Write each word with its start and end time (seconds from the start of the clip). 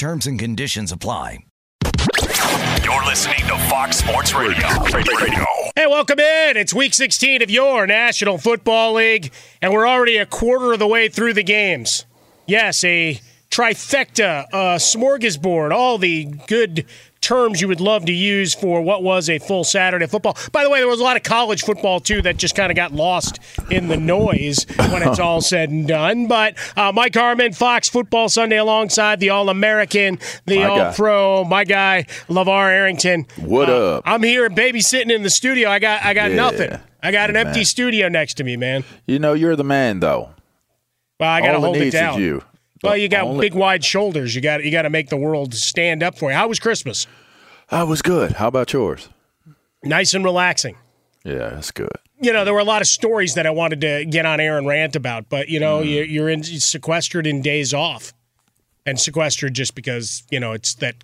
Terms 0.00 0.26
and 0.26 0.38
conditions 0.38 0.92
apply. 0.92 1.44
You're 2.82 3.04
listening 3.04 3.40
to 3.40 3.58
Fox 3.68 3.98
Sports 3.98 4.32
Radio. 4.32 4.66
Radio. 4.94 5.44
Hey, 5.76 5.86
welcome 5.86 6.18
in. 6.18 6.56
It's 6.56 6.72
week 6.72 6.94
16 6.94 7.42
of 7.42 7.50
your 7.50 7.86
National 7.86 8.38
Football 8.38 8.94
League, 8.94 9.30
and 9.60 9.74
we're 9.74 9.86
already 9.86 10.16
a 10.16 10.24
quarter 10.24 10.72
of 10.72 10.78
the 10.78 10.86
way 10.86 11.10
through 11.10 11.34
the 11.34 11.42
games. 11.42 12.06
Yes, 12.46 12.82
a 12.82 13.20
trifecta, 13.50 14.46
a 14.50 14.76
smorgasbord, 14.76 15.70
all 15.70 15.98
the 15.98 16.32
good 16.46 16.86
terms 17.30 17.60
you 17.60 17.68
would 17.68 17.80
love 17.80 18.04
to 18.06 18.12
use 18.12 18.54
for 18.54 18.82
what 18.82 19.04
was 19.04 19.30
a 19.30 19.38
full 19.38 19.62
Saturday 19.62 20.06
football. 20.08 20.36
By 20.50 20.64
the 20.64 20.70
way, 20.70 20.80
there 20.80 20.88
was 20.88 20.98
a 20.98 21.04
lot 21.04 21.16
of 21.16 21.22
college 21.22 21.62
football 21.62 22.00
too 22.00 22.20
that 22.22 22.36
just 22.38 22.56
kind 22.56 22.72
of 22.72 22.76
got 22.76 22.92
lost 22.92 23.38
in 23.70 23.86
the 23.86 23.96
noise 23.96 24.66
when 24.76 25.02
it's 25.04 25.18
all 25.20 25.40
said 25.40 25.70
and 25.70 25.86
done. 25.86 26.26
But 26.26 26.56
uh, 26.76 26.90
Mike 26.92 27.14
Harmon, 27.14 27.52
Fox 27.52 27.88
Football 27.88 28.28
Sunday, 28.28 28.56
alongside 28.56 29.20
the 29.20 29.30
All 29.30 29.48
American, 29.48 30.18
the 30.46 30.64
All 30.64 30.92
Pro, 30.92 31.44
my 31.44 31.62
guy 31.64 32.06
LaVar 32.28 32.70
Arrington. 32.72 33.26
What 33.36 33.70
Uh, 33.70 33.98
up? 33.98 34.02
I'm 34.06 34.24
here, 34.24 34.50
babysitting 34.50 35.12
in 35.14 35.22
the 35.22 35.30
studio. 35.30 35.68
I 35.70 35.78
got 35.78 36.04
I 36.04 36.14
got 36.14 36.30
Yeah. 36.30 36.36
nothing. 36.36 36.78
I 37.02 37.12
got 37.12 37.30
an 37.30 37.34
Man. 37.34 37.46
empty 37.46 37.62
studio 37.62 38.08
next 38.08 38.34
to 38.34 38.44
me, 38.44 38.56
man. 38.56 38.82
You 39.06 39.20
know, 39.20 39.34
you're 39.34 39.54
the 39.56 39.62
man, 39.64 40.00
though. 40.00 40.30
Well, 41.20 41.30
I 41.30 41.40
got 41.40 41.52
to 41.52 41.58
it 41.58 41.60
hold 41.60 41.76
it 41.76 41.82
is 41.82 41.92
down. 41.94 42.20
you. 42.20 42.42
Well, 42.82 42.96
you 42.96 43.08
got 43.08 43.24
Only- 43.24 43.46
big 43.46 43.54
wide 43.54 43.84
shoulders. 43.84 44.34
You 44.34 44.40
got 44.40 44.64
you 44.64 44.70
got 44.70 44.82
to 44.82 44.90
make 44.90 45.08
the 45.08 45.16
world 45.16 45.54
stand 45.54 46.02
up 46.02 46.16
for 46.18 46.30
you. 46.30 46.36
How 46.36 46.48
was 46.48 46.58
Christmas? 46.58 47.06
I 47.70 47.82
was 47.84 48.02
good. 48.02 48.32
How 48.32 48.48
about 48.48 48.72
yours? 48.72 49.08
Nice 49.84 50.14
and 50.14 50.24
relaxing. 50.24 50.76
Yeah, 51.24 51.50
that's 51.50 51.70
good. 51.70 51.90
you 52.22 52.32
know, 52.34 52.44
there 52.44 52.52
were 52.52 52.60
a 52.60 52.64
lot 52.64 52.82
of 52.82 52.86
stories 52.88 53.34
that 53.34 53.46
I 53.46 53.50
wanted 53.50 53.80
to 53.80 54.04
get 54.04 54.26
on 54.26 54.40
air 54.40 54.58
and 54.58 54.66
rant 54.66 54.94
about, 54.94 55.30
but 55.30 55.48
you 55.48 55.58
Mm. 55.58 55.62
know, 55.62 55.80
you're, 55.80 56.04
you're 56.04 56.28
in 56.28 56.42
sequestered 56.42 57.26
in 57.26 57.40
days 57.40 57.72
off, 57.72 58.12
and 58.84 59.00
sequestered 59.00 59.54
just 59.54 59.74
because 59.74 60.22
you 60.30 60.38
know 60.40 60.52
it's 60.52 60.74
that 60.76 60.96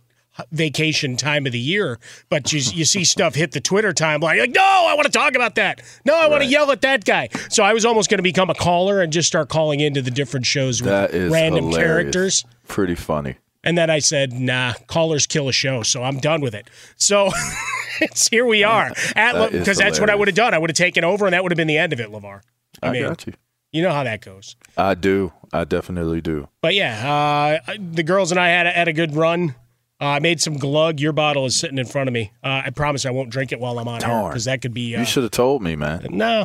vacation 0.50 1.16
time 1.16 1.46
of 1.46 1.52
the 1.52 1.58
year. 1.58 1.98
But 2.28 2.52
you 2.52 2.60
you 2.60 2.84
see 2.84 3.04
stuff 3.04 3.34
hit 3.34 3.52
the 3.52 3.60
Twitter 3.60 3.92
timeline, 3.92 4.38
like, 4.38 4.50
no, 4.50 4.62
I 4.62 4.94
want 4.94 5.06
to 5.06 5.12
talk 5.12 5.34
about 5.34 5.54
that. 5.56 5.80
No, 6.04 6.14
I 6.16 6.28
want 6.28 6.42
to 6.42 6.48
yell 6.48 6.70
at 6.70 6.80
that 6.82 7.04
guy. 7.04 7.28
So 7.50 7.62
I 7.62 7.72
was 7.72 7.84
almost 7.84 8.10
going 8.10 8.18
to 8.18 8.22
become 8.22 8.50
a 8.50 8.54
caller 8.54 9.00
and 9.00 9.12
just 9.12 9.28
start 9.28 9.48
calling 9.48 9.80
into 9.80 10.02
the 10.02 10.10
different 10.10 10.46
shows 10.46 10.80
with 10.82 10.90
That 10.90 11.12
random 11.12 11.66
hilarious. 11.66 11.76
characters. 11.86 12.44
Pretty 12.68 12.94
funny. 12.94 13.36
And 13.64 13.76
then 13.76 13.90
I 13.90 13.98
said, 13.98 14.32
nah, 14.32 14.74
callers 14.86 15.26
kill 15.26 15.48
a 15.48 15.52
show, 15.52 15.82
so 15.82 16.04
I'm 16.04 16.18
done 16.20 16.40
with 16.40 16.54
it. 16.54 16.70
So 16.96 17.30
it's 18.00 18.28
here 18.28 18.46
we 18.46 18.62
are. 18.62 18.92
That 19.14 19.50
Because 19.50 19.78
that's 19.78 19.98
what 19.98 20.08
I 20.08 20.14
would 20.14 20.28
have 20.28 20.36
done. 20.36 20.54
I 20.54 20.58
would 20.58 20.70
have 20.70 20.76
taken 20.76 21.02
over, 21.02 21.26
and 21.26 21.32
that 21.34 21.42
would 21.42 21.50
have 21.50 21.56
been 21.56 21.66
the 21.66 21.78
end 21.78 21.92
of 21.92 21.98
it, 22.00 22.08
LaVar. 22.10 22.42
I, 22.82 22.92
mean, 22.92 23.02
got 23.02 23.26
you. 23.26 23.32
You 23.72 23.82
know 23.82 23.92
how 23.92 24.04
that 24.04 24.20
goes. 24.20 24.54
I 24.76 24.94
do. 24.94 25.32
I 25.52 25.64
definitely 25.64 26.20
do. 26.20 26.48
But 26.60 26.74
yeah, 26.74 27.60
uh, 27.68 27.74
the 27.78 28.02
girls 28.04 28.30
and 28.30 28.38
I 28.38 28.48
had 28.48 28.66
a, 28.66 28.70
had 28.70 28.88
a 28.88 28.92
good 28.92 29.16
run. 29.16 29.54
Uh, 29.98 30.04
I 30.04 30.18
made 30.18 30.42
some 30.42 30.58
glug. 30.58 31.00
Your 31.00 31.12
bottle 31.12 31.46
is 31.46 31.56
sitting 31.56 31.78
in 31.78 31.86
front 31.86 32.08
of 32.08 32.12
me. 32.12 32.30
Uh, 32.44 32.62
I 32.66 32.70
promise 32.70 33.06
I 33.06 33.10
won't 33.10 33.30
drink 33.30 33.50
it 33.50 33.58
while 33.58 33.78
I'm 33.78 33.88
on 33.88 34.04
air 34.04 34.28
because 34.28 34.44
that 34.44 34.60
could 34.60 34.74
be. 34.74 34.94
Uh, 34.94 35.00
You 35.00 35.06
should 35.06 35.22
have 35.22 35.32
told 35.32 35.62
me, 35.62 35.74
man. 35.74 36.06
no, 36.10 36.44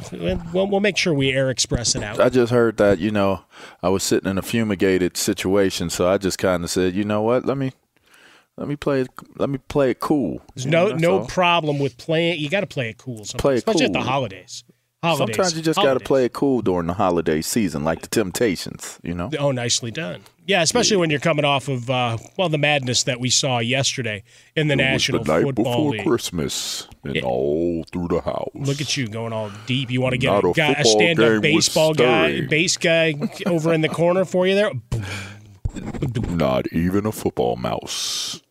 we'll, 0.53 0.67
we'll 0.67 0.79
make 0.79 0.95
sure 0.95 1.13
we 1.13 1.31
air 1.31 1.49
express 1.49 1.93
it 1.93 2.01
out. 2.01 2.19
I 2.21 2.29
just 2.29 2.51
heard 2.53 2.77
that, 2.77 2.99
you 2.99 3.11
know, 3.11 3.43
I 3.83 3.89
was 3.89 4.03
sitting 4.03 4.29
in 4.29 4.37
a 4.37 4.41
fumigated 4.41 5.17
situation, 5.17 5.89
so 5.89 6.07
I 6.07 6.17
just 6.17 6.37
kind 6.37 6.63
of 6.63 6.69
said, 6.69 6.93
you 6.95 7.03
know 7.03 7.21
what? 7.21 7.45
Let 7.45 7.57
me 7.57 7.73
let 8.55 8.69
me 8.69 8.75
play 8.77 9.01
it 9.01 9.09
let 9.35 9.49
me 9.49 9.57
play 9.57 9.91
it 9.91 9.99
cool. 9.99 10.41
There's 10.55 10.65
You 10.65 10.71
no 10.71 10.87
know, 10.89 10.95
no 10.95 11.19
all. 11.19 11.27
problem 11.27 11.77
with 11.79 11.97
playing. 11.97 12.39
You 12.39 12.49
got 12.49 12.61
to 12.61 12.67
play 12.67 12.89
it 12.89 12.97
cool. 12.99 13.25
Sometimes, 13.25 13.41
Play 13.41 13.53
it 13.55 13.57
especially 13.57 13.85
at 13.85 13.93
the 13.93 14.01
holidays. 14.01 14.63
Holidays. 15.03 15.35
Sometimes 15.35 15.57
you 15.57 15.63
just 15.63 15.81
got 15.81 15.95
to 15.95 15.99
play 15.99 16.23
it 16.25 16.31
cool 16.33 16.61
during 16.61 16.85
the 16.87 16.93
holiday 16.93 17.41
season, 17.41 17.83
like 17.83 18.01
the 18.01 18.07
Temptations, 18.07 18.99
you 19.01 19.15
know? 19.15 19.31
Oh, 19.39 19.51
nicely 19.51 19.89
done. 19.89 20.21
Yeah, 20.51 20.61
especially 20.63 20.97
when 20.97 21.09
you're 21.09 21.19
coming 21.21 21.45
off 21.45 21.69
of 21.69 21.89
uh, 21.89 22.17
well 22.37 22.49
the 22.49 22.57
madness 22.57 23.03
that 23.03 23.19
we 23.21 23.29
saw 23.29 23.59
yesterday 23.59 24.23
in 24.55 24.67
the 24.67 24.75
National 24.75 25.23
Football 25.23 25.89
League. 25.91 26.05
Christmas 26.05 26.87
and 27.05 27.15
Yeah. 27.15 27.21
all 27.23 27.85
through 27.93 28.09
the 28.09 28.19
house. 28.19 28.49
Look 28.53 28.81
at 28.81 28.97
you 28.97 29.07
going 29.07 29.31
all 29.31 29.49
deep. 29.65 29.89
You 29.89 30.01
want 30.01 30.11
to 30.11 30.17
get 30.17 30.29
Not 30.31 30.43
a, 30.43 30.47
a 30.49 30.53
guy, 30.53 30.71
a 30.71 30.75
football 30.75 30.91
stand-up 30.99 31.41
baseball 31.41 31.93
guy, 31.93 32.31
stirring. 32.33 32.49
base 32.49 32.75
guy 32.77 33.13
over 33.45 33.71
in 33.73 33.79
the 33.79 33.87
corner 33.89 34.25
for 34.25 34.45
you 34.45 34.55
there. 34.55 34.71
Not 36.29 36.67
even 36.73 37.05
a 37.05 37.11
football 37.13 37.55
mouse. 37.55 38.41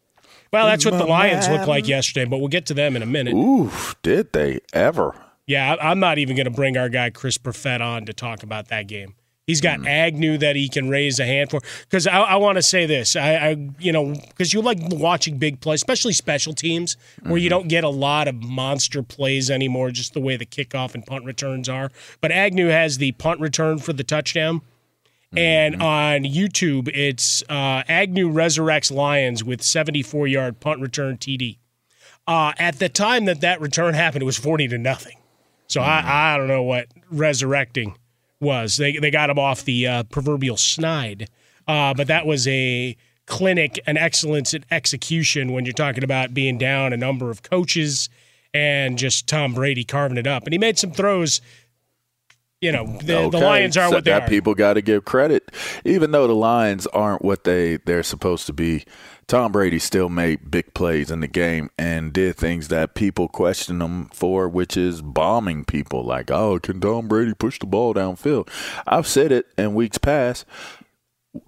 Well, 0.52 0.66
that's 0.66 0.84
what 0.86 0.96
the 0.96 1.04
Lions 1.04 1.48
looked 1.48 1.68
like 1.68 1.86
yesterday, 1.86 2.24
but 2.24 2.38
we'll 2.38 2.48
get 2.48 2.64
to 2.66 2.74
them 2.74 2.96
in 2.96 3.02
a 3.02 3.06
minute. 3.06 3.34
Oof, 3.34 3.94
did 4.02 4.32
they 4.32 4.60
ever? 4.72 5.14
Yeah, 5.46 5.74
I- 5.74 5.90
I'm 5.90 6.00
not 6.00 6.16
even 6.18 6.34
going 6.34 6.46
to 6.46 6.50
bring 6.50 6.76
our 6.76 6.88
guy 6.88 7.10
Chris 7.10 7.36
Perfett 7.38 7.80
on 7.80 8.06
to 8.06 8.12
talk 8.14 8.42
about 8.42 8.68
that 8.68 8.86
game. 8.86 9.14
He's 9.50 9.60
got 9.60 9.80
mm. 9.80 9.88
Agnew 9.88 10.38
that 10.38 10.54
he 10.54 10.68
can 10.68 10.88
raise 10.88 11.18
a 11.18 11.26
hand 11.26 11.50
for. 11.50 11.60
Because 11.80 12.06
I, 12.06 12.20
I 12.20 12.36
want 12.36 12.54
to 12.54 12.62
say 12.62 12.86
this, 12.86 13.16
I, 13.16 13.34
I 13.34 13.68
you 13.80 13.90
know, 13.90 14.14
because 14.28 14.52
you 14.52 14.62
like 14.62 14.78
watching 14.80 15.38
big 15.38 15.60
plays, 15.60 15.78
especially 15.78 16.12
special 16.12 16.52
teams, 16.52 16.96
where 17.22 17.32
mm-hmm. 17.32 17.38
you 17.38 17.50
don't 17.50 17.66
get 17.66 17.82
a 17.82 17.88
lot 17.88 18.28
of 18.28 18.36
monster 18.36 19.02
plays 19.02 19.50
anymore, 19.50 19.90
just 19.90 20.14
the 20.14 20.20
way 20.20 20.36
the 20.36 20.46
kickoff 20.46 20.94
and 20.94 21.04
punt 21.04 21.24
returns 21.24 21.68
are. 21.68 21.90
But 22.20 22.30
Agnew 22.30 22.68
has 22.68 22.98
the 22.98 23.10
punt 23.10 23.40
return 23.40 23.80
for 23.80 23.92
the 23.92 24.04
touchdown. 24.04 24.60
And 25.36 25.74
mm-hmm. 25.74 25.82
on 25.82 26.20
YouTube, 26.22 26.88
it's 26.94 27.42
uh, 27.48 27.82
Agnew 27.88 28.30
resurrects 28.30 28.92
Lions 28.92 29.42
with 29.42 29.62
74 29.62 30.28
yard 30.28 30.60
punt 30.60 30.80
return 30.80 31.16
TD. 31.16 31.58
Uh, 32.24 32.52
at 32.56 32.78
the 32.78 32.88
time 32.88 33.24
that 33.24 33.40
that 33.40 33.60
return 33.60 33.94
happened, 33.94 34.22
it 34.22 34.26
was 34.26 34.38
40 34.38 34.68
to 34.68 34.78
nothing. 34.78 35.16
So 35.66 35.80
mm-hmm. 35.80 36.06
I, 36.06 36.34
I 36.34 36.36
don't 36.36 36.46
know 36.46 36.62
what 36.62 36.86
resurrecting 37.10 37.96
was. 38.40 38.76
They, 38.76 38.96
they 38.96 39.10
got 39.10 39.30
him 39.30 39.38
off 39.38 39.64
the 39.64 39.86
uh, 39.86 40.02
proverbial 40.04 40.56
snide. 40.56 41.28
Uh, 41.68 41.94
but 41.94 42.06
that 42.08 42.26
was 42.26 42.48
a 42.48 42.96
clinic, 43.26 43.78
an 43.86 43.96
excellence 43.96 44.54
in 44.54 44.64
execution 44.70 45.52
when 45.52 45.64
you're 45.64 45.72
talking 45.72 46.02
about 46.02 46.34
being 46.34 46.58
down 46.58 46.92
a 46.92 46.96
number 46.96 47.30
of 47.30 47.42
coaches 47.42 48.08
and 48.52 48.98
just 48.98 49.28
Tom 49.28 49.54
Brady 49.54 49.84
carving 49.84 50.18
it 50.18 50.26
up. 50.26 50.44
And 50.44 50.52
he 50.52 50.58
made 50.58 50.78
some 50.78 50.90
throws 50.90 51.40
you 52.60 52.72
know 52.72 52.84
the, 52.98 53.16
okay. 53.16 53.30
the 53.30 53.38
Lions 53.38 53.76
are 53.76 53.88
so 53.88 53.94
what 53.96 54.04
they 54.04 54.10
that 54.10 54.24
are. 54.24 54.28
People 54.28 54.54
got 54.54 54.74
to 54.74 54.82
give 54.82 55.04
credit, 55.04 55.50
even 55.84 56.10
though 56.10 56.26
the 56.26 56.34
Lions 56.34 56.86
aren't 56.88 57.22
what 57.24 57.44
they 57.44 57.78
they're 57.78 58.02
supposed 58.02 58.46
to 58.46 58.52
be. 58.52 58.84
Tom 59.30 59.52
Brady 59.52 59.78
still 59.78 60.08
made 60.08 60.50
big 60.50 60.74
plays 60.74 61.08
in 61.08 61.20
the 61.20 61.28
game 61.28 61.70
and 61.78 62.12
did 62.12 62.34
things 62.34 62.66
that 62.66 62.96
people 62.96 63.28
question 63.28 63.80
him 63.80 64.06
for, 64.06 64.48
which 64.48 64.76
is 64.76 65.02
bombing 65.02 65.64
people. 65.64 66.04
Like, 66.04 66.32
oh, 66.32 66.58
can 66.58 66.80
Tom 66.80 67.06
Brady 67.06 67.34
push 67.34 67.60
the 67.60 67.66
ball 67.66 67.94
downfield? 67.94 68.48
I've 68.88 69.06
said 69.06 69.30
it 69.30 69.46
in 69.56 69.74
weeks 69.76 69.98
past. 69.98 70.44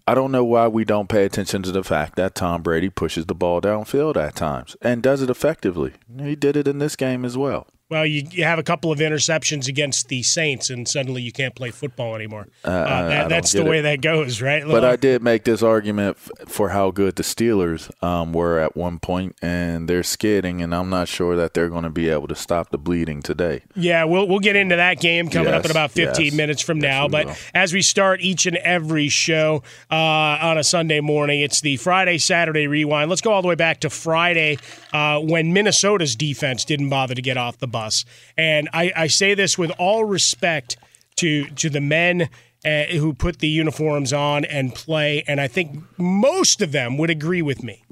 I 0.07 0.15
don't 0.15 0.31
know 0.31 0.45
why 0.45 0.69
we 0.69 0.85
don't 0.85 1.09
pay 1.09 1.25
attention 1.25 1.65
to 1.65 1.73
the 1.73 1.83
fact 1.83 2.15
that 2.15 2.37
Tom 2.37 2.63
Brady 2.63 2.89
pushes 2.89 3.27
the 3.27 3.35
ball 3.35 3.61
downfield 3.61 4.17
at 4.17 4.37
times 4.37 4.77
and 4.81 5.03
does 5.03 5.21
it 5.21 5.29
effectively. 5.29 5.95
He 6.21 6.37
did 6.37 6.57
it 6.57 6.69
in 6.69 6.79
this 6.79 6.95
game 6.95 7.25
as 7.25 7.37
well. 7.37 7.67
Well, 7.93 8.07
you, 8.07 8.27
you 8.31 8.45
have 8.45 8.59
a 8.59 8.63
couple 8.63 8.91
of 8.91 9.01
interceptions 9.01 9.69
against 9.69 10.09
the 10.09 10.23
Saints, 10.23 10.71
and 10.71 10.89
suddenly 10.89 11.21
you 11.21 11.31
can't 11.31 11.55
play 11.55 11.71
football 11.71 12.15
anymore. 12.15 12.49
Uh, 12.65 12.69
uh, 12.71 13.09
that, 13.09 13.29
that's 13.29 13.53
the 13.53 13.67
way 13.67 13.81
it. 13.81 13.83
that 13.83 14.01
goes, 14.01 14.41
right? 14.41 14.65
But 14.65 14.83
I 14.83 14.97
did 14.97 15.23
make 15.23 15.45
this 15.45 15.63
argument 15.63 16.17
f- 16.17 16.49
for 16.49 16.71
how 16.71 16.91
good 16.91 17.17
the 17.17 17.23
Steelers 17.23 17.91
um, 18.03 18.33
were 18.33 18.59
at 18.59 18.75
one 18.75 18.99
point, 18.99 19.37
and 19.43 19.91
they're 19.91 20.03
skidding, 20.03 20.63
and 20.63 20.75
I'm 20.75 20.89
not 20.89 21.07
sure 21.07 21.37
that 21.37 21.53
they're 21.53 21.69
going 21.69 21.85
to 21.85 21.91
be 21.91 22.09
able 22.09 22.29
to 22.29 22.35
stop 22.35 22.71
the 22.71 22.79
bleeding 22.79 23.21
today. 23.21 23.61
Yeah, 23.77 24.05
we'll 24.05 24.27
we'll 24.27 24.39
get 24.39 24.57
into 24.57 24.77
that 24.77 24.99
game 24.99 25.29
coming 25.29 25.53
yes, 25.53 25.59
up 25.59 25.65
in 25.67 25.71
about 25.71 25.91
15 25.91 26.25
yes. 26.25 26.35
minutes 26.35 26.63
from 26.63 26.79
yes, 26.79 26.85
now. 26.85 27.09
But 27.09 27.27
will. 27.27 27.35
as 27.53 27.75
we 27.75 27.83
start 27.83 28.23
each 28.23 28.47
and 28.47 28.57
every 28.57 29.11
show 29.11 29.65
uh, 29.91 29.95
on 30.41 30.57
a 30.57 30.65
Sunday 30.65 31.01
morning, 31.01 31.43
it's 31.43 31.61
the 31.61 31.77
Friday 31.77 32.17
Saturday 32.17 32.69
rewind. 32.69 33.11
Let's 33.11 33.21
go 33.21 33.33
all 33.33 33.43
the 33.43 33.49
way 33.49 33.55
back 33.55 33.81
to 33.81 33.91
Friday 33.91 34.57
uh, 34.95 35.21
when 35.21 35.53
Minnesota's 35.53 36.17
defense 36.17 36.65
didn't 36.65 36.89
bother 36.89 37.15
to 37.15 37.21
get 37.21 37.37
off 37.37 37.59
the 37.59 37.69
bus 37.69 37.82
us. 37.83 38.05
And 38.37 38.69
I, 38.73 38.93
I 38.97 39.07
say 39.09 39.35
this 39.35 39.59
with 39.59 39.73
all 39.79 40.05
respect 40.05 40.77
to 41.17 41.47
to 41.51 41.69
the 41.69 41.81
men 41.81 42.29
uh, 42.65 42.85
who 42.85 43.13
put 43.13 43.39
the 43.41 43.49
uniforms 43.49 44.13
on 44.13 44.45
and 44.45 44.75
play, 44.75 45.25
and 45.27 45.41
I 45.41 45.49
think 45.49 45.83
most 45.99 46.63
of 46.63 46.73
them 46.73 46.97
would 46.99 47.11
agree 47.11 47.43
with 47.43 47.63
me. 47.63 47.85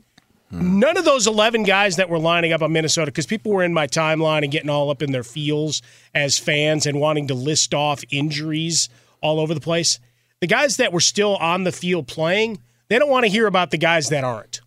Hmm. 0.50 0.78
None 0.80 0.96
of 0.96 1.04
those 1.04 1.26
11 1.26 1.64
guys 1.64 1.96
that 1.96 2.08
were 2.08 2.18
lining 2.18 2.52
up 2.52 2.62
on 2.62 2.72
Minnesota, 2.72 3.10
because 3.10 3.26
people 3.26 3.52
were 3.52 3.62
in 3.62 3.74
my 3.74 3.86
timeline 3.86 4.42
and 4.42 4.52
getting 4.52 4.70
all 4.70 4.90
up 4.90 5.02
in 5.02 5.12
their 5.12 5.22
feels 5.22 5.82
as 6.14 6.38
fans 6.38 6.86
and 6.86 7.00
wanting 7.00 7.26
to 7.28 7.34
list 7.34 7.74
off 7.74 8.02
injuries 8.10 8.88
all 9.20 9.40
over 9.40 9.54
the 9.54 9.60
place. 9.60 9.98
The 10.40 10.46
guys 10.46 10.76
that 10.78 10.92
were 10.92 11.00
still 11.00 11.36
on 11.36 11.64
the 11.64 11.72
field 11.72 12.06
playing, 12.06 12.60
they 12.88 12.98
don't 12.98 13.10
want 13.10 13.24
to 13.24 13.30
hear 13.30 13.46
about 13.46 13.70
the 13.70 13.78
guys 13.78 14.08
that 14.08 14.24
aren't. 14.24 14.60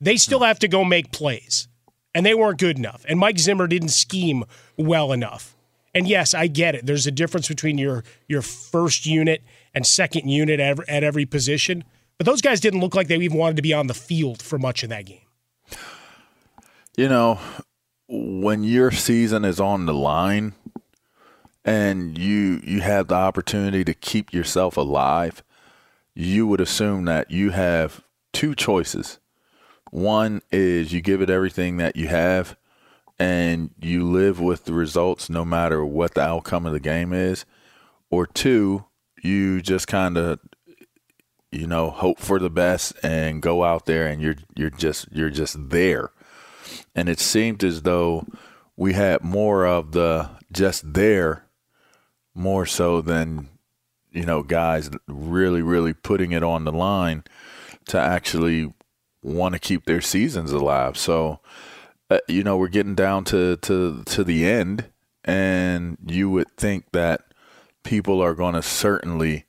They 0.00 0.16
still 0.16 0.40
have 0.40 0.58
to 0.60 0.68
go 0.68 0.84
make 0.84 1.12
plays 1.12 1.68
and 2.14 2.24
they 2.26 2.34
weren't 2.34 2.58
good 2.58 2.78
enough. 2.78 3.04
And 3.08 3.18
Mike 3.18 3.38
Zimmer 3.38 3.66
didn't 3.66 3.88
scheme 3.88 4.44
well 4.76 5.12
enough. 5.12 5.56
And 5.94 6.08
yes, 6.08 6.32
I 6.34 6.46
get 6.46 6.74
it. 6.74 6.86
There's 6.86 7.06
a 7.06 7.10
difference 7.10 7.48
between 7.48 7.78
your 7.78 8.02
your 8.28 8.42
first 8.42 9.04
unit 9.06 9.42
and 9.74 9.86
second 9.86 10.28
unit 10.28 10.60
at 10.60 10.66
every, 10.66 10.88
at 10.88 11.04
every 11.04 11.26
position. 11.26 11.84
But 12.18 12.26
those 12.26 12.40
guys 12.40 12.60
didn't 12.60 12.80
look 12.80 12.94
like 12.94 13.08
they 13.08 13.16
even 13.16 13.36
wanted 13.36 13.56
to 13.56 13.62
be 13.62 13.74
on 13.74 13.88
the 13.88 13.94
field 13.94 14.42
for 14.42 14.58
much 14.58 14.82
of 14.82 14.88
that 14.90 15.06
game. 15.06 15.20
You 16.96 17.08
know, 17.08 17.38
when 18.08 18.64
your 18.64 18.90
season 18.90 19.44
is 19.44 19.60
on 19.60 19.86
the 19.86 19.94
line 19.94 20.54
and 21.64 22.16
you 22.18 22.60
you 22.64 22.80
have 22.80 23.08
the 23.08 23.14
opportunity 23.14 23.84
to 23.84 23.94
keep 23.94 24.32
yourself 24.32 24.76
alive, 24.76 25.42
you 26.14 26.46
would 26.46 26.60
assume 26.60 27.04
that 27.04 27.30
you 27.30 27.50
have 27.50 28.02
two 28.32 28.54
choices 28.54 29.18
one 29.92 30.40
is 30.50 30.90
you 30.90 31.02
give 31.02 31.20
it 31.20 31.28
everything 31.28 31.76
that 31.76 31.96
you 31.96 32.08
have 32.08 32.56
and 33.18 33.70
you 33.78 34.02
live 34.02 34.40
with 34.40 34.64
the 34.64 34.72
results 34.72 35.28
no 35.28 35.44
matter 35.44 35.84
what 35.84 36.14
the 36.14 36.22
outcome 36.22 36.64
of 36.64 36.72
the 36.72 36.80
game 36.80 37.12
is. 37.12 37.44
Or 38.10 38.26
two, 38.26 38.86
you 39.22 39.60
just 39.60 39.86
kind 39.86 40.16
of 40.16 40.40
you 41.50 41.66
know 41.66 41.90
hope 41.90 42.18
for 42.18 42.38
the 42.38 42.48
best 42.48 42.94
and 43.02 43.42
go 43.42 43.64
out 43.64 43.84
there 43.84 44.06
and 44.06 44.22
you're 44.22 44.36
you're 44.56 44.70
just 44.70 45.08
you're 45.12 45.28
just 45.28 45.68
there. 45.68 46.10
And 46.94 47.10
it 47.10 47.20
seemed 47.20 47.62
as 47.62 47.82
though 47.82 48.26
we 48.78 48.94
had 48.94 49.22
more 49.22 49.66
of 49.66 49.92
the 49.92 50.30
just 50.50 50.94
there 50.94 51.44
more 52.34 52.64
so 52.64 53.02
than 53.02 53.50
you 54.10 54.24
know 54.24 54.42
guys 54.42 54.88
really 55.06 55.60
really 55.60 55.92
putting 55.92 56.32
it 56.32 56.42
on 56.42 56.64
the 56.64 56.72
line 56.72 57.24
to 57.88 57.98
actually 57.98 58.72
want 59.22 59.54
to 59.54 59.58
keep 59.58 59.84
their 59.84 60.00
seasons 60.00 60.52
alive. 60.52 60.96
So, 60.98 61.40
uh, 62.10 62.18
you 62.28 62.42
know, 62.42 62.56
we're 62.56 62.68
getting 62.68 62.94
down 62.94 63.24
to, 63.24 63.56
to, 63.58 64.02
to 64.04 64.24
the 64.24 64.46
end, 64.46 64.86
and 65.24 65.96
you 66.06 66.30
would 66.30 66.56
think 66.56 66.92
that 66.92 67.22
people 67.82 68.20
are 68.20 68.34
going 68.34 68.54
to 68.54 68.62
certainly 68.62 69.44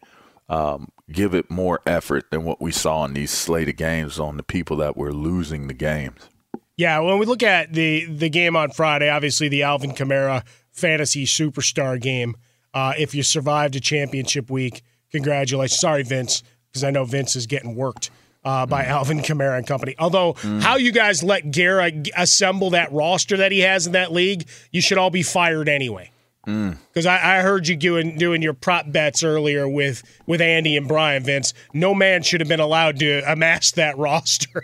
um, 0.49 0.89
give 1.11 1.33
it 1.33 1.49
more 1.49 1.81
effort 1.85 2.29
than 2.31 2.43
what 2.43 2.61
we 2.61 2.71
saw 2.71 3.05
in 3.05 3.13
these 3.13 3.31
slated 3.31 3.77
games 3.77 4.19
on 4.19 4.37
the 4.37 4.43
people 4.43 4.77
that 4.77 4.95
were 4.95 5.13
losing 5.13 5.67
the 5.67 5.73
games. 5.73 6.29
Yeah, 6.75 6.99
when 6.99 7.19
we 7.19 7.25
look 7.25 7.43
at 7.43 7.73
the 7.73 8.05
the 8.05 8.29
game 8.29 8.55
on 8.55 8.71
Friday, 8.71 9.07
obviously 9.07 9.47
the 9.47 9.61
Alvin 9.61 9.91
Kamara 9.91 10.43
fantasy 10.71 11.25
superstar 11.25 12.01
game. 12.01 12.35
Uh, 12.73 12.93
if 12.97 13.13
you 13.13 13.21
survived 13.21 13.75
a 13.75 13.79
championship 13.79 14.49
week, 14.49 14.81
congratulations. 15.11 15.79
Sorry, 15.79 16.01
Vince, 16.01 16.41
because 16.67 16.83
I 16.83 16.89
know 16.89 17.05
Vince 17.05 17.35
is 17.35 17.45
getting 17.45 17.75
worked 17.75 18.09
uh, 18.45 18.65
by 18.65 18.83
mm. 18.83 18.87
Alvin 18.87 19.19
Kamara 19.19 19.57
and 19.57 19.67
company. 19.67 19.95
Although, 19.97 20.33
mm. 20.33 20.61
how 20.61 20.77
you 20.77 20.91
guys 20.91 21.23
let 21.23 21.51
Garrett 21.51 22.09
assemble 22.15 22.71
that 22.71 22.91
roster 22.91 23.37
that 23.37 23.51
he 23.51 23.59
has 23.61 23.87
in 23.87 23.93
that 23.93 24.11
league, 24.11 24.47
you 24.71 24.81
should 24.81 24.97
all 24.97 25.09
be 25.09 25.23
fired 25.23 25.69
anyway. 25.69 26.11
Because 26.45 27.05
mm. 27.05 27.07
I, 27.07 27.37
I, 27.37 27.41
heard 27.41 27.69
you 27.69 27.77
doing 27.77 28.17
doing 28.17 28.41
your 28.41 28.53
prop 28.53 28.91
bets 28.91 29.23
earlier 29.23 29.67
with 29.67 30.03
with 30.25 30.41
Andy 30.41 30.75
and 30.75 30.87
Brian 30.87 31.23
Vince. 31.23 31.53
No 31.73 31.95
man 31.95 32.21
should 32.21 32.41
have 32.41 32.49
been 32.49 32.59
allowed 32.59 32.99
to 32.99 33.21
amass 33.31 33.71
that 33.71 33.97
roster. 33.99 34.63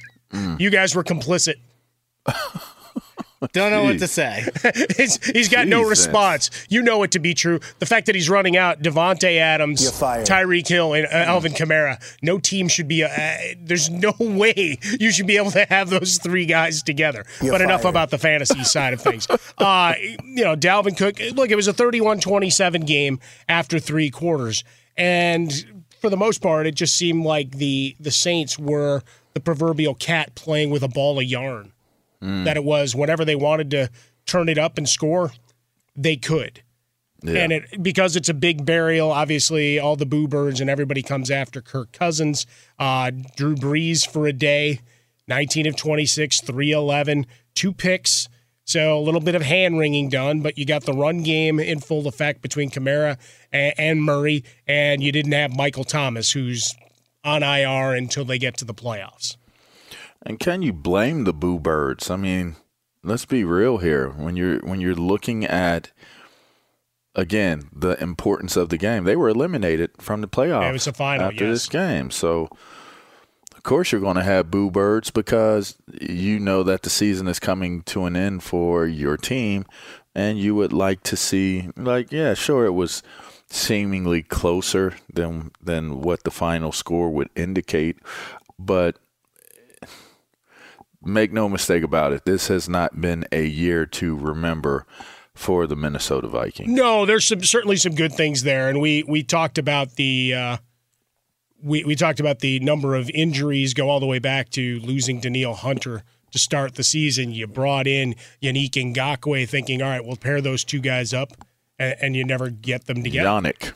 You 0.59 0.69
guys 0.69 0.93
were 0.93 1.03
complicit. 1.03 1.55
Don't 3.53 3.71
know 3.71 3.83
what 3.83 3.99
to 3.99 4.07
say. 4.07 4.45
he's, 4.97 5.23
he's 5.25 5.47
got 5.47 5.63
Jesus. 5.63 5.69
no 5.69 5.83
response. 5.83 6.49
You 6.67 6.81
know 6.81 7.03
it 7.03 7.11
to 7.11 7.19
be 7.19 7.33
true. 7.33 7.59
The 7.79 7.85
fact 7.85 8.07
that 8.07 8.15
he's 8.15 8.29
running 8.29 8.57
out 8.57 8.81
Davante 8.81 9.37
Adams, 9.37 9.89
Tyreek 9.91 10.67
Hill, 10.67 10.93
and 10.93 11.05
uh, 11.05 11.09
Alvin 11.09 11.53
Kamara. 11.53 12.01
No 12.21 12.37
team 12.37 12.67
should 12.67 12.89
be. 12.89 13.03
Uh, 13.03 13.09
there's 13.57 13.89
no 13.89 14.13
way 14.19 14.77
you 14.99 15.11
should 15.11 15.27
be 15.27 15.37
able 15.37 15.51
to 15.51 15.63
have 15.65 15.89
those 15.89 16.17
three 16.17 16.45
guys 16.45 16.83
together. 16.83 17.25
You're 17.41 17.53
but 17.53 17.59
fired. 17.59 17.69
enough 17.69 17.85
about 17.85 18.09
the 18.09 18.17
fantasy 18.17 18.63
side 18.65 18.93
of 18.93 19.01
things. 19.01 19.25
Uh, 19.57 19.93
you 19.99 20.43
know, 20.43 20.57
Dalvin 20.57 20.97
Cook. 20.97 21.19
Look, 21.35 21.49
it 21.49 21.55
was 21.55 21.69
a 21.69 21.73
31-27 21.73 22.85
game 22.85 23.19
after 23.47 23.79
three 23.79 24.09
quarters, 24.09 24.65
and 24.97 25.51
for 26.01 26.09
the 26.09 26.17
most 26.17 26.41
part, 26.41 26.67
it 26.67 26.75
just 26.75 26.95
seemed 26.95 27.23
like 27.23 27.51
the 27.51 27.95
the 28.01 28.11
Saints 28.11 28.59
were 28.59 29.01
the 29.33 29.39
proverbial 29.39 29.95
cat 29.95 30.35
playing 30.35 30.71
with 30.71 30.83
a 30.83 30.89
ball 30.89 31.19
of 31.19 31.25
yarn 31.25 31.71
mm. 32.23 32.43
that 32.45 32.57
it 32.57 32.63
was 32.63 32.95
whenever 32.95 33.25
they 33.25 33.35
wanted 33.35 33.71
to 33.71 33.89
turn 34.25 34.49
it 34.49 34.57
up 34.57 34.77
and 34.77 34.87
score, 34.87 35.31
they 35.95 36.15
could. 36.15 36.63
Yeah. 37.21 37.39
And 37.39 37.51
it 37.51 37.83
because 37.83 38.15
it's 38.15 38.29
a 38.29 38.33
big 38.33 38.65
burial, 38.65 39.11
obviously 39.11 39.77
all 39.77 39.95
the 39.95 40.05
boo 40.05 40.27
birds 40.27 40.61
and 40.61 40.69
everybody 40.69 41.01
comes 41.01 41.29
after 41.29 41.61
Kirk 41.61 41.91
Cousins. 41.91 42.45
Uh, 42.77 43.11
Drew 43.35 43.55
Brees 43.55 44.07
for 44.07 44.25
a 44.25 44.33
day, 44.33 44.79
19 45.27 45.67
of 45.67 45.75
26, 45.75 46.41
311, 46.41 47.25
two 47.55 47.73
picks. 47.73 48.29
So 48.63 48.97
a 48.97 49.01
little 49.01 49.19
bit 49.19 49.33
of 49.33 49.41
hand 49.41 49.79
wringing 49.79 50.09
done, 50.09 50.41
but 50.41 50.57
you 50.57 50.65
got 50.65 50.83
the 50.85 50.93
run 50.93 51.23
game 51.23 51.59
in 51.59 51.79
full 51.79 52.07
effect 52.07 52.41
between 52.41 52.69
Kamara 52.69 53.17
and, 53.51 53.73
and 53.79 54.03
Murray, 54.03 54.43
and 54.67 55.01
you 55.01 55.11
didn't 55.11 55.31
have 55.31 55.55
Michael 55.55 55.83
Thomas, 55.83 56.31
who's 56.31 56.75
on 57.23 57.41
IR 57.41 57.95
until 57.95 58.25
they 58.25 58.37
get 58.37 58.57
to 58.57 58.65
the 58.65 58.73
playoffs. 58.73 59.37
And 60.25 60.39
can 60.39 60.61
you 60.61 60.73
blame 60.73 61.23
the 61.23 61.33
boo 61.33 61.59
birds? 61.59 62.09
I 62.09 62.15
mean, 62.17 62.55
let's 63.03 63.25
be 63.25 63.43
real 63.43 63.77
here. 63.77 64.09
When 64.09 64.35
you're 64.35 64.59
when 64.59 64.81
you're 64.81 64.95
looking 64.95 65.45
at 65.45 65.91
again, 67.15 67.69
the 67.73 68.01
importance 68.01 68.55
of 68.55 68.69
the 68.69 68.77
game. 68.77 69.03
They 69.03 69.15
were 69.15 69.29
eliminated 69.29 69.91
from 69.97 70.21
the 70.21 70.27
playoffs. 70.27 70.61
Yeah, 70.61 70.69
it 70.69 70.73
was 70.73 70.87
a 70.87 70.93
final, 70.93 71.27
after 71.27 71.45
yes. 71.45 71.53
this 71.53 71.67
game. 71.67 72.11
So, 72.11 72.49
of 73.55 73.63
course, 73.63 73.91
you're 73.91 74.01
going 74.01 74.15
to 74.15 74.23
have 74.23 74.51
boo 74.51 74.71
birds 74.71 75.11
because 75.11 75.75
you 76.01 76.39
know 76.39 76.63
that 76.63 76.83
the 76.83 76.89
season 76.89 77.27
is 77.27 77.39
coming 77.39 77.81
to 77.83 78.05
an 78.05 78.15
end 78.15 78.43
for 78.43 78.85
your 78.85 79.17
team, 79.17 79.65
and 80.15 80.39
you 80.39 80.55
would 80.55 80.73
like 80.73 81.03
to 81.03 81.17
see, 81.17 81.69
like, 81.75 82.11
yeah, 82.11 82.33
sure, 82.33 82.65
it 82.65 82.73
was 82.73 83.03
seemingly 83.51 84.21
closer 84.21 84.95
than 85.11 85.51
than 85.61 86.01
what 86.01 86.23
the 86.23 86.31
final 86.31 86.71
score 86.71 87.09
would 87.09 87.29
indicate, 87.35 87.97
but 88.57 88.97
make 91.03 91.31
no 91.31 91.47
mistake 91.49 91.83
about 91.83 92.11
it, 92.13 92.25
this 92.25 92.47
has 92.47 92.67
not 92.69 92.99
been 92.99 93.25
a 93.31 93.45
year 93.45 93.85
to 93.85 94.15
remember 94.15 94.85
for 95.33 95.67
the 95.67 95.75
Minnesota 95.75 96.27
Vikings. 96.27 96.69
No, 96.69 97.05
there's 97.05 97.25
some 97.25 97.43
certainly 97.43 97.77
some 97.77 97.95
good 97.95 98.13
things 98.13 98.43
there, 98.43 98.67
and 98.69 98.81
we 98.81 99.03
we 99.07 99.23
talked 99.23 99.57
about 99.57 99.95
the 99.95 100.33
uh, 100.33 100.57
we 101.63 101.83
we 101.83 101.95
talked 101.95 102.19
about 102.19 102.39
the 102.39 102.59
number 102.59 102.95
of 102.95 103.09
injuries 103.11 103.73
go 103.73 103.89
all 103.89 103.99
the 103.99 104.05
way 104.05 104.19
back 104.19 104.49
to 104.49 104.79
losing 104.79 105.19
Danielle 105.19 105.53
Hunter 105.55 106.03
to 106.31 106.39
start 106.39 106.75
the 106.75 106.83
season. 106.83 107.31
You 107.31 107.47
brought 107.47 107.87
in 107.87 108.15
Yannick 108.41 108.71
Ngakoue, 108.71 109.47
thinking, 109.47 109.81
all 109.81 109.89
right, 109.89 110.03
we'll 110.05 110.15
pair 110.17 110.41
those 110.41 110.63
two 110.63 110.79
guys 110.79 111.13
up, 111.13 111.31
and, 111.79 111.95
and 112.01 112.15
you 112.15 112.23
never 112.25 112.49
get 112.49 112.85
them 112.85 113.01
together. 113.03 113.27
Yannick. 113.29 113.73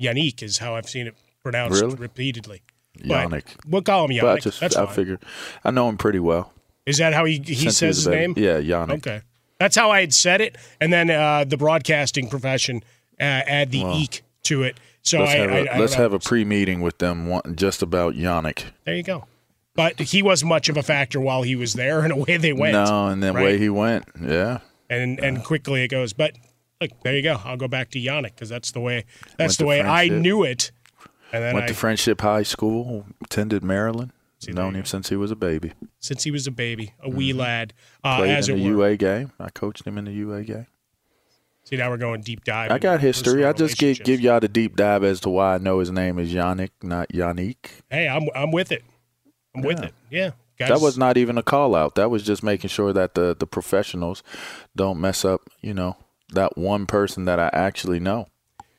Yannick 0.00 0.42
is 0.42 0.58
how 0.58 0.74
I've 0.74 0.88
seen 0.88 1.06
it 1.06 1.14
pronounced 1.42 1.82
Really? 1.82 1.96
repeatedly. 1.96 2.62
Yannick. 3.02 3.44
We'll 3.66 3.82
call 3.82 4.04
him 4.04 4.10
Yannick. 4.12 4.20
But 4.22 4.36
I 4.36 4.38
just 4.40 4.60
That's 4.60 4.76
I 4.76 4.86
fine. 4.86 4.94
figured 4.94 5.22
I 5.64 5.70
know 5.70 5.88
him 5.88 5.96
pretty 5.96 6.20
well. 6.20 6.52
Is 6.86 6.98
that 6.98 7.12
how 7.12 7.24
he 7.24 7.38
he 7.44 7.54
since 7.54 7.76
says 7.78 7.88
was 7.88 7.96
his 7.98 8.06
a 8.06 8.10
name? 8.10 8.32
baby. 8.34 8.46
Yeah, 8.46 8.60
Yannick. 8.60 8.94
Okay. 8.98 9.20
That's 9.58 9.74
how 9.76 9.90
I 9.90 10.00
had 10.00 10.14
said 10.14 10.40
it, 10.40 10.56
and 10.80 10.92
then 10.92 11.10
uh, 11.10 11.44
the 11.44 11.56
broadcasting 11.56 12.28
profession 12.28 12.82
uh, 13.20 13.24
add 13.24 13.70
the 13.72 13.80
eek 13.80 14.22
to 14.44 14.62
it. 14.62 14.78
So 15.02 15.18
let's 15.20 15.32
I, 15.32 15.36
have 15.36 15.50
I- 15.50 15.52
a, 15.56 15.60
I 15.60 15.64
don't 15.64 15.80
let's 15.80 15.96
know. 15.96 16.02
have 16.02 16.12
a 16.12 16.18
pre-meeting 16.18 16.80
with 16.80 16.98
them 16.98 17.26
one, 17.26 17.56
just 17.56 17.82
about 17.82 18.14
Yannick. 18.14 18.64
There 18.84 18.94
you 18.94 19.02
go. 19.02 19.24
But 19.74 19.98
he 20.00 20.22
wasn't 20.22 20.48
much 20.48 20.68
of 20.68 20.76
a 20.76 20.82
factor 20.82 21.20
while 21.20 21.42
he 21.42 21.56
was 21.56 21.74
there, 21.74 22.00
and 22.04 22.12
away 22.12 22.36
they 22.36 22.52
went. 22.52 22.72
No, 22.72 23.08
and 23.08 23.22
then 23.22 23.34
right? 23.34 23.44
way 23.44 23.58
he 23.58 23.68
went, 23.68 24.04
yeah. 24.20 24.58
and 24.88 25.18
and 25.20 25.44
quickly 25.44 25.82
it 25.82 25.88
goes. 25.88 26.12
But 26.12 26.32
look, 26.80 26.90
there 27.02 27.14
you 27.16 27.22
go. 27.22 27.40
I'll 27.44 27.56
go 27.56 27.68
back 27.68 27.90
to 27.90 27.98
Yannick 28.00 28.34
because 28.36 28.48
that's 28.48 28.70
the 28.72 28.80
way 28.80 29.04
that's 29.36 29.56
the 29.56 29.64
to 29.64 29.68
way 29.68 29.80
I 29.80 30.06
Friendship. 30.08 30.22
knew 30.22 30.44
it. 30.44 30.70
And 31.32 31.44
then 31.44 31.54
Went 31.54 31.64
I, 31.64 31.68
to 31.68 31.74
Friendship 31.74 32.20
High 32.20 32.42
School, 32.42 33.06
attended 33.22 33.62
Maryland. 33.62 34.12
there 34.44 34.54
Known 34.54 34.74
him 34.76 34.84
since 34.84 35.08
he 35.10 35.16
was 35.16 35.30
a 35.30 35.36
baby. 35.36 35.72
since 35.98 36.22
he 36.24 36.30
was 36.30 36.46
a 36.46 36.50
baby, 36.50 36.94
a 37.02 37.10
wee 37.10 37.32
lad, 37.32 37.74
uh, 38.02 38.08
Mm-hmm. 38.08 38.20
Played 38.22 38.30
as 38.36 38.48
in 38.48 38.58
the. 38.58 38.64
UA 38.64 38.96
game. 38.96 39.32
I 39.38 39.50
coached 39.50 39.86
him 39.86 39.98
in 39.98 40.04
the 40.06 40.12
UA 40.12 40.44
game. 40.44 40.66
See, 41.64 41.76
now 41.76 41.90
we're 41.90 41.98
going 41.98 42.22
deep 42.22 42.44
dive. 42.44 42.70
I 42.70 42.78
got 42.78 43.00
history. 43.00 43.44
I 43.44 43.52
just 43.52 43.76
give, 43.76 44.02
give 44.02 44.20
y'all 44.20 44.40
the 44.40 44.48
deep 44.48 44.74
dive 44.74 45.04
as 45.04 45.20
to 45.20 45.28
why 45.28 45.56
I 45.56 45.58
know 45.58 45.80
his 45.80 45.90
name 45.90 46.18
is 46.18 46.32
Yannick, 46.32 46.70
not 46.82 47.10
Yannick. 47.10 47.56
Hey, 47.90 48.08
I'm 48.08 48.26
I'm 48.34 48.50
with 48.52 48.72
it. 48.72 48.82
I'm 49.54 49.60
with 49.60 49.82
it. 49.82 49.92
Yeah, 50.08 50.30
guys. 50.58 50.70
That 50.70 50.80
was 50.80 50.96
not 50.96 51.18
even 51.18 51.36
a 51.36 51.42
call 51.42 51.74
out. 51.74 51.94
That 51.96 52.08
was 52.08 52.22
just 52.22 52.42
making 52.42 52.70
sure 52.70 52.94
that 52.94 53.14
the, 53.14 53.36
the 53.38 53.46
professionals 53.46 54.22
don't 54.74 54.98
mess 54.98 55.26
up, 55.26 55.42
you 55.60 55.74
know, 55.74 55.98
that 56.32 56.56
one 56.56 56.86
person 56.86 57.26
that 57.26 57.38
I 57.38 57.50
actually 57.52 58.00
know. 58.00 58.28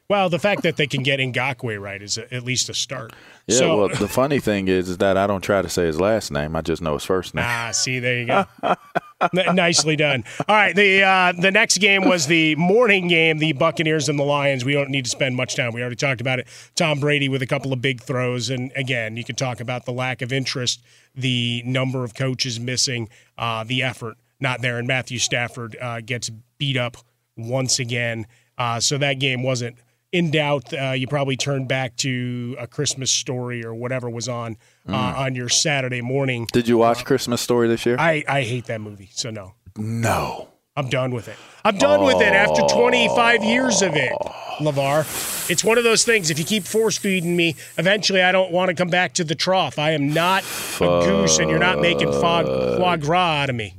Well, 0.09 0.27
the 0.29 0.39
fact 0.39 0.63
that 0.63 0.75
they 0.75 0.87
can 0.87 1.03
get 1.03 1.19
Ngakoue 1.19 1.79
right 1.79 2.01
is 2.01 2.17
a, 2.17 2.33
at 2.33 2.43
least 2.43 2.67
a 2.67 2.73
start. 2.73 3.13
Yeah, 3.45 3.57
so, 3.57 3.77
well, 3.77 3.89
the 3.89 4.07
funny 4.21 4.39
thing 4.39 4.67
is, 4.67 4.89
is 4.89 4.97
that 4.97 5.17
I 5.17 5.27
don't 5.27 5.41
try 5.41 5.61
to 5.61 5.69
say 5.69 5.85
his 5.85 6.01
last 6.01 6.31
name. 6.31 6.55
I 6.55 6.61
just 6.61 6.81
know 6.81 6.95
his 6.95 7.03
first 7.05 7.35
name. 7.35 7.45
Ah, 7.47 7.69
see, 7.71 7.99
there 7.99 8.17
you 8.17 8.25
go. 8.25 8.45
N- 8.63 9.55
Nicely 9.55 9.95
done. 9.95 10.23
All 10.47 10.55
right, 10.55 10.75
the 10.75 11.03
uh, 11.03 11.33
the 11.39 11.51
next 11.51 11.77
game 11.77 12.07
was 12.09 12.25
the 12.25 12.55
morning 12.55 13.07
game, 13.07 13.37
the 13.37 13.53
Buccaneers 13.53 14.09
and 14.09 14.17
the 14.17 14.23
Lions. 14.23 14.65
We 14.65 14.73
don't 14.73 14.89
need 14.89 15.05
to 15.05 15.11
spend 15.11 15.35
much 15.35 15.55
time. 15.55 15.73
We 15.73 15.81
already 15.81 15.95
talked 15.95 16.21
about 16.21 16.39
it. 16.39 16.47
Tom 16.75 16.99
Brady 16.99 17.29
with 17.29 17.43
a 17.43 17.47
couple 17.47 17.71
of 17.71 17.79
big 17.79 18.01
throws, 18.01 18.49
and 18.49 18.71
again, 18.75 19.15
you 19.15 19.23
can 19.23 19.35
talk 19.35 19.59
about 19.59 19.85
the 19.85 19.91
lack 19.93 20.23
of 20.23 20.33
interest, 20.33 20.81
the 21.13 21.61
number 21.65 22.03
of 22.03 22.15
coaches 22.15 22.59
missing, 22.59 23.09
uh, 23.37 23.63
the 23.63 23.83
effort 23.83 24.17
not 24.39 24.61
there, 24.61 24.79
and 24.79 24.87
Matthew 24.87 25.19
Stafford 25.19 25.75
uh, 25.79 26.01
gets 26.01 26.29
beat 26.57 26.77
up 26.77 26.97
once 27.37 27.77
again. 27.77 28.25
Uh, 28.57 28.79
so 28.79 28.97
that 28.97 29.19
game 29.19 29.43
wasn't 29.43 29.77
in 30.11 30.31
doubt. 30.31 30.73
Uh, 30.73 30.91
you 30.91 31.07
probably 31.07 31.37
turned 31.37 31.67
back 31.67 31.95
to 31.97 32.55
a 32.59 32.67
Christmas 32.67 33.11
story 33.11 33.63
or 33.63 33.73
whatever 33.73 34.09
was 34.09 34.27
on 34.27 34.57
uh, 34.87 35.13
on 35.17 35.35
your 35.35 35.49
Saturday 35.49 36.01
morning. 36.01 36.47
Did 36.51 36.67
you 36.67 36.77
watch 36.77 37.05
Christmas 37.05 37.41
Story 37.41 37.67
this 37.67 37.85
year? 37.85 37.95
I, 37.99 38.23
I 38.27 38.41
hate 38.41 38.65
that 38.65 38.81
movie, 38.81 39.09
so 39.13 39.29
no. 39.29 39.53
no. 39.77 40.49
I'm 40.75 40.87
done 40.87 41.11
with 41.11 41.27
it. 41.27 41.35
I'm 41.65 41.77
done 41.77 42.05
with 42.05 42.21
it 42.21 42.31
after 42.31 42.61
25 42.73 43.43
years 43.43 43.81
of 43.81 43.95
it, 43.95 44.13
LaVar. 44.59 45.49
It's 45.49 45.61
one 45.61 45.77
of 45.77 45.83
those 45.83 46.05
things, 46.05 46.29
if 46.29 46.39
you 46.39 46.45
keep 46.45 46.63
force 46.63 46.97
feeding 46.97 47.35
me, 47.35 47.55
eventually 47.77 48.21
I 48.21 48.31
don't 48.31 48.51
want 48.51 48.69
to 48.69 48.75
come 48.75 48.87
back 48.87 49.13
to 49.15 49.25
the 49.25 49.35
trough. 49.35 49.77
I 49.77 49.91
am 49.91 50.13
not 50.13 50.43
a 50.79 51.01
goose, 51.03 51.37
and 51.37 51.49
you're 51.49 51.59
not 51.59 51.81
making 51.81 52.11
foie, 52.13 52.43
foie 52.77 52.95
gras 52.95 53.43
out 53.43 53.49
of 53.49 53.57
me. 53.57 53.75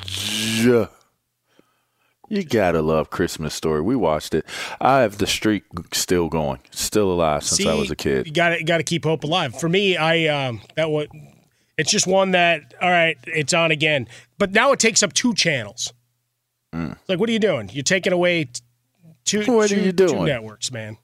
Yeah. 0.62 0.88
You 2.30 2.44
gotta 2.44 2.80
love 2.80 3.10
Christmas 3.10 3.52
Story. 3.54 3.80
We 3.82 3.96
watched 3.96 4.34
it. 4.34 4.46
I 4.80 5.00
have 5.00 5.18
the 5.18 5.26
streak 5.26 5.64
still 5.92 6.28
going, 6.28 6.60
still 6.70 7.10
alive 7.12 7.42
since 7.44 7.68
I 7.68 7.74
was 7.74 7.90
a 7.90 7.96
kid. 7.96 8.26
You 8.26 8.32
got 8.32 8.50
to 8.50 8.62
got 8.64 8.78
to 8.78 8.84
keep 8.84 9.04
hope 9.04 9.24
alive. 9.24 9.58
For 9.58 9.68
me, 9.68 9.96
I 9.96 10.26
um 10.28 10.60
that 10.76 10.90
what 10.90 11.08
it's 11.76 11.90
just 11.90 12.06
one 12.06 12.30
that 12.30 12.72
all 12.80 12.88
right, 12.90 13.18
it's 13.26 13.52
on 13.52 13.72
again. 13.72 14.06
But 14.38 14.52
now 14.52 14.70
it 14.72 14.78
takes 14.78 15.02
up 15.02 15.12
two 15.12 15.34
channels. 15.34 15.92
It's 16.72 17.08
like, 17.08 17.18
what 17.18 17.28
are 17.28 17.32
you 17.32 17.40
doing? 17.40 17.68
You're 17.72 17.82
taking 17.82 18.12
away 18.12 18.48
two, 19.24 19.40
Mm. 19.40 19.56
What 19.56 19.72
are 19.72 19.74
two- 19.74 19.80
you 19.80 19.92
two 19.92 20.06
doing? 20.06 20.24
networks, 20.24 20.70
man. 20.70 20.98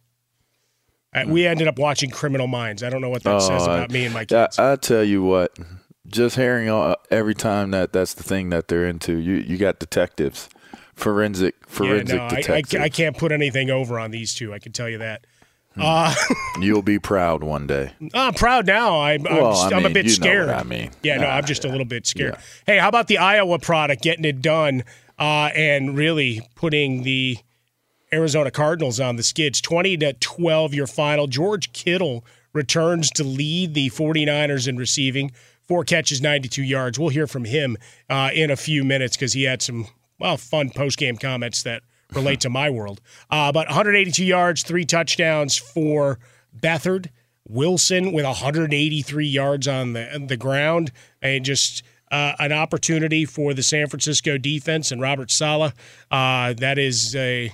Uh, 1.12 1.24
we 1.26 1.44
ended 1.46 1.66
up 1.66 1.76
watching 1.78 2.10
Criminal 2.10 2.46
Minds. 2.46 2.82
I 2.84 2.90
don't 2.90 3.00
know 3.00 3.08
what 3.08 3.24
that 3.24 3.40
says 3.42 3.62
Oh, 3.62 3.64
about 3.64 3.90
me 3.90 4.04
and 4.04 4.14
my 4.14 4.20
I, 4.20 4.24
kids. 4.26 4.58
I 4.60 4.76
tell 4.76 5.02
you 5.02 5.22
what, 5.22 5.58
just 6.06 6.36
hearing 6.36 6.68
all, 6.68 6.94
every 7.10 7.34
time 7.34 7.72
that 7.72 7.92
that's 7.92 8.14
the 8.14 8.22
thing 8.22 8.50
that 8.50 8.68
they're 8.68 8.86
into, 8.86 9.16
you 9.18 9.34
you 9.36 9.56
got 9.56 9.80
detectives, 9.80 10.48
forensic 10.96 11.54
yeah, 11.60 11.66
forensic 11.68 12.16
no, 12.16 12.22
I, 12.24 12.26
I, 12.26 12.34
detectives. 12.36 12.74
I 12.82 12.88
can't 12.88 13.16
put 13.16 13.32
anything 13.32 13.70
over 13.70 13.98
on 13.98 14.10
these 14.10 14.34
two. 14.34 14.52
I 14.52 14.58
can 14.58 14.72
tell 14.72 14.88
you 14.88 14.98
that. 14.98 15.26
Hmm. 15.74 15.82
Uh, 15.84 16.14
You'll 16.60 16.82
be 16.82 16.98
proud 16.98 17.44
one 17.44 17.66
day. 17.66 17.92
I'm 18.14 18.34
proud 18.34 18.66
now. 18.66 19.00
I'm, 19.02 19.26
I'm, 19.26 19.36
Well, 19.36 19.52
just- 19.52 19.72
I 19.72 19.76
I'm 19.76 19.86
a 19.86 19.90
bit 19.90 20.10
scared. 20.10 20.48
I 20.48 20.62
mean. 20.62 20.90
Yeah, 21.02 21.18
no, 21.18 21.26
Ah, 21.26 21.36
I'm 21.36 21.44
just 21.44 21.64
a 21.64 21.68
little 21.68 21.84
bit 21.84 22.06
scared. 22.06 22.34
Yeah. 22.34 22.40
Hey, 22.66 22.78
how 22.78 22.88
about 22.88 23.08
the 23.08 23.18
Iowa 23.18 23.58
product 23.58 24.02
getting 24.02 24.24
it 24.24 24.40
done 24.42 24.84
uh, 25.18 25.50
and 25.54 25.96
really 25.96 26.40
putting 26.54 27.02
the 27.02 27.36
Arizona 28.12 28.50
Cardinals 28.50 28.98
on 29.00 29.16
the 29.16 29.22
skids? 29.22 29.60
20 29.60 29.98
to 29.98 30.12
12 30.14 30.72
your 30.74 30.86
final. 30.86 31.26
George 31.26 31.72
Kittle 31.74 32.24
returns 32.54 33.10
to 33.10 33.22
lead 33.24 33.74
the 33.74 33.90
49ers 33.90 34.66
in 34.66 34.78
receiving. 34.78 35.30
Four 35.68 35.84
catches, 35.84 36.22
92 36.22 36.62
yards. 36.62 36.98
We'll 36.98 37.10
hear 37.10 37.26
from 37.26 37.44
him 37.44 37.76
uh, 38.08 38.30
in 38.32 38.50
a 38.50 38.56
few 38.56 38.82
minutes 38.82 39.14
because 39.16 39.34
he 39.34 39.42
had 39.42 39.60
some, 39.60 39.88
well, 40.18 40.36
fun 40.36 40.70
post 40.70 40.98
game 40.98 41.16
comments 41.16 41.62
that 41.64 41.82
relate 42.12 42.40
to 42.40 42.50
my 42.50 42.70
world. 42.70 43.00
Uh, 43.30 43.52
but 43.52 43.66
182 43.68 44.24
yards, 44.24 44.62
three 44.62 44.84
touchdowns 44.84 45.56
for 45.56 46.18
Beathard. 46.58 47.10
Wilson 47.48 48.12
with 48.12 48.24
183 48.24 49.26
yards 49.26 49.68
on 49.68 49.92
the 49.92 50.24
the 50.26 50.36
ground, 50.36 50.90
and 51.22 51.44
just 51.44 51.82
uh, 52.10 52.32
an 52.38 52.52
opportunity 52.52 53.24
for 53.24 53.54
the 53.54 53.62
San 53.62 53.86
Francisco 53.88 54.38
defense 54.38 54.90
and 54.90 55.00
Robert 55.00 55.30
Saleh. 55.30 55.72
Uh, 56.10 56.54
that 56.54 56.78
is 56.78 57.14
a 57.14 57.52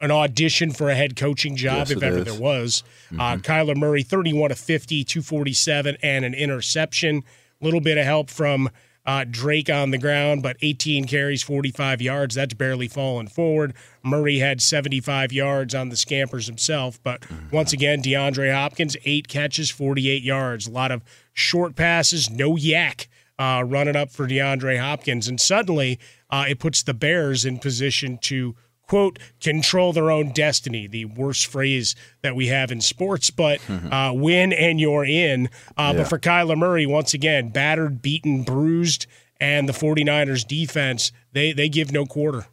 an 0.00 0.10
audition 0.10 0.72
for 0.72 0.90
a 0.90 0.94
head 0.94 1.16
coaching 1.16 1.56
job 1.56 1.88
Yes, 1.88 1.90
if 1.92 2.02
ever 2.02 2.18
is. 2.18 2.24
Mm-hmm. 2.24 2.32
there 2.32 2.42
was. 2.42 2.82
Uh, 3.12 3.36
Kyler 3.36 3.76
Murray, 3.76 4.02
31 4.02 4.50
to 4.50 4.54
50, 4.56 5.04
247, 5.04 5.96
and 6.02 6.24
an 6.24 6.34
interception. 6.34 7.22
A 7.60 7.64
little 7.64 7.80
bit 7.80 7.96
of 7.96 8.04
help 8.04 8.28
from 8.28 8.68
uh, 9.06 9.24
Drake 9.28 9.68
on 9.68 9.90
the 9.90 9.98
ground, 9.98 10.42
but 10.42 10.56
18 10.62 11.04
carries, 11.06 11.42
45 11.42 12.00
yards. 12.00 12.34
That's 12.34 12.54
barely 12.54 12.88
falling 12.88 13.28
forward. 13.28 13.74
Murray 14.02 14.38
had 14.38 14.62
75 14.62 15.32
yards 15.32 15.74
on 15.74 15.90
the 15.90 15.96
scampers 15.96 16.46
himself, 16.46 16.98
but 17.02 17.24
once 17.52 17.72
again, 17.72 18.02
DeAndre 18.02 18.52
Hopkins, 18.52 18.96
eight 19.04 19.28
catches, 19.28 19.70
48 19.70 20.22
yards. 20.22 20.66
A 20.66 20.70
lot 20.70 20.90
of 20.90 21.02
short 21.32 21.76
passes, 21.76 22.30
no 22.30 22.54
YAC 22.54 23.06
uh, 23.38 23.62
running 23.66 23.96
up 23.96 24.10
for 24.10 24.26
DeAndre 24.26 24.78
Hopkins. 24.78 25.28
And 25.28 25.40
suddenly, 25.40 25.98
uh, 26.30 26.46
it 26.48 26.58
puts 26.58 26.82
the 26.82 26.94
Bears 26.94 27.44
in 27.44 27.58
position 27.58 28.18
to 28.22 28.54
quote 28.86 29.18
control 29.40 29.92
their 29.92 30.10
own 30.10 30.30
destiny 30.32 30.86
the 30.86 31.04
worst 31.04 31.46
phrase 31.46 31.94
that 32.22 32.36
we 32.36 32.48
have 32.48 32.70
in 32.70 32.80
sports 32.80 33.30
but 33.30 33.58
uh, 33.90 34.12
win 34.14 34.52
and 34.52 34.78
you're 34.80 35.04
in 35.04 35.48
uh, 35.76 35.92
but 35.94 36.06
for 36.08 36.18
kyler 36.18 36.56
murray 36.56 36.86
once 36.86 37.14
again 37.14 37.48
battered 37.48 38.00
beaten 38.02 38.42
bruised 38.42 39.06
and 39.40 39.68
the 39.68 39.72
49ers 39.72 40.46
defense 40.46 41.12
they 41.32 41.52
they 41.52 41.68
give 41.68 41.90
no 41.92 42.04
quarter 42.06 42.46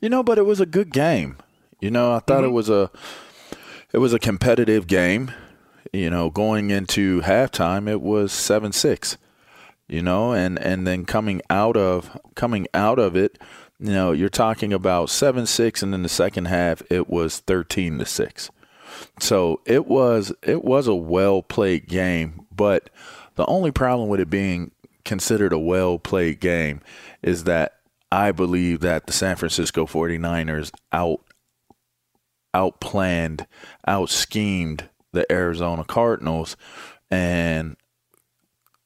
You 0.00 0.08
know, 0.08 0.22
but 0.24 0.36
it 0.38 0.44
was 0.44 0.58
a 0.60 0.66
good 0.66 0.92
game. 0.92 1.36
You 1.80 1.90
know, 1.90 2.12
I 2.12 2.18
thought 2.18 2.42
it 2.42 2.48
Mm-hmm. 2.48 2.54
was 2.54 2.68
a 2.68 2.90
it 3.92 3.98
was 3.98 4.12
a 4.12 4.18
competitive 4.18 4.86
game. 4.88 5.30
You 5.92 6.10
know, 6.10 6.28
going 6.28 6.70
into 6.70 7.20
halftime, 7.20 7.88
it 7.88 8.00
was 8.00 8.32
seven 8.32 8.72
six. 8.72 9.16
you 9.88 10.02
know, 10.02 10.32
and 10.32 10.58
and 10.58 10.86
then 10.86 11.04
coming 11.04 11.40
out 11.50 11.76
of 11.76 12.18
coming 12.34 12.66
out 12.74 12.98
of 12.98 13.14
it, 13.16 13.38
you 13.78 13.92
know, 13.92 14.12
you're 14.12 14.28
talking 14.28 14.72
about 14.72 15.10
seven 15.10 15.46
six, 15.46 15.82
and 15.82 15.94
in 15.94 16.02
the 16.02 16.08
second 16.08 16.46
half 16.46 16.82
it 16.90 17.08
was 17.08 17.40
thirteen 17.40 17.98
to 17.98 18.06
six. 18.06 18.50
So 19.20 19.60
it 19.66 19.86
was 19.86 20.32
it 20.42 20.64
was 20.64 20.86
a 20.86 20.94
well 20.94 21.42
played 21.42 21.88
game, 21.88 22.46
but 22.54 22.90
the 23.34 23.46
only 23.46 23.70
problem 23.70 24.08
with 24.08 24.20
it 24.20 24.30
being 24.30 24.70
considered 25.04 25.52
a 25.52 25.58
well 25.58 25.98
played 25.98 26.40
game 26.40 26.80
is 27.22 27.44
that 27.44 27.80
I 28.12 28.32
believe 28.32 28.80
that 28.80 29.06
the 29.06 29.12
San 29.12 29.36
Francisco 29.36 29.86
49ers 29.86 30.70
out 30.92 31.20
outplanned, 32.54 33.46
out 33.86 34.08
schemed 34.08 34.88
the 35.12 35.30
Arizona 35.30 35.84
Cardinals 35.84 36.56
and 37.10 37.76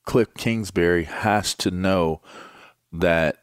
Cliff 0.04 0.32
Kingsbury 0.34 1.04
has 1.04 1.54
to 1.56 1.70
know 1.70 2.22
that 2.92 3.42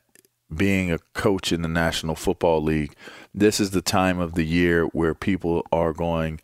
being 0.55 0.91
a 0.91 0.99
coach 1.13 1.51
in 1.51 1.61
the 1.61 1.67
National 1.67 2.15
Football 2.15 2.61
League, 2.61 2.95
this 3.33 3.59
is 3.59 3.71
the 3.71 3.81
time 3.81 4.19
of 4.19 4.33
the 4.33 4.45
year 4.45 4.85
where 4.85 5.13
people 5.13 5.65
are 5.71 5.93
going, 5.93 6.39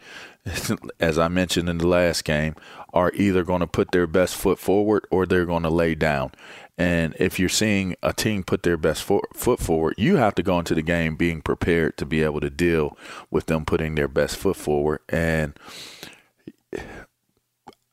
as 0.99 1.17
I 1.17 1.27
mentioned 1.27 1.69
in 1.69 1.77
the 1.77 1.87
last 1.87 2.23
game, 2.23 2.55
are 2.93 3.11
either 3.15 3.43
going 3.43 3.61
to 3.61 3.67
put 3.67 3.91
their 3.91 4.07
best 4.07 4.35
foot 4.35 4.59
forward 4.59 5.05
or 5.09 5.25
they're 5.25 5.45
going 5.45 5.63
to 5.63 5.69
lay 5.69 5.95
down. 5.95 6.31
And 6.77 7.15
if 7.19 7.39
you're 7.39 7.49
seeing 7.49 7.95
a 8.01 8.11
team 8.11 8.43
put 8.43 8.63
their 8.63 8.77
best 8.77 9.03
fo- 9.03 9.21
foot 9.33 9.59
forward, 9.59 9.95
you 9.97 10.15
have 10.15 10.35
to 10.35 10.43
go 10.43 10.57
into 10.57 10.73
the 10.73 10.81
game 10.81 11.15
being 11.15 11.41
prepared 11.41 11.95
to 11.97 12.05
be 12.05 12.23
able 12.23 12.39
to 12.39 12.49
deal 12.49 12.97
with 13.29 13.45
them 13.45 13.65
putting 13.65 13.95
their 13.95 14.07
best 14.07 14.35
foot 14.35 14.55
forward. 14.55 14.99
And 15.07 15.53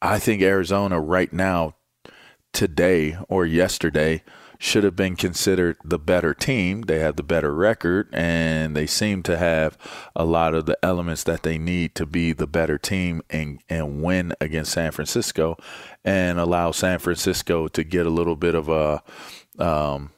I 0.00 0.18
think 0.18 0.42
Arizona 0.42 1.00
right 1.00 1.32
now, 1.32 1.74
today 2.52 3.18
or 3.28 3.44
yesterday, 3.44 4.22
should 4.58 4.82
have 4.82 4.96
been 4.96 5.14
considered 5.14 5.76
the 5.84 5.98
better 5.98 6.34
team. 6.34 6.82
They 6.82 6.98
have 6.98 7.14
the 7.14 7.22
better 7.22 7.54
record, 7.54 8.08
and 8.12 8.76
they 8.76 8.86
seem 8.86 9.22
to 9.22 9.38
have 9.38 9.78
a 10.16 10.24
lot 10.24 10.54
of 10.54 10.66
the 10.66 10.76
elements 10.82 11.22
that 11.24 11.44
they 11.44 11.58
need 11.58 11.94
to 11.94 12.04
be 12.04 12.32
the 12.32 12.48
better 12.48 12.76
team 12.76 13.22
and, 13.30 13.62
and 13.68 14.02
win 14.02 14.34
against 14.40 14.72
San 14.72 14.90
Francisco 14.90 15.56
and 16.04 16.40
allow 16.40 16.72
San 16.72 16.98
Francisco 16.98 17.68
to 17.68 17.84
get 17.84 18.04
a 18.04 18.10
little 18.10 18.36
bit 18.36 18.54
of 18.54 18.68
a. 18.68 19.02
Um, 19.62 20.10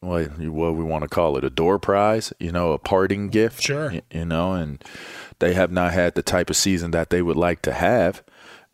what, 0.00 0.38
what 0.38 0.74
we 0.74 0.84
want 0.84 1.02
to 1.02 1.08
call 1.08 1.38
it, 1.38 1.44
a 1.44 1.50
door 1.50 1.78
prize, 1.78 2.30
you 2.38 2.52
know, 2.52 2.72
a 2.72 2.78
parting 2.78 3.28
gift. 3.28 3.62
Sure. 3.62 3.90
You, 3.90 4.02
you 4.10 4.26
know, 4.26 4.52
and 4.52 4.84
they 5.38 5.54
have 5.54 5.72
not 5.72 5.94
had 5.94 6.14
the 6.14 6.22
type 6.22 6.50
of 6.50 6.56
season 6.56 6.90
that 6.90 7.08
they 7.08 7.22
would 7.22 7.38
like 7.38 7.62
to 7.62 7.72
have. 7.72 8.22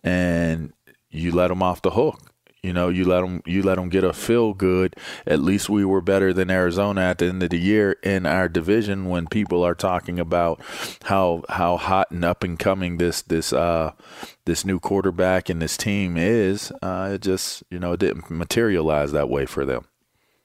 And 0.02 0.72
you 1.08 1.30
let 1.30 1.48
them 1.48 1.62
off 1.62 1.82
the 1.82 1.90
hook 1.90 2.29
you 2.62 2.72
know, 2.72 2.88
you 2.88 3.04
let 3.04 3.22
them 3.22 3.42
you 3.46 3.62
let 3.62 3.76
them 3.76 3.88
get 3.88 4.04
a 4.04 4.12
feel 4.12 4.52
good. 4.52 4.94
At 5.26 5.40
least 5.40 5.70
we 5.70 5.84
were 5.84 6.00
better 6.00 6.32
than 6.32 6.50
Arizona 6.50 7.02
at 7.02 7.18
the 7.18 7.26
end 7.26 7.42
of 7.42 7.50
the 7.50 7.58
year 7.58 7.92
in 8.02 8.26
our 8.26 8.48
division. 8.48 9.08
When 9.08 9.26
people 9.26 9.64
are 9.64 9.74
talking 9.74 10.20
about 10.20 10.60
how 11.04 11.42
how 11.48 11.76
hot 11.76 12.10
and 12.10 12.24
up 12.24 12.44
and 12.44 12.58
coming 12.58 12.98
this 12.98 13.22
this 13.22 13.52
uh, 13.52 13.92
this 14.44 14.64
new 14.64 14.78
quarterback 14.78 15.48
and 15.48 15.62
this 15.62 15.76
team 15.76 16.16
is, 16.16 16.70
uh, 16.82 17.12
it 17.14 17.22
just 17.22 17.62
you 17.70 17.78
know 17.78 17.92
it 17.92 18.00
didn't 18.00 18.30
materialize 18.30 19.12
that 19.12 19.30
way 19.30 19.46
for 19.46 19.64
them. 19.64 19.86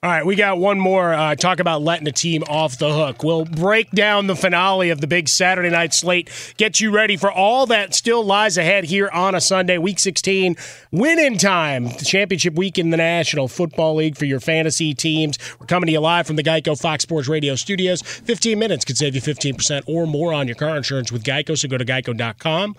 All 0.06 0.12
right, 0.12 0.24
we 0.24 0.36
got 0.36 0.60
one 0.60 0.80
more 0.80 1.16
uh, 1.16 1.34
talk 1.34 1.60
about 1.60 1.82
letting 1.82 2.08
a 2.08 2.12
team 2.12 2.44
off 2.48 2.78
the 2.78 2.94
hook. 2.94 3.24
We'll 3.24 3.44
break 3.44 3.90
down 3.90 4.28
the 4.28 4.36
finale 4.36 4.92
of 4.92 5.02
the 5.02 5.08
big 5.08 5.28
Saturday 5.28 5.72
night 5.72 5.96
slate, 5.96 6.30
get 6.58 6.80
you 6.80 6.92
ready 6.92 7.18
for 7.18 7.32
all 7.32 7.66
that 7.66 7.96
still 7.96 8.24
lies 8.24 8.56
ahead 8.56 8.84
here 8.84 9.10
on 9.12 9.34
a 9.34 9.42
Sunday, 9.42 9.80
Week 9.80 9.98
16, 9.98 10.58
winning 10.92 11.40
time, 11.40 11.86
the 11.86 12.06
championship 12.06 12.54
week 12.54 12.78
in 12.78 12.92
the 12.92 12.98
National 12.98 13.48
Football 13.48 13.96
League 13.96 14.16
for 14.16 14.26
your 14.26 14.40
fantasy 14.40 14.94
teams. 14.94 15.40
We're 15.60 15.66
coming 15.66 15.88
to 15.88 15.94
you 15.94 16.02
live 16.02 16.28
from 16.28 16.36
the 16.36 16.44
Geico 16.44 16.80
Fox 16.80 17.02
Sports 17.02 17.28
Radio 17.28 17.56
studios. 17.56 18.04
15 18.04 18.60
minutes 18.60 18.86
could 18.86 19.00
save 19.00 19.16
you 19.16 19.22
15% 19.22 19.86
or 19.88 20.06
more 20.06 20.34
on 20.34 20.48
your 20.48 20.56
car 20.56 20.78
insurance 20.78 21.12
with 21.12 21.24
Geico, 21.24 21.58
so 21.58 21.68
go 21.68 21.80
to 21.80 21.86
geico.com 21.86 22.76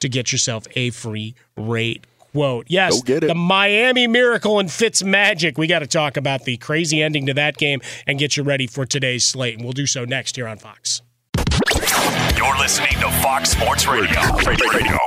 to 0.00 0.08
get 0.10 0.30
yourself 0.30 0.66
a 0.76 0.90
free 0.90 1.34
rate 1.56 2.04
quote. 2.32 2.66
Yes, 2.68 3.02
the 3.02 3.34
Miami 3.34 4.06
Miracle 4.06 4.58
and 4.58 4.70
Fitz 4.70 5.02
Magic. 5.02 5.58
We 5.58 5.66
got 5.66 5.80
to 5.80 5.86
talk 5.86 6.16
about 6.16 6.44
the 6.44 6.56
crazy 6.56 7.02
ending 7.02 7.26
to 7.26 7.34
that 7.34 7.56
game 7.56 7.80
and 8.06 8.18
get 8.18 8.36
you 8.36 8.42
ready 8.42 8.66
for 8.66 8.86
today's 8.86 9.26
slate. 9.26 9.54
And 9.54 9.64
we'll 9.64 9.72
do 9.72 9.86
so 9.86 10.04
next 10.04 10.36
here 10.36 10.48
on 10.48 10.58
Fox. 10.58 11.02
You're 12.36 12.58
listening 12.58 12.92
to 13.00 13.10
Fox 13.22 13.50
Sports 13.50 13.86
Radio. 13.86 14.20
Radio. 14.36 14.98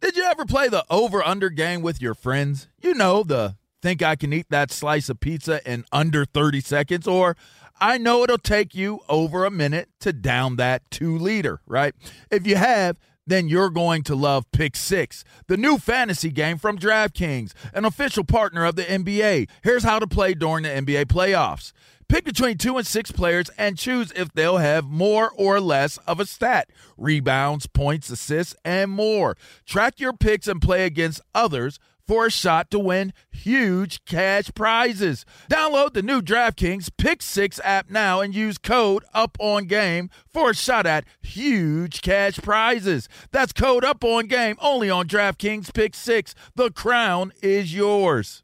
Did 0.00 0.16
you 0.16 0.24
ever 0.24 0.44
play 0.44 0.68
the 0.68 0.84
over 0.90 1.24
under 1.24 1.48
game 1.48 1.80
with 1.80 2.02
your 2.02 2.14
friends? 2.14 2.68
You 2.80 2.94
know, 2.94 3.22
the 3.22 3.56
think 3.80 4.02
I 4.02 4.16
can 4.16 4.32
eat 4.32 4.46
that 4.50 4.70
slice 4.70 5.08
of 5.08 5.20
pizza 5.20 5.60
in 5.70 5.84
under 5.92 6.24
30 6.24 6.60
seconds, 6.60 7.06
or 7.06 7.36
I 7.80 7.98
know 7.98 8.22
it'll 8.22 8.38
take 8.38 8.74
you 8.74 9.00
over 9.08 9.44
a 9.44 9.50
minute 9.50 9.88
to 10.00 10.12
down 10.12 10.56
that 10.56 10.90
two 10.90 11.18
liter, 11.18 11.60
right? 11.66 11.94
If 12.30 12.46
you 12.46 12.56
have, 12.56 12.98
then 13.26 13.48
you're 13.48 13.70
going 13.70 14.02
to 14.04 14.14
love 14.14 14.50
Pick 14.52 14.76
Six, 14.76 15.24
the 15.46 15.56
new 15.56 15.78
fantasy 15.78 16.30
game 16.30 16.58
from 16.58 16.78
DraftKings, 16.78 17.52
an 17.72 17.84
official 17.84 18.24
partner 18.24 18.64
of 18.64 18.76
the 18.76 18.84
NBA. 18.84 19.48
Here's 19.62 19.84
how 19.84 19.98
to 19.98 20.06
play 20.06 20.34
during 20.34 20.64
the 20.64 20.68
NBA 20.68 21.06
playoffs. 21.06 21.72
Pick 22.08 22.24
between 22.24 22.58
two 22.58 22.76
and 22.76 22.86
six 22.86 23.10
players 23.10 23.50
and 23.56 23.78
choose 23.78 24.12
if 24.14 24.32
they'll 24.32 24.58
have 24.58 24.84
more 24.84 25.30
or 25.36 25.58
less 25.58 25.96
of 26.06 26.20
a 26.20 26.26
stat 26.26 26.68
rebounds, 26.98 27.66
points, 27.66 28.10
assists, 28.10 28.54
and 28.64 28.90
more. 28.90 29.36
Track 29.64 29.98
your 29.98 30.12
picks 30.12 30.46
and 30.46 30.60
play 30.60 30.84
against 30.84 31.22
others 31.34 31.78
for 32.06 32.26
a 32.26 32.30
shot 32.30 32.70
to 32.70 32.78
win 32.78 33.12
huge 33.32 34.04
cash 34.04 34.50
prizes. 34.54 35.24
Download 35.50 35.92
the 35.92 36.02
new 36.02 36.22
DraftKings 36.22 36.90
Pick 36.96 37.22
6 37.22 37.60
app 37.64 37.90
now 37.90 38.20
and 38.20 38.34
use 38.34 38.58
code 38.58 39.04
UPONGAME 39.14 40.10
for 40.32 40.50
a 40.50 40.54
shot 40.54 40.86
at 40.86 41.04
huge 41.22 42.02
cash 42.02 42.36
prizes. 42.38 43.08
That's 43.32 43.52
code 43.52 43.84
UPONGAME 43.84 44.56
only 44.60 44.90
on 44.90 45.08
DraftKings 45.08 45.74
Pick 45.74 45.94
6. 45.94 46.34
The 46.54 46.70
crown 46.70 47.32
is 47.42 47.74
yours. 47.74 48.43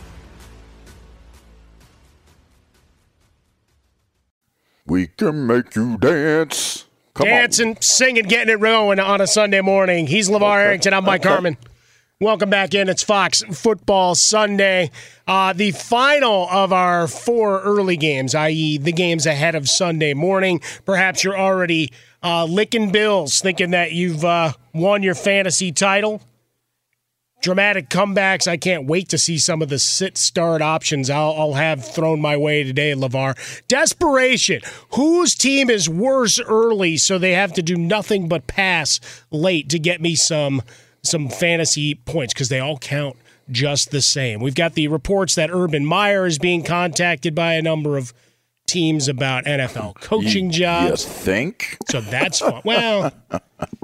We 4.85 5.07
can 5.07 5.45
make 5.47 5.75
you 5.75 5.97
dance. 5.97 6.85
Come 7.13 7.27
Dancing, 7.27 7.77
singing, 7.81 8.23
getting 8.25 8.53
it 8.53 8.59
rolling 8.59 8.99
on 8.99 9.21
a 9.21 9.27
Sunday 9.27 9.61
morning. 9.61 10.07
He's 10.07 10.29
LaVar 10.29 10.63
Arrington. 10.63 10.93
I'm 10.93 11.03
Mike 11.03 11.21
Okay. 11.21 11.29
Harmon. 11.29 11.57
Welcome 12.19 12.49
back 12.49 12.73
in. 12.73 12.87
It's 12.87 13.03
Fox 13.03 13.41
Football 13.51 14.15
Sunday. 14.15 14.91
Uh, 15.27 15.53
the 15.53 15.71
final 15.71 16.47
of 16.49 16.71
our 16.71 17.07
four 17.07 17.61
early 17.61 17.97
games, 17.97 18.35
i.e., 18.35 18.77
the 18.77 18.91
games 18.91 19.25
ahead 19.25 19.55
of 19.55 19.67
Sunday 19.67 20.13
morning. 20.13 20.61
Perhaps 20.85 21.23
you're 21.23 21.37
already 21.37 21.91
uh, 22.23 22.45
licking 22.45 22.91
bills, 22.91 23.39
thinking 23.39 23.71
that 23.71 23.91
you've 23.91 24.23
uh, 24.23 24.53
won 24.73 25.03
your 25.03 25.15
fantasy 25.15 25.71
title. 25.71 26.21
Dramatic 27.41 27.89
comebacks. 27.89 28.47
I 28.47 28.57
can't 28.57 28.85
wait 28.85 29.09
to 29.09 29.17
see 29.17 29.37
some 29.39 29.61
of 29.61 29.69
the 29.69 29.79
sit 29.79 30.17
start 30.17 30.61
options 30.61 31.09
I'll, 31.09 31.33
I'll 31.37 31.53
have 31.53 31.83
thrown 31.83 32.21
my 32.21 32.37
way 32.37 32.63
today, 32.63 32.91
LaVar. 32.93 33.35
Desperation. 33.67 34.61
Whose 34.93 35.33
team 35.35 35.69
is 35.69 35.89
worse 35.89 36.39
early 36.39 36.97
so 36.97 37.17
they 37.17 37.33
have 37.33 37.53
to 37.53 37.61
do 37.63 37.75
nothing 37.75 38.27
but 38.27 38.45
pass 38.47 38.99
late 39.31 39.69
to 39.69 39.79
get 39.79 40.01
me 40.01 40.15
some 40.15 40.61
some 41.03 41.29
fantasy 41.29 41.95
points 41.95 42.31
because 42.31 42.49
they 42.49 42.59
all 42.59 42.77
count 42.77 43.17
just 43.49 43.89
the 43.89 44.01
same. 44.01 44.39
We've 44.39 44.53
got 44.53 44.75
the 44.75 44.87
reports 44.87 45.33
that 45.33 45.49
Urban 45.51 45.83
Meyer 45.83 46.27
is 46.27 46.37
being 46.37 46.63
contacted 46.63 47.33
by 47.33 47.55
a 47.55 47.61
number 47.61 47.97
of 47.97 48.13
teams 48.67 49.07
about 49.07 49.45
NFL 49.45 49.95
coaching 49.95 50.45
You 50.45 50.59
jobs. 50.59 51.03
think? 51.03 51.77
So 51.89 52.01
that's 52.01 52.39
fun. 52.39 52.61
Well, 52.63 53.11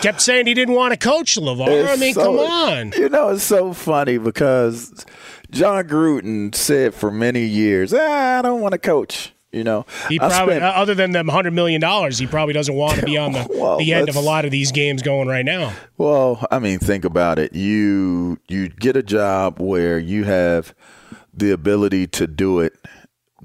kept 0.00 0.20
saying 0.20 0.46
he 0.46 0.54
didn't 0.54 0.74
want 0.74 0.92
to 0.92 0.98
coach 0.98 1.36
LaVar. 1.36 1.88
I 1.88 1.96
mean, 1.96 2.14
so- 2.14 2.22
come 2.24 2.38
on. 2.38 2.92
You 2.96 3.08
know, 3.08 3.30
it's 3.30 3.44
so 3.44 3.72
funny 3.72 4.18
because 4.18 5.04
Jon 5.50 5.84
Gruden 5.88 6.54
said 6.54 6.94
for 6.94 7.10
many 7.10 7.44
years, 7.44 7.92
ah, 7.94 8.38
I 8.38 8.42
don't 8.42 8.60
want 8.60 8.72
to 8.72 8.78
coach. 8.78 9.32
You 9.50 9.64
know, 9.64 9.86
He 10.10 10.18
probably, 10.18 10.56
spent- 10.56 10.62
uh, 10.64 10.68
other 10.76 10.94
than 10.94 11.12
the 11.12 11.24
hundred 11.24 11.54
million 11.54 11.80
dollars, 11.80 12.18
he 12.18 12.26
probably 12.26 12.52
doesn't 12.52 12.74
want 12.74 13.00
to 13.00 13.06
be 13.06 13.16
on 13.16 13.32
the, 13.32 13.46
Well, 13.54 13.78
the 13.78 13.94
end 13.94 14.10
of 14.10 14.16
a 14.16 14.20
lot 14.20 14.44
of 14.44 14.50
these 14.50 14.72
games 14.72 15.00
going 15.00 15.26
right 15.26 15.44
now. 15.44 15.72
Well, 15.96 16.46
I 16.50 16.58
mean, 16.58 16.78
think 16.78 17.06
about 17.06 17.38
it. 17.38 17.54
You 17.54 18.38
you 18.48 18.68
get 18.68 18.94
a 18.94 19.02
job 19.02 19.58
where 19.58 19.98
you 19.98 20.24
have 20.24 20.74
the 21.32 21.50
ability 21.50 22.08
to 22.08 22.26
do 22.26 22.60
it, 22.60 22.74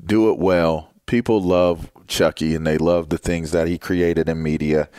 do 0.06 0.30
it 0.30 0.38
well. 0.40 0.90
People 1.06 1.42
love 1.42 1.90
Chucky 2.08 2.54
and 2.54 2.68
they 2.68 2.78
love 2.78 3.08
the 3.08 3.18
things 3.18 3.52
that 3.52 3.70
he 3.70 3.78
created 3.78 4.28
in 4.28 4.44
media. 4.44 4.90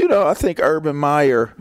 You 0.00 0.08
know, 0.08 0.26
I 0.26 0.32
think 0.32 0.60
Urban 0.62 0.96
Meyer 0.96 1.54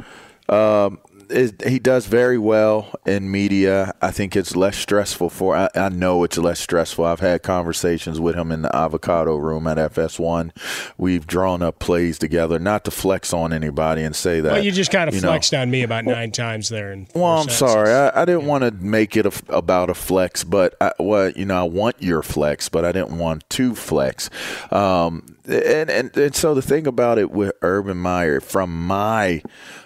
um, 0.47 0.99
is, 1.29 1.53
he 1.67 1.77
does 1.77 2.05
very 2.05 2.37
well 2.37 2.89
in 3.05 3.29
media. 3.29 3.93
I 4.01 4.11
think 4.11 4.33
it's 4.33 4.55
less 4.55 4.77
stressful 4.77 5.29
for. 5.29 5.57
I, 5.57 5.67
I 5.75 5.89
know 5.89 6.23
it's 6.23 6.37
less 6.37 6.61
stressful. 6.61 7.03
I've 7.03 7.19
had 7.19 7.43
conversations 7.43 8.17
with 8.17 8.35
him 8.35 8.53
in 8.53 8.61
the 8.61 8.73
avocado 8.73 9.35
room 9.35 9.67
at 9.67 9.75
FS1. 9.77 10.51
We've 10.97 11.27
drawn 11.27 11.61
up 11.61 11.79
plays 11.79 12.17
together, 12.17 12.59
not 12.59 12.85
to 12.85 12.91
flex 12.91 13.33
on 13.33 13.51
anybody 13.51 14.03
and 14.03 14.15
say 14.15 14.39
that. 14.39 14.53
Well, 14.53 14.63
you 14.63 14.71
just 14.71 14.89
kind 14.89 15.09
of 15.09 15.15
you 15.15 15.19
know, 15.19 15.27
flexed 15.27 15.53
on 15.53 15.69
me 15.69 15.83
about 15.83 16.05
nine 16.05 16.31
times 16.31 16.69
there. 16.69 16.93
And 16.93 17.07
well, 17.13 17.25
I'm 17.25 17.49
sentences. 17.49 17.59
sorry. 17.59 17.91
I, 17.93 18.21
I 18.21 18.23
didn't 18.23 18.45
want 18.45 18.63
to 18.63 18.71
make 18.71 19.17
it 19.17 19.25
a, 19.25 19.53
about 19.53 19.89
a 19.89 19.93
flex, 19.93 20.45
but 20.45 20.75
I, 20.79 20.93
well, 20.97 21.29
you 21.31 21.43
know, 21.43 21.59
I 21.59 21.63
want 21.63 22.01
your 22.01 22.23
flex, 22.23 22.69
but 22.69 22.85
I 22.85 22.93
didn't 22.93 23.17
want 23.17 23.49
to 23.49 23.75
flex. 23.75 24.29
Um, 24.71 25.35
and, 25.49 25.89
and 25.89 26.17
and 26.17 26.35
so 26.35 26.53
the 26.53 26.61
thing 26.61 26.87
about 26.87 27.17
it 27.17 27.31
with 27.31 27.53
Urban 27.61 27.97
Meyer, 27.97 28.39
from 28.39 28.85
my 28.87 29.41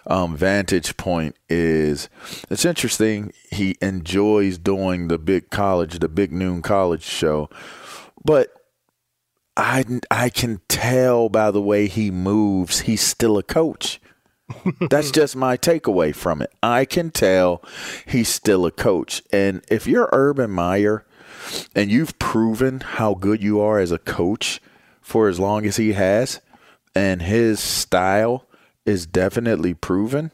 um, 0.08 0.36
vantage 0.36 0.98
point, 0.98 1.36
is 1.50 2.10
it's 2.50 2.66
interesting. 2.66 3.34
He 3.50 3.78
enjoys 3.82 4.58
doing 4.58 5.08
the 5.08 5.18
big 5.18 5.50
college, 5.50 6.00
the 6.00 6.10
big 6.10 6.32
noon 6.32 6.62
college 6.62 7.04
show, 7.04 7.50
but 8.24 8.50
I 9.56 9.86
I 10.10 10.30
can 10.30 10.62
tell 10.68 11.30
by 11.30 11.52
the 11.52 11.62
way 11.62 11.88
he 11.88 12.12
moves, 12.12 12.82
he's 12.82 13.02
still 13.02 13.38
a 13.38 13.44
coach. 13.44 14.00
That's 14.90 15.12
just 15.12 15.36
my 15.36 15.58
takeaway 15.58 16.14
from 16.14 16.42
it. 16.42 16.52
I 16.62 16.86
can 16.86 17.12
tell 17.12 17.64
he's 18.06 18.30
still 18.30 18.66
a 18.66 18.72
coach. 18.72 19.22
And 19.32 19.64
if 19.70 19.88
you're 19.88 20.10
Urban 20.12 20.52
Meyer 20.52 21.06
and 21.76 21.92
you've 21.92 22.20
proven 22.20 22.82
how 22.82 23.14
good 23.14 23.42
you 23.42 23.60
are 23.62 23.80
as 23.80 23.92
a 23.92 23.98
coach 23.98 24.62
for 25.04 25.28
as 25.28 25.40
long 25.40 25.66
as 25.66 25.78
he 25.78 25.94
has, 25.94 26.42
and 26.96 27.22
his 27.22 27.60
style 27.60 28.48
is 28.86 29.06
definitely 29.06 29.74
proven, 29.74 30.32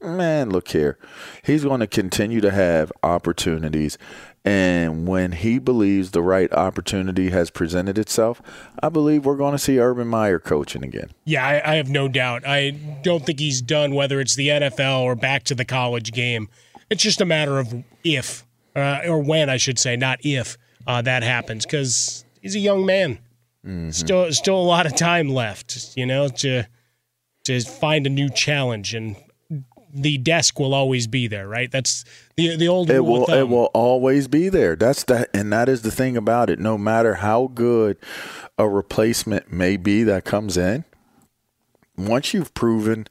man, 0.00 0.50
look 0.50 0.68
here. 0.68 0.98
He's 1.44 1.64
going 1.64 1.80
to 1.80 1.86
continue 1.86 2.40
to 2.40 2.50
have 2.50 2.92
opportunities. 3.02 3.98
And 4.44 5.06
when 5.06 5.32
he 5.32 5.58
believes 5.58 6.10
the 6.10 6.22
right 6.22 6.52
opportunity 6.52 7.30
has 7.30 7.50
presented 7.50 7.96
itself, 7.96 8.42
I 8.82 8.88
believe 8.88 9.24
we're 9.24 9.36
going 9.36 9.52
to 9.52 9.58
see 9.58 9.78
Urban 9.78 10.08
Meyer 10.08 10.40
coaching 10.40 10.84
again. 10.84 11.10
Yeah, 11.24 11.46
I, 11.46 11.72
I 11.72 11.74
have 11.76 11.88
no 11.90 12.08
doubt. 12.08 12.42
I 12.46 12.70
don't 13.02 13.24
think 13.24 13.38
he's 13.38 13.62
done, 13.62 13.94
whether 13.94 14.20
it's 14.20 14.34
the 14.34 14.48
NFL 14.48 15.02
or 15.02 15.14
back 15.14 15.44
to 15.44 15.54
the 15.54 15.64
college 15.64 16.12
game. 16.12 16.48
It's 16.90 17.02
just 17.02 17.20
a 17.20 17.24
matter 17.24 17.58
of 17.58 17.72
if, 18.02 18.44
uh, 18.74 19.02
or 19.06 19.22
when, 19.22 19.48
I 19.48 19.58
should 19.58 19.78
say, 19.78 19.96
not 19.96 20.18
if 20.24 20.58
uh, 20.86 21.02
that 21.02 21.22
happens, 21.22 21.64
because 21.64 22.24
he's 22.40 22.56
a 22.56 22.60
young 22.60 22.84
man. 22.84 23.18
Mm-hmm. 23.66 23.90
Still, 23.90 24.32
still 24.32 24.56
a 24.56 24.62
lot 24.62 24.86
of 24.86 24.96
time 24.96 25.28
left, 25.28 25.96
you 25.96 26.06
know, 26.06 26.28
to 26.28 26.64
to 27.44 27.60
find 27.60 28.06
a 28.06 28.10
new 28.10 28.28
challenge, 28.28 28.94
and 28.94 29.16
the 29.92 30.18
desk 30.18 30.58
will 30.58 30.74
always 30.74 31.06
be 31.06 31.26
there, 31.28 31.46
right? 31.46 31.70
That's 31.70 32.04
the 32.36 32.56
the 32.56 32.68
old 32.68 32.90
it 32.90 33.00
will 33.00 33.26
it 33.30 33.48
will 33.48 33.70
always 33.74 34.26
be 34.26 34.48
there. 34.48 34.74
That's 34.74 35.04
the 35.04 35.28
and 35.36 35.52
that 35.52 35.68
is 35.68 35.82
the 35.82 35.90
thing 35.90 36.16
about 36.16 36.50
it. 36.50 36.58
No 36.58 36.78
matter 36.78 37.16
how 37.16 37.50
good 37.54 37.98
a 38.58 38.68
replacement 38.68 39.52
may 39.52 39.76
be 39.76 40.02
that 40.04 40.24
comes 40.24 40.56
in 40.56 40.84
once 41.96 42.32
you've 42.32 42.54
proven 42.54 43.06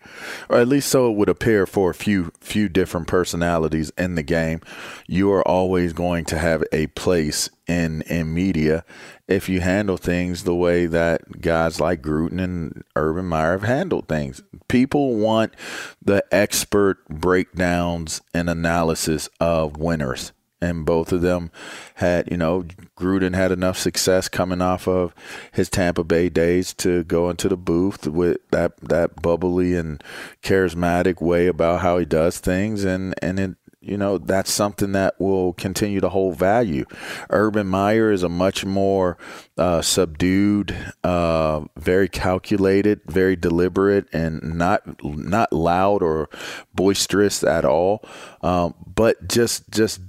or 0.49 0.57
at 0.57 0.67
least 0.67 0.89
so 0.89 1.09
it 1.09 1.15
would 1.15 1.29
appear 1.29 1.65
for 1.65 1.91
a 1.91 1.95
few 1.95 2.31
few 2.39 2.67
different 2.67 3.07
personalities 3.07 3.91
in 3.97 4.15
the 4.15 4.23
game 4.23 4.59
you 5.07 5.31
are 5.31 5.47
always 5.47 5.93
going 5.93 6.25
to 6.25 6.37
have 6.37 6.63
a 6.71 6.87
place 6.87 7.49
in 7.67 8.01
in 8.03 8.33
media 8.33 8.83
if 9.31 9.47
you 9.47 9.61
handle 9.61 9.97
things 9.97 10.43
the 10.43 10.55
way 10.55 10.85
that 10.85 11.41
guys 11.41 11.79
like 11.79 12.01
Gruden 12.01 12.43
and 12.43 12.83
Urban 12.95 13.25
Meyer 13.25 13.53
have 13.53 13.63
handled 13.63 14.07
things. 14.07 14.43
People 14.67 15.15
want 15.15 15.55
the 16.01 16.23
expert 16.31 17.07
breakdowns 17.07 18.21
and 18.33 18.49
analysis 18.49 19.29
of 19.39 19.77
winners. 19.77 20.33
And 20.61 20.85
both 20.85 21.11
of 21.11 21.21
them 21.21 21.51
had, 21.95 22.29
you 22.29 22.37
know, 22.37 22.63
Gruden 22.97 23.35
had 23.35 23.51
enough 23.51 23.77
success 23.77 24.29
coming 24.29 24.61
off 24.61 24.87
of 24.87 25.13
his 25.51 25.69
Tampa 25.69 26.03
Bay 26.03 26.29
days 26.29 26.73
to 26.75 27.03
go 27.05 27.29
into 27.29 27.49
the 27.49 27.57
booth 27.57 28.07
with 28.07 28.37
that 28.51 28.77
that 28.81 29.21
bubbly 29.21 29.75
and 29.75 30.03
charismatic 30.43 31.21
way 31.21 31.47
about 31.47 31.81
how 31.81 31.97
he 31.97 32.05
does 32.05 32.39
things, 32.39 32.83
and 32.83 33.15
and 33.21 33.39
it 33.39 33.55
you 33.81 33.97
know 33.97 34.19
that's 34.19 34.51
something 34.51 34.91
that 34.91 35.19
will 35.19 35.53
continue 35.53 35.99
to 35.99 36.09
hold 36.09 36.37
value. 36.37 36.85
Urban 37.31 37.65
Meyer 37.67 38.11
is 38.11 38.21
a 38.21 38.29
much 38.29 38.63
more 38.63 39.17
uh, 39.57 39.81
subdued, 39.81 40.75
uh, 41.03 41.61
very 41.77 42.07
calculated, 42.07 43.01
very 43.07 43.35
deliberate, 43.35 44.07
and 44.13 44.55
not 44.55 44.83
not 45.03 45.51
loud 45.51 46.03
or 46.03 46.29
boisterous 46.75 47.43
at 47.43 47.65
all. 47.65 48.03
Um, 48.43 48.75
but 48.85 49.27
just 49.27 49.69
just 49.71 49.99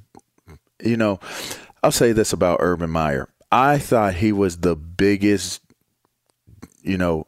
you 0.83 0.97
know, 0.97 1.21
I'll 1.83 1.93
say 1.93 2.13
this 2.13 2.33
about 2.33 2.59
Urban 2.61 2.91
Meyer. 2.91 3.29
I 3.51 3.79
thought 3.79 4.15
he 4.15 4.33
was 4.33 4.59
the 4.59 4.77
biggest 4.77 5.63
you 6.83 6.99
know, 6.99 7.27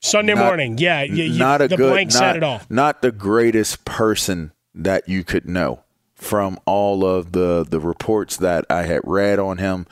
Sunday 0.00 0.34
not- 0.34 0.44
morning. 0.44 0.78
Yeah, 0.78 1.02
you, 1.02 1.38
not 1.38 1.60
a 1.60 1.68
good, 1.68 2.12
not, 2.14 2.36
it 2.36 2.42
all. 2.42 2.60
not 2.68 3.02
the 3.02 3.12
greatest 3.12 3.84
person 3.84 4.52
that 4.74 5.08
you 5.08 5.24
could 5.24 5.48
know 5.48 5.81
from 6.22 6.56
all 6.66 7.04
of 7.04 7.32
the 7.32 7.66
the 7.68 7.80
reports 7.80 8.36
that 8.36 8.64
I 8.70 8.82
had 8.82 9.00
read 9.04 9.38
on 9.38 9.58
him. 9.58 9.86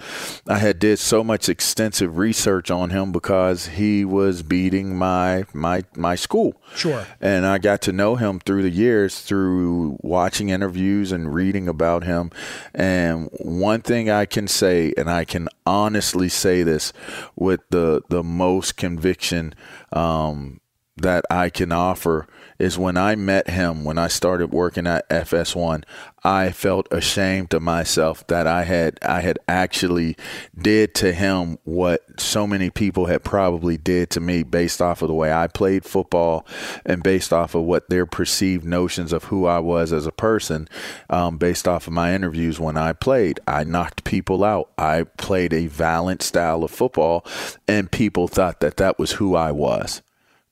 I 0.47 0.59
had 0.59 0.79
did 0.79 0.99
so 0.99 1.25
much 1.25 1.49
extensive 1.49 2.19
research 2.19 2.71
on 2.71 2.91
him 2.91 3.11
because 3.11 3.67
he 3.69 4.05
was 4.05 4.43
beating 4.43 4.97
my 4.97 5.45
my 5.53 5.83
my 5.97 6.15
school. 6.15 6.55
Sure. 6.75 7.05
And 7.21 7.45
I 7.45 7.59
got 7.59 7.83
to 7.83 7.93
know 7.93 8.15
him 8.15 8.39
through 8.39 8.63
the 8.63 8.71
years 8.71 9.21
through 9.21 9.99
watching 10.03 10.51
interviews 10.51 11.11
and 11.11 11.35
reading 11.35 11.69
about 11.69 12.05
him. 12.05 12.31
And 12.73 13.29
one 13.41 13.83
thing 13.83 14.09
I 14.09 14.25
can 14.25 14.47
say, 14.47 14.93
and 14.97 15.11
I 15.11 15.25
can 15.25 15.49
honestly 15.67 16.29
say 16.29 16.63
this 16.63 16.93
with 17.35 17.61
the 17.71 18.03
the 18.09 18.23
most 18.23 18.77
conviction 18.77 19.55
um, 19.93 20.61
that 20.97 21.25
I 21.29 21.51
can 21.51 21.73
offer 21.73 22.29
is 22.61 22.79
when 22.79 22.97
I 22.97 23.17
met 23.17 23.49
him 23.49 23.85
when 23.85 23.99
I 23.99 24.09
started 24.09 24.53
working 24.53 24.87
at 24.87 25.09
FS1 25.09 25.85
I 26.23 26.51
felt 26.51 26.87
ashamed 26.91 27.55
of 27.55 27.63
myself 27.63 28.27
that 28.27 28.47
I 28.47 28.65
had 28.65 28.99
I 29.03 29.21
had 29.21 29.39
actually 29.49 30.17
did 30.57 30.95
to 30.97 31.13
him 31.13 31.59
what 31.65 32.03
so 32.21 32.47
many 32.47 32.69
people 32.69 33.07
had 33.07 33.25
probably 33.25 33.79
did 33.79 34.11
to 34.11 34.21
me 34.21 34.43
based 34.43 34.83
off 34.83 35.01
of 35.01 35.09
the 35.09 35.15
way 35.15 35.33
I 35.33 35.47
played 35.47 35.85
football 35.85 36.47
and 36.85 37.03
based 37.03 37.33
off 37.33 37.55
of 37.55 37.63
what 37.63 37.89
their 37.89 38.05
perceived 38.05 38.65
notions 38.65 39.13
of 39.13 39.25
who 39.25 39.47
I 39.47 39.59
was 39.59 39.93
as 39.93 40.07
a 40.07 40.13
person 40.13 40.69
um, 41.09 41.39
based 41.39 41.67
off 41.67 41.87
of 41.87 41.95
my 41.95 42.15
interviews 42.15 42.61
when 42.61 42.77
I 42.77 42.93
played. 42.93 43.41
I 43.49 43.65
knocked 43.65 44.05
people 44.05 44.45
out. 44.45 44.71
I 44.77 45.05
played 45.17 45.55
a 45.55 45.67
violent 45.69 46.23
style 46.23 46.63
of 46.65 46.71
football 46.71 47.25
and 47.67 47.91
people 47.91 48.29
thought 48.29 48.61
that 48.61 48.77
that 48.77 48.99
was 48.99 49.13
who 49.13 49.35
I 49.35 49.53
was 49.53 50.03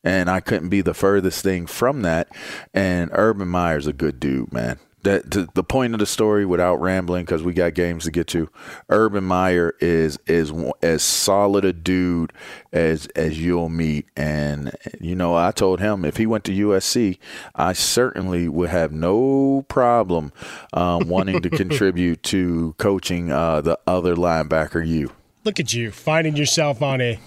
and 0.05 0.31
I 0.31 0.41
couldn't 0.41 0.69
be 0.69 0.81
the 0.81 0.95
furthest 0.95 1.43
thing 1.43 1.67
from 1.67 2.03
that. 2.03 2.29
And 2.73 3.11
Urban 3.13 3.49
Meyer's 3.49 3.87
a 3.87 3.93
good 3.93 4.21
dude, 4.21 4.53
man. 4.53 4.79
That 5.03 5.31
the 5.55 5.63
point 5.63 5.95
of 5.95 6.01
the 6.01 6.07
story, 6.07 6.45
without 6.45 6.81
rambling, 6.81 7.25
because 7.25 7.45
we 7.45 7.53
got 7.53 7.75
games 7.75 8.05
to 8.05 8.11
get 8.11 8.27
to. 8.29 8.51
Urban 8.89 9.23
Meyer 9.23 9.75
is 9.81 10.19
is 10.27 10.53
as 10.83 11.03
solid 11.03 11.65
a 11.65 11.73
dude 11.73 12.33
as 12.73 13.07
as 13.15 13.41
you'll 13.41 13.69
meet, 13.69 14.07
and 14.17 14.77
you 15.01 15.15
know 15.15 15.37
I 15.37 15.53
told 15.53 15.79
him 15.79 16.05
if 16.05 16.17
he 16.17 16.27
went 16.27 16.43
to 16.45 16.53
USC, 16.53 17.19
I 17.55 17.75
certainly 17.75 18.49
would 18.49 18.71
have 18.71 18.91
no 18.91 19.65
problem 19.69 20.33
um, 20.73 21.09
wanting 21.09 21.43
to 21.43 21.51
contribute 21.65 22.25
to 22.25 22.75
coaching 22.79 23.31
uh, 23.31 23.61
the 23.61 23.79
other 23.87 24.17
linebacker. 24.17 24.85
You 24.85 25.13
Look 25.45 25.61
at 25.61 25.73
you 25.73 25.93
finding 25.93 26.37
yourself 26.37 26.83
on 26.83 27.01
a 27.01 27.21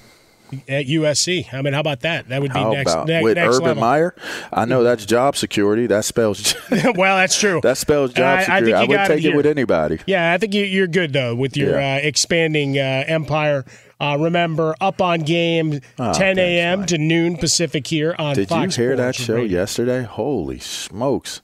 at 0.67 0.85
USC. 0.87 1.53
I 1.53 1.61
mean, 1.61 1.73
how 1.73 1.79
about 1.79 2.01
that? 2.01 2.29
That 2.29 2.41
would 2.41 2.53
be 2.53 2.59
How 2.59 2.71
next 2.71 2.91
about 2.93 3.07
ne- 3.07 3.21
with 3.23 3.37
next 3.37 3.55
Urban 3.57 3.67
level. 3.67 3.81
Meyer? 3.81 4.15
I 4.51 4.65
know 4.65 4.83
that's 4.83 5.05
job 5.05 5.35
security. 5.35 5.87
That 5.87 6.05
spells 6.05 6.53
well, 6.95 7.17
that's 7.17 7.39
true. 7.39 7.59
that 7.63 7.77
spells 7.77 8.13
job 8.13 8.25
I- 8.25 8.39
I 8.39 8.41
security. 8.43 8.65
think 8.65 8.75
I, 8.77 8.85
would 9.03 9.07
take 9.07 9.25
it 9.25 9.29
it, 9.33 9.35
with 9.35 9.45
anybody. 9.45 9.99
Yeah, 10.05 10.33
I 10.33 10.37
think 10.37 10.53
you, 10.53 10.63
you're 10.63 10.87
good 10.87 11.13
though 11.13 11.35
with 11.35 11.55
your 11.57 11.79
Yeah. 11.79 11.95
uh, 11.95 11.99
expanding 12.07 12.77
uh, 12.77 13.03
empire. 13.07 13.65
Uh, 13.99 14.17
remember, 14.19 14.75
up 14.81 14.99
on 14.99 15.19
game, 15.19 15.79
Oh, 15.99 16.11
10 16.11 16.39
a.m. 16.39 16.87
To 16.87 16.97
noon 16.97 17.37
Pacific 17.37 17.85
here 17.85 18.15
on 18.17 18.33
Did 18.33 18.49
Fox 18.49 18.75
you 18.75 18.83
hear 18.85 18.95
that 18.95 19.13
show 19.13 19.35
Radio. 19.35 19.59
yesterday? 19.59 20.01
Holy 20.01 20.57
smokes! 20.57 21.41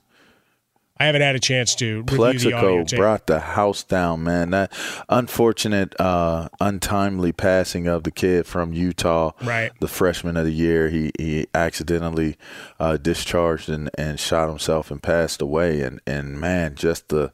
I 0.99 1.05
haven't 1.05 1.21
had 1.21 1.35
a 1.35 1.39
chance 1.39 1.75
to 1.75 1.97
review 2.01 2.03
the 2.05 2.15
Plaxico 2.15 2.83
brought 2.95 3.27
the 3.27 3.39
house 3.39 3.83
down, 3.83 4.23
man. 4.23 4.49
That 4.51 4.71
unfortunate, 5.09 5.99
uh, 5.99 6.49
untimely 6.59 7.31
passing 7.31 7.87
of 7.87 8.03
the 8.03 8.11
kid 8.11 8.45
from 8.45 8.73
Utah, 8.73 9.31
Right. 9.43 9.71
the 9.79 9.87
freshman 9.87 10.37
of 10.37 10.45
the 10.45 10.51
year. 10.51 10.89
He 10.89 11.11
he 11.19 11.47
accidentally 11.53 12.37
uh, 12.79 12.97
discharged 12.97 13.69
and, 13.69 13.89
and 13.97 14.19
shot 14.19 14.49
himself 14.49 14.91
and 14.91 15.01
passed 15.01 15.41
away. 15.41 15.81
And, 15.81 15.99
and 16.07 16.39
man, 16.39 16.75
just 16.75 17.09
the 17.09 17.31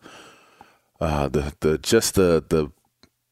uh, 0.99 1.27
the 1.29 1.53
the 1.61 1.77
just 1.77 2.15
the 2.15 2.43
the 2.47 2.71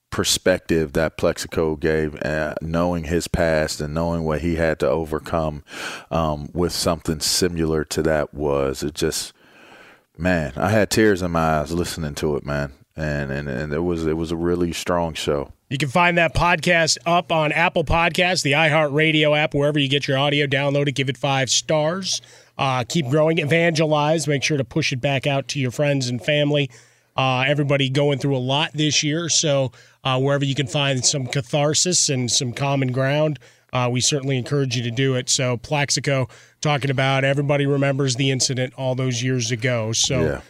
perspective 0.09 0.91
that 0.93 1.17
Plaxico 1.17 1.75
gave, 1.77 2.21
uh, 2.21 2.53
knowing 2.61 3.05
his 3.05 3.27
past 3.29 3.79
and 3.79 3.93
knowing 3.93 4.23
what 4.23 4.41
he 4.41 4.55
had 4.55 4.77
to 4.79 4.87
overcome 4.89 5.63
um, 6.11 6.49
with 6.53 6.73
something 6.73 7.21
similar 7.21 7.85
to 7.85 8.03
that 8.03 8.33
was 8.33 8.83
it 8.83 8.93
just 8.93 9.31
man, 10.21 10.53
I 10.55 10.69
had 10.69 10.89
tears 10.89 11.21
in 11.21 11.31
my 11.31 11.59
eyes 11.59 11.71
listening 11.71 12.15
to 12.15 12.35
it, 12.37 12.45
man. 12.45 12.73
And 12.95 13.31
and, 13.31 13.47
and 13.49 13.73
it 13.73 13.79
was 13.79 14.05
it 14.05 14.17
was 14.17 14.31
a 14.31 14.35
really 14.35 14.73
strong 14.73 15.13
show. 15.13 15.51
You 15.69 15.77
can 15.77 15.89
find 15.89 16.17
that 16.17 16.35
podcast 16.35 16.97
up 17.05 17.31
on 17.31 17.53
Apple 17.53 17.85
Podcasts, 17.85 18.43
the 18.43 18.51
iHeartRadio 18.51 19.37
app, 19.37 19.53
wherever 19.53 19.79
you 19.79 19.87
get 19.87 20.07
your 20.07 20.17
audio. 20.17 20.45
Download 20.45 20.87
it, 20.87 20.91
give 20.95 21.07
it 21.07 21.17
five 21.17 21.49
stars. 21.49 22.21
Uh, 22.57 22.83
keep 22.87 23.07
growing, 23.09 23.39
evangelize. 23.39 24.27
Make 24.27 24.43
sure 24.43 24.57
to 24.57 24.65
push 24.65 24.91
it 24.91 24.99
back 24.99 25.25
out 25.25 25.47
to 25.49 25.59
your 25.59 25.71
friends 25.71 26.09
and 26.09 26.23
family. 26.23 26.69
Uh, 27.15 27.45
everybody 27.47 27.89
going 27.89 28.19
through 28.19 28.35
a 28.35 28.39
lot 28.39 28.71
this 28.73 29.03
year, 29.03 29.29
so 29.29 29.71
uh, 30.03 30.19
wherever 30.19 30.45
you 30.45 30.55
can 30.55 30.67
find 30.67 31.05
some 31.05 31.27
catharsis 31.27 32.09
and 32.09 32.29
some 32.31 32.53
common 32.53 32.91
ground, 32.91 33.39
uh, 33.73 33.89
we 33.91 34.01
certainly 34.01 34.37
encourage 34.37 34.75
you 34.75 34.83
to 34.83 34.91
do 34.91 35.15
it. 35.15 35.29
So 35.29 35.57
Plaxico 35.57 36.27
talking 36.61 36.91
about 36.91 37.23
everybody 37.23 37.65
remembers 37.65 38.15
the 38.15 38.29
incident 38.31 38.73
all 38.77 38.95
those 38.95 39.23
years 39.23 39.51
ago. 39.51 39.91
So 39.93 40.21
Yeah. 40.21 40.41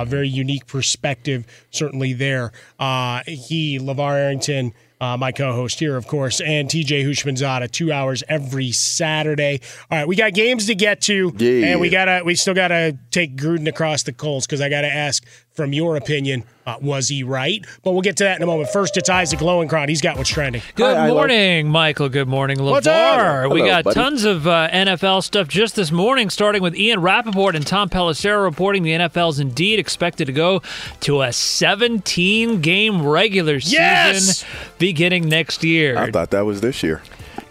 uh, 0.00 0.04
very 0.04 0.28
unique 0.28 0.66
perspective, 0.66 1.46
certainly 1.70 2.12
there. 2.12 2.52
Uh, 2.78 3.20
he, 3.26 3.78
LaVar 3.78 4.16
Arrington, 4.16 4.72
uh, 5.00 5.16
my 5.16 5.32
co-host 5.32 5.78
here, 5.78 5.96
of 5.96 6.06
course, 6.06 6.40
and 6.42 6.68
TJ 6.68 7.04
Houshmandzadeh, 7.04 7.70
two 7.70 7.90
hours 7.90 8.22
every 8.28 8.70
Saturday. 8.72 9.60
All 9.90 9.98
right, 9.98 10.06
we 10.08 10.14
got 10.16 10.34
games 10.34 10.66
to 10.66 10.74
get 10.74 11.00
to, 11.02 11.32
Yeah. 11.38 11.68
and 11.68 11.80
we 11.80 11.88
gotta, 11.88 12.22
we 12.24 12.34
still 12.34 12.52
gotta 12.54 12.98
take 13.10 13.34
Gruden 13.36 13.66
across 13.66 14.02
the 14.02 14.12
coals 14.12 14.46
because 14.46 14.60
I 14.60 14.68
gotta 14.68 14.92
ask, 14.92 15.24
from 15.60 15.74
your 15.74 15.96
opinion, 15.96 16.42
uh, 16.66 16.76
was 16.80 17.08
he 17.08 17.22
right? 17.22 17.62
But 17.82 17.92
we'll 17.92 18.00
get 18.00 18.16
to 18.18 18.24
that 18.24 18.36
in 18.38 18.42
a 18.42 18.46
moment. 18.46 18.70
First, 18.70 18.96
it's 18.96 19.10
Isaac 19.10 19.40
Lowenkron. 19.40 19.90
He's 19.90 20.00
got 20.00 20.16
what's 20.16 20.30
trending. 20.30 20.62
Good 20.74 20.96
Hi, 20.96 21.08
Ilo. 21.08 21.16
morning, 21.18 21.68
Michael. 21.68 22.08
Good 22.08 22.28
morning, 22.28 22.56
LaVar. 22.56 22.70
What's 22.70 22.86
up? 22.86 23.52
we 23.52 23.60
Hello, 23.60 23.70
got 23.70 23.84
buddy. 23.84 23.94
tons 23.94 24.24
of 24.24 24.46
uh, 24.46 24.70
NFL 24.72 25.22
stuff 25.22 25.48
just 25.48 25.76
this 25.76 25.90
morning, 25.92 26.30
starting 26.30 26.62
with 26.62 26.74
Ian 26.76 27.02
Rapoport 27.02 27.54
and 27.54 27.66
Tom 27.66 27.90
Pelissero 27.90 28.42
reporting 28.42 28.82
the 28.84 28.92
NFL's 28.92 29.38
indeed 29.38 29.78
expected 29.78 30.24
to 30.26 30.32
go 30.32 30.62
to 31.00 31.20
a 31.20 31.30
17 31.32 32.62
game 32.62 33.06
regular 33.06 33.56
Yes! 33.56 34.24
season 34.38 34.48
beginning 34.78 35.28
next 35.28 35.62
year. 35.62 35.98
I 35.98 36.10
thought 36.10 36.30
that 36.30 36.46
was 36.46 36.62
this 36.62 36.82
year. 36.82 37.02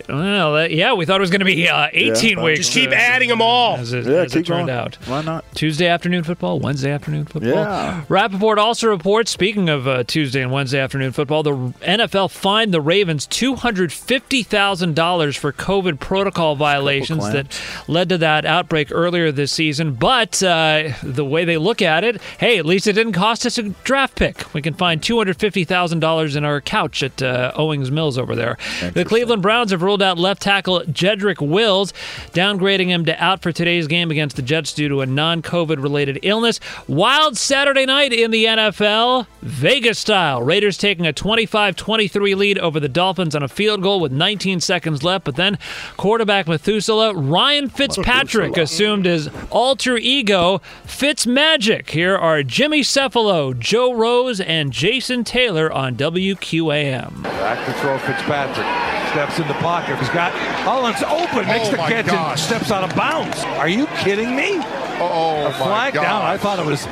Well, 0.10 0.56
uh, 0.56 0.68
yeah, 0.68 0.94
we 0.94 1.06
thought 1.06 1.18
it 1.18 1.22
was 1.22 1.30
going 1.30 1.40
to 1.40 1.46
be 1.46 1.68
uh, 1.70 1.88
18 1.94 2.38
Yeah. 2.38 2.44
weeks. 2.44 2.60
Just 2.62 2.74
keep 2.74 2.92
adding 2.92 3.30
them 3.30 3.42
all. 3.42 3.76
As 3.78 3.94
it, 3.94 4.06
Yeah, 4.06 4.14
as 4.24 4.36
it 4.36 4.46
turned 4.46 4.68
going. 4.68 4.70
out. 4.70 4.96
Why 5.06 5.22
not? 5.22 5.46
Tuesday 5.54 5.88
afternoon 5.88 6.24
football, 6.24 6.60
Wednesday 6.60 6.92
afternoon 6.92 7.26
football. 7.26 7.52
Yeah. 7.52 8.04
Rapoport 8.10 8.58
also 8.58 8.88
reports, 8.90 9.30
speaking 9.32 9.70
of 9.70 9.88
uh, 9.88 10.04
Tuesday 10.06 10.42
and 10.42 10.52
Wednesday 10.52 10.80
afternoon 10.80 11.12
football, 11.12 11.44
the 11.44 11.52
NFL 11.82 12.32
fined 12.32 12.74
the 12.74 12.82
Ravens 12.82 13.28
$250,000 13.28 15.38
for 15.38 15.52
COVID 15.54 16.00
protocol 16.00 16.56
violations 16.56 17.32
that 17.32 17.60
led 17.88 18.10
to 18.10 18.18
that 18.18 18.46
outbreak 18.46 18.90
earlier 18.92 19.32
this 19.32 19.52
season. 19.52 19.94
But 19.94 20.42
uh, 20.42 20.94
the 21.04 21.26
way 21.26 21.46
they 21.46 21.58
look 21.58 21.82
at 21.82 22.04
it, 22.04 22.22
hey, 22.40 22.58
at 22.58 22.66
least 22.66 22.88
it 22.88 22.94
didn't 22.94 23.14
cost 23.14 23.46
us 23.46 23.58
a 23.58 23.64
draft 23.84 24.16
pick. 24.16 24.54
We 24.54 24.62
can 24.62 24.74
find 24.74 25.02
$250,000 25.02 26.36
in 26.36 26.46
our 26.46 26.62
couch 26.62 27.04
at 27.04 27.22
uh, 27.22 27.52
Owings 27.56 27.92
Mills 27.92 28.18
over 28.18 28.36
there. 28.36 28.58
The 28.94 29.06
Cleveland 29.06 29.42
Browns 29.42 29.72
have 29.72 29.82
ruled 29.82 29.99
out 30.02 30.18
left 30.18 30.42
tackle 30.42 30.82
Jedrick 30.82 31.46
Wills, 31.46 31.94
downgrading 32.34 32.88
him 32.88 33.06
to 33.06 33.24
out 33.24 33.42
for 33.42 33.52
today's 33.52 33.88
game 33.88 34.12
against 34.12 34.36
the 34.36 34.42
Jets 34.42 34.74
due 34.74 34.90
to 34.90 35.02
a 35.02 35.06
non 35.06 35.42
COVID 35.42 35.82
related 35.82 36.20
illness. 36.24 36.60
Wild 36.88 37.38
Saturday 37.38 37.86
night 37.86 38.14
in 38.14 38.32
the 38.32 38.46
NFL, 38.46 39.28
Vegas 39.42 40.00
style. 40.00 40.42
Raiders 40.42 40.78
taking 40.78 41.06
a 41.06 41.14
25 41.14 41.76
23 41.76 42.36
lead 42.36 42.60
over 42.60 42.80
the 42.80 42.90
Dolphins 42.90 43.36
on 43.36 43.44
a 43.44 43.48
field 43.48 43.82
goal 43.82 44.00
with 44.00 44.12
19 44.12 44.60
seconds 44.60 45.04
left, 45.04 45.26
but 45.26 45.36
then 45.36 45.58
quarterback 45.98 46.48
Methuselah, 46.48 47.14
Ryan 47.14 47.70
Fitzpatrick 47.70 48.58
assumed 48.58 49.06
his 49.06 49.30
alter 49.50 49.98
ego, 49.98 50.62
Fitz 50.86 51.26
Magic. 51.26 51.90
Here 51.92 52.16
are 52.16 52.44
Jimmy 52.44 52.82
Cefalo, 52.82 53.58
Joe 53.58 53.94
Rose, 53.94 54.40
and 54.40 54.72
Jason 54.72 55.24
Taylor 55.24 55.72
on 55.72 55.96
WQAM. 55.96 57.24
Back 57.24 57.66
to 57.66 57.74
throw 57.80 57.98
Fitzpatrick. 58.00 58.68
Steps 59.12 59.40
in 59.40 59.48
the 59.48 59.56
pocket. 59.56 59.89
He's 59.98 60.10
got 60.10 60.32
oh, 60.34 60.38
Hollins 60.64 61.02
open. 61.04 61.48
Makes 61.48 61.68
Oh 61.70 61.72
the 61.72 61.78
my 61.78 61.90
catch 61.90 62.06
gosh. 62.08 62.32
and 62.32 62.40
steps 62.40 62.72
out 62.72 62.84
of 62.90 62.96
bounds. 62.96 63.40
Are 63.44 63.70
you 63.70 63.88
kidding 63.98 64.36
me? 64.36 64.58
Oh, 65.02 65.48
a 65.48 65.54
flag 65.54 65.94
down. 65.94 66.22
I 66.22 66.38
thought 66.38 66.60
it 66.60 66.66
was. 66.66 66.86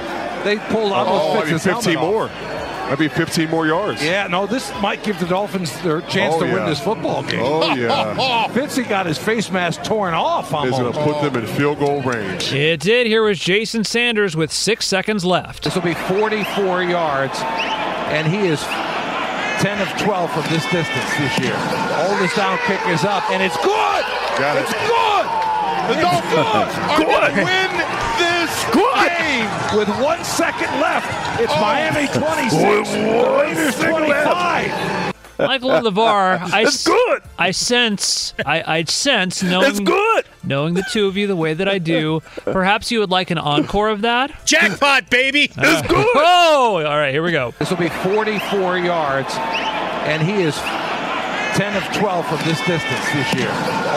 They 0.43 0.57
pulled 0.71 0.93
almost 0.93 1.23
Oh, 1.25 1.33
fits 1.33 1.45
maybe 1.45 1.51
his 1.51 1.63
15 1.63 1.93
helmet 1.95 1.97
off. 1.97 2.31
more. 2.31 2.57
That'd 2.87 2.99
be 2.99 3.09
15 3.09 3.49
more 3.49 3.67
yards. 3.67 4.01
Yeah, 4.01 4.27
no, 4.27 4.45
this 4.47 4.71
might 4.81 5.03
give 5.03 5.19
the 5.19 5.25
Dolphins 5.25 5.77
their 5.81 5.99
chance 6.01 6.35
Oh, 6.37 6.39
to 6.45 6.53
win 6.53 6.65
this 6.65 6.79
football 6.79 7.21
game. 7.21 7.41
Oh, 7.43 7.75
yeah. 7.75 8.47
Fitzy 8.53 8.87
got 8.87 9.05
his 9.05 9.17
face 9.17 9.51
mask 9.51 9.83
torn 9.83 10.13
off 10.13 10.45
Is 10.65 10.71
going 10.71 10.93
to 10.93 10.97
put 11.03 11.21
them 11.21 11.35
in 11.35 11.45
field 11.47 11.79
goal 11.79 12.01
range. 12.03 12.53
It 12.53 12.79
did. 12.79 13.05
Here 13.07 13.23
was 13.23 13.39
Jason 13.39 13.83
Sanders 13.83 14.37
with 14.37 14.53
six 14.53 14.85
seconds 14.85 15.25
left. 15.25 15.65
This 15.65 15.75
will 15.75 15.81
be 15.81 15.95
44 15.95 16.83
yards, 16.83 17.37
and 17.41 18.25
he 18.25 18.47
is 18.47 18.63
10 19.59 19.81
of 19.81 19.89
12 19.97 20.31
from 20.31 20.43
this 20.53 20.63
distance 20.69 21.09
this 21.17 21.39
year. 21.39 21.57
Oldest 22.05 22.35
down 22.35 22.59
kick 22.67 22.79
is 22.87 23.03
up, 23.03 23.23
and 23.31 23.41
it's 23.41 23.57
good. 23.57 24.03
Got 24.37 24.57
it. 24.57 24.69
It's 24.69 24.73
good. 24.73 25.25
The 25.89 26.01
Dolphins 26.01 26.77
are 26.77 27.01
going 27.01 27.25
to 27.25 27.43
win 27.43 27.71
this 28.21 28.53
game 28.75 29.77
with 29.77 29.89
one 30.03 30.23
second 30.23 30.69
left. 30.79 31.09
It's 31.41 31.53
Miami 31.61 32.07
26, 32.07 32.91
the 32.91 33.37
Raiders 33.39 33.75
25. 33.79 35.16
Michael 35.39 35.71
and 35.71 35.85
LaVar, 35.85 36.39
I, 36.53 36.61
it's 36.63 36.85
good. 36.85 37.21
I 37.37 37.51
sense, 37.51 38.33
I, 38.45 38.63
I 38.79 38.83
sense 38.85 39.43
knowing 39.43 39.69
It's 39.69 39.79
good. 39.79 40.25
knowing 40.43 40.73
the 40.73 40.83
two 40.91 41.07
of 41.07 41.15
you 41.17 41.27
the 41.27 41.35
way 41.35 41.53
that 41.53 41.67
I 41.67 41.77
do. 41.77 42.21
Perhaps 42.43 42.91
you 42.91 42.99
would 42.99 43.11
like 43.11 43.29
an 43.31 43.37
encore 43.37 43.89
of 43.89 44.01
that. 44.01 44.31
Jackpot, 44.45 45.09
baby. 45.09 45.49
Uh, 45.57 45.61
it's 45.79 45.87
good. 45.87 46.05
Oh, 46.15 46.83
all 46.85 46.97
right, 46.97 47.11
here 47.13 47.23
we 47.23 47.31
go. 47.31 47.53
This 47.59 47.69
will 47.69 47.77
be 47.77 47.89
44 47.89 48.79
yards, 48.79 49.33
and 49.35 50.21
he 50.23 50.41
is 50.41 50.55
10 51.57 51.75
of 51.75 51.83
12 51.97 52.27
from 52.27 52.37
this 52.45 52.59
distance 52.67 53.05
this 53.13 53.33
year. 53.33 53.49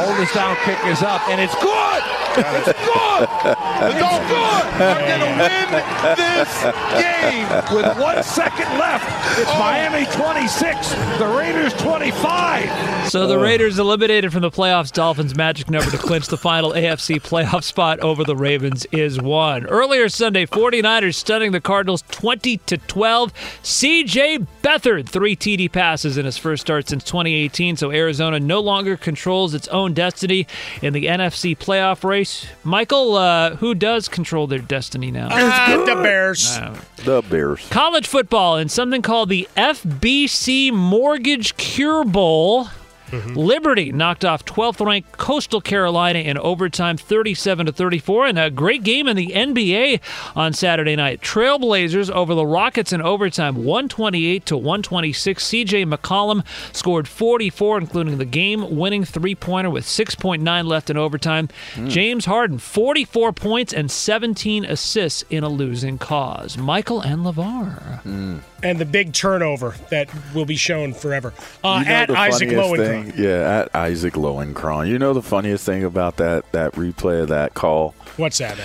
Oldest 0.08 0.32
down 0.32 0.56
kick 0.64 0.78
is 0.86 1.02
up, 1.02 1.20
and 1.28 1.38
it's 1.38 1.54
good. 1.56 2.02
It's 2.32 2.46
good. 2.46 2.64
It's 2.64 2.78
good! 2.78 4.00
Dolphins 4.00 4.80
are 4.80 5.04
going 5.04 5.20
to 5.20 5.32
win 5.36 6.16
this 6.16 6.62
game 6.96 7.48
with 7.76 7.98
one 7.98 8.22
second 8.22 8.78
left. 8.78 9.04
It's 9.38 9.50
oh. 9.50 9.58
Miami 9.58 10.06
26, 10.06 10.94
the 11.18 11.26
Raiders 11.26 11.74
25. 11.74 13.10
So 13.10 13.26
the 13.26 13.34
oh. 13.34 13.42
Raiders 13.42 13.78
eliminated 13.78 14.32
from 14.32 14.40
the 14.40 14.50
playoffs. 14.50 14.90
Dolphins' 14.90 15.36
magic 15.36 15.68
number 15.68 15.90
to 15.90 15.98
clinch 15.98 16.28
the 16.28 16.38
final 16.38 16.70
AFC 16.70 17.20
playoff 17.20 17.64
spot 17.64 18.00
over 18.00 18.24
the 18.24 18.36
Ravens 18.36 18.86
is 18.86 19.20
one. 19.20 19.66
Earlier 19.66 20.08
Sunday, 20.08 20.46
49ers 20.46 21.14
stunning 21.14 21.52
the 21.52 21.60
Cardinals 21.60 22.04
20 22.10 22.56
to 22.56 22.78
12. 22.78 23.34
CJ 23.62 24.46
Beathard, 24.62 25.08
three 25.10 25.36
TD 25.36 25.70
passes 25.70 26.16
in 26.16 26.24
his 26.24 26.38
first 26.38 26.62
start 26.62 26.88
since 26.88 27.04
2018. 27.04 27.49
So 27.50 27.90
Arizona 27.90 28.38
no 28.40 28.60
longer 28.60 28.96
controls 28.96 29.54
its 29.54 29.68
own 29.68 29.92
destiny 29.92 30.46
in 30.80 30.92
the 30.92 31.06
NFC 31.06 31.56
playoff 31.56 32.04
race. 32.04 32.46
Michael, 32.64 33.16
uh, 33.16 33.56
who 33.56 33.74
does 33.74 34.08
control 34.08 34.46
their 34.46 34.60
destiny 34.60 35.10
now? 35.10 35.28
Ah, 35.30 35.82
the 35.86 35.96
Bears. 35.96 36.58
The 37.04 37.22
Bears. 37.28 37.66
College 37.70 38.06
football 38.06 38.56
in 38.56 38.68
something 38.68 39.02
called 39.02 39.28
the 39.28 39.48
FBC 39.56 40.72
Mortgage 40.72 41.56
Cure 41.56 42.04
Bowl. 42.04 42.68
Mm-hmm. 43.10 43.34
Liberty 43.34 43.92
knocked 43.92 44.24
off 44.24 44.44
12th 44.44 44.84
ranked 44.84 45.12
Coastal 45.12 45.60
Carolina 45.60 46.20
in 46.20 46.38
overtime 46.38 46.96
37 46.96 47.66
to 47.66 47.72
34 47.72 48.26
and 48.26 48.38
a 48.38 48.50
great 48.50 48.82
game 48.82 49.08
in 49.08 49.16
the 49.16 49.28
NBA 49.28 50.00
on 50.36 50.52
Saturday 50.52 50.96
night. 50.96 51.20
Trailblazers 51.20 52.10
over 52.10 52.34
the 52.34 52.46
Rockets 52.46 52.92
in 52.92 53.02
overtime 53.02 53.64
128 53.64 54.46
to 54.46 54.56
126. 54.56 55.44
CJ 55.44 55.92
McCollum 55.92 56.44
scored 56.74 57.08
44 57.08 57.78
including 57.78 58.18
the 58.18 58.24
game 58.24 58.76
winning 58.76 59.04
three-pointer 59.04 59.70
with 59.70 59.84
6.9 59.84 60.64
left 60.64 60.90
in 60.90 60.96
overtime. 60.96 61.48
Hmm. 61.74 61.88
James 61.88 62.24
Harden 62.24 62.58
44 62.58 63.32
points 63.32 63.72
and 63.72 63.90
17 63.90 64.64
assists 64.64 65.22
in 65.30 65.44
a 65.44 65.48
losing 65.48 65.98
cause. 65.98 66.56
Michael 66.56 67.00
and 67.00 67.24
LaVar. 67.24 68.00
Hmm. 68.02 68.38
And 68.62 68.78
the 68.78 68.84
big 68.84 69.12
turnover 69.12 69.74
that 69.90 70.08
will 70.34 70.44
be 70.44 70.56
shown 70.56 70.92
forever. 70.92 71.32
Uh, 71.64 71.78
you 71.82 71.88
know 71.88 71.94
at 71.94 72.10
Isaac 72.10 72.48
Lowenkron. 72.50 72.76
thing, 72.76 73.12
yeah, 73.16 73.60
at 73.60 73.74
Isaac 73.74 74.14
Lowenkron. 74.14 74.88
You 74.88 74.98
know 74.98 75.12
the 75.12 75.22
funniest 75.22 75.64
thing 75.64 75.84
about 75.84 76.16
that 76.18 76.50
that 76.52 76.72
replay 76.72 77.22
of 77.22 77.28
that 77.28 77.54
call 77.54 77.94
What's 78.16 78.38
that? 78.38 78.58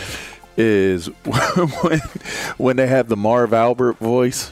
Is 0.57 1.07
when 1.81 1.99
when 2.57 2.75
they 2.77 2.87
have 2.87 3.07
the 3.07 3.17
Marv 3.17 3.53
Albert 3.53 3.97
voice 3.99 4.51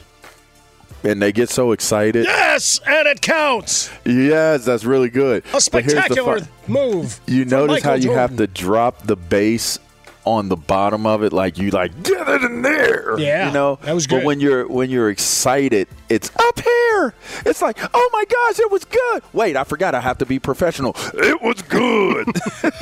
and 1.04 1.20
they 1.20 1.32
get 1.32 1.50
so 1.50 1.72
excited. 1.72 2.24
Yes, 2.24 2.80
and 2.86 3.06
it 3.06 3.20
counts. 3.20 3.90
Yes, 4.04 4.64
that's 4.64 4.84
really 4.84 5.10
good. 5.10 5.44
A 5.46 5.60
But 5.70 5.84
here's 5.84 5.94
the 5.94 6.00
spectacular 6.00 6.40
move. 6.66 7.20
You 7.26 7.44
notice 7.44 7.82
how 7.82 7.94
you 7.94 8.12
have 8.12 8.36
to 8.38 8.46
drop 8.46 9.02
the 9.02 9.16
bass 9.16 9.78
on 10.24 10.48
the 10.48 10.56
bottom 10.56 11.06
of 11.06 11.22
it, 11.22 11.32
like 11.32 11.58
you 11.58 11.70
like 11.70 12.02
get 12.02 12.28
it 12.28 12.42
in 12.42 12.62
there. 12.62 13.18
Yeah, 13.18 13.48
you 13.48 13.52
know 13.52 13.78
that 13.82 13.92
was 13.94 14.06
But 14.06 14.16
good. 14.18 14.24
when 14.24 14.40
you're 14.40 14.66
when 14.66 14.90
you're 14.90 15.10
excited, 15.10 15.88
it's 16.08 16.30
up 16.36 16.60
here. 16.60 17.14
It's 17.46 17.60
like, 17.62 17.78
oh 17.94 18.10
my 18.12 18.24
gosh, 18.24 18.58
it 18.60 18.70
was 18.70 18.84
good. 18.84 19.22
Wait, 19.32 19.56
I 19.56 19.64
forgot. 19.64 19.94
I 19.94 20.00
have 20.00 20.18
to 20.18 20.26
be 20.26 20.38
professional. 20.38 20.94
It 21.14 21.40
was 21.42 21.60
good. 21.62 22.26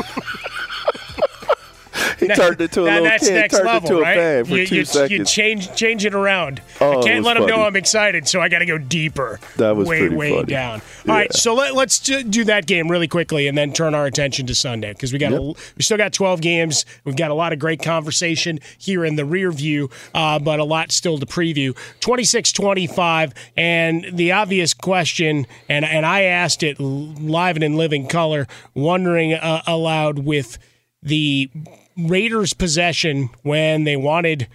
he 2.29 2.35
turned 2.35 2.61
into 2.61 2.83
a 2.83 2.85
That- 2.85 2.93
little 2.95 3.05
that's 3.09 3.27
kid. 3.29 3.35
next 3.35 3.55
turned 3.55 3.67
level, 3.67 3.89
into 3.91 3.99
a 4.01 4.03
right? 4.03 4.17
fan 4.17 4.45
for 4.45 4.57
you, 4.57 4.67
two 4.67 4.75
you, 4.77 4.85
seconds. 4.85 5.11
you 5.13 5.25
change 5.25 5.75
change 5.75 6.05
it 6.05 6.15
around. 6.15 6.63
Oh, 6.81 7.01
I 7.01 7.03
can't 7.05 7.25
let 7.25 7.35
them 7.35 7.47
know. 7.47 7.63
I'm 7.63 7.77
excited, 7.77 8.27
so 8.29 8.41
I 8.41 8.49
got 8.49 8.61
to 8.61 8.67
go 8.67 8.79
deeper. 8.79 9.41
That 9.57 9.77
was 9.77 9.89
way 9.89 10.09
way 10.09 10.31
funny. 10.33 10.45
down. 10.47 10.83
All 11.09 11.15
right, 11.15 11.29
Yeah. 11.33 11.37
so 11.39 11.55
let, 11.55 11.75
let's 11.75 11.99
do 11.99 12.45
that 12.45 12.67
game 12.67 12.91
really 12.91 13.09
quickly, 13.09 13.47
and 13.49 13.57
then 13.59 13.73
turn 13.73 13.95
our 13.95 14.07
attention 14.07 14.47
to 14.47 14.55
Sunday 14.55 14.93
because 14.93 15.13
we 15.13 15.19
got 15.19 15.33
a, 15.33 15.41
we 15.41 15.55
still 15.83 15.97
got 15.99 16.13
12 16.13 16.41
games. 16.41 16.85
We've 17.05 17.17
got 17.17 17.31
a 17.31 17.35
lot 17.35 17.53
of 17.53 17.59
great 17.59 17.83
conversation 17.83 18.59
here 18.79 19.05
in 19.05 19.17
the 19.17 19.25
rear 19.25 19.51
view, 19.53 19.91
uh, 20.15 20.39
but 20.39 20.61
a 20.61 20.65
lot 20.65 20.93
still 20.93 21.19
to 21.19 21.27
preview. 21.27 21.77
26-25, 22.01 23.33
and 23.57 24.07
the 24.13 24.33
obvious 24.33 24.75
question, 24.75 25.47
and 25.69 25.85
and 25.85 26.07
I 26.07 26.23
asked 26.23 26.63
it 26.63 26.79
live 26.81 27.57
and 27.57 27.65
in 27.65 27.77
living 27.77 28.07
color, 28.07 28.47
wondering 28.75 29.35
uh, 29.35 29.63
aloud 29.67 30.21
with 30.21 30.59
the 31.03 31.51
Raiders' 31.97 32.53
possession 32.53 33.31
when 33.43 33.85
they 33.85 33.97
wanted 33.97 34.49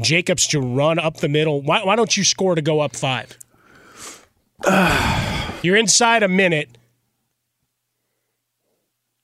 Jacobs 0.00 0.46
to 0.48 0.60
run 0.60 0.98
up 0.98 1.18
the 1.18 1.28
middle. 1.28 1.60
Why, 1.60 1.84
why 1.84 1.96
don't 1.96 2.16
you 2.16 2.24
score 2.24 2.54
to 2.54 2.62
go 2.62 2.80
up 2.80 2.96
five? 2.96 3.36
You're 5.62 5.76
inside 5.76 6.22
a 6.22 6.28
minute. 6.28 6.76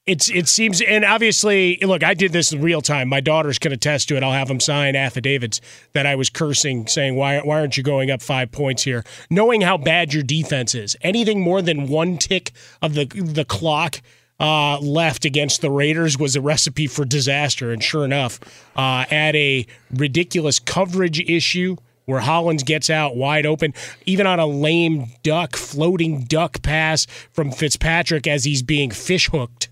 It's 0.07 0.31
it 0.31 0.47
seems 0.47 0.81
and 0.81 1.05
obviously 1.05 1.79
look 1.83 2.05
I 2.05 2.15
did 2.15 2.33
this 2.33 2.53
in 2.53 2.63
real 2.63 2.81
time. 2.81 3.09
My 3.09 3.21
daughters 3.21 3.59
can 3.59 3.73
attest 3.73 4.09
to 4.09 4.17
it. 4.17 4.23
I'll 4.23 4.33
have 4.33 4.47
them 4.47 4.61
sign 4.61 4.95
affidavits 4.95 5.61
that 5.95 6.07
I 6.07 6.15
was 6.15 6.31
cursing, 6.31 6.87
saying 6.87 7.17
why 7.17 7.41
why 7.41 7.59
aren't 7.59 7.77
you 7.77 7.83
going 7.83 8.13
up 8.13 8.23
five 8.23 8.53
points 8.53 8.85
here? 8.85 9.05
Knowing 9.31 9.63
how 9.63 9.77
bad 9.77 10.15
your 10.15 10.23
defense 10.23 10.77
is, 10.77 10.97
anything 11.01 11.41
more 11.41 11.61
than 11.61 11.89
one 11.89 12.19
tick 12.19 12.53
of 12.81 12.95
the 12.95 13.07
the 13.07 13.45
clock 13.45 14.01
uh, 14.39 14.79
left 14.81 15.25
against 15.25 15.61
the 15.61 15.71
Raiders 15.71 16.19
was 16.19 16.37
a 16.37 16.41
recipe 16.41 16.87
for 16.87 17.05
disaster. 17.05 17.71
And 17.71 17.83
sure 17.83 18.05
enough, 18.05 18.39
uh, 18.77 19.05
at 19.11 19.35
a 19.35 19.67
ridiculous 19.93 20.59
coverage 20.59 21.21
issue 21.21 21.77
where 22.05 22.21
Hollins 22.21 22.63
gets 22.63 22.89
out 22.89 23.17
wide 23.17 23.47
open, 23.47 23.75
even 24.05 24.27
on 24.27 24.39
a 24.39 24.47
lame 24.47 25.07
duck, 25.23 25.57
floating 25.57 26.25
duck 26.25 26.63
pass 26.63 27.07
from 27.33 27.51
Fitzpatrick 27.51 28.27
as 28.27 28.45
he's 28.45 28.63
being 28.63 28.91
fish 28.91 29.29
hooked. 29.31 29.69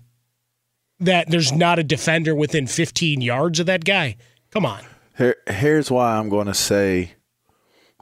That 0.99 1.29
there's 1.29 1.51
not 1.51 1.79
a 1.79 1.83
defender 1.83 2.33
within 2.35 2.67
15 2.67 3.21
yards 3.21 3.59
of 3.59 3.65
that 3.65 3.83
guy. 3.83 4.15
Come 4.51 4.65
on. 4.65 4.83
Here, 5.17 5.37
here's 5.47 5.89
why 5.89 6.17
I'm 6.17 6.29
going 6.29 6.47
to 6.47 6.53
say 6.53 7.13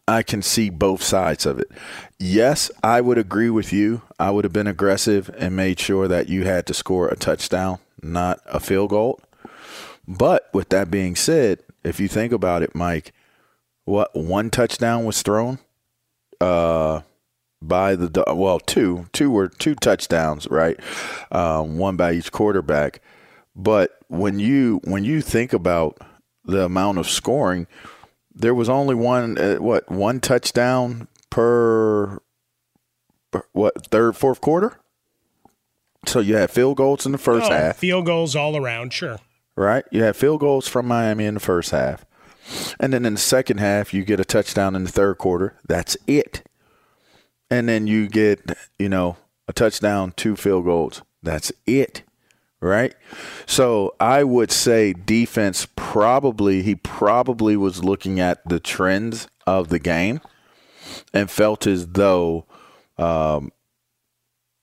I 0.08 0.22
can 0.22 0.42
see 0.42 0.70
both 0.70 1.02
sides 1.02 1.46
of 1.46 1.60
it. 1.60 1.72
Yes, 2.20 2.70
I 2.84 3.00
would 3.00 3.18
agree 3.18 3.50
with 3.50 3.72
you. 3.72 4.02
I 4.20 4.32
would 4.32 4.44
have 4.44 4.54
been 4.54 4.68
aggressive 4.68 5.34
and 5.38 5.56
made 5.56 5.80
sure 5.80 6.08
that 6.08 6.28
you 6.28 6.44
had 6.44 6.66
to 6.68 6.74
score 6.74 7.08
a 7.08 7.16
touchdown, 7.16 7.80
not 8.02 8.42
a 8.46 8.60
field 8.60 8.90
goal. 8.90 9.22
But 10.08 10.50
with 10.54 10.70
that 10.70 10.92
being 10.92 11.16
said, 11.16 11.60
if 11.84 12.00
you 12.00 12.08
think 12.10 12.34
about 12.34 12.64
it, 12.64 12.76
Mike, 12.76 13.14
what 13.86 14.14
one 14.16 14.50
touchdown 14.50 15.06
was 15.06 15.22
thrown 15.22 15.60
uh, 16.42 17.02
by 17.62 17.96
the 17.96 18.24
well, 18.36 18.60
two, 18.60 19.08
two 19.14 19.32
were 19.32 19.48
two 19.48 19.76
touchdowns, 19.76 20.48
right? 20.50 20.78
Um, 21.32 21.78
one 21.78 21.96
by 21.96 22.14
each 22.14 22.32
quarterback. 22.32 23.02
But 23.56 23.98
when 24.08 24.40
you 24.40 24.82
when 24.84 25.06
you 25.06 25.22
think 25.22 25.54
about 25.54 25.98
the 26.44 26.66
amount 26.66 26.98
of 26.98 27.10
scoring, 27.10 27.68
there 28.36 28.54
was 28.56 28.70
only 28.70 28.96
one 28.96 29.38
uh, 29.38 29.56
what 29.56 29.90
one 29.92 30.20
touchdown 30.20 31.08
per, 31.30 32.20
per 33.32 33.44
what 33.54 33.88
third 33.88 34.16
fourth 34.16 34.42
quarter. 34.42 34.80
So 36.06 36.20
you 36.20 36.36
had 36.36 36.52
field 36.52 36.78
goals 36.78 37.06
in 37.06 37.12
the 37.14 37.18
first 37.18 37.50
Oh, 37.50 37.54
half, 37.54 37.78
Field 37.78 38.06
goals 38.06 38.36
all 38.36 38.58
around, 38.58 38.92
sure. 38.92 39.20
right? 39.56 39.86
You 39.92 40.04
had 40.04 40.16
field 40.18 40.42
goals 40.42 40.68
from 40.68 40.86
Miami 40.86 41.26
in 41.26 41.36
the 41.36 41.40
first 41.40 41.72
half, 41.72 42.06
and 42.80 42.92
then 42.92 43.06
in 43.06 43.14
the 43.14 43.20
second 43.20 43.60
half 43.60 43.94
you 43.94 44.04
get 44.04 44.20
a 44.20 44.26
touchdown 44.26 44.76
in 44.76 44.84
the 44.84 44.92
third 44.92 45.18
quarter. 45.18 45.56
That's 45.68 45.96
it, 46.08 46.44
and 47.50 47.70
then 47.70 47.88
you 47.88 48.10
get 48.10 48.58
you 48.78 48.90
know 48.90 49.16
a 49.48 49.54
touchdown, 49.54 50.14
two 50.18 50.36
field 50.36 50.66
goals. 50.66 51.02
That's 51.22 51.52
it 51.66 52.04
right? 52.64 52.96
So 53.46 53.96
I 54.00 54.24
would 54.24 54.52
say 54.52 54.94
defense 54.94 55.68
probably 55.76 56.64
he 56.64 56.76
probably 56.76 57.56
was 57.58 57.84
looking 57.84 58.20
at 58.20 58.48
the 58.48 58.60
trends 58.60 59.28
of 59.46 59.70
the 59.70 59.80
game 59.80 60.22
and 61.14 61.30
felt 61.30 61.68
as 61.68 61.88
though 61.90 62.46
um, 62.98 63.52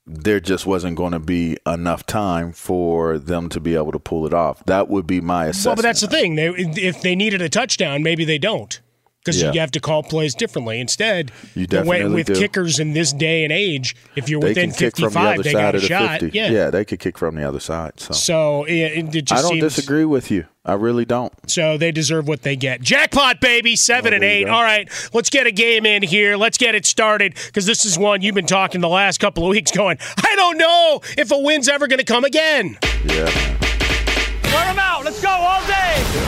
there 0.07 0.41
just 0.41 0.67
wasn't 0.67 0.97
going 0.97 1.13
to 1.13 1.19
be 1.19 1.57
enough 1.67 2.07
time 2.07 2.53
for 2.53 3.19
them 3.19 3.49
to 3.51 3.61
be 3.61 3.75
able 3.75 3.93
to 3.93 3.99
pull 3.99 4.27
it 4.27 4.35
off. 4.35 4.65
That 4.65 4.89
would 4.89 5.07
be 5.07 5.21
my 5.21 5.47
assessment. 5.47 5.67
Well, 5.67 5.77
but 5.77 5.83
that's 5.83 6.01
the 6.01 6.09
thing. 6.09 6.35
They, 6.35 6.49
if 6.49 7.03
they 7.03 7.15
needed 7.15 7.43
a 7.43 7.49
touchdown, 7.49 8.03
maybe 8.03 8.25
they 8.25 8.39
don't. 8.39 8.81
Because 9.25 9.41
Yeah. 9.41 9.53
you 9.53 9.61
have 9.61 9.71
to 9.73 9.81
call 9.81 10.03
plays 10.03 10.35
differently. 10.35 10.81
Instead, 10.81 11.31
You 11.55 11.67
definitely 11.67 12.15
with 12.15 12.27
do. 12.29 12.35
kickers 12.35 12.79
in 12.79 12.93
this 12.95 13.13
day 13.13 13.45
and 13.45 13.53
age, 13.53 13.95
if 14.17 14.29
you're 14.29 14.41
they 14.41 14.49
within 14.49 14.71
can 14.71 14.79
kick 14.79 14.97
from 14.97 15.13
the 15.13 15.21
55, 15.21 15.43
they 15.45 15.53
got 15.53 15.75
a 15.75 15.77
of 15.77 15.83
the 15.83 15.89
shot. 15.89 16.21
50. 16.21 16.39
Yeah. 16.39 16.71
they 16.71 16.85
could 16.85 17.01
kick 17.01 17.19
from 17.19 17.35
the 17.37 17.47
other 17.47 17.61
side. 17.61 17.93
So, 18.01 18.13
So 18.15 18.65
it, 18.65 19.15
it 19.15 19.25
just 19.27 19.33
I 19.33 19.43
don't 19.43 19.53
seems, 19.61 19.63
disagree 19.75 20.05
with 20.05 20.31
you. 20.31 20.47
I 20.65 20.75
really 20.75 21.05
don't. 21.07 21.33
So 21.51 21.77
they 21.79 21.91
deserve 21.91 22.29
what 22.29 22.43
they 22.43 22.55
get. 22.55 22.83
Jackpot, 22.83 23.41
baby, 23.41 23.77
seven 23.77 24.13
and 24.13 24.23
eight. 24.23 24.47
All 24.47 24.63
right, 24.63 24.89
let's 25.15 25.31
get 25.31 25.47
a 25.47 25.53
game 25.53 25.87
in 25.87 26.03
here. 26.03 26.37
Let's 26.37 26.59
get 26.59 26.75
it 26.75 26.85
started 26.85 27.35
because 27.47 27.65
this 27.67 27.85
is 27.87 27.99
one 27.99 28.21
you've 28.23 28.35
been 28.35 28.47
talking 28.47 28.81
the 28.83 28.89
last 28.89 29.19
couple 29.21 29.45
of 29.45 29.51
weeks. 29.51 29.71
Going, 29.71 29.99
I 30.19 30.35
don't 30.37 30.59
know 30.59 31.01
if 31.17 31.31
a 31.31 31.39
win's 31.39 31.69
ever 31.69 31.87
going 31.89 31.99
to 31.99 32.05
come 32.05 32.25
again. 32.25 32.79
Yeah. 33.07 33.25
Wear 33.25 34.65
them 34.67 34.79
out. 34.79 35.05
Let's 35.05 35.23
go 35.23 35.31
all 35.31 35.67
day. 35.67 36.20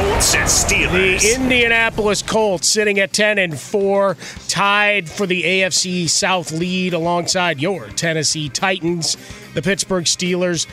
Colts 0.00 0.34
and 0.34 0.48
Steelers. 0.48 1.20
The 1.20 1.34
Indianapolis 1.34 2.22
Colts 2.22 2.66
sitting 2.66 2.98
at 3.00 3.12
10 3.12 3.36
and 3.36 3.60
4, 3.60 4.16
tied 4.48 5.10
for 5.10 5.26
the 5.26 5.42
AFC 5.42 6.08
South 6.08 6.52
lead 6.52 6.94
alongside 6.94 7.60
your 7.60 7.86
Tennessee 7.88 8.48
Titans. 8.48 9.18
The 9.52 9.60
Pittsburgh 9.60 10.04
Steelers, 10.04 10.66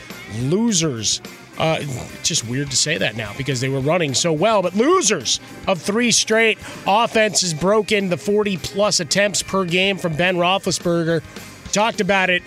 losers. 0.48 1.20
Uh, 1.58 1.82
just 2.22 2.48
weird 2.48 2.70
to 2.70 2.76
say 2.76 2.96
that 2.96 3.16
now 3.16 3.34
because 3.36 3.60
they 3.60 3.68
were 3.68 3.80
running 3.80 4.14
so 4.14 4.32
well, 4.32 4.62
but 4.62 4.74
losers 4.74 5.40
of 5.66 5.78
three 5.78 6.10
straight. 6.10 6.56
Offense 6.86 7.42
has 7.42 7.52
broken 7.52 8.08
the 8.08 8.16
40 8.16 8.56
plus 8.56 8.98
attempts 8.98 9.42
per 9.42 9.66
game 9.66 9.98
from 9.98 10.16
Ben 10.16 10.36
Roethlisberger. 10.36 11.22
Talked 11.70 12.00
about 12.00 12.30
it- 12.30 12.42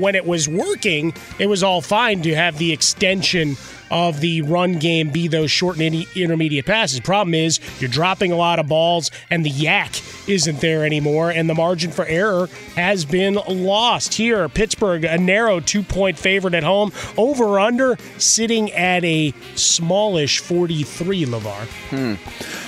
when 0.00 0.16
it 0.16 0.26
was 0.26 0.48
working. 0.48 1.14
It 1.38 1.46
was 1.46 1.62
all 1.62 1.80
fine 1.80 2.22
to 2.22 2.34
have 2.34 2.58
the 2.58 2.72
extension 2.72 3.56
of 3.90 4.20
the 4.20 4.42
run 4.42 4.78
game 4.78 5.10
be 5.10 5.28
those 5.28 5.50
short 5.50 5.78
and 5.80 6.06
intermediate 6.16 6.66
passes. 6.66 7.00
Problem 7.00 7.34
is, 7.34 7.60
you're 7.80 7.90
dropping 7.90 8.32
a 8.32 8.36
lot 8.36 8.58
of 8.58 8.68
balls, 8.68 9.10
and 9.30 9.44
the 9.44 9.50
YAC 9.50 10.28
isn't 10.28 10.60
there 10.60 10.84
anymore, 10.84 11.30
and 11.30 11.48
the 11.48 11.54
margin 11.54 11.90
for 11.90 12.04
error 12.06 12.48
has 12.74 13.04
been 13.04 13.38
lost. 13.48 14.14
Here, 14.14 14.48
Pittsburgh, 14.48 15.04
a 15.04 15.18
narrow 15.18 15.60
two 15.60 15.82
point 15.82 16.18
favorite 16.18 16.54
at 16.54 16.62
home, 16.62 16.92
over 17.16 17.58
under 17.58 17.96
sitting 18.18 18.72
at 18.72 19.04
a 19.04 19.32
smallish 19.54 20.40
43, 20.40 21.24
LaVar. 21.26 21.66
Hmm. 21.90 22.66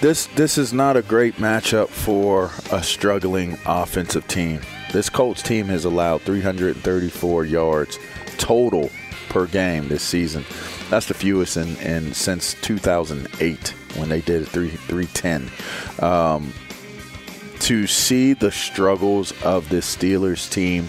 This 0.00 0.26
this 0.26 0.58
is 0.58 0.72
not 0.72 0.96
a 0.96 1.02
great 1.02 1.36
matchup 1.36 1.88
for 1.88 2.50
a 2.72 2.82
struggling 2.82 3.56
offensive 3.64 4.26
team. 4.26 4.60
This 4.92 5.08
Colts 5.08 5.42
team 5.42 5.66
has 5.66 5.84
allowed 5.84 6.22
334 6.22 7.44
yards 7.44 7.98
total 8.36 8.90
per 9.32 9.46
game 9.46 9.88
this 9.88 10.02
season. 10.02 10.44
That's 10.90 11.06
the 11.06 11.14
fewest 11.14 11.56
in, 11.56 11.76
in 11.78 12.12
since 12.12 12.54
2008 12.60 13.68
when 13.96 14.10
they 14.10 14.20
did 14.20 14.46
3 14.46 14.68
310. 14.68 15.50
Um, 16.06 16.52
to 17.60 17.86
see 17.86 18.34
the 18.34 18.52
struggles 18.52 19.32
of 19.42 19.68
this 19.70 19.96
Steelers 19.96 20.50
team, 20.50 20.88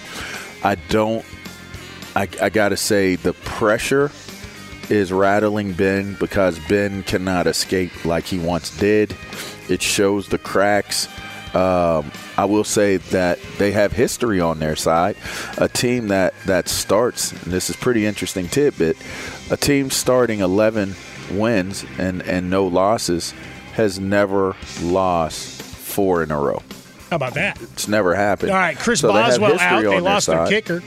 I 0.63 0.75
don't. 0.89 1.25
I, 2.15 2.27
I 2.41 2.49
got 2.49 2.69
to 2.69 2.77
say 2.77 3.15
the 3.15 3.33
pressure 3.33 4.11
is 4.89 5.11
rattling 5.11 5.73
Ben 5.73 6.15
because 6.19 6.59
Ben 6.67 7.03
cannot 7.03 7.47
escape 7.47 8.05
like 8.05 8.25
he 8.25 8.39
once 8.39 8.75
did. 8.77 9.15
It 9.69 9.81
shows 9.81 10.27
the 10.27 10.37
cracks. 10.37 11.07
Um, 11.55 12.11
I 12.38 12.45
will 12.45 12.63
say 12.63 12.97
that 12.97 13.39
they 13.57 13.71
have 13.71 13.91
history 13.91 14.39
on 14.39 14.59
their 14.59 14.75
side. 14.75 15.15
A 15.57 15.67
team 15.67 16.07
that 16.07 16.34
that 16.45 16.67
starts, 16.67 17.31
and 17.31 17.51
this 17.53 17.69
is 17.69 17.75
pretty 17.75 18.05
interesting 18.05 18.47
tidbit, 18.47 18.97
a 19.51 19.57
team 19.57 19.89
starting 19.91 20.39
11 20.39 20.95
wins 21.31 21.86
and 21.97 22.21
and 22.23 22.49
no 22.49 22.65
losses 22.65 23.34
has 23.73 23.99
never 23.99 24.55
lost 24.81 25.61
four 25.61 26.23
in 26.23 26.31
a 26.31 26.39
row. 26.39 26.61
How 27.09 27.17
about 27.17 27.36
that? 27.36 27.61
It's 27.61 27.88
never 27.88 28.15
happened. 28.15 28.51
All 28.51 28.57
right, 28.57 28.77
Chris 28.77 29.01
So 29.01 29.07
they 29.07 29.13
Boswell 29.13 29.51
history 29.51 29.67
out. 29.67 29.81
They 29.84 29.99
lost 29.99 30.27
their 30.27 30.38
side. 30.45 30.49
kicker. 30.49 30.84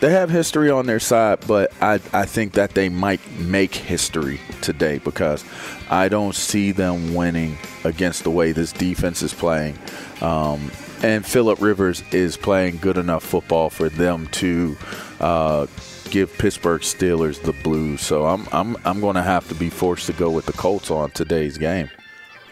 They 0.00 0.10
have 0.12 0.30
history 0.30 0.70
on 0.70 0.86
their 0.86 1.00
side, 1.00 1.40
but 1.48 1.72
I, 1.82 1.94
I 2.12 2.24
think 2.24 2.52
that 2.52 2.74
they 2.74 2.88
might 2.88 3.20
make 3.40 3.74
history 3.74 4.40
today 4.60 4.98
because 4.98 5.44
I 5.90 6.08
don't 6.08 6.36
see 6.36 6.70
them 6.70 7.14
winning 7.14 7.58
against 7.88 8.24
the 8.24 8.30
way 8.30 8.52
this 8.52 8.72
defense 8.72 9.22
is 9.22 9.34
playing. 9.34 9.78
Um, 10.20 10.70
and 11.02 11.24
Philip 11.24 11.60
Rivers 11.60 12.02
is 12.12 12.36
playing 12.36 12.78
good 12.78 12.98
enough 12.98 13.22
football 13.22 13.70
for 13.70 13.88
them 13.88 14.26
to 14.28 14.76
uh, 15.20 15.66
give 16.10 16.36
Pittsburgh 16.38 16.82
Steelers 16.82 17.40
the 17.42 17.52
blues. 17.52 18.00
So 18.00 18.26
I'm 18.26 18.46
I'm 18.52 18.76
I'm 18.84 19.00
going 19.00 19.16
to 19.16 19.22
have 19.22 19.48
to 19.48 19.54
be 19.54 19.70
forced 19.70 20.06
to 20.06 20.12
go 20.12 20.30
with 20.30 20.46
the 20.46 20.52
Colts 20.52 20.90
on 20.90 21.10
today's 21.10 21.58
game. 21.58 21.90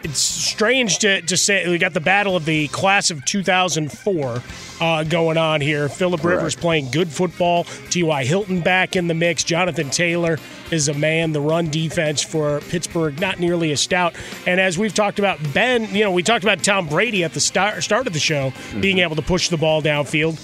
It's 0.03 0.19
strange 0.19 0.99
to, 0.99 1.23
to 1.23 1.37
say 1.37 1.69
we 1.69 1.79
got 1.79 1.95
the 1.95 2.01
battle 2.01 2.37
of 2.37 2.45
the 2.45 2.69
class 2.69 3.11
of 3.11 3.25
2004 3.25 4.43
uh, 4.81 5.05
going 5.05 5.39
on 5.39 5.61
here. 5.61 5.89
Philip 5.89 6.23
Rivers 6.23 6.55
playing 6.55 6.91
good 6.91 7.09
football. 7.09 7.65
T.Y. 7.91 8.25
Hilton 8.25 8.61
back 8.61 8.95
in 8.95 9.09
the 9.09 9.15
mix. 9.15 9.43
Jonathan 9.43 9.91
Taylor 9.91 10.39
is 10.71 10.89
a 10.89 10.95
man. 10.95 11.33
The 11.33 11.41
run 11.41 11.71
defense 11.71 12.23
for 12.23 12.61
Pittsburgh 12.61 13.19
not 13.21 13.41
nearly 13.41 13.73
as 13.73 13.81
stout. 13.81 14.15
And 14.47 14.61
as 14.61 14.79
we've 14.79 14.95
talked 14.95 15.19
about, 15.19 15.39
Ben, 15.53 15.93
you 15.95 16.05
know, 16.05 16.13
we 16.13 16.23
talked 16.23 16.45
about 16.45 16.63
Tom 16.63 16.89
Brady 16.89 17.25
at 17.25 17.33
the 17.33 17.41
start 17.41 17.83
start 17.83 18.07
of 18.07 18.13
the 18.13 18.21
show 18.21 18.53
being 18.81 18.99
able 18.99 19.17
to 19.17 19.23
push 19.23 19.49
the 19.49 19.57
ball 19.57 19.83
downfield. 19.83 20.39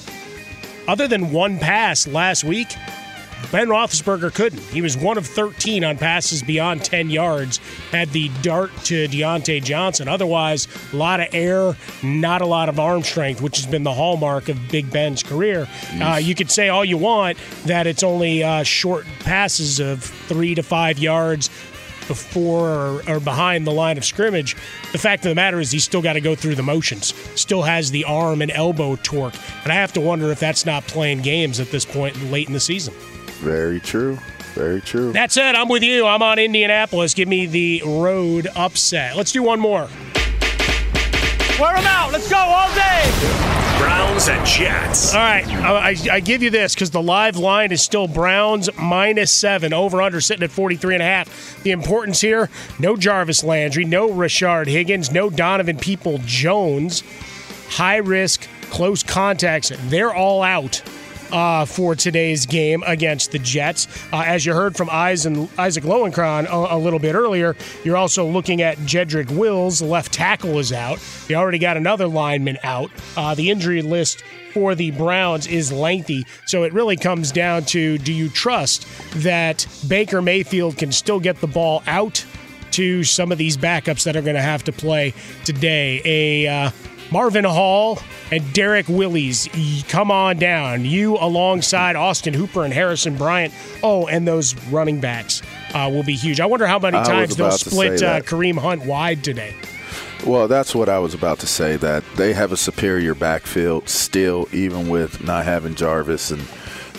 Other 0.88 1.06
than 1.06 1.30
one 1.30 1.58
pass 1.58 2.08
last 2.08 2.42
week, 2.42 2.68
Ben 3.50 3.68
Roethlisberger 3.68 4.32
couldn't. 4.34 4.62
He 4.62 4.82
was 4.82 4.96
one 4.96 5.18
of 5.18 5.26
13 5.26 5.84
on 5.84 5.98
passes 5.98 6.42
beyond 6.42 6.84
10 6.84 7.10
yards. 7.10 7.58
Had 7.90 8.10
the 8.10 8.30
dart 8.42 8.70
to 8.84 9.08
Diontae 9.08 9.62
Johnson. 9.62 10.08
Otherwise, 10.08 10.68
a 10.92 10.96
lot 10.96 11.20
of 11.20 11.28
air, 11.32 11.76
not 12.02 12.42
a 12.42 12.46
lot 12.46 12.68
of 12.68 12.78
arm 12.78 13.02
strength, 13.02 13.42
which 13.42 13.56
has 13.56 13.66
been 13.66 13.82
the 13.82 13.92
hallmark 13.92 14.48
of 14.48 14.58
Big 14.70 14.90
Ben's 14.90 15.22
career. 15.22 15.68
Uh, 16.00 16.20
you 16.22 16.34
could 16.34 16.50
say 16.50 16.68
all 16.68 16.84
you 16.84 16.96
want 16.96 17.38
that 17.64 17.86
it's 17.86 18.02
only 18.02 18.42
uh, 18.42 18.62
short 18.62 19.06
passes 19.20 19.80
of 19.80 20.02
three 20.02 20.54
to 20.54 20.62
five 20.62 20.98
yards 20.98 21.50
before 22.08 22.68
or, 22.68 23.02
or 23.08 23.20
behind 23.20 23.66
the 23.66 23.70
line 23.70 23.96
of 23.96 24.04
scrimmage. 24.04 24.56
The 24.92 24.98
fact 24.98 25.24
of 25.24 25.30
the 25.30 25.34
matter 25.34 25.60
is, 25.60 25.70
he's 25.70 25.84
still 25.84 26.02
got 26.02 26.14
to 26.14 26.20
go 26.20 26.34
through 26.34 26.56
the 26.56 26.62
motions. 26.62 27.14
Still 27.40 27.62
has 27.62 27.90
the 27.90 28.04
arm 28.04 28.42
and 28.42 28.50
elbow 28.50 28.96
torque, 28.96 29.34
and 29.62 29.72
I 29.72 29.76
have 29.76 29.92
to 29.94 30.00
wonder 30.00 30.30
if 30.30 30.40
that's 30.40 30.66
not 30.66 30.86
playing 30.86 31.22
games 31.22 31.60
at 31.60 31.70
this 31.70 31.84
point 31.84 32.20
late 32.30 32.48
in 32.48 32.52
the 32.52 32.60
season. 32.60 32.94
Very 33.42 33.80
true. 33.80 34.18
Very 34.54 34.80
true. 34.80 35.12
That's 35.12 35.36
it. 35.36 35.56
I'm 35.56 35.68
with 35.68 35.82
you. 35.82 36.06
I'm 36.06 36.22
on 36.22 36.38
Indianapolis. 36.38 37.12
Give 37.12 37.26
me 37.26 37.46
the 37.46 37.82
road 37.84 38.46
upset. 38.54 39.16
Let's 39.16 39.32
do 39.32 39.42
one 39.42 39.58
more. 39.58 39.88
Wear 41.58 41.74
them 41.74 41.86
out. 41.86 42.12
Let's 42.12 42.30
go 42.30 42.36
all 42.36 42.72
day. 42.74 43.62
Browns 43.80 44.28
and 44.28 44.46
Jets. 44.46 45.12
All 45.12 45.20
right, 45.20 45.44
I, 45.48 45.90
I, 45.90 45.96
I 46.12 46.20
give 46.20 46.40
you 46.40 46.50
this 46.50 46.72
because 46.72 46.92
the 46.92 47.02
live 47.02 47.36
line 47.36 47.72
is 47.72 47.82
still 47.82 48.06
Browns 48.06 48.70
minus 48.78 49.32
seven, 49.32 49.72
over 49.72 50.00
under 50.00 50.20
sitting 50.20 50.44
at 50.44 50.52
43 50.52 50.94
and 50.94 51.02
a 51.02 51.06
half. 51.06 51.60
The 51.64 51.72
importance 51.72 52.20
here 52.20 52.48
no 52.78 52.96
Jarvis 52.96 53.42
Landry, 53.42 53.84
no 53.84 54.08
Rashard 54.08 54.68
Higgins, 54.68 55.10
no 55.10 55.30
Donovan 55.30 55.78
Peoples-Jones. 55.78 57.02
High 57.70 57.96
risk, 57.96 58.46
close 58.70 59.02
contacts, 59.02 59.72
they're 59.88 60.14
all 60.14 60.44
out. 60.44 60.80
Uh, 61.32 61.64
for 61.64 61.94
today's 61.94 62.44
game 62.44 62.82
against 62.86 63.32
the 63.32 63.38
Jets. 63.38 63.88
Uh, 64.12 64.22
as 64.26 64.44
you 64.44 64.52
heard 64.52 64.76
from 64.76 64.90
Isaac, 64.90 65.32
Lowenkron 65.32 66.44
a, 66.44 66.76
a 66.76 66.78
little 66.78 66.98
bit 66.98 67.14
earlier, 67.14 67.56
you're 67.84 67.96
also 67.96 68.26
looking 68.26 68.60
at 68.60 68.76
Jedrick 68.80 69.30
Wills, 69.30 69.80
left 69.80 70.12
tackle 70.12 70.58
is 70.58 70.74
out. 70.74 70.98
You 71.28 71.36
already 71.36 71.58
got 71.58 71.78
another 71.78 72.06
lineman 72.06 72.58
out. 72.62 72.90
Uh, 73.16 73.34
the 73.34 73.48
injury 73.48 73.80
list 73.80 74.22
for 74.52 74.74
the 74.74 74.90
Browns 74.90 75.46
is 75.46 75.72
lengthy. 75.72 76.26
So 76.46 76.64
it 76.64 76.72
really 76.72 76.96
comes 76.96 77.32
down 77.32 77.64
to 77.66 77.98
do 77.98 78.12
you 78.12 78.28
trust 78.28 78.86
that 79.22 79.66
Baker 79.88 80.20
Mayfield 80.20 80.76
can 80.76 80.92
still 80.92 81.20
get 81.20 81.40
the 81.40 81.46
ball 81.46 81.82
out 81.86 82.24
to 82.72 83.04
some 83.04 83.32
of 83.32 83.38
these 83.38 83.56
backups 83.56 84.04
that 84.04 84.16
are 84.16 84.22
going 84.22 84.36
to 84.36 84.42
have 84.42 84.64
to 84.64 84.72
play 84.72 85.14
today? 85.44 86.02
A 86.04 86.46
uh, 86.46 86.70
Marvin 87.10 87.44
Hall 87.44 87.98
and 88.32 88.52
Derrick 88.54 88.88
Willies, 88.88 89.46
come 89.88 90.10
on 90.10 90.38
down. 90.38 90.86
You 90.86 91.18
alongside 91.18 91.96
Austin 91.96 92.32
Hooper 92.32 92.64
and 92.64 92.72
Harrison 92.72 93.14
Bryant. 93.16 93.52
Oh, 93.82 94.06
and 94.06 94.26
those 94.26 94.56
running 94.68 95.00
backs 95.00 95.42
uh, 95.74 95.90
will 95.92 96.02
be 96.02 96.14
huge. 96.14 96.40
I 96.40 96.46
wonder 96.46 96.66
how 96.66 96.78
many 96.78 96.96
I 96.96 97.04
times 97.04 97.36
they'll 97.36 97.50
split 97.50 98.02
uh. 98.02 98.20
Kareem 98.20 98.56
Hunt 98.56 98.86
wide 98.86 99.22
today. 99.22 99.54
Well, 100.26 100.48
that's 100.48 100.74
what 100.74 100.88
I 100.88 100.98
was 100.98 101.12
about 101.12 101.40
to 101.40 101.46
say. 101.46 101.76
That 101.76 102.04
they 102.16 102.32
have 102.32 102.52
a 102.52 102.56
superior 102.56 103.14
backfield 103.14 103.88
still, 103.88 104.48
even 104.52 104.88
with 104.88 105.22
not 105.22 105.44
having 105.44 105.74
Jarvis 105.74 106.30
and 106.30 106.42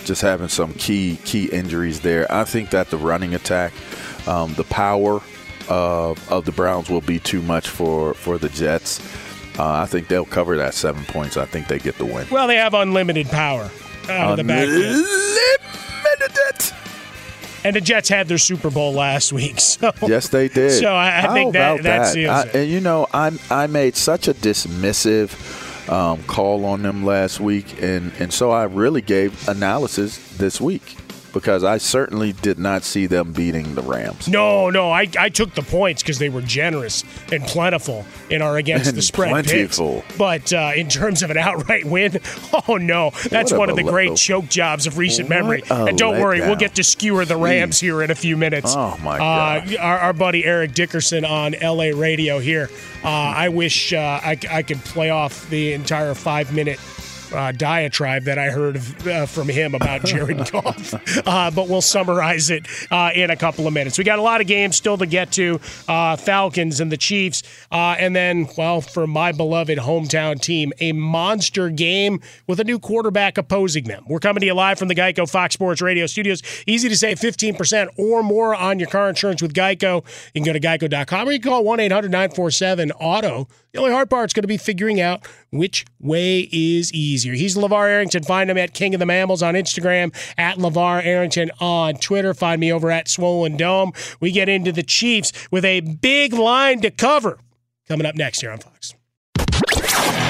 just 0.04 0.22
having 0.22 0.48
some 0.48 0.72
key 0.74 1.18
key 1.24 1.46
injuries 1.46 2.00
there. 2.00 2.30
I 2.30 2.44
think 2.44 2.70
that 2.70 2.90
the 2.90 2.96
running 2.96 3.34
attack, 3.34 3.72
um, 4.28 4.54
the 4.54 4.64
power 4.64 5.20
of 5.68 6.30
of 6.30 6.44
the 6.44 6.52
Browns 6.52 6.88
will 6.88 7.00
be 7.00 7.18
too 7.18 7.42
much 7.42 7.68
for 7.68 8.14
for 8.14 8.38
the 8.38 8.50
Jets. 8.50 9.00
Uh, 9.58 9.72
I 9.82 9.86
think 9.86 10.08
they'll 10.08 10.24
cover 10.24 10.56
that 10.56 10.74
seven 10.74 11.04
points. 11.04 11.36
I 11.36 11.44
think 11.44 11.68
they 11.68 11.78
get 11.78 11.96
the 11.98 12.04
win. 12.04 12.26
Well, 12.30 12.46
they 12.48 12.56
have 12.56 12.74
unlimited 12.74 13.26
power 13.28 13.70
out 14.08 14.32
of 14.32 14.36
the 14.36 14.44
backfield. 14.44 14.82
Unlimited. 14.84 16.72
And 17.66 17.74
the 17.74 17.80
Jets 17.80 18.10
had 18.10 18.28
their 18.28 18.36
Super 18.38 18.68
Bowl 18.70 18.92
last 18.92 19.32
week. 19.32 19.58
So 19.60 19.90
Yes, 20.02 20.28
they 20.28 20.48
did. 20.48 20.72
So 20.80 20.92
I, 20.94 21.24
I 21.26 21.32
think 21.32 21.54
that 21.54 21.82
that 21.82 22.12
seals 22.12 22.30
I- 22.30 22.42
it. 22.44 22.54
and 22.54 22.70
you 22.70 22.80
know, 22.80 23.06
I 23.12 23.30
I 23.50 23.66
made 23.66 23.96
such 23.96 24.28
a 24.28 24.34
dismissive 24.34 25.90
um, 25.90 26.22
call 26.24 26.64
on 26.66 26.82
them 26.82 27.04
last 27.04 27.40
week, 27.40 27.82
and 27.82 28.12
and 28.18 28.32
so 28.32 28.50
I 28.50 28.64
really 28.64 29.00
gave 29.00 29.48
analysis 29.48 30.18
this 30.36 30.60
week 30.60 30.96
because 31.34 31.64
I 31.64 31.78
certainly 31.78 32.32
did 32.32 32.58
not 32.58 32.84
see 32.84 33.06
them 33.06 33.32
beating 33.32 33.74
the 33.74 33.82
Rams. 33.82 34.28
No, 34.28 34.70
no, 34.70 34.90
I, 34.90 35.08
I 35.18 35.28
took 35.28 35.54
the 35.54 35.62
points 35.62 36.02
because 36.02 36.18
they 36.18 36.28
were 36.28 36.40
generous 36.40 37.04
and 37.30 37.42
plentiful 37.42 38.06
in 38.30 38.40
our 38.40 38.56
against 38.56 38.88
And 38.88 38.96
the 38.96 39.02
spread 39.02 39.44
picks. 39.44 39.80
But 40.16 40.52
uh, 40.52 40.72
in 40.76 40.88
terms 40.88 41.22
of 41.22 41.30
an 41.30 41.36
outright 41.36 41.84
win, 41.84 42.20
oh 42.68 42.76
no, 42.76 43.10
that's 43.28 43.50
What 43.50 43.58
one 43.58 43.70
of 43.70 43.76
the 43.76 43.82
great 43.82 44.16
choke 44.16 44.48
jobs 44.48 44.86
of 44.86 44.96
recent 44.96 45.28
memory. 45.28 45.62
And 45.68 45.98
don't 45.98 46.20
worry, 46.20 46.40
we'll 46.40 46.56
get 46.56 46.76
to 46.76 46.84
skewer 46.84 47.24
the 47.24 47.36
Rams 47.36 47.80
here 47.80 48.02
in 48.02 48.10
a 48.10 48.14
few 48.14 48.36
minutes. 48.36 48.74
Oh, 48.76 48.96
my 49.02 49.18
Uh, 49.18 49.76
our, 49.80 49.98
our 49.98 50.12
buddy 50.12 50.44
Eric 50.44 50.72
Dickerson 50.72 51.24
on 51.24 51.54
LA 51.60 51.90
Radio 51.94 52.38
here. 52.38 52.70
Uh, 53.02 53.08
I 53.08 53.48
wish 53.48 53.92
uh, 53.92 53.98
I, 53.98 54.38
I 54.50 54.62
could 54.62 54.78
play 54.78 55.10
off 55.10 55.48
the 55.50 55.72
entire 55.72 56.14
five 56.14 56.54
minute. 56.54 56.78
Uh, 57.32 57.52
diatribe 57.52 58.24
that 58.24 58.38
I 58.38 58.50
heard 58.50 58.76
uh, 59.06 59.26
from 59.26 59.48
him 59.48 59.74
about 59.74 60.04
Jared 60.04 60.38
Goff, 60.52 60.94
uh, 61.26 61.50
but 61.50 61.68
we'll 61.68 61.80
summarize 61.80 62.50
it 62.50 62.66
uh, 62.90 63.10
in 63.14 63.30
a 63.30 63.36
couple 63.36 63.66
of 63.66 63.72
minutes. 63.72 63.98
We 63.98 64.04
got 64.04 64.18
a 64.18 64.22
lot 64.22 64.40
of 64.40 64.46
games 64.46 64.76
still 64.76 64.96
to 64.98 65.06
get 65.06 65.32
to 65.32 65.60
uh, 65.88 66.16
Falcons 66.16 66.80
and 66.80 66.92
the 66.92 66.96
Chiefs, 66.96 67.42
uh, 67.72 67.96
and 67.98 68.14
then, 68.14 68.48
well, 68.56 68.80
for 68.80 69.06
my 69.06 69.32
beloved 69.32 69.78
hometown 69.78 70.40
team, 70.40 70.72
a 70.80 70.92
monster 70.92 71.70
game 71.70 72.20
with 72.46 72.60
a 72.60 72.64
new 72.64 72.78
quarterback 72.78 73.38
opposing 73.38 73.84
them. 73.84 74.04
We're 74.08 74.20
coming 74.20 74.40
to 74.40 74.46
you 74.46 74.54
live 74.54 74.78
from 74.78 74.88
the 74.88 74.94
Geico 74.94 75.28
Fox 75.28 75.54
Sports 75.54 75.82
Radio 75.82 76.06
studios. 76.06 76.42
Easy 76.66 76.88
to 76.88 76.96
save 76.96 77.18
15% 77.18 77.88
or 77.98 78.22
more 78.22 78.54
on 78.54 78.78
your 78.78 78.88
car 78.88 79.08
insurance 79.08 79.42
with 79.42 79.54
Geico. 79.54 80.04
You 80.34 80.42
can 80.42 80.44
go 80.44 80.52
to 80.52 80.60
geico.com 80.60 81.28
or 81.28 81.32
you 81.32 81.40
can 81.40 81.50
call 81.50 81.64
1 81.64 81.80
800 81.80 82.10
947 82.10 82.92
AUTO. 83.00 83.48
The 83.72 83.80
only 83.80 83.92
hard 83.92 84.08
part 84.08 84.30
is 84.30 84.32
going 84.32 84.42
to 84.42 84.48
be 84.48 84.56
figuring 84.56 85.00
out 85.00 85.26
which 85.54 85.84
way 86.00 86.48
is 86.52 86.92
easier. 86.92 87.34
He's 87.34 87.56
LaVar 87.56 87.88
Arrington. 87.88 88.22
Find 88.22 88.50
him 88.50 88.58
at 88.58 88.74
King 88.74 88.94
of 88.94 88.98
the 88.98 89.06
Mammals 89.06 89.42
on 89.42 89.54
Instagram, 89.54 90.14
at 90.36 90.56
LaVar 90.56 91.04
Arrington 91.04 91.50
on 91.60 91.94
Twitter. 91.94 92.34
Find 92.34 92.60
me 92.60 92.72
over 92.72 92.90
at 92.90 93.08
Swollen 93.08 93.56
Dome. 93.56 93.92
We 94.20 94.32
get 94.32 94.48
into 94.48 94.72
the 94.72 94.82
Chiefs 94.82 95.32
with 95.50 95.64
a 95.64 95.80
big 95.80 96.32
line 96.32 96.80
to 96.80 96.90
cover 96.90 97.38
coming 97.88 98.06
up 98.06 98.14
next 98.14 98.40
here 98.40 98.50
on 98.50 98.58
Fox. 98.58 98.94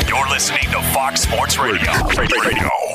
You're 0.08 0.28
listening 0.28 0.70
to 0.70 0.82
Fox 0.92 1.22
Sports 1.22 1.58
Radio. 1.58 1.92
Radio. 2.16 2.94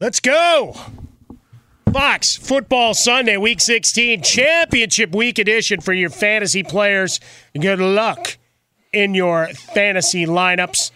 Let's 0.00 0.18
go. 0.18 0.74
Fox 1.92 2.34
Football 2.34 2.94
Sunday, 2.94 3.36
Week 3.36 3.60
16, 3.60 4.22
Championship 4.22 5.14
Week 5.14 5.38
edition 5.38 5.82
for 5.82 5.92
your 5.92 6.08
fantasy 6.08 6.62
players. 6.62 7.20
Good 7.58 7.80
luck 7.80 8.38
in 8.94 9.14
your 9.14 9.48
fantasy 9.48 10.24
lineups. 10.24 10.90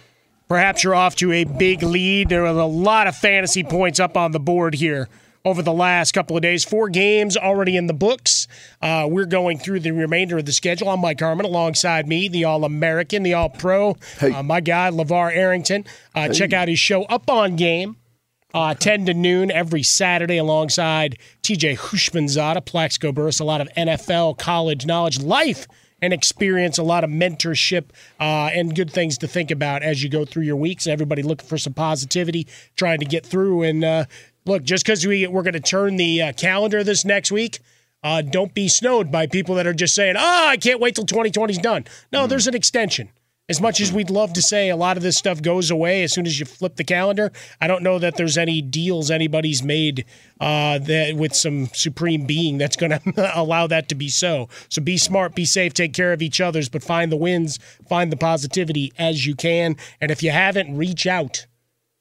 Perhaps 0.49 0.85
you're 0.85 0.95
off 0.95 1.17
to 1.17 1.33
a 1.33 1.45
big 1.45 1.83
lead. 1.83 2.31
There 2.31 2.45
are 2.45 2.59
a 2.59 2.65
lot 2.65 3.07
of 3.07 3.15
fantasy 3.15 3.63
points 3.63 4.01
up 4.01 4.17
on 4.17 4.33
the 4.33 4.41
board 4.41 4.75
here 4.77 5.11
over 5.45 5.61
the 5.61 5.73
last 5.73 6.13
couple 6.13 6.35
of 6.37 6.43
days. 6.43 6.65
Four 6.65 6.89
games 6.89 7.37
already 7.37 7.77
in 7.77 7.89
the 7.89 7.93
books. 7.93 8.49
Uh, 8.81 9.07
we're 9.07 9.27
going 9.27 9.59
through 9.59 9.81
the 9.81 9.91
remainder 9.91 10.39
of 10.39 10.47
the 10.47 10.53
schedule. 10.53 10.89
I'm 10.89 11.01
Mike 11.01 11.21
Harmon 11.21 11.45
alongside 11.45 12.09
me, 12.09 12.29
the 12.29 12.45
All 12.45 12.65
American, 12.65 13.23
the 13.23 13.35
All 13.35 13.51
Pro, 13.51 13.99
uh, 14.23 14.43
my 14.43 14.63
guy, 14.63 14.89
LaVar 14.89 15.37
Arrington. 15.37 15.85
Uh, 16.15 16.29
Check 16.29 16.55
out 16.55 16.69
his 16.69 16.79
show 16.79 17.03
Up 17.05 17.29
on 17.29 17.57
Game. 17.57 17.97
Uh, 18.55 18.73
10 18.73 19.07
to 19.07 19.15
noon 19.15 19.51
every 19.51 19.83
Saturday 19.83 20.39
alongside 20.39 21.19
TJ 21.43 21.77
Houshmandzadeh, 21.77 22.65
Plaxico 22.65 23.11
Burress, 23.11 23.41
a 23.41 23.45
lot 23.45 23.61
of 23.61 23.69
NFL, 23.77 24.39
college 24.39 24.87
knowledge, 24.87 25.21
life 25.21 25.67
and 26.01 26.13
experience, 26.13 26.79
a 26.79 26.83
lot 26.85 27.03
of 27.03 27.11
mentorship 27.11 27.87
uh, 28.21 28.51
and 28.53 28.77
good 28.77 28.93
things 28.93 29.19
to 29.19 29.27
think 29.27 29.51
about 29.51 29.83
as 29.83 30.05
you 30.05 30.09
go 30.09 30.25
through 30.25 30.45
your 30.45 30.55
weeks. 30.57 30.87
Everybody 30.87 31.23
looking 31.23 31.49
for 31.49 31.59
some 31.59 31.75
positivity, 31.75 32.47
trying 32.77 33.01
to 33.01 33.07
get 33.07 33.27
through. 33.27 33.63
And 33.63 33.83
uh, 33.83 34.05
look, 34.45 34.63
just 34.63 34.85
because 34.85 35.05
we, 35.05 35.27
we're 35.27 35.43
going 35.43 35.55
to 35.55 35.61
turn 35.61 35.97
the 35.97 36.23
uh, 36.23 36.33
calendar 36.35 36.85
this 36.85 37.05
next 37.05 37.33
week, 37.33 37.59
uh, 38.05 38.23
don't 38.23 38.55
be 38.55 38.69
snowed 38.69 39.11
by 39.11 39.27
people 39.27 39.55
that 39.57 39.67
are 39.67 39.75
just 39.75 39.95
saying, 39.95 40.15
oh, 40.17 40.47
I 40.49 40.59
can't 40.59 40.79
wait 40.79 40.95
till 40.95 41.07
2020 41.07 41.55
is 41.55 41.59
done. 41.59 41.87
No, 42.13 42.27
there's 42.27 42.47
an 42.47 42.55
extension. 42.55 43.09
As 43.47 43.61
much 43.61 43.79
as 43.83 43.93
we'd 43.93 44.09
love 44.09 44.33
to 44.33 44.43
say 44.43 44.71
a 44.71 44.77
lot 44.77 44.97
of 44.97 45.03
this 45.03 45.19
stuff 45.19 45.43
goes 45.43 45.71
away 45.71 46.03
as 46.03 46.15
soon 46.15 46.27
as 46.27 46.41
you 46.41 46.47
flip 46.47 46.77
the 46.77 46.85
calendar, 46.85 47.31
I 47.61 47.67
don't 47.67 47.83
know 47.83 47.99
that 47.99 48.17
there's 48.17 48.39
any 48.39 48.63
deals 48.63 49.11
anybody's 49.11 49.63
made 49.63 50.07
uh, 50.41 50.79
that 50.79 51.17
with 51.17 51.35
some 51.35 51.67
supreme 51.75 52.25
being 52.25 52.57
that's 52.57 52.77
going 52.77 52.99
to 52.99 53.33
allow 53.39 53.67
that 53.67 53.91
to 53.91 53.95
be 53.95 54.09
so. 54.09 54.49
So 54.71 54.81
be 54.81 54.97
smart, 54.97 55.35
be 55.35 55.45
safe, 55.45 55.75
take 55.75 55.93
care 55.93 56.15
of 56.15 56.23
each 56.23 56.41
other's, 56.41 56.71
but 56.71 56.83
find 56.83 57.13
the 57.13 57.19
wins, 57.19 57.59
find 57.87 58.11
the 58.11 58.17
positivity 58.17 58.95
as 58.97 59.27
you 59.27 59.35
can. 59.35 59.77
And 60.01 60.11
if 60.11 60.23
you 60.23 60.31
haven't, 60.31 60.75
reach 60.75 61.07
out 61.07 61.47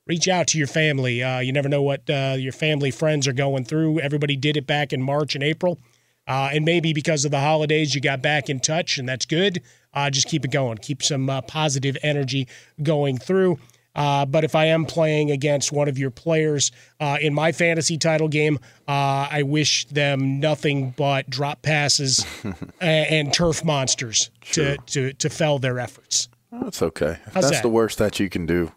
reach 0.05 0.27
out 0.27 0.47
to 0.47 0.57
your 0.57 0.67
family. 0.67 1.23
Uh, 1.23 1.39
you 1.39 1.53
never 1.53 1.69
know 1.69 1.81
what 1.81 2.09
uh, 2.09 2.35
your 2.37 2.51
family 2.51 2.91
friends 2.91 3.27
are 3.27 3.33
going 3.33 3.63
through. 3.63 3.99
Everybody 3.99 4.35
did 4.35 4.57
it 4.57 4.67
back 4.67 4.91
in 4.91 5.01
March 5.01 5.35
and 5.35 5.43
April. 5.43 5.79
Uh, 6.27 6.49
and 6.53 6.63
maybe 6.63 6.93
because 6.93 7.25
of 7.25 7.31
the 7.31 7.39
holidays, 7.39 7.93
you 7.93 8.01
got 8.01 8.21
back 8.21 8.49
in 8.49 8.59
touch, 8.59 8.97
and 8.97 9.07
that's 9.07 9.25
good. 9.25 9.61
Uh, 9.93 10.09
just 10.09 10.27
keep 10.27 10.43
it 10.45 10.51
going. 10.51 10.77
Keep 10.77 11.03
some 11.03 11.29
uh, 11.29 11.41
positive 11.41 11.97
energy 12.03 12.47
going 12.81 13.17
through. 13.17 13.59
Uh, 13.95 14.25
but 14.25 14.43
if 14.43 14.55
I 14.55 14.65
am 14.65 14.85
playing 14.85 15.29
against 15.29 15.71
one 15.71 15.87
of 15.87 15.99
your 15.99 16.09
players 16.09 16.71
uh, 16.99 17.17
in 17.21 17.31
my 17.31 17.51
fantasy 17.51 17.95
title 17.99 18.27
game, 18.27 18.57
uh, 18.87 19.27
I 19.29 19.43
wish 19.45 19.85
them 19.85 20.39
nothing 20.39 20.95
but 20.97 21.29
drop 21.29 21.61
passes 21.61 22.25
and, 22.43 22.55
and 22.81 23.33
turf 23.33 23.63
monsters 23.63 24.31
to, 24.53 24.77
to 24.87 25.13
to 25.13 25.29
fell 25.29 25.59
their 25.59 25.77
efforts. 25.79 26.27
That's 26.51 26.81
okay. 26.81 27.19
If 27.27 27.33
How's 27.35 27.43
that's 27.43 27.57
that? 27.57 27.61
the 27.61 27.69
worst 27.69 27.99
that 27.99 28.19
you 28.19 28.29
can 28.29 28.47
do, 28.47 28.71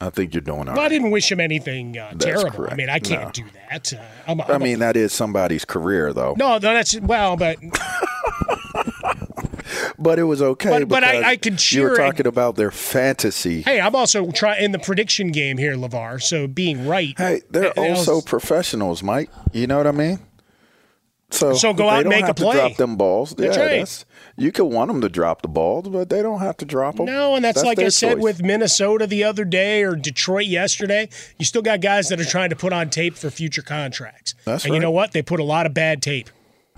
I 0.00 0.10
think 0.10 0.32
you're 0.32 0.42
doing 0.42 0.68
all 0.68 0.76
Well, 0.76 0.84
I 0.84 0.88
didn't 0.90 1.10
wish 1.10 1.32
him 1.32 1.40
anything 1.40 1.98
uh, 1.98 2.12
terrible. 2.12 2.68
I 2.70 2.74
mean, 2.76 2.88
I 2.88 3.00
can't 3.00 3.24
No. 3.36 3.44
do 3.44 3.50
that. 3.68 3.92
Uh, 3.92 4.02
I'm, 4.28 4.40
I 4.42 4.58
mean, 4.58 4.78
that 4.78 4.96
is 4.96 5.12
somebody's 5.12 5.64
career, 5.64 6.12
though. 6.12 6.34
no, 6.38 6.52
no, 6.52 6.58
that's 6.58 7.00
well, 7.00 7.36
but 7.36 7.58
But 9.98 10.18
it 10.18 10.24
was 10.24 10.40
okay. 10.42 10.68
But- 10.70 10.88
but 10.88 11.04
I- 11.04 11.30
I 11.32 11.36
could 11.36 11.54
You 11.54 11.58
cheer 11.58 11.82
were 11.84 11.88
and- 11.96 11.96
talking 12.12 12.26
about 12.26 12.56
their 12.56 12.70
fantasy. 12.70 13.62
hey, 13.62 13.80
I'm 13.80 13.94
also 13.94 14.30
trying 14.30 14.62
in 14.64 14.72
the 14.72 14.78
prediction 14.78 15.32
game 15.32 15.58
here, 15.58 15.74
LaVar. 15.76 16.22
So 16.22 16.46
being 16.46 16.86
right. 16.86 17.14
Hey, 17.18 17.40
they're 17.50 17.72
also 17.78 18.20
professionals, 18.20 19.02
Mike. 19.02 19.30
You 19.52 19.66
know 19.66 19.78
what 19.78 19.86
I 19.86 19.92
mean? 19.92 20.18
So, 21.30 21.54
So 21.54 21.74
go 21.74 21.88
out 21.88 22.00
and 22.02 22.08
make 22.08 22.28
a 22.28 22.34
play. 22.34 22.54
drop 22.54 22.76
them 22.76 22.94
balls. 22.96 23.34
That's 23.36 23.56
yeah, 23.56 23.62
right. 23.64 23.78
that's 23.80 24.04
you 24.36 24.52
could 24.52 24.66
want 24.66 24.88
them 24.88 25.00
to 25.00 25.08
drop 25.08 25.42
the 25.42 25.48
balls, 25.48 25.88
but 25.88 26.08
they 26.08 26.22
don't 26.22 26.38
have 26.38 26.56
to 26.58 26.64
drop 26.64 26.96
them. 26.96 27.06
No, 27.06 27.34
and 27.34 27.44
that's, 27.44 27.64
like 27.64 27.80
I 27.80 27.88
said 27.88 28.14
choice. 28.14 28.22
with 28.22 28.42
Minnesota 28.42 29.08
the 29.08 29.24
other 29.24 29.44
day 29.44 29.82
or 29.82 29.96
Detroit 29.96 30.46
yesterday. 30.46 31.08
You 31.36 31.44
still 31.44 31.62
got 31.62 31.80
guys 31.80 32.10
that 32.10 32.20
are 32.20 32.24
trying 32.24 32.50
to 32.50 32.56
put 32.56 32.72
on 32.72 32.90
tape 32.90 33.16
for 33.16 33.28
future 33.30 33.62
contracts. 33.62 34.34
That's 34.44 34.64
and 34.66 34.74
you 34.74 34.78
know 34.78 34.92
what? 34.92 35.12
They 35.12 35.22
put 35.22 35.40
a 35.40 35.44
lot 35.44 35.66
of 35.66 35.74
bad 35.74 36.00
tape 36.00 36.30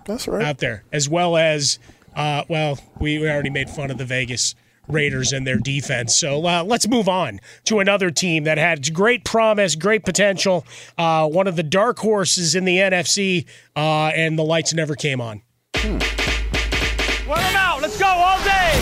That's 0.06 0.26
right. 0.26 0.42
out 0.42 0.58
there, 0.58 0.84
as 0.92 1.10
well 1.10 1.36
as, 1.36 1.78
uh, 2.18 2.42
well, 2.48 2.78
we, 3.00 3.18
we 3.18 3.30
already 3.30 3.48
made 3.48 3.70
fun 3.70 3.90
of 3.90 3.96
the 3.96 4.04
Vegas 4.04 4.54
Raiders 4.88 5.32
and 5.32 5.46
their 5.46 5.58
defense. 5.58 6.16
So 6.16 6.44
uh, 6.44 6.64
let's 6.64 6.88
move 6.88 7.08
on 7.08 7.40
to 7.64 7.78
another 7.78 8.10
team 8.10 8.44
that 8.44 8.58
had 8.58 8.92
great 8.92 9.24
promise, 9.24 9.76
great 9.76 10.04
potential, 10.04 10.66
uh, 10.96 11.28
one 11.28 11.46
of 11.46 11.56
the 11.56 11.62
dark 11.62 11.98
horses 11.98 12.54
in 12.54 12.64
the 12.64 12.78
NFC, 12.78 13.46
uh, 13.76 14.10
and 14.14 14.38
the 14.38 14.42
lights 14.42 14.74
never 14.74 14.94
came 14.94 15.20
on. 15.20 15.42
Run 15.84 15.98
them 16.00 17.56
out. 17.56 17.80
Let's 17.82 17.98
go 17.98 18.06
all 18.06 18.42
day. 18.42 18.80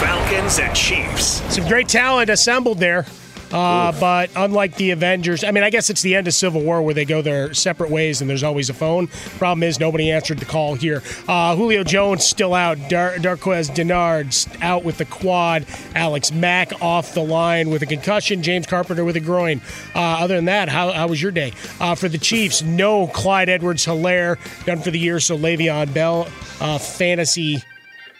Falcons 0.00 0.58
and 0.58 0.74
Chiefs. 0.74 1.42
Some 1.54 1.68
great 1.68 1.88
talent 1.88 2.30
assembled 2.30 2.78
there. 2.78 3.06
Uh, 3.52 3.92
but 4.00 4.30
unlike 4.36 4.74
the 4.76 4.90
Avengers, 4.90 5.44
I 5.44 5.50
mean, 5.50 5.62
I 5.64 5.70
guess 5.70 5.90
it's 5.90 6.02
the 6.02 6.14
end 6.14 6.26
of 6.26 6.34
Civil 6.34 6.62
War 6.62 6.82
where 6.82 6.94
they 6.94 7.04
go 7.04 7.22
their 7.22 7.54
separate 7.54 7.90
ways 7.90 8.20
and 8.20 8.28
there's 8.28 8.42
always 8.42 8.70
a 8.70 8.74
phone. 8.74 9.06
Problem 9.38 9.62
is, 9.62 9.78
nobody 9.78 10.10
answered 10.10 10.38
the 10.38 10.44
call 10.44 10.74
here. 10.74 11.02
Uh, 11.28 11.54
Julio 11.56 11.84
Jones 11.84 12.24
still 12.24 12.54
out. 12.54 12.76
Dar- 12.88 13.16
Darqueze 13.16 13.70
Dennard 13.70 14.26
out 14.62 14.84
with 14.84 14.98
the 14.98 15.04
quad. 15.04 15.66
Alex 15.94 16.32
Mack 16.32 16.82
off 16.82 17.14
the 17.14 17.22
line 17.22 17.70
with 17.70 17.82
a 17.82 17.86
concussion. 17.86 18.42
James 18.42 18.66
Carpenter 18.66 19.04
with 19.04 19.16
a 19.16 19.20
groin. 19.20 19.60
Uh, 19.94 20.00
other 20.00 20.36
than 20.36 20.46
that, 20.46 20.68
how, 20.68 20.92
how 20.92 21.06
was 21.06 21.22
your 21.22 21.32
day? 21.32 21.52
Uh, 21.80 21.94
for 21.94 22.08
the 22.08 22.18
Chiefs, 22.18 22.62
no 22.62 23.06
Clyde 23.06 23.48
Edwards 23.48 23.86
Helaire 23.86 24.36
done 24.64 24.80
for 24.80 24.90
the 24.90 24.98
year, 24.98 25.20
so 25.20 25.36
Le'Veon 25.36 25.92
Bell, 25.94 26.28
uh, 26.60 26.78
fantasy 26.78 27.62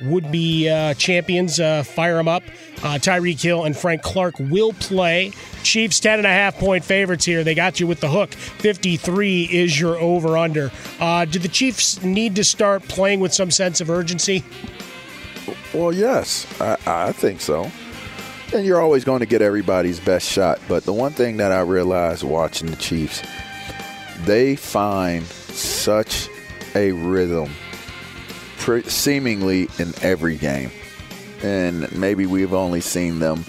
would 0.00 0.30
be 0.30 0.68
uh, 0.68 0.94
champions. 0.94 1.58
Uh, 1.60 1.82
fire 1.82 2.16
them 2.16 2.28
up. 2.28 2.42
Uh, 2.78 2.98
Tyreek 2.98 3.40
Hill 3.40 3.64
and 3.64 3.76
Frank 3.76 4.02
Clark 4.02 4.38
will 4.38 4.72
play. 4.74 5.32
Chiefs 5.62 6.00
10 6.00 6.18
and 6.18 6.26
a 6.26 6.30
half 6.30 6.56
point 6.58 6.84
favorites 6.84 7.24
here. 7.24 7.42
They 7.44 7.54
got 7.54 7.80
you 7.80 7.86
with 7.86 8.00
the 8.00 8.08
hook. 8.08 8.34
53 8.34 9.44
is 9.44 9.78
your 9.78 9.96
over 9.96 10.36
under. 10.36 10.70
Uh, 11.00 11.24
do 11.24 11.38
the 11.38 11.48
Chiefs 11.48 12.02
need 12.02 12.36
to 12.36 12.44
start 12.44 12.82
playing 12.84 13.20
with 13.20 13.32
some 13.32 13.50
sense 13.50 13.80
of 13.80 13.90
urgency? 13.90 14.44
Well, 15.72 15.92
yes, 15.92 16.46
I, 16.60 16.76
I 16.86 17.12
think 17.12 17.40
so. 17.40 17.70
And 18.54 18.64
you're 18.64 18.80
always 18.80 19.04
going 19.04 19.20
to 19.20 19.26
get 19.26 19.42
everybody's 19.42 19.98
best 19.98 20.28
shot. 20.28 20.60
But 20.68 20.84
the 20.84 20.92
one 20.92 21.12
thing 21.12 21.38
that 21.38 21.52
I 21.52 21.60
realized 21.60 22.22
watching 22.22 22.70
the 22.70 22.76
Chiefs, 22.76 23.22
they 24.24 24.56
find 24.56 25.24
such 25.24 26.28
a 26.74 26.92
rhythm 26.92 27.50
pre- 28.66 28.82
seemingly 28.82 29.68
in 29.78 29.94
every 30.02 30.36
game. 30.36 30.72
And 31.42 31.90
maybe 31.96 32.26
we've 32.26 32.52
only 32.52 32.80
seen 32.80 33.20
them 33.20 33.44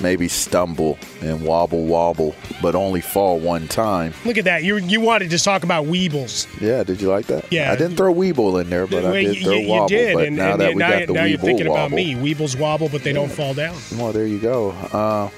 maybe 0.00 0.26
stumble 0.26 0.98
and 1.20 1.42
wobble 1.42 1.84
wobble, 1.84 2.34
but 2.62 2.74
only 2.74 3.02
fall 3.02 3.38
one 3.38 3.68
time. 3.68 4.14
Look 4.24 4.38
at 4.38 4.46
that. 4.46 4.64
You 4.64 4.78
you 4.78 5.00
wanted 5.00 5.30
to 5.30 5.38
talk 5.38 5.64
about 5.64 5.84
Weebles. 5.84 6.48
Yeah, 6.60 6.82
did 6.82 7.00
you 7.00 7.10
like 7.10 7.26
that? 7.26 7.52
Yeah. 7.52 7.70
I 7.70 7.76
didn't 7.76 7.96
throw 7.96 8.12
Weeble 8.12 8.60
in 8.60 8.70
there, 8.70 8.86
but 8.86 9.04
I 9.04 9.22
did 9.22 9.36
you, 9.36 9.44
throw 9.44 9.52
you 9.52 9.68
wobble. 9.68 9.88
did, 9.88 10.14
but 10.14 10.26
and, 10.28 10.36
now 10.36 10.52
and 10.52 10.60
that 10.62 10.68
we 10.70 10.74
now, 10.76 10.90
got 10.90 11.06
the 11.08 11.12
now 11.12 11.20
Weeble 11.24 11.28
you're 11.28 11.38
thinking 11.38 11.66
about 11.66 11.90
me. 11.90 12.14
Weebles 12.14 12.58
wobble, 12.58 12.88
but 12.88 13.02
they 13.02 13.12
don't 13.12 13.30
fall 13.30 13.52
down. 13.52 13.76
Well, 13.96 14.12
there 14.12 14.26
you 14.26 14.38
go. 14.38 14.70
Uh, 14.70 15.28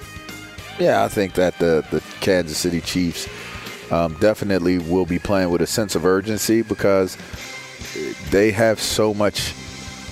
yeah, 0.79 1.05
I 1.05 1.09
think 1.09 1.35
that 1.35 1.59
the, 1.59 1.85
the 1.91 2.01
Kansas 2.21 2.57
City 2.57 2.81
Chiefs 2.81 3.29
um, 3.91 4.17
definitely 4.21 4.79
will 4.79 5.07
be 5.07 5.19
playing 5.19 5.51
with 5.51 5.63
a 5.63 5.67
sense 5.67 5.97
of 5.97 6.07
urgency 6.07 6.63
because 6.63 7.17
they 8.31 8.51
have 8.53 8.81
so 8.81 9.15
much. 9.15 9.55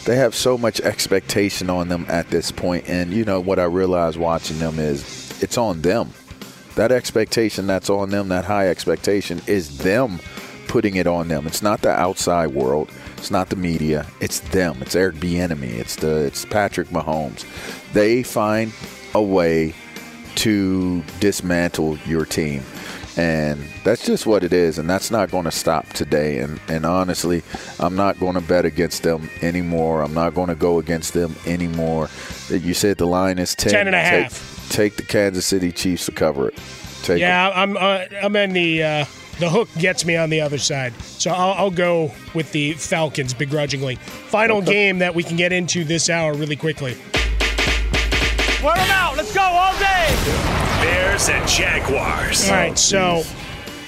They 0.04 0.16
have 0.16 0.34
so 0.34 0.58
much 0.58 0.80
expectation 0.82 1.70
on 1.70 1.88
them 1.88 2.04
at 2.08 2.28
this 2.28 2.52
point, 2.52 2.88
and 2.88 3.12
you 3.12 3.24
know 3.24 3.40
what 3.40 3.58
I 3.58 3.64
realize 3.64 4.18
watching 4.18 4.58
them 4.58 4.78
is 4.78 5.42
it's 5.42 5.56
on 5.56 5.80
them. 5.80 6.10
That 6.74 6.92
expectation 6.92 7.66
that's 7.66 7.88
on 7.88 8.10
them, 8.10 8.28
that 8.28 8.44
high 8.44 8.68
expectation, 8.68 9.40
is 9.46 9.78
them 9.78 10.18
putting 10.68 10.96
it 10.96 11.06
on 11.06 11.28
them. 11.28 11.46
It's 11.46 11.62
not 11.62 11.82
the 11.82 11.90
outside 11.90 12.48
world. 12.48 12.90
It's 13.16 13.30
not 13.30 13.48
the 13.48 13.56
media. 13.56 14.06
It's 14.20 14.40
them. 14.40 14.82
It's 14.82 14.94
Eric 14.94 15.16
Bieniemy. 15.16 15.72
It's 15.78 15.96
the 15.96 16.26
it's 16.26 16.44
Patrick 16.44 16.88
Mahomes. 16.88 17.44
They 17.92 18.22
find 18.22 18.72
a 19.14 19.22
way 19.22 19.74
to 20.34 21.02
dismantle 21.20 21.96
your 22.06 22.26
team. 22.26 22.62
And 23.16 23.64
that's 23.84 24.04
just 24.04 24.26
what 24.26 24.42
it 24.42 24.52
is, 24.52 24.76
and 24.78 24.90
that's 24.90 25.10
not 25.10 25.30
going 25.30 25.44
to 25.44 25.52
stop 25.52 25.88
today. 25.92 26.38
And 26.38 26.60
and 26.68 26.84
honestly, 26.84 27.42
I'm 27.78 27.94
not 27.94 28.18
going 28.18 28.34
to 28.34 28.40
bet 28.40 28.64
against 28.64 29.04
them 29.04 29.30
anymore. 29.40 30.02
I'm 30.02 30.14
not 30.14 30.34
going 30.34 30.48
to 30.48 30.56
go 30.56 30.78
against 30.80 31.14
them 31.14 31.36
anymore. 31.46 32.08
You 32.50 32.74
said 32.74 32.98
the 32.98 33.06
line 33.06 33.38
is 33.38 33.54
10. 33.54 33.70
10 33.72 33.86
and 33.86 33.96
a 33.96 34.02
Take- 34.02 34.22
half. 34.22 34.68
Take, 34.70 34.96
the 34.96 35.02
Kansas 35.02 35.46
City 35.46 35.70
Chiefs 35.70 36.06
to 36.06 36.12
cover 36.12 36.48
it. 36.48 36.58
Take 37.02 37.20
yeah, 37.20 37.52
I'm 37.54 37.76
uh, 37.76 38.06
I'm 38.22 38.34
in 38.34 38.52
the 38.54 38.82
uh, 38.82 39.04
the 39.38 39.50
hook 39.50 39.68
gets 39.78 40.04
me 40.04 40.16
on 40.16 40.30
the 40.30 40.40
other 40.40 40.58
side, 40.58 40.94
so 41.02 41.30
I'll, 41.30 41.52
I'll 41.52 41.70
go 41.70 42.10
with 42.34 42.50
the 42.52 42.72
Falcons 42.72 43.34
begrudgingly. 43.34 43.96
Final 43.96 44.62
game 44.62 44.98
that 44.98 45.14
we 45.14 45.22
can 45.22 45.36
get 45.36 45.52
into 45.52 45.84
this 45.84 46.08
hour 46.08 46.34
really 46.34 46.56
quickly. 46.56 46.96
Run 48.64 48.78
them 48.78 48.90
out. 48.92 49.14
Let's 49.18 49.34
go 49.34 49.42
all 49.42 49.78
day. 49.78 50.16
Bears 50.80 51.28
and 51.28 51.46
Jaguars. 51.46 52.48
All 52.48 52.54
right, 52.54 52.78
so 52.78 53.22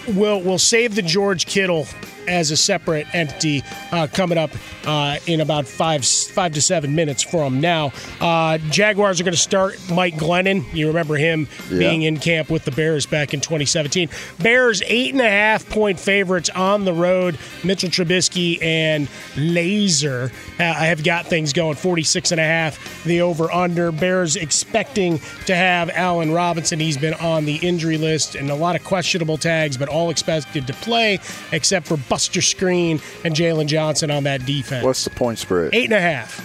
we'll 0.08 0.42
we'll 0.42 0.58
save 0.58 0.94
the 0.94 1.00
George 1.00 1.46
Kittle 1.46 1.86
as 2.28 2.50
a 2.50 2.56
separate 2.56 3.06
entity 3.14 3.62
uh, 3.92 4.06
coming 4.12 4.38
up 4.38 4.50
uh, 4.86 5.18
in 5.26 5.40
about 5.40 5.66
five 5.66 6.04
five 6.04 6.52
to 6.54 6.60
seven 6.62 6.94
minutes 6.94 7.22
from 7.22 7.60
now. 7.60 7.92
Uh, 8.20 8.58
Jaguars 8.70 9.20
are 9.20 9.24
going 9.24 9.34
to 9.34 9.40
start 9.40 9.78
Mike 9.90 10.14
Glennon. 10.14 10.64
You 10.74 10.88
remember 10.88 11.16
him 11.16 11.48
Yeah. 11.70 11.78
being 11.78 12.02
in 12.02 12.18
camp 12.18 12.50
with 12.50 12.64
the 12.64 12.70
Bears 12.72 13.06
back 13.06 13.34
in 13.34 13.40
2017. 13.40 14.08
Bears 14.40 14.82
eight 14.86 15.12
and 15.12 15.20
a 15.20 15.28
half 15.30 15.68
point 15.68 15.98
favorites 15.98 16.50
on 16.50 16.84
the 16.84 16.92
road. 16.92 17.38
Mitchell 17.64 17.88
Trubisky 17.90 18.62
and 18.62 19.08
Lazor 19.34 20.30
uh, 20.58 20.62
have 20.74 21.02
got 21.04 21.26
things 21.26 21.52
going 21.52 21.76
46 21.76 22.32
and 22.32 22.40
a 22.40 22.44
half. 22.44 23.04
The 23.04 23.20
over 23.22 23.50
under. 23.52 23.92
Bears 23.92 24.36
expecting 24.36 25.20
to 25.46 25.54
have 25.54 25.90
Allen 25.90 26.32
Robinson. 26.32 26.80
He's 26.80 26.96
been 26.98 27.14
on 27.14 27.44
the 27.44 27.56
injury 27.56 27.96
list 27.98 28.34
and 28.34 28.50
a 28.50 28.54
lot 28.54 28.76
of 28.76 28.84
questionable 28.84 29.36
tags, 29.38 29.76
but 29.76 29.88
all 29.88 30.10
expected 30.10 30.66
to 30.66 30.72
play 30.74 31.18
except 31.52 31.86
for 31.86 31.96
Buster 32.16 32.40
Skrine 32.40 33.02
and 33.26 33.34
Jaylon 33.34 33.66
Johnson 33.66 34.10
on 34.10 34.24
that 34.24 34.46
defense. 34.46 34.82
What's 34.82 35.04
the 35.04 35.10
point 35.10 35.38
spread? 35.38 35.74
Eight 35.74 35.84
and 35.84 35.92
a 35.92 36.00
half. 36.00 36.40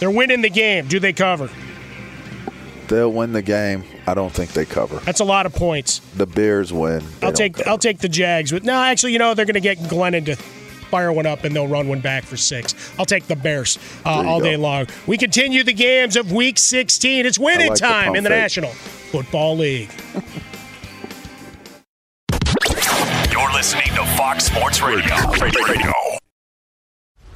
They're 0.00 0.10
winning 0.10 0.42
the 0.42 0.50
game. 0.50 0.86
Do 0.86 1.00
they 1.00 1.14
cover? 1.14 1.48
They'll 2.88 3.10
win 3.10 3.32
the 3.32 3.40
game. 3.40 3.84
I 4.06 4.12
don't 4.12 4.30
think 4.30 4.52
they 4.52 4.66
cover. 4.66 4.96
That's 4.98 5.20
a 5.20 5.24
lot 5.24 5.46
of 5.46 5.54
points. 5.54 6.00
The 6.16 6.26
Bears 6.26 6.70
win. 6.70 7.02
They 7.20 7.26
I'll 7.26 7.32
take 7.32 7.54
cover. 7.54 7.70
I'll 7.70 7.78
take 7.78 8.00
the 8.00 8.08
Jags 8.10 8.52
with 8.52 8.64
no. 8.64 8.74
Actually, 8.74 9.14
you 9.14 9.18
know 9.18 9.32
they're 9.32 9.46
going 9.46 9.54
to 9.54 9.60
get 9.60 9.78
Glennon 9.78 10.26
to 10.26 10.36
fire 10.36 11.10
one 11.10 11.24
up 11.24 11.44
and 11.44 11.56
they'll 11.56 11.68
run 11.68 11.88
one 11.88 12.00
back 12.00 12.24
for 12.24 12.36
six. 12.36 12.74
I'll 12.98 13.06
take 13.06 13.28
the 13.28 13.36
Bears 13.36 13.78
uh, 14.04 14.10
all 14.10 14.40
go. 14.40 14.44
day 14.44 14.58
long. 14.58 14.88
We 15.06 15.16
continue 15.16 15.64
the 15.64 15.72
games 15.72 16.16
of 16.16 16.32
Week 16.32 16.58
16. 16.58 17.24
It's 17.24 17.38
winning 17.38 17.70
like 17.70 17.78
the 17.78 17.86
time 17.86 18.14
in 18.14 18.24
the 18.24 18.28
fake. 18.28 18.38
National 18.40 18.72
Football 18.72 19.56
League. 19.56 19.90
Fox 24.28 24.44
Sports 24.44 24.82
Radio. 24.82 25.16
Radio. 25.40 26.07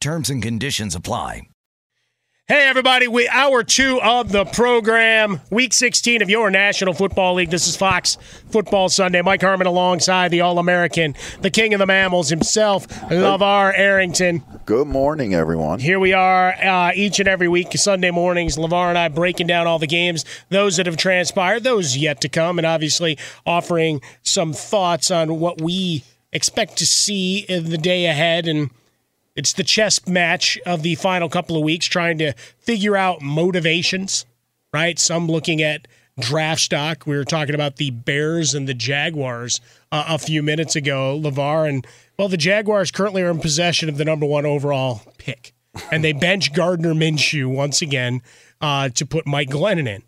Terms 0.00 0.30
and 0.30 0.42
conditions 0.42 0.94
apply. 0.94 1.42
Hey, 2.48 2.66
everybody, 2.66 3.06
we 3.06 3.28
hour 3.28 3.62
two 3.62 4.00
of 4.00 4.32
the 4.32 4.46
program, 4.46 5.42
week 5.50 5.74
16 5.74 6.22
of 6.22 6.30
your 6.30 6.50
National 6.50 6.94
Football 6.94 7.34
League. 7.34 7.50
This 7.50 7.68
is 7.68 7.76
Fox 7.76 8.16
Football 8.48 8.88
Sunday. 8.88 9.20
Mike 9.20 9.42
Harmon 9.42 9.66
alongside 9.66 10.30
the 10.30 10.40
All 10.40 10.58
American, 10.58 11.14
the 11.42 11.50
king 11.50 11.74
of 11.74 11.80
the 11.80 11.86
mammals 11.86 12.30
himself, 12.30 12.88
LaVar 12.88 13.74
Arrington. 13.76 14.42
Good 14.64 14.88
morning, 14.88 15.34
everyone. 15.34 15.80
Here 15.80 16.00
we 16.00 16.14
are 16.14 16.54
uh, 16.54 16.92
each 16.94 17.20
and 17.20 17.28
every 17.28 17.48
week, 17.48 17.70
Sunday 17.74 18.10
mornings. 18.10 18.56
LaVar 18.56 18.88
and 18.88 18.96
I 18.96 19.08
breaking 19.08 19.48
down 19.48 19.66
all 19.66 19.78
the 19.78 19.86
games, 19.86 20.24
those 20.48 20.78
that 20.78 20.86
have 20.86 20.96
transpired, 20.96 21.62
those 21.62 21.98
yet 21.98 22.22
to 22.22 22.30
come, 22.30 22.58
and 22.58 22.66
obviously 22.66 23.18
offering 23.44 24.00
some 24.22 24.54
thoughts 24.54 25.10
on 25.10 25.38
what 25.40 25.60
we 25.60 26.04
expect 26.32 26.78
to 26.78 26.86
see 26.86 27.40
in 27.40 27.68
the 27.68 27.76
day 27.76 28.06
ahead. 28.06 28.48
And 28.48 28.70
it's 29.36 29.52
the 29.52 29.64
chess 29.64 30.06
match 30.06 30.58
of 30.66 30.82
the 30.82 30.94
final 30.96 31.28
couple 31.28 31.56
of 31.56 31.62
weeks, 31.62 31.86
trying 31.86 32.18
to 32.18 32.32
figure 32.58 32.96
out 32.96 33.22
motivations, 33.22 34.26
right? 34.72 34.98
Some 34.98 35.28
looking 35.28 35.62
at 35.62 35.86
draft 36.18 36.60
stock. 36.60 37.06
We 37.06 37.16
were 37.16 37.24
talking 37.24 37.54
about 37.54 37.76
the 37.76 37.90
Bears 37.90 38.54
and 38.54 38.68
the 38.68 38.74
Jaguars 38.74 39.60
uh, 39.92 40.04
a 40.08 40.18
few 40.18 40.42
minutes 40.42 40.76
ago, 40.76 41.18
LaVar. 41.22 41.68
And, 41.68 41.86
well, 42.18 42.28
the 42.28 42.36
Jaguars 42.36 42.90
currently 42.90 43.22
are 43.22 43.30
in 43.30 43.40
possession 43.40 43.88
of 43.88 43.96
the 43.96 44.04
number 44.04 44.26
one 44.26 44.46
overall 44.46 45.02
pick. 45.18 45.52
And 45.90 46.02
they 46.02 46.12
bench 46.12 46.52
Gardner 46.52 46.94
Minshew 46.94 47.46
once 47.46 47.80
again 47.80 48.22
uh, 48.60 48.88
to 48.90 49.06
put 49.06 49.26
Mike 49.26 49.50
Glennon 49.50 49.88
in. 49.88 50.02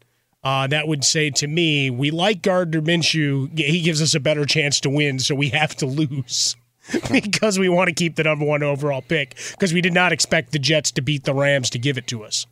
Uh, 0.44 0.66
that 0.66 0.88
would 0.88 1.04
say 1.04 1.30
to 1.30 1.46
me, 1.46 1.88
we 1.88 2.10
like 2.10 2.42
Gardner 2.42 2.82
Minshew. 2.82 3.56
He 3.56 3.80
gives 3.80 4.02
us 4.02 4.14
a 4.14 4.20
better 4.20 4.44
chance 4.44 4.80
to 4.80 4.90
win, 4.90 5.20
so 5.20 5.36
we 5.36 5.50
have 5.50 5.76
to 5.76 5.86
lose. 5.86 6.56
because 7.10 7.58
we 7.58 7.68
want 7.68 7.88
to 7.88 7.94
keep 7.94 8.16
the 8.16 8.24
number 8.24 8.44
one 8.44 8.62
overall 8.62 9.02
pick 9.02 9.36
because 9.52 9.72
we 9.72 9.80
did 9.80 9.92
not 9.92 10.12
expect 10.12 10.52
the 10.52 10.58
Jets 10.58 10.90
to 10.92 11.02
beat 11.02 11.24
the 11.24 11.34
Rams 11.34 11.70
to 11.70 11.78
give 11.78 11.98
it 11.98 12.06
to 12.08 12.24
us. 12.24 12.46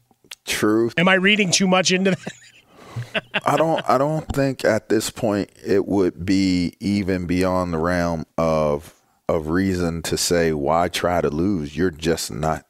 True. 0.46 0.90
Am 0.96 1.08
I 1.08 1.14
reading 1.14 1.50
too 1.50 1.66
much 1.66 1.92
into 1.92 2.12
that? 2.12 3.22
I 3.46 3.56
don't. 3.56 3.88
I 3.88 3.98
don't 3.98 4.26
think 4.28 4.64
at 4.64 4.88
this 4.88 5.10
point 5.10 5.50
it 5.64 5.86
would 5.86 6.24
be 6.24 6.74
even 6.80 7.26
beyond 7.26 7.72
the 7.72 7.78
realm 7.78 8.26
of 8.36 8.94
of 9.28 9.48
reason 9.48 10.02
to 10.02 10.16
say 10.16 10.52
why 10.52 10.88
try 10.88 11.20
to 11.20 11.30
lose. 11.30 11.76
You're 11.76 11.90
just 11.90 12.32
not 12.32 12.66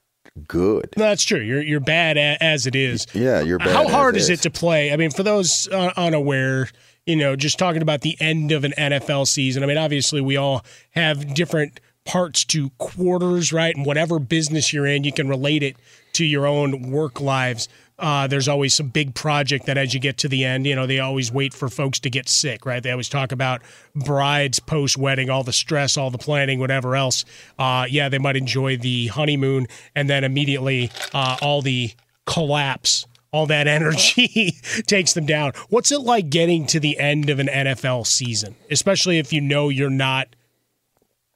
good. 0.46 0.90
No, 0.96 1.04
that's 1.04 1.24
true. 1.24 1.40
You're 1.40 1.62
you're 1.62 1.80
bad 1.80 2.18
as 2.18 2.66
it 2.66 2.74
is. 2.74 3.06
Yeah, 3.14 3.40
you're 3.40 3.58
bad. 3.58 3.68
How 3.68 3.88
hard 3.88 4.16
is 4.16 4.28
is. 4.28 4.40
it 4.40 4.42
to 4.42 4.50
play? 4.50 4.92
I 4.92 4.96
mean, 4.96 5.10
for 5.10 5.22
those 5.22 5.68
uh, 5.68 5.92
unaware, 5.96 6.68
you 7.10 7.16
know, 7.16 7.36
just 7.36 7.58
talking 7.58 7.82
about 7.82 8.02
the 8.02 8.16
end 8.20 8.52
of 8.52 8.64
an 8.64 8.72
NFL 8.78 9.26
season. 9.26 9.62
I 9.62 9.66
mean, 9.66 9.78
obviously, 9.78 10.20
we 10.20 10.36
all 10.36 10.64
have 10.92 11.34
different 11.34 11.80
parts 12.04 12.44
to 12.46 12.70
quarters, 12.78 13.52
right? 13.52 13.76
And 13.76 13.84
whatever 13.84 14.18
business 14.18 14.72
you're 14.72 14.86
in, 14.86 15.04
you 15.04 15.12
can 15.12 15.28
relate 15.28 15.62
it 15.62 15.76
to 16.14 16.24
your 16.24 16.46
own 16.46 16.90
work 16.90 17.20
lives. 17.20 17.68
Uh, 17.98 18.26
there's 18.26 18.48
always 18.48 18.72
some 18.72 18.88
big 18.88 19.14
project 19.14 19.66
that 19.66 19.76
as 19.76 19.92
you 19.92 20.00
get 20.00 20.16
to 20.18 20.28
the 20.28 20.44
end, 20.44 20.66
you 20.66 20.74
know, 20.74 20.86
they 20.86 21.00
always 21.00 21.30
wait 21.30 21.52
for 21.52 21.68
folks 21.68 22.00
to 22.00 22.08
get 22.08 22.28
sick, 22.28 22.64
right? 22.64 22.82
They 22.82 22.90
always 22.90 23.10
talk 23.10 23.30
about 23.30 23.60
brides 23.94 24.58
post 24.58 24.96
wedding, 24.96 25.28
all 25.28 25.44
the 25.44 25.52
stress, 25.52 25.98
all 25.98 26.10
the 26.10 26.16
planning, 26.18 26.60
whatever 26.60 26.96
else. 26.96 27.24
Uh, 27.58 27.86
yeah, 27.90 28.08
they 28.08 28.18
might 28.18 28.36
enjoy 28.36 28.78
the 28.78 29.08
honeymoon 29.08 29.66
and 29.94 30.08
then 30.08 30.24
immediately 30.24 30.90
uh, 31.12 31.36
all 31.42 31.60
the 31.60 31.92
collapse 32.24 33.06
all 33.32 33.46
that 33.46 33.66
energy 33.68 34.56
takes 34.86 35.12
them 35.12 35.26
down. 35.26 35.52
What's 35.68 35.92
it 35.92 36.00
like 36.00 36.30
getting 36.30 36.66
to 36.68 36.80
the 36.80 36.98
end 36.98 37.30
of 37.30 37.38
an 37.38 37.46
NFL 37.48 38.06
season, 38.06 38.56
especially 38.70 39.18
if 39.18 39.32
you 39.32 39.40
know 39.40 39.68
you're 39.68 39.88
not 39.90 40.34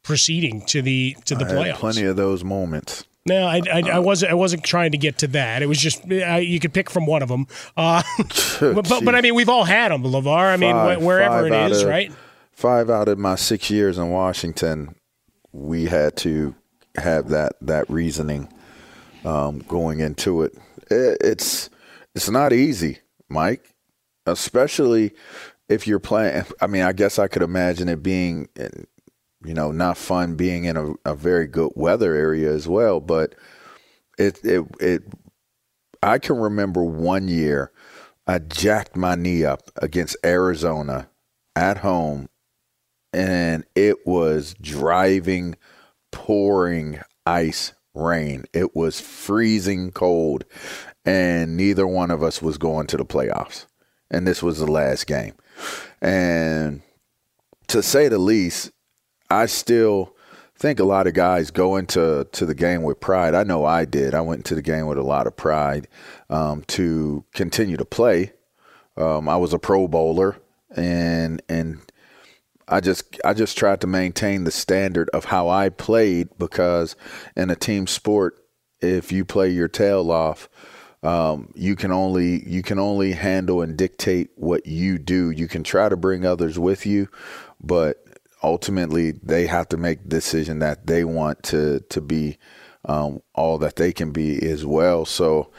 proceeding 0.02 0.60
to 0.66 0.82
the 0.82 1.16
to 1.24 1.34
the 1.34 1.44
I 1.44 1.48
playoffs? 1.50 1.74
plenty 1.76 2.04
of 2.04 2.16
those 2.16 2.44
moments. 2.44 3.04
No, 3.26 3.46
I, 3.46 3.62
I, 3.72 3.82
I 3.94 3.98
wasn't. 4.00 4.32
I 4.32 4.34
wasn't 4.34 4.64
trying 4.64 4.92
to 4.92 4.98
get 4.98 5.18
to 5.18 5.26
that. 5.28 5.62
It 5.62 5.66
was 5.66 5.78
just 5.78 6.02
uh, 6.10 6.36
you 6.36 6.60
could 6.60 6.74
pick 6.74 6.90
from 6.90 7.06
one 7.06 7.22
of 7.22 7.28
them. 7.30 7.46
Uh, 7.74 8.02
but, 8.18 8.58
but 8.88 9.04
but 9.04 9.14
I 9.14 9.22
mean, 9.22 9.34
we've 9.34 9.48
all 9.48 9.64
had 9.64 9.92
them, 9.92 10.02
LaVar. 10.02 10.52
I 10.52 10.56
mean, 10.58 10.74
Five- 10.74 11.02
wherever 11.02 11.46
it 11.46 11.72
of- 11.72 11.88
right? 11.88 12.12
Five 12.52 12.90
out 12.90 13.08
of 13.08 13.18
my 13.18 13.34
six 13.34 13.70
years 13.70 13.96
in 13.98 14.10
Washington, 14.10 14.94
we 15.52 15.86
had 15.86 16.16
to 16.18 16.54
have 16.96 17.30
that 17.30 17.54
that 17.62 17.88
reasoning. 17.88 18.48
um, 19.24 19.60
going 19.60 20.00
into 20.00 20.42
it. 20.42 20.52
it. 20.90 21.16
It's 21.22 21.70
it's 22.14 22.30
not 22.30 22.52
easy, 22.52 22.98
Mike, 23.28 23.74
especially 24.26 25.12
if 25.68 25.86
you're 25.86 25.98
playing. 25.98 26.44
I 26.60 26.66
mean, 26.66 26.82
I 26.82 26.92
guess 26.92 27.18
I 27.18 27.28
could 27.28 27.42
imagine 27.42 27.88
it 27.88 28.02
being, 28.02 28.48
you 29.44 29.54
know, 29.54 29.72
not 29.72 29.96
fun 29.96 30.36
being 30.36 30.64
in 30.64 30.76
a, 30.76 30.94
a 31.04 31.14
very 31.14 31.46
good 31.46 31.72
weather 31.74 32.14
area 32.14 32.52
as 32.52 32.68
well. 32.68 33.00
But 33.00 33.34
it 34.18 34.44
it 34.44 34.64
it. 34.80 35.02
I 36.02 36.18
can 36.18 36.36
remember 36.36 36.84
one 36.84 37.28
year 37.28 37.72
I 38.26 38.38
jacked 38.38 38.96
my 38.96 39.14
knee 39.16 39.44
up 39.44 39.70
against 39.76 40.16
Arizona 40.24 41.08
at 41.56 41.78
home, 41.78 42.28
and 43.12 43.64
it 43.74 44.06
was 44.06 44.54
driving, 44.60 45.56
pouring 46.10 47.00
ice 47.26 47.74
rain. 47.94 48.44
It 48.52 48.74
was 48.74 49.00
freezing 49.00 49.92
cold, 49.92 50.44
and 51.04 51.56
neither 51.56 51.86
one 51.86 52.10
of 52.10 52.22
us 52.22 52.40
was 52.40 52.58
going 52.58 52.86
to 52.88 52.96
the 52.96 53.04
playoffs. 53.04 53.66
And 54.10 54.26
this 54.26 54.42
was 54.42 54.58
the 54.58 54.70
last 54.70 55.06
game. 55.06 55.34
And 56.00 56.82
to 57.68 57.82
say 57.82 58.08
the 58.08 58.18
least, 58.18 58.70
I 59.30 59.46
still 59.46 60.14
think 60.56 60.78
a 60.78 60.84
lot 60.84 61.06
of 61.06 61.14
guys 61.14 61.50
go 61.50 61.76
into 61.76 62.26
to 62.30 62.46
the 62.46 62.54
game 62.54 62.82
with 62.82 63.00
pride. 63.00 63.34
I 63.34 63.42
know 63.42 63.64
I 63.64 63.84
did. 63.84 64.14
I 64.14 64.20
went 64.20 64.40
into 64.40 64.54
the 64.54 64.62
game 64.62 64.86
with 64.86 64.98
a 64.98 65.02
lot 65.02 65.26
of 65.26 65.36
pride 65.36 65.88
um, 66.30 66.62
to 66.68 67.24
continue 67.32 67.76
to 67.76 67.84
play. 67.84 68.32
Um, 68.96 69.28
I 69.28 69.36
was 69.36 69.52
a 69.52 69.58
Pro 69.58 69.88
Bowler, 69.88 70.36
and 70.74 71.42
and 71.48 71.80
I 72.68 72.80
just 72.80 73.18
I 73.24 73.34
just 73.34 73.58
tried 73.58 73.80
to 73.80 73.86
maintain 73.86 74.44
the 74.44 74.50
standard 74.50 75.10
of 75.10 75.26
how 75.26 75.48
I 75.48 75.68
played 75.68 76.28
because 76.38 76.94
in 77.36 77.50
a 77.50 77.56
team 77.56 77.86
sport, 77.86 78.38
if 78.80 79.10
you 79.10 79.24
play 79.24 79.50
your 79.50 79.68
tail 79.68 80.10
off, 80.10 80.48
um, 81.04 81.52
you 81.54 81.76
can 81.76 81.92
only 81.92 82.48
you 82.48 82.62
can 82.62 82.78
only 82.78 83.12
handle 83.12 83.62
and 83.62 83.76
dictate 83.76 84.30
what 84.36 84.66
you 84.66 84.98
do. 84.98 85.30
You 85.30 85.46
can 85.46 85.62
try 85.62 85.88
to 85.88 85.96
bring 85.96 86.24
others 86.24 86.58
with 86.58 86.86
you, 86.86 87.08
but 87.62 88.04
ultimately 88.42 89.12
they 89.12 89.46
have 89.46 89.68
to 89.68 89.76
make 89.76 90.02
the 90.02 90.08
decision 90.08 90.58
that 90.60 90.86
they 90.86 91.04
want 91.04 91.42
to 91.44 91.80
to 91.90 92.00
be 92.00 92.38
um, 92.86 93.20
all 93.34 93.58
that 93.58 93.76
they 93.76 93.92
can 93.92 94.12
be 94.12 94.42
as 94.46 94.64
well. 94.64 95.04
So 95.04 95.50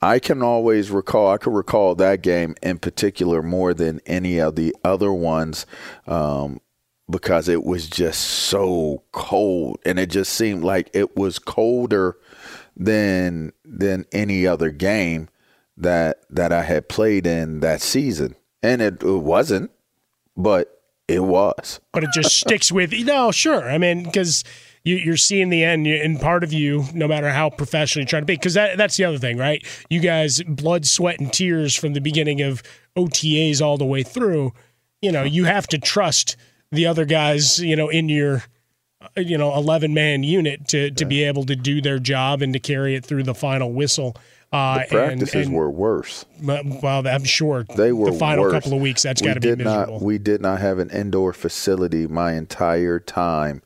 I 0.00 0.18
can 0.18 0.42
always 0.42 0.90
recall, 0.90 1.30
I 1.30 1.36
can 1.36 1.52
recall 1.52 1.94
that 1.94 2.22
game 2.22 2.56
in 2.60 2.78
particular 2.78 3.42
more 3.42 3.72
than 3.72 4.00
any 4.04 4.38
of 4.38 4.56
the 4.56 4.74
other 4.82 5.12
ones 5.12 5.64
um, 6.08 6.60
because 7.08 7.48
it 7.48 7.62
was 7.62 7.88
just 7.88 8.20
so 8.20 9.04
cold. 9.12 9.78
And 9.84 10.00
it 10.00 10.10
just 10.10 10.32
seemed 10.32 10.64
like 10.64 10.90
it 10.92 11.16
was 11.16 11.38
colder 11.38 12.16
than 12.76 13.52
than 13.64 14.06
any 14.12 14.46
other 14.46 14.70
game 14.70 15.28
that 15.76 16.22
that 16.30 16.52
I 16.52 16.62
had 16.62 16.88
played 16.88 17.26
in 17.26 17.60
that 17.60 17.80
season. 17.80 18.36
And 18.62 18.80
it, 18.80 19.02
it 19.02 19.18
wasn't, 19.18 19.70
but 20.36 20.82
it 21.08 21.20
was. 21.20 21.80
But 21.92 22.04
it 22.04 22.10
just 22.14 22.36
sticks 22.40 22.70
with 22.70 22.92
you. 22.92 23.04
No, 23.04 23.32
sure. 23.32 23.68
I 23.68 23.78
mean, 23.78 24.04
because 24.04 24.44
you, 24.84 25.12
are 25.12 25.16
seeing 25.16 25.50
the 25.50 25.64
end, 25.64 25.86
and 25.86 26.20
part 26.20 26.44
of 26.44 26.52
you, 26.52 26.84
no 26.94 27.06
matter 27.06 27.30
how 27.30 27.50
professional 27.50 28.02
you 28.02 28.06
try 28.06 28.20
to 28.20 28.26
be, 28.26 28.34
because 28.34 28.54
that, 28.54 28.76
that's 28.76 28.96
the 28.96 29.04
other 29.04 29.18
thing, 29.18 29.36
right? 29.36 29.64
You 29.90 30.00
guys, 30.00 30.42
blood, 30.42 30.86
sweat, 30.86 31.20
and 31.20 31.32
tears 31.32 31.76
from 31.76 31.94
the 31.94 32.00
beginning 32.00 32.40
of 32.40 32.62
OTAs 32.96 33.60
all 33.60 33.78
the 33.78 33.84
way 33.84 34.02
through. 34.02 34.52
You 35.00 35.12
know, 35.12 35.22
you 35.22 35.44
have 35.44 35.66
to 35.68 35.78
trust 35.78 36.36
the 36.70 36.86
other 36.86 37.04
guys, 37.04 37.58
you 37.58 37.76
know, 37.76 37.88
in 37.88 38.08
your, 38.08 38.44
you 39.16 39.38
know, 39.38 39.54
11 39.54 39.94
man 39.94 40.22
unit 40.22 40.68
to, 40.68 40.90
to 40.92 41.04
be 41.04 41.22
able 41.24 41.44
to 41.44 41.56
do 41.56 41.80
their 41.80 41.98
job 41.98 42.42
and 42.42 42.52
to 42.52 42.58
carry 42.58 42.94
it 42.94 43.04
through 43.04 43.24
the 43.24 43.34
final 43.34 43.72
whistle. 43.72 44.16
Uh, 44.52 44.80
the 44.80 44.86
practices 44.90 45.34
and, 45.34 45.44
and, 45.46 45.54
were 45.54 45.70
worse. 45.70 46.26
Well, 46.42 47.06
I'm 47.06 47.24
sure 47.24 47.64
they 47.64 47.92
were 47.92 48.10
the 48.10 48.18
final 48.18 48.44
worse. 48.44 48.52
couple 48.52 48.74
of 48.74 48.82
weeks. 48.82 49.02
That's 49.02 49.22
got 49.22 49.34
to 49.34 49.40
be 49.40 49.56
miserable. 49.56 49.94
Not, 49.94 50.02
we 50.02 50.18
did 50.18 50.42
not 50.42 50.60
have 50.60 50.78
an 50.78 50.90
indoor 50.90 51.32
facility 51.32 52.06
my 52.06 52.34
entire 52.34 53.00
time 53.00 53.62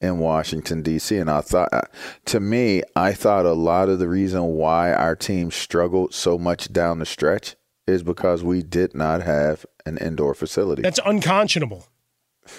in 0.00 0.18
Washington 0.18 0.82
D.C. 0.82 1.16
And 1.16 1.30
I 1.30 1.40
thought, 1.40 1.68
uh, 1.72 1.82
to 2.26 2.40
me, 2.40 2.82
I 2.96 3.12
thought 3.12 3.46
a 3.46 3.52
lot 3.52 3.88
of 3.88 4.00
the 4.00 4.08
reason 4.08 4.42
why 4.42 4.92
our 4.92 5.14
team 5.14 5.52
struggled 5.52 6.12
so 6.12 6.36
much 6.36 6.72
down 6.72 6.98
the 6.98 7.06
stretch 7.06 7.54
is 7.86 8.02
because 8.02 8.42
we 8.42 8.62
did 8.62 8.94
not 8.94 9.22
have 9.22 9.64
an 9.86 9.98
indoor 9.98 10.34
facility. 10.34 10.82
That's 10.82 11.00
unconscionable. 11.04 11.86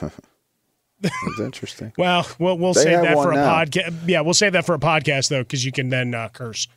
That's 1.02 1.40
interesting. 1.40 1.94
well, 1.98 2.28
we'll, 2.40 2.58
we'll 2.58 2.74
save 2.74 3.02
that 3.02 3.16
for 3.16 3.32
a 3.32 3.36
podcast. 3.36 3.94
Yeah, 4.08 4.22
we'll 4.22 4.34
save 4.34 4.54
that 4.54 4.66
for 4.66 4.76
a 4.76 4.80
podcast 4.80 5.30
though, 5.30 5.44
because 5.44 5.66
you 5.66 5.72
can 5.72 5.90
then 5.90 6.14
uh, 6.14 6.30
curse. 6.30 6.68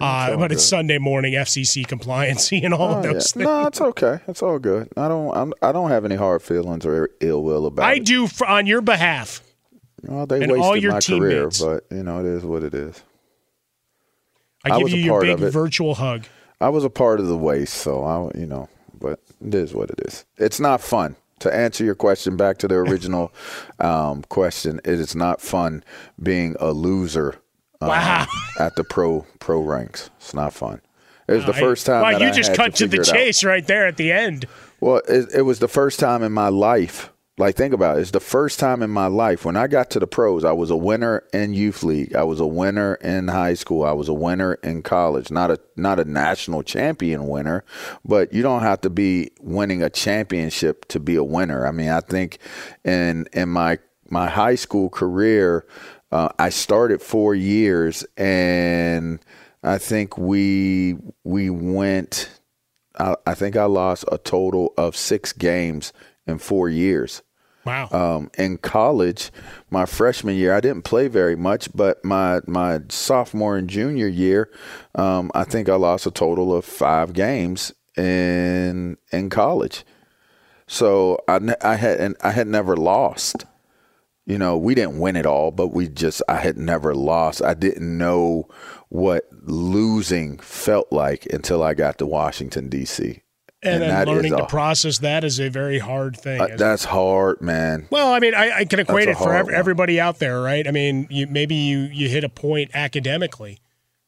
Uh, 0.00 0.36
but 0.36 0.52
it's 0.52 0.64
Sunday 0.64 0.98
morning 0.98 1.34
FCC 1.34 1.84
compliancy 1.84 2.60
and 2.64 2.72
all 2.72 2.94
oh, 2.94 2.96
of 2.98 3.02
those 3.02 3.14
yeah. 3.14 3.20
things. 3.20 3.36
No, 3.36 3.66
it's 3.66 3.80
okay. 3.80 4.20
It's 4.28 4.42
all 4.42 4.58
good. 4.58 4.88
I 4.96 5.08
don't. 5.08 5.36
I'm, 5.36 5.52
I 5.62 5.72
do 5.72 5.82
not 5.82 5.90
have 5.90 6.04
any 6.04 6.16
hard 6.16 6.42
feelings 6.42 6.86
or 6.86 7.10
ill 7.20 7.42
will 7.42 7.66
about 7.66 7.84
I 7.84 7.94
it. 7.94 7.96
I 7.96 7.98
do 7.98 8.26
for, 8.28 8.46
on 8.46 8.66
your 8.66 8.80
behalf. 8.80 9.42
Well, 10.02 10.26
they 10.26 10.42
and 10.42 10.52
wasted 10.52 10.64
all 10.64 10.76
your 10.76 10.92
my 10.92 11.00
teammates. 11.00 11.60
career, 11.60 11.80
but 11.88 11.96
you 11.96 12.02
know 12.02 12.20
it 12.20 12.26
is 12.26 12.44
what 12.44 12.62
it 12.62 12.74
is. 12.74 13.02
I 14.64 14.70
give 14.70 14.82
was 14.84 14.92
you 14.92 15.00
a 15.00 15.04
your 15.04 15.36
big 15.36 15.52
virtual 15.52 15.94
hug. 15.94 16.24
I 16.60 16.68
was 16.68 16.84
a 16.84 16.90
part 16.90 17.20
of 17.20 17.26
the 17.26 17.36
waste, 17.36 17.74
so 17.74 18.04
I, 18.04 18.38
you 18.38 18.46
know, 18.46 18.68
but 18.98 19.20
it 19.44 19.54
is 19.54 19.74
what 19.74 19.90
it 19.90 20.00
is. 20.06 20.24
It's 20.36 20.60
not 20.60 20.80
fun. 20.80 21.16
To 21.44 21.54
answer 21.54 21.84
your 21.84 21.94
question, 21.94 22.38
back 22.38 22.56
to 22.58 22.68
the 22.68 22.76
original 22.76 23.30
um, 23.78 24.22
question, 24.30 24.80
it 24.82 24.98
is 24.98 25.14
not 25.14 25.42
fun 25.42 25.84
being 26.22 26.56
a 26.58 26.72
loser 26.72 27.34
um, 27.82 27.90
Wow. 27.90 28.26
at 28.58 28.74
the 28.76 28.82
pro 28.84 29.26
pro 29.40 29.60
ranks. 29.60 30.08
It's 30.16 30.32
not 30.32 30.54
fun. 30.54 30.80
It 31.28 31.32
was 31.34 31.44
the 31.44 31.52
first 31.52 31.84
time. 31.84 32.00
Wow, 32.00 32.12
that 32.12 32.20
you 32.22 32.28
I 32.28 32.30
just 32.30 32.54
cut 32.54 32.74
to, 32.76 32.86
the 32.86 32.96
figure 32.96 33.12
out. 33.12 33.14
chase 33.14 33.44
right 33.44 33.66
there 33.66 33.86
at 33.86 33.98
the 33.98 34.10
end. 34.10 34.46
Well, 34.80 35.02
it, 35.06 35.26
it 35.34 35.42
was 35.42 35.58
the 35.58 35.68
first 35.68 36.00
time 36.00 36.22
in 36.22 36.32
my 36.32 36.48
life. 36.48 37.10
Like, 37.36 37.56
think 37.56 37.74
about 37.74 37.98
it. 37.98 38.02
It's 38.02 38.12
the 38.12 38.20
first 38.20 38.60
time 38.60 38.80
in 38.80 38.90
my 38.90 39.08
life 39.08 39.44
when 39.44 39.56
I 39.56 39.66
got 39.66 39.90
to 39.90 39.98
the 39.98 40.06
pros. 40.06 40.44
I 40.44 40.52
was 40.52 40.70
a 40.70 40.76
winner 40.76 41.24
in 41.32 41.52
youth 41.52 41.82
league. 41.82 42.14
I 42.14 42.22
was 42.22 42.38
a 42.38 42.46
winner 42.46 42.94
in 42.94 43.26
high 43.26 43.54
school. 43.54 43.82
I 43.82 43.90
was 43.90 44.08
a 44.08 44.14
winner 44.14 44.54
in 44.54 44.82
college. 44.82 45.32
Not 45.32 45.50
a 45.50 45.58
not 45.74 45.98
a 45.98 46.04
national 46.04 46.62
champion 46.62 47.26
winner, 47.26 47.64
but 48.04 48.32
you 48.32 48.42
don't 48.42 48.62
have 48.62 48.82
to 48.82 48.90
be 48.90 49.32
winning 49.40 49.82
a 49.82 49.90
championship 49.90 50.86
to 50.88 51.00
be 51.00 51.16
a 51.16 51.24
winner. 51.24 51.66
I 51.66 51.72
mean, 51.72 51.88
I 51.88 52.00
think 52.00 52.38
in 52.84 53.26
in 53.32 53.48
my 53.48 53.80
my 54.08 54.28
high 54.28 54.54
school 54.54 54.88
career, 54.88 55.66
uh, 56.12 56.28
I 56.38 56.50
started 56.50 57.02
four 57.02 57.34
years, 57.34 58.06
and 58.16 59.18
I 59.64 59.78
think 59.78 60.16
we 60.16 60.98
we 61.24 61.50
went. 61.50 62.30
I, 62.96 63.16
I 63.26 63.34
think 63.34 63.56
I 63.56 63.64
lost 63.64 64.04
a 64.12 64.18
total 64.18 64.72
of 64.78 64.96
six 64.96 65.32
games 65.32 65.92
in 66.28 66.38
four 66.38 66.68
years. 66.68 67.22
Wow. 67.64 67.88
Um, 67.90 68.30
in 68.36 68.58
college, 68.58 69.30
my 69.70 69.86
freshman 69.86 70.36
year, 70.36 70.54
I 70.54 70.60
didn't 70.60 70.82
play 70.82 71.08
very 71.08 71.36
much, 71.36 71.68
but 71.74 72.04
my 72.04 72.40
my 72.46 72.80
sophomore 72.88 73.56
and 73.56 73.68
junior 73.68 74.06
year, 74.08 74.50
um, 74.94 75.30
I 75.34 75.44
think 75.44 75.68
I 75.68 75.76
lost 75.76 76.06
a 76.06 76.10
total 76.10 76.54
of 76.54 76.64
five 76.64 77.12
games 77.12 77.72
in 77.96 78.98
in 79.12 79.30
college. 79.30 79.84
So 80.66 81.18
I, 81.28 81.40
I 81.62 81.76
had 81.76 82.00
and 82.00 82.16
I 82.22 82.30
had 82.30 82.48
never 82.48 82.76
lost. 82.76 83.44
You 84.26 84.38
know, 84.38 84.56
we 84.56 84.74
didn't 84.74 84.98
win 84.98 85.16
it 85.16 85.26
all, 85.26 85.50
but 85.50 85.68
we 85.68 85.88
just 85.88 86.22
I 86.28 86.36
had 86.36 86.56
never 86.56 86.94
lost. 86.94 87.42
I 87.42 87.52
didn't 87.54 87.98
know 87.98 88.48
what 88.88 89.28
losing 89.42 90.38
felt 90.38 90.90
like 90.90 91.26
until 91.26 91.62
I 91.62 91.74
got 91.74 91.98
to 91.98 92.06
Washington 92.06 92.68
D.C. 92.70 93.23
And, 93.64 93.82
then 93.82 94.06
learning 94.06 94.34
a- 94.34 94.38
to 94.38 94.46
process 94.46 94.98
that 94.98 95.24
is 95.24 95.40
a 95.40 95.48
very 95.48 95.78
hard 95.78 96.16
thing. 96.16 96.40
Uh, 96.40 96.44
isn't 96.44 96.54
it? 96.54 96.58
that's 96.58 96.84
hard, 96.84 97.40
man. 97.40 97.86
Well, 97.90 98.12
I 98.12 98.18
mean, 98.20 98.34
I, 98.34 98.58
I 98.58 98.64
can 98.64 98.78
equate 98.80 99.06
That's 99.06 99.20
it 99.20 99.24
for 99.24 99.34
ev- 99.34 99.48
everybody 99.48 99.98
out 100.00 100.18
there, 100.18 100.40
right? 100.40 100.66
I 100.66 100.70
mean, 100.70 101.06
you, 101.10 101.26
maybe 101.26 101.54
you, 101.54 101.78
you 101.80 102.08
hit 102.08 102.24
a 102.24 102.28
point 102.28 102.70
academically 102.74 103.58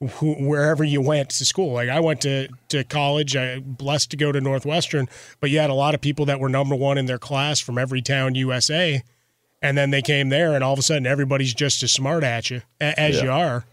wh- 0.01 0.39
wherever 0.41 0.85
you 0.85 1.01
went 1.01 1.31
to 1.31 1.45
school. 1.45 1.73
Like 1.73 1.89
I 1.89 2.01
went 2.01 2.21
to, 2.23 2.49
to 2.69 2.85
college, 2.85 3.37
I 3.37 3.61
blessed 3.61 4.11
to 4.13 4.17
go 4.17 4.33
to 4.33 4.41
Northwestern, 4.41 5.09
but 5.41 5.51
you 5.51 5.59
had 5.59 5.71
a 5.71 5.75
lot 5.75 5.95
of 5.95 6.01
people 6.01 6.27
that 6.27 6.39
were 6.41 6.49
number 6.49 6.75
one 6.75 6.99
in 6.99 7.07
their 7.07 7.19
class 7.19 7.61
from 7.61 7.79
every 7.79 8.03
town 8.03 8.35
USA. 8.35 9.03
And 9.63 9.77
then 9.77 9.91
they 9.91 10.03
came 10.03 10.29
there, 10.29 10.55
and 10.55 10.63
all 10.63 10.75
of 10.75 10.79
a 10.79 10.83
sudden, 10.83 11.07
everybody's 11.07 11.55
just 11.55 11.83
as 11.83 11.91
smart 11.91 12.23
at 12.25 12.51
you 12.51 12.61
a- 12.81 13.01
as 13.01 13.17
Yeah. 13.17 13.23
you 13.25 13.31
are. 13.31 13.65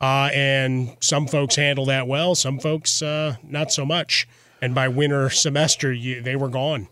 Uh, 0.00 0.30
and 0.34 0.96
some 1.00 1.26
folks 1.28 1.54
handle 1.56 1.84
that 1.86 2.06
well, 2.08 2.34
some 2.34 2.58
folks 2.58 3.02
uh, 3.02 3.36
not 3.44 3.70
so 3.72 3.84
much. 3.84 4.26
And 4.62 4.74
by 4.74 4.88
winter 4.88 5.28
semester, 5.28 5.92
you, 5.92 6.22
they 6.22 6.36
were 6.36 6.48
gone 6.48 6.88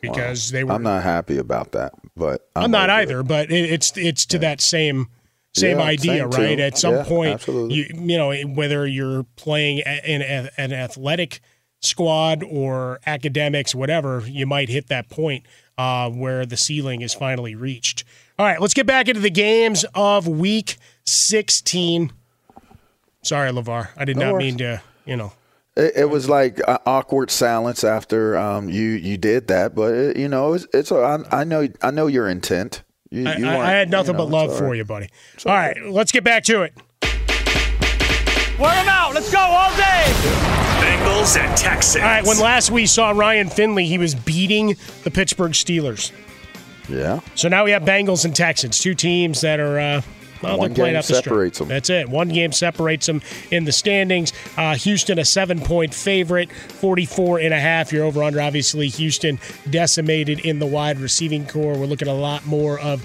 because 0.00 0.50
they 0.50 0.64
were 0.64 0.72
I'm 0.72 0.82
not 0.82 1.02
happy 1.02 1.36
about 1.38 1.72
that, 1.72 1.92
but 2.16 2.48
I'm, 2.56 2.70
not 2.70 2.90
over 2.90 2.98
it. 2.98 3.02
either, 3.02 3.22
but 3.22 3.50
it, 3.52 3.70
it's 3.70 3.96
it's 3.96 4.26
to 4.26 4.38
that 4.40 4.60
same 4.60 5.08
same 5.54 5.78
Yeah, 5.78 5.84
idea, 5.84 6.12
same 6.12 6.30
right? 6.30 6.56
too. 6.56 6.62
At 6.62 6.78
some 6.78 6.94
Yeah, 6.96 7.04
point, 7.04 7.34
absolutely. 7.34 7.76
you 7.76 7.86
you 7.94 8.16
know 8.18 8.32
whether 8.54 8.86
you're 8.86 9.24
playing 9.36 9.78
in 10.04 10.22
a, 10.22 10.50
an 10.56 10.72
athletic 10.72 11.40
squad 11.80 12.42
or 12.42 12.98
academics, 13.06 13.74
whatever, 13.74 14.22
you 14.26 14.46
might 14.46 14.68
hit 14.70 14.86
that 14.88 15.08
point 15.10 15.44
uh, 15.76 16.10
where 16.10 16.46
the 16.46 16.56
ceiling 16.56 17.02
is 17.02 17.12
finally 17.12 17.54
reached. 17.54 18.02
All 18.38 18.46
right, 18.46 18.60
let's 18.60 18.74
get 18.74 18.86
back 18.86 19.08
into 19.08 19.20
the 19.20 19.30
games 19.30 19.84
of 19.94 20.26
Week 20.26 20.78
16. 21.04 22.12
Sorry, 23.22 23.50
LaVar. 23.50 23.88
I 23.96 24.04
did 24.06 24.16
No 24.16 24.26
not 24.26 24.32
worries. 24.34 24.44
mean 24.46 24.58
to. 24.58 24.82
You 25.04 25.16
know. 25.16 25.32
It, 25.76 25.92
it 25.96 26.10
was 26.10 26.28
like 26.28 26.60
uh, 26.66 26.78
awkward 26.86 27.30
silence 27.30 27.84
after 27.84 28.36
um, 28.36 28.68
you 28.68 28.90
you 28.90 29.16
did 29.18 29.48
that, 29.48 29.74
but 29.74 29.94
it, 29.94 30.16
you 30.16 30.28
know 30.28 30.54
it's, 30.54 30.66
it's 30.72 30.90
I, 30.90 31.18
I 31.30 31.44
know 31.44 31.68
I 31.82 31.90
know 31.90 32.06
your 32.06 32.28
intent. 32.28 32.82
You, 33.10 33.28
I, 33.28 33.36
you 33.36 33.46
I- 33.46 33.66
I 33.66 33.70
had 33.72 33.90
nothing 33.90 34.14
you 34.14 34.18
know, 34.18 34.26
but 34.26 34.32
love 34.32 34.50
it's 34.50 34.58
for 34.58 34.68
right. 34.68 34.76
you, 34.76 34.84
buddy. 34.84 35.08
All 35.44 35.52
right, 35.52 35.76
let's 35.86 36.12
get 36.12 36.24
back 36.24 36.44
to 36.44 36.62
it. 36.62 36.72
Wear 38.58 38.74
them 38.74 38.88
out. 38.88 39.12
Let's 39.14 39.30
go 39.30 39.38
all 39.38 39.70
day. 39.76 40.04
Bengals 40.80 41.36
and 41.38 41.54
Texans. 41.58 42.02
All 42.02 42.08
right, 42.08 42.24
when 42.26 42.38
last 42.38 42.70
we 42.70 42.86
saw 42.86 43.10
Ryan 43.10 43.50
Finley, 43.50 43.84
he 43.86 43.98
was 43.98 44.14
beating 44.14 44.76
the 45.04 45.10
Pittsburgh 45.10 45.52
Steelers. 45.52 46.10
Yeah. 46.88 47.20
So 47.34 47.48
now 47.48 47.64
we 47.64 47.72
have 47.72 47.82
Bengals 47.82 48.24
and 48.24 48.34
Texans, 48.34 48.78
two 48.78 48.94
teams 48.94 49.42
that 49.42 49.60
are. 49.60 49.78
Uh, 49.78 50.02
well, 50.42 50.58
One 50.58 50.68
they're 50.70 50.74
playing 50.76 50.96
out 50.96 51.04
the 51.04 51.14
separates 51.14 51.60
'em. 51.60 51.68
That's 51.68 51.90
it. 51.90 52.08
One 52.08 52.28
game 52.28 52.52
separates 52.52 53.06
them 53.06 53.22
in 53.50 53.64
the 53.64 53.72
standings. 53.72 54.32
Uh, 54.56 54.74
Houston, 54.76 55.18
a 55.18 55.24
seven 55.24 55.60
point 55.60 55.94
favorite, 55.94 56.50
44 56.52 57.40
and 57.40 57.54
a 57.54 57.60
half. 57.60 57.92
You're 57.92 58.04
over 58.04 58.22
under. 58.22 58.40
Obviously, 58.40 58.88
Houston 58.88 59.38
decimated 59.70 60.40
in 60.40 60.58
the 60.58 60.66
wide 60.66 60.98
receiving 60.98 61.46
core. 61.46 61.74
We're 61.76 61.86
looking 61.86 62.08
at 62.08 62.12
a 62.12 62.16
lot 62.16 62.46
more 62.46 62.78
of 62.80 63.04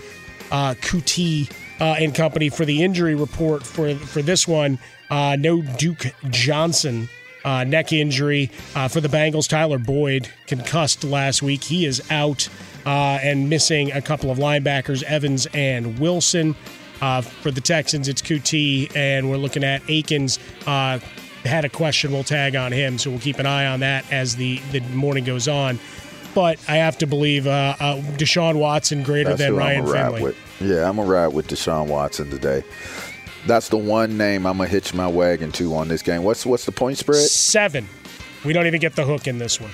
uh, 0.52 0.76
Coutee 0.82 1.50
uh, 1.80 1.96
and 2.00 2.14
company 2.14 2.50
for 2.50 2.66
the 2.66 2.84
injury 2.84 3.16
report 3.16 3.64
for 3.64 3.96
for 3.96 4.22
this 4.22 4.48
one. 4.48 4.80
Uh, 5.10 5.36
no 5.40 5.62
Duke 5.62 6.14
Johnson. 6.30 7.10
Uh, 7.44 7.64
neck 7.64 7.92
injury 7.92 8.52
uh, 8.76 8.88
for 8.88 9.02
the 9.02 9.08
Bengals. 9.08 9.50
Tyler 9.50 9.80
Boyd 9.80 10.30
concussed 10.46 11.04
last 11.04 11.42
week. 11.42 11.64
He 11.64 11.88
is 11.88 12.00
out 12.12 12.48
uh, 12.86 13.18
and 13.24 13.50
missing 13.50 13.92
a 13.92 14.00
couple 14.02 14.30
of 14.30 14.38
linebackers, 14.38 15.02
Evans 15.02 15.48
and 15.52 15.98
Wilson. 15.98 16.56
Uh, 17.02 17.22
for 17.22 17.52
the 17.52 17.62
Texans, 17.62 18.08
it's 18.08 18.22
Coutee, 18.22 18.95
and 18.95 19.30
we're 19.30 19.38
looking 19.38 19.64
at 19.64 19.82
Akins. 19.89 20.38
Uh, 20.68 20.99
had 21.43 21.66
a 21.66 21.70
questionable 21.70 22.24
tag 22.24 22.56
on 22.56 22.72
him, 22.72 22.97
so 22.99 23.10
we'll 23.10 23.20
keep 23.20 23.39
an 23.39 23.47
eye 23.47 23.66
on 23.66 23.80
that 23.80 24.12
as 24.12 24.36
the, 24.36 24.60
the 24.72 24.80
morning 24.93 25.24
goes 25.24 25.47
on. 25.47 25.80
But 26.36 26.60
I 26.70 26.78
have 26.78 26.97
to 26.99 27.08
believe 27.08 27.47
uh, 27.47 27.76
uh, 27.80 27.97
Deshaun 28.18 28.58
Watson 28.60 29.04
greater 29.04 29.30
That's 29.30 29.41
than 29.41 29.56
Ryan 29.56 29.80
I'm 29.80 29.86
gonna 29.86 29.93
ride 29.97 30.04
Finley. 30.06 30.24
with. 30.24 30.38
Yeah, 30.62 30.88
I'm 30.88 30.95
gonna 30.95 31.10
ride 31.10 31.28
with 31.30 31.47
Deshaun 31.47 31.88
Watson 31.88 32.30
today. 32.30 32.64
That's 33.47 33.70
the 33.70 33.78
one 33.78 34.18
name 34.18 34.45
I'm 34.45 34.58
gonna 34.58 34.70
hitch 34.70 34.93
my 34.93 35.08
wagon 35.08 35.52
to 35.54 35.76
on 35.76 35.88
this 35.88 36.04
game. 36.04 36.24
What's 36.24 36.45
what's 36.45 36.66
the 36.66 36.72
point 36.72 36.99
spread? 36.99 37.18
Seven. 37.18 37.89
We 38.45 38.54
don't 38.54 38.68
even 38.68 38.80
get 38.80 38.95
the 38.95 39.04
hook 39.04 39.28
in 39.28 39.39
this 39.39 39.60
one. 39.60 39.72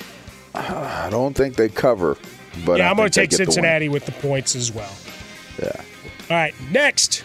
I 0.56 1.10
don't 1.12 1.36
think 1.36 1.56
they 1.56 1.70
cover, 1.70 2.18
but 2.66 2.80
yeah, 2.80 2.88
I 2.88 2.90
I'm 2.90 2.96
going 2.96 3.10
to 3.10 3.20
take 3.20 3.30
get 3.30 3.38
the. 3.38 3.46
Cincinnati 3.46 3.90
with 3.90 4.06
the 4.06 4.12
points 4.14 4.56
as 4.56 4.72
well. 4.72 4.92
Yeah. 5.62 5.82
All 6.30 6.36
right, 6.36 6.54
next. 6.72 7.24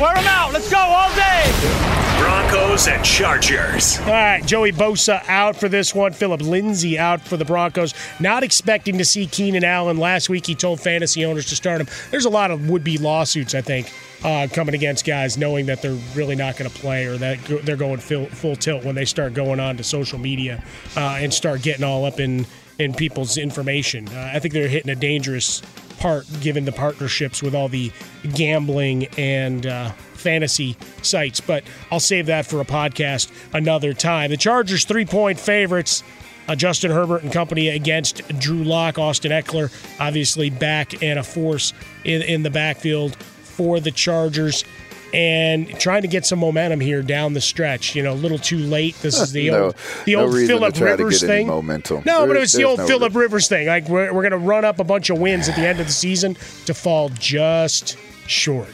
Wear 0.00 0.14
them 0.14 0.26
out. 0.26 0.54
Let's 0.54 0.70
go 0.70 0.78
all 0.78 1.14
day. 1.14 2.00
Broncos 2.18 2.88
and 2.88 3.04
Chargers. 3.04 3.98
All 4.00 4.06
right, 4.06 4.44
Joey 4.46 4.72
Bosa 4.72 5.22
out 5.28 5.54
for 5.54 5.68
this 5.68 5.94
one. 5.94 6.12
Phillip 6.12 6.40
Lindsay 6.40 6.98
out 6.98 7.20
for 7.20 7.36
the 7.36 7.44
Broncos. 7.44 7.92
Not 8.18 8.42
expecting 8.42 8.96
to 8.96 9.04
see 9.04 9.26
Keenan 9.26 9.64
Allen. 9.64 9.98
Last 9.98 10.30
week 10.30 10.46
he 10.46 10.54
told 10.54 10.80
fantasy 10.80 11.24
owners 11.26 11.46
to 11.50 11.56
start 11.56 11.82
him. 11.82 11.88
There's 12.10 12.24
a 12.24 12.30
lot 12.30 12.50
of 12.50 12.70
would-be 12.70 12.96
lawsuits, 12.96 13.54
I 13.54 13.60
think, 13.60 13.92
uh, 14.24 14.46
coming 14.50 14.74
against 14.74 15.04
guys 15.04 15.36
knowing 15.36 15.66
that 15.66 15.82
they're 15.82 15.98
really 16.14 16.36
not 16.36 16.56
going 16.56 16.70
to 16.70 16.78
play 16.78 17.04
or 17.04 17.18
that 17.18 17.38
they're 17.64 17.76
going 17.76 17.98
full, 17.98 18.26
full 18.26 18.56
tilt 18.56 18.84
when 18.84 18.94
they 18.94 19.04
start 19.04 19.34
going 19.34 19.60
on 19.60 19.76
to 19.76 19.84
social 19.84 20.18
media 20.18 20.64
uh, 20.96 21.18
and 21.20 21.34
start 21.34 21.60
getting 21.60 21.84
all 21.84 22.06
up 22.06 22.18
in 22.20 22.46
in 22.78 22.94
people's 22.94 23.36
information. 23.36 24.08
Uh, 24.08 24.30
I 24.34 24.38
think 24.38 24.54
they're 24.54 24.66
hitting 24.68 24.90
a 24.90 24.94
dangerous 24.94 25.60
part 26.00 26.26
given 26.40 26.64
the 26.64 26.72
partnerships 26.72 27.42
with 27.42 27.54
all 27.54 27.68
the 27.68 27.92
gambling 28.34 29.06
and 29.16 29.66
uh, 29.66 29.90
fantasy 30.14 30.76
sites. 31.02 31.40
But 31.40 31.62
I'll 31.92 32.00
save 32.00 32.26
that 32.26 32.46
for 32.46 32.60
a 32.60 32.64
podcast 32.64 33.30
another 33.52 33.92
time. 33.92 34.30
The 34.30 34.36
Chargers 34.36 34.84
three 34.84 35.04
point 35.04 35.38
favorites. 35.38 36.02
Uh, 36.48 36.56
Justin 36.56 36.90
Herbert 36.90 37.22
and 37.22 37.32
company 37.32 37.68
against 37.68 38.26
Drew 38.40 38.64
Lock, 38.64 38.98
Austin 38.98 39.30
Ekeler, 39.30 39.70
obviously 40.00 40.50
back 40.50 41.00
and 41.00 41.16
a 41.16 41.22
force 41.22 41.72
in, 42.02 42.22
in 42.22 42.42
the 42.42 42.50
backfield 42.50 43.14
for 43.14 43.78
the 43.78 43.92
Chargers. 43.92 44.64
And 45.12 45.68
trying 45.80 46.02
to 46.02 46.08
get 46.08 46.24
some 46.24 46.38
momentum 46.38 46.78
here 46.80 47.02
down 47.02 47.32
the 47.34 47.40
stretch. 47.40 47.96
You 47.96 48.02
know, 48.04 48.12
a 48.12 48.14
little 48.14 48.38
too 48.38 48.58
late. 48.58 48.94
This 49.02 49.20
is 49.20 49.32
the 49.32 49.50
No- 49.50 49.64
old, 49.64 49.74
the 50.04 50.14
no 50.14 50.22
old 50.22 50.34
Philip 50.46 50.78
Rivers 50.80 51.20
thing. 51.20 51.46
momentum. 51.48 52.02
No, 52.06 52.26
but 52.26 52.36
it 52.36 52.40
was 52.40 52.52
the 52.52 52.64
old 52.64 52.78
no 52.78 52.86
Philip 52.86 53.14
Rivers 53.14 53.48
thing. 53.48 53.66
Like 53.66 53.88
we're, 53.88 54.12
we're 54.12 54.22
going 54.28 54.30
to 54.40 54.46
run 54.46 54.64
up 54.64 54.78
a 54.78 54.84
bunch 54.84 55.10
of 55.10 55.18
wins 55.18 55.48
at 55.48 55.56
the 55.56 55.66
end 55.66 55.80
of 55.80 55.86
the 55.86 55.92
season 55.92 56.36
to 56.66 56.74
fall 56.74 57.08
just 57.10 57.96
short. 58.28 58.68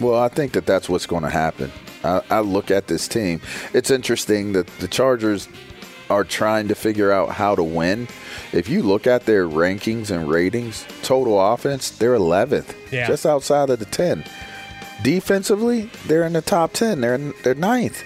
Well, 0.00 0.18
I 0.20 0.28
think 0.28 0.52
that 0.52 0.66
that's 0.66 0.88
what's 0.88 1.06
going 1.06 1.22
to 1.22 1.30
happen. 1.30 1.72
I, 2.04 2.20
I 2.30 2.40
look 2.40 2.70
at 2.70 2.86
this 2.86 3.06
team. 3.08 3.40
It's 3.74 3.90
interesting 3.90 4.52
that 4.52 4.66
the 4.80 4.88
Chargers 4.88 5.48
are 6.08 6.24
trying 6.24 6.68
to 6.68 6.74
figure 6.74 7.12
out 7.12 7.28
how 7.30 7.54
to 7.54 7.62
win. 7.62 8.08
If 8.52 8.68
you 8.68 8.82
look 8.82 9.06
at 9.06 9.26
their 9.26 9.46
rankings 9.46 10.10
and 10.10 10.28
ratings, 10.28 10.84
total 11.02 11.40
offense, 11.52 11.90
they're 11.90 12.14
11th, 12.16 12.74
Yeah. 12.90 13.06
just 13.06 13.24
outside 13.24 13.70
of 13.70 13.78
the 13.78 13.84
10. 13.84 14.24
Defensively, 15.02 15.90
they're 16.06 16.24
in 16.24 16.32
the 16.32 16.42
top 16.42 16.72
10. 16.72 17.00
They're 17.00 17.14
in, 17.14 17.34
they're 17.42 17.54
ninth. 17.54 18.04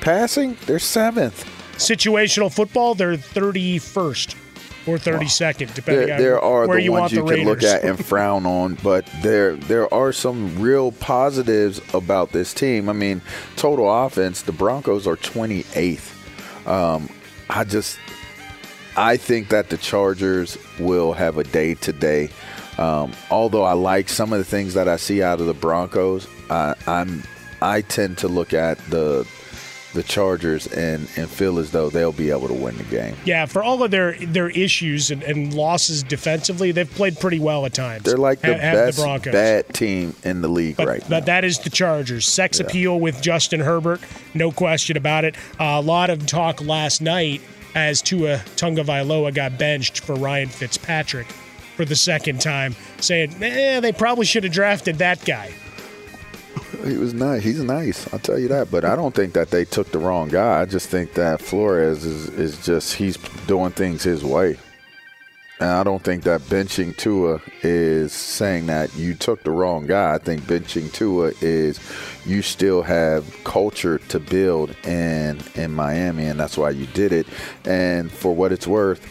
Passing, 0.00 0.56
they're 0.66 0.78
seventh. 0.78 1.44
Situational 1.76 2.52
football, 2.52 2.94
they're 2.94 3.16
31st 3.16 4.36
or 4.86 4.96
32nd, 4.96 5.74
depending 5.74 6.06
There, 6.06 6.14
on 6.16 6.22
there 6.22 6.40
are 6.40 6.66
where 6.66 6.78
the 6.78 6.84
you 6.84 6.92
ones 6.92 7.12
you 7.12 7.24
can 7.24 7.44
look 7.44 7.62
at 7.62 7.84
and 7.84 8.02
frown 8.04 8.46
on, 8.46 8.76
but 8.82 9.08
there 9.22 9.56
there 9.56 9.92
are 9.92 10.12
some 10.12 10.60
real 10.60 10.92
positives 10.92 11.80
about 11.94 12.32
this 12.32 12.54
team. 12.54 12.88
I 12.88 12.92
mean, 12.92 13.20
total 13.56 13.90
offense, 14.04 14.42
the 14.42 14.52
Broncos 14.52 15.06
are 15.06 15.16
28th. 15.16 16.66
Um, 16.66 17.08
I 17.48 17.64
just 17.64 17.98
I 18.96 19.16
think 19.16 19.48
that 19.48 19.70
the 19.70 19.76
Chargers 19.76 20.58
will 20.78 21.12
have 21.12 21.38
a 21.38 21.44
day 21.44 21.74
today. 21.74 22.30
Um, 22.78 23.12
although 23.30 23.64
I 23.64 23.72
like 23.72 24.08
some 24.08 24.32
of 24.32 24.38
the 24.38 24.44
things 24.44 24.74
that 24.74 24.88
I 24.88 24.96
see 24.96 25.22
out 25.22 25.40
of 25.40 25.46
the 25.46 25.54
Broncos, 25.54 26.26
I, 26.48 26.74
I'm 26.86 27.22
I 27.62 27.82
tend 27.82 28.18
to 28.18 28.28
look 28.28 28.54
at 28.54 28.78
the 28.90 29.26
the 29.92 30.02
Chargers 30.04 30.68
and, 30.68 31.08
and 31.16 31.28
feel 31.28 31.58
as 31.58 31.72
though 31.72 31.90
they'll 31.90 32.12
be 32.12 32.30
able 32.30 32.46
to 32.46 32.54
win 32.54 32.76
the 32.76 32.84
game. 32.84 33.16
Yeah, 33.24 33.46
for 33.46 33.62
all 33.62 33.82
of 33.82 33.90
their 33.90 34.12
their 34.12 34.48
issues 34.50 35.10
and, 35.10 35.22
and 35.24 35.52
losses 35.52 36.02
defensively, 36.02 36.70
they've 36.72 36.90
played 36.90 37.18
pretty 37.18 37.40
well 37.40 37.66
at 37.66 37.74
times. 37.74 38.04
They're 38.04 38.16
like 38.16 38.40
the 38.40 38.56
have 38.56 38.96
best 38.96 39.24
the 39.24 39.30
bad 39.32 39.68
team 39.74 40.14
in 40.22 40.42
the 40.42 40.48
league 40.48 40.76
But, 40.76 40.86
right 40.86 41.02
now. 41.02 41.08
but 41.08 41.26
that 41.26 41.44
is 41.44 41.58
the 41.58 41.70
Chargers. 41.70 42.26
Sex 42.26 42.60
appeal 42.60 43.00
with 43.00 43.20
Justin 43.20 43.60
Herbert, 43.60 44.00
no 44.32 44.52
question 44.52 44.96
about 44.96 45.24
it. 45.24 45.34
Uh, 45.58 45.64
a 45.64 45.80
lot 45.82 46.08
of 46.08 46.24
talk 46.26 46.60
last 46.62 47.00
night 47.02 47.42
as 47.74 48.00
Tua 48.02 48.38
Tagovailoa 48.56 49.34
got 49.34 49.58
benched 49.58 50.00
for 50.00 50.14
Ryan 50.14 50.48
Fitzpatrick 50.48 51.26
for 51.80 51.86
the 51.86 51.96
second 51.96 52.42
time, 52.42 52.76
saying, 52.98 53.42
eh, 53.42 53.80
they 53.80 53.90
probably 53.90 54.26
should 54.26 54.44
have 54.44 54.52
drafted 54.52 54.98
that 54.98 55.24
guy. 55.24 55.50
He 56.84 56.98
was 56.98 57.14
nice. 57.14 57.42
He's 57.42 57.62
nice. 57.62 58.12
I'll 58.12 58.20
tell 58.20 58.38
you 58.38 58.48
that. 58.48 58.70
But 58.70 58.84
I 58.84 58.94
don't 58.96 59.14
think 59.14 59.32
that 59.32 59.50
they 59.50 59.64
took 59.64 59.90
the 59.90 59.98
wrong 59.98 60.28
guy. 60.28 60.60
I 60.60 60.66
just 60.66 60.90
think 60.90 61.14
that 61.14 61.40
Flores 61.40 62.04
is, 62.04 62.28
is 62.28 62.62
just 62.66 62.96
he's 62.96 63.16
doing 63.46 63.70
things 63.70 64.02
his 64.02 64.22
way. 64.22 64.58
And 65.58 65.70
I 65.70 65.82
don't 65.82 66.02
think 66.02 66.24
that 66.24 66.42
benching 66.42 66.94
Tua 66.98 67.40
is 67.62 68.12
saying 68.12 68.66
that 68.66 68.94
you 68.94 69.14
took 69.14 69.42
the 69.42 69.50
wrong 69.50 69.86
guy. 69.86 70.12
I 70.12 70.18
think 70.18 70.42
benching 70.42 70.92
Tua 70.92 71.32
is 71.40 71.80
you 72.26 72.42
still 72.42 72.82
have 72.82 73.42
culture 73.44 73.96
to 74.08 74.20
build 74.20 74.76
in 74.84 75.40
in 75.54 75.72
Miami, 75.72 76.26
and 76.26 76.38
that's 76.38 76.58
why 76.58 76.70
you 76.70 76.84
did 76.88 77.12
it. 77.12 77.26
And 77.64 78.12
for 78.12 78.34
what 78.34 78.52
it's 78.52 78.66
worth, 78.66 79.06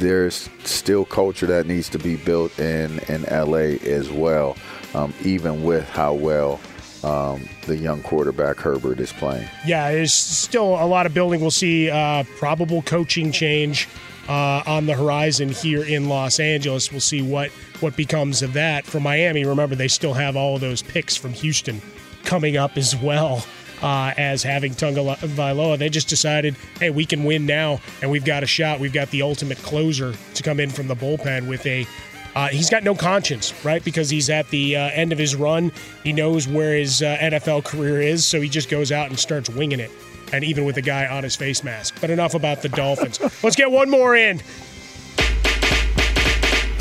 there's 0.00 0.48
still 0.64 1.04
culture 1.04 1.46
that 1.46 1.66
needs 1.66 1.88
to 1.90 1.98
be 1.98 2.16
built 2.16 2.58
in 2.58 2.98
in 3.08 3.22
LA 3.24 3.76
as 3.86 4.10
well, 4.10 4.56
um, 4.94 5.14
even 5.22 5.62
with 5.62 5.88
how 5.88 6.14
well 6.14 6.58
um, 7.04 7.48
the 7.66 7.76
young 7.76 8.02
quarterback 8.02 8.58
Herbert 8.58 9.00
is 9.00 9.12
playing. 9.12 9.48
Yeah, 9.66 9.92
there's 9.92 10.12
still 10.12 10.82
a 10.82 10.86
lot 10.86 11.06
of 11.06 11.14
building. 11.14 11.40
We'll 11.40 11.50
see 11.50 11.90
uh, 11.90 12.24
probable 12.38 12.82
coaching 12.82 13.32
change 13.32 13.88
uh, 14.28 14.62
on 14.66 14.86
the 14.86 14.94
horizon 14.94 15.50
here 15.50 15.84
in 15.84 16.08
Los 16.08 16.40
Angeles. 16.40 16.90
We'll 16.90 17.00
see 17.00 17.22
what 17.22 17.50
what 17.80 17.96
becomes 17.96 18.42
of 18.42 18.52
that. 18.54 18.84
For 18.86 19.00
Miami, 19.00 19.44
remember 19.44 19.74
they 19.74 19.88
still 19.88 20.14
have 20.14 20.36
all 20.36 20.58
those 20.58 20.82
picks 20.82 21.16
from 21.16 21.32
Houston 21.34 21.80
coming 22.24 22.56
up 22.56 22.76
as 22.76 22.96
well. 22.96 23.44
Uh, 23.82 24.12
as 24.18 24.42
having 24.42 24.74
Tagovailoa, 24.74 25.78
they 25.78 25.88
just 25.88 26.08
decided, 26.08 26.54
hey, 26.78 26.90
we 26.90 27.06
can 27.06 27.24
win 27.24 27.46
now, 27.46 27.80
and 28.02 28.10
we've 28.10 28.26
got 28.26 28.42
a 28.42 28.46
shot. 28.46 28.78
We've 28.78 28.92
got 28.92 29.10
the 29.10 29.22
ultimate 29.22 29.56
closer 29.58 30.14
to 30.34 30.42
come 30.42 30.60
in 30.60 30.68
from 30.68 30.86
the 30.86 30.94
bullpen 30.94 31.48
with 31.48 31.64
a 31.64 31.86
uh, 32.34 32.48
he's 32.48 32.70
got 32.70 32.84
no 32.84 32.94
conscience, 32.94 33.52
right? 33.64 33.82
Because 33.84 34.08
he's 34.10 34.30
at 34.30 34.48
the 34.50 34.76
uh, 34.76 34.90
end 34.90 35.12
of 35.12 35.18
his 35.18 35.34
run. 35.34 35.72
He 36.04 36.12
knows 36.12 36.46
where 36.46 36.76
his 36.76 37.02
uh, 37.02 37.16
NFL 37.20 37.64
career 37.64 38.00
is, 38.00 38.24
so 38.24 38.40
he 38.40 38.48
just 38.48 38.70
goes 38.70 38.92
out 38.92 39.08
and 39.08 39.18
starts 39.18 39.50
winging 39.50 39.80
it. 39.80 39.90
And 40.32 40.44
even 40.44 40.64
with 40.64 40.76
a 40.76 40.82
guy 40.82 41.06
on 41.06 41.24
his 41.24 41.34
face 41.34 41.64
mask. 41.64 41.96
But 42.00 42.10
enough 42.10 42.34
about 42.34 42.62
the 42.62 42.68
Dolphins. 42.68 43.20
Let's 43.42 43.56
get 43.56 43.70
one 43.70 43.90
more 43.90 44.14
in. 44.14 44.40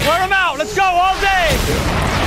Wear 0.09 0.17
them 0.21 0.33
out. 0.33 0.57
Let's 0.57 0.75
go 0.75 0.81
all 0.81 1.13
day. 1.21 1.55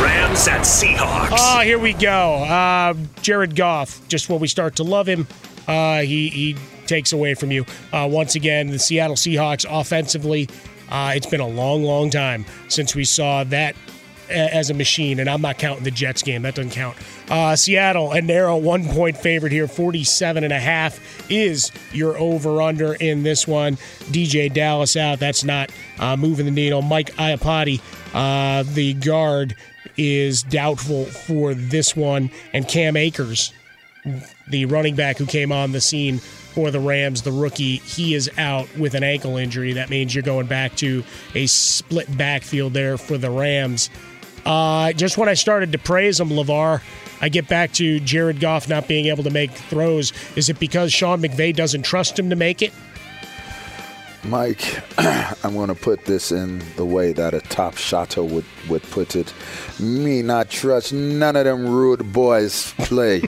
Rams 0.00 0.46
at 0.46 0.60
Seahawks. 0.60 1.30
Oh, 1.32 1.62
here 1.64 1.80
we 1.80 1.94
go. 1.94 2.34
Uh, 2.34 2.94
Jared 3.22 3.56
Goff. 3.56 4.06
Just 4.06 4.28
when 4.28 4.38
we 4.38 4.46
start 4.46 4.76
to 4.76 4.84
love 4.84 5.08
him, 5.08 5.26
uh, 5.66 6.02
he 6.02 6.28
he 6.28 6.56
takes 6.86 7.12
away 7.12 7.34
from 7.34 7.50
you. 7.50 7.66
Uh, 7.92 8.08
once 8.08 8.36
again, 8.36 8.68
the 8.68 8.78
Seattle 8.78 9.16
Seahawks 9.16 9.66
offensively. 9.68 10.48
Uh, 10.90 11.14
it's 11.16 11.26
been 11.26 11.40
a 11.40 11.48
long, 11.48 11.82
long 11.82 12.08
time 12.08 12.46
since 12.68 12.94
we 12.94 13.04
saw 13.04 13.42
that 13.42 13.74
as 14.28 14.70
a 14.70 14.74
machine, 14.74 15.18
and 15.18 15.28
I'm 15.28 15.42
not 15.42 15.58
counting 15.58 15.82
the 15.82 15.90
Jets 15.90 16.22
game. 16.22 16.42
That 16.42 16.54
doesn't 16.54 16.70
count. 16.70 16.96
Uh, 17.30 17.56
Seattle, 17.56 18.12
a 18.12 18.20
narrow 18.20 18.56
one 18.56 18.86
point 18.88 19.16
favorite 19.16 19.52
here, 19.52 19.68
47 19.68 20.44
and 20.44 20.52
a 20.52 20.58
half 20.58 21.00
is 21.30 21.70
your 21.92 22.18
over 22.18 22.60
under 22.60 22.94
in 22.94 23.22
this 23.22 23.46
one. 23.46 23.76
DeeJay 24.10 24.52
Dallas 24.52 24.96
out. 24.96 25.18
That's 25.18 25.44
not 25.44 25.70
uh, 25.98 26.16
moving 26.16 26.44
the 26.46 26.52
needle. 26.52 26.82
Mike 26.82 27.14
Iupati, 27.16 27.80
uh, 28.12 28.64
the 28.74 28.94
guard, 28.94 29.56
is 29.96 30.42
doubtful 30.42 31.04
for 31.04 31.54
this 31.54 31.96
one. 31.96 32.30
And 32.52 32.66
Cam 32.68 32.96
Akers, 32.96 33.52
the 34.48 34.66
running 34.66 34.94
back 34.94 35.18
who 35.18 35.26
came 35.26 35.52
on 35.52 35.72
the 35.72 35.80
scene 35.80 36.18
for 36.18 36.70
the 36.70 36.80
Rams, 36.80 37.22
the 37.22 37.32
rookie, 37.32 37.76
he 37.78 38.14
is 38.14 38.30
out 38.36 38.68
with 38.76 38.94
an 38.94 39.02
ankle 39.02 39.36
injury. 39.36 39.72
That 39.72 39.88
means 39.88 40.14
you're 40.14 40.22
going 40.22 40.46
back 40.46 40.76
to 40.76 41.02
a 41.34 41.46
split 41.46 42.14
backfield 42.16 42.74
there 42.74 42.98
for 42.98 43.16
the 43.16 43.30
Rams. 43.30 43.88
Uh, 44.44 44.92
just 44.92 45.18
when 45.18 45.28
I 45.28 45.34
started 45.34 45.72
to 45.72 45.78
praise 45.78 46.18
him, 46.18 46.30
LaVar, 46.30 46.82
I 47.20 47.28
get 47.28 47.48
back 47.48 47.72
to 47.74 48.00
Jared 48.00 48.40
Goff 48.40 48.68
not 48.68 48.88
being 48.88 49.06
able 49.06 49.24
to 49.24 49.30
make 49.30 49.52
throws. 49.52 50.12
Is 50.36 50.48
it 50.48 50.58
because 50.58 50.92
Sean 50.92 51.22
McVay 51.22 51.54
doesn't 51.54 51.82
trust 51.82 52.18
him 52.18 52.30
to 52.30 52.36
make 52.36 52.62
it? 52.62 52.72
Mike, 54.24 54.80
I'm 54.98 55.54
going 55.54 55.68
to 55.68 55.74
put 55.74 56.04
this 56.04 56.30
in 56.30 56.62
the 56.76 56.84
way 56.84 57.12
that 57.12 57.34
a 57.34 57.40
top 57.40 57.76
shotter 57.76 58.22
would, 58.22 58.44
would 58.68 58.82
put 58.84 59.16
it. 59.16 59.32
Me 59.80 60.22
not 60.22 60.48
trust 60.48 60.92
none 60.92 61.34
of 61.34 61.44
them 61.44 61.66
rude 61.66 62.12
boys 62.12 62.72
play. 62.78 63.22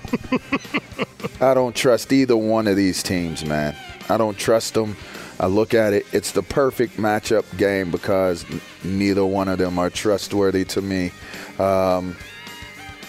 I 1.40 1.54
don't 1.54 1.74
trust 1.74 2.12
either 2.12 2.36
one 2.36 2.68
of 2.68 2.76
these 2.76 3.02
teams, 3.02 3.44
man. 3.44 3.76
I 4.08 4.16
don't 4.16 4.38
trust 4.38 4.74
them. 4.74 4.96
I 5.40 5.46
look 5.46 5.74
at 5.74 5.92
it, 5.92 6.06
it's 6.12 6.30
the 6.32 6.42
perfect 6.42 6.96
matchup 6.96 7.44
game 7.58 7.90
because 7.90 8.44
neither 8.84 9.24
one 9.24 9.48
of 9.48 9.58
them 9.58 9.78
are 9.78 9.90
trustworthy 9.90 10.64
to 10.66 10.80
me. 10.80 11.10
Um, 11.58 12.16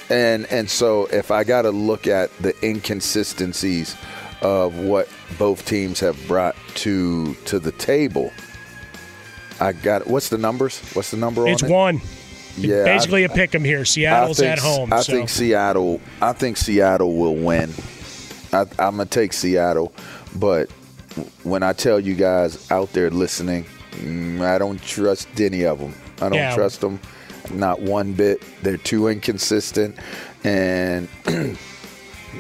and 0.09 0.45
and 0.47 0.69
so 0.69 1.05
if 1.07 1.31
I 1.31 1.43
got 1.43 1.63
to 1.63 1.71
look 1.71 2.07
at 2.07 2.35
the 2.37 2.53
inconsistencies 2.65 3.95
of 4.41 4.75
what 4.77 5.07
both 5.39 5.65
teams 5.65 5.99
have 5.99 6.17
brought 6.27 6.55
to 6.75 7.33
to 7.45 7.59
the 7.59 7.71
table, 7.73 8.31
I 9.59 9.71
got 9.73 10.07
what's 10.07 10.29
the 10.29 10.37
numbers? 10.37 10.79
What's 10.93 11.11
the 11.11 11.17
number 11.17 11.47
It's 11.47 11.63
on 11.63 11.69
it? 11.69 11.71
It's 11.71 11.71
one. 11.71 12.01
Yeah, 12.57 12.83
Basically 12.85 13.23
I- 13.23 13.25
a 13.25 13.29
pick 13.29 13.53
'em 13.53 13.63
here. 13.63 13.83
Seattle's 13.85 14.41
I 14.41 14.47
at 14.47 14.59
home. 14.59 14.93
I 14.93 15.01
so. 15.01 15.11
think 15.13 15.29
Seattle. 15.29 15.99
I 16.21 16.33
think 16.33 16.57
Seattle 16.57 17.15
will 17.17 17.35
win. 17.35 17.71
I, 18.53 18.61
I'm 18.79 18.97
gonna 18.97 19.05
take 19.05 19.33
Seattle, 19.33 19.91
but 20.35 20.69
when 21.43 21.63
I 21.63 21.73
tell 21.73 21.99
you 21.99 22.13
guys 22.15 22.69
out 22.71 22.91
there 22.93 23.09
listening, 23.09 23.65
mm, 23.91 24.41
I 24.41 24.57
don't 24.57 24.81
trust 24.81 25.27
any 25.39 25.63
of 25.65 25.79
them. 25.79 25.93
I 26.21 26.29
don't 26.29 26.33
Yeah. 26.39 26.55
trust 26.55 26.81
them, 26.81 26.99
not 27.53 27.81
one 27.81 28.13
bit. 28.13 28.41
They're 28.63 28.77
too 28.77 29.07
inconsistent, 29.07 29.95
and 30.43 31.07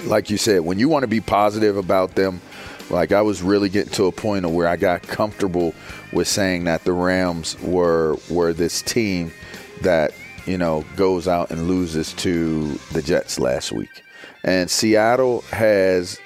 like 0.05 0.29
you 0.29 0.37
said, 0.37 0.61
when 0.61 0.79
you 0.79 0.89
want 0.89 1.03
to 1.03 1.07
be 1.07 1.21
positive 1.21 1.77
about 1.77 2.15
them, 2.15 2.41
like 2.89 3.11
I 3.11 3.21
was 3.21 3.41
really 3.41 3.69
getting 3.69 3.93
to 3.93 4.05
a 4.05 4.11
point 4.11 4.45
of 4.45 4.51
where 4.51 4.67
I 4.67 4.75
got 4.75 5.01
comfortable 5.03 5.73
with 6.13 6.27
saying 6.27 6.65
that 6.65 6.83
the 6.83 6.93
Rams 6.93 7.57
were 7.61 8.15
were 8.29 8.53
this 8.53 8.81
team 8.81 9.31
that 9.81 10.11
you 10.45 10.57
know 10.57 10.85
goes 10.95 11.27
out 11.27 11.49
and 11.51 11.67
loses 11.67 12.13
to 12.13 12.73
the 12.91 13.01
Jets 13.01 13.39
last 13.39 13.71
week, 13.71 14.03
and 14.43 14.69
Seattle 14.69 15.41
has 15.51 16.19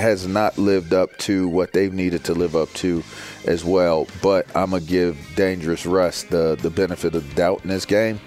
has 0.00 0.26
not 0.26 0.56
lived 0.58 0.92
up 0.94 1.16
to 1.18 1.48
what 1.48 1.72
they've 1.72 1.92
needed 1.92 2.24
to 2.24 2.34
live 2.34 2.54
up 2.56 2.72
to 2.74 3.02
as 3.46 3.64
well. 3.64 4.06
But 4.22 4.46
I'm 4.56 4.70
gonna 4.70 4.82
give 4.82 5.16
Dangerous 5.36 5.86
Russ 5.86 6.22
the 6.24 6.56
the 6.60 6.70
benefit 6.70 7.14
of 7.14 7.28
the 7.28 7.34
doubt 7.34 7.60
in 7.64 7.70
this 7.70 7.84
game, 7.84 8.20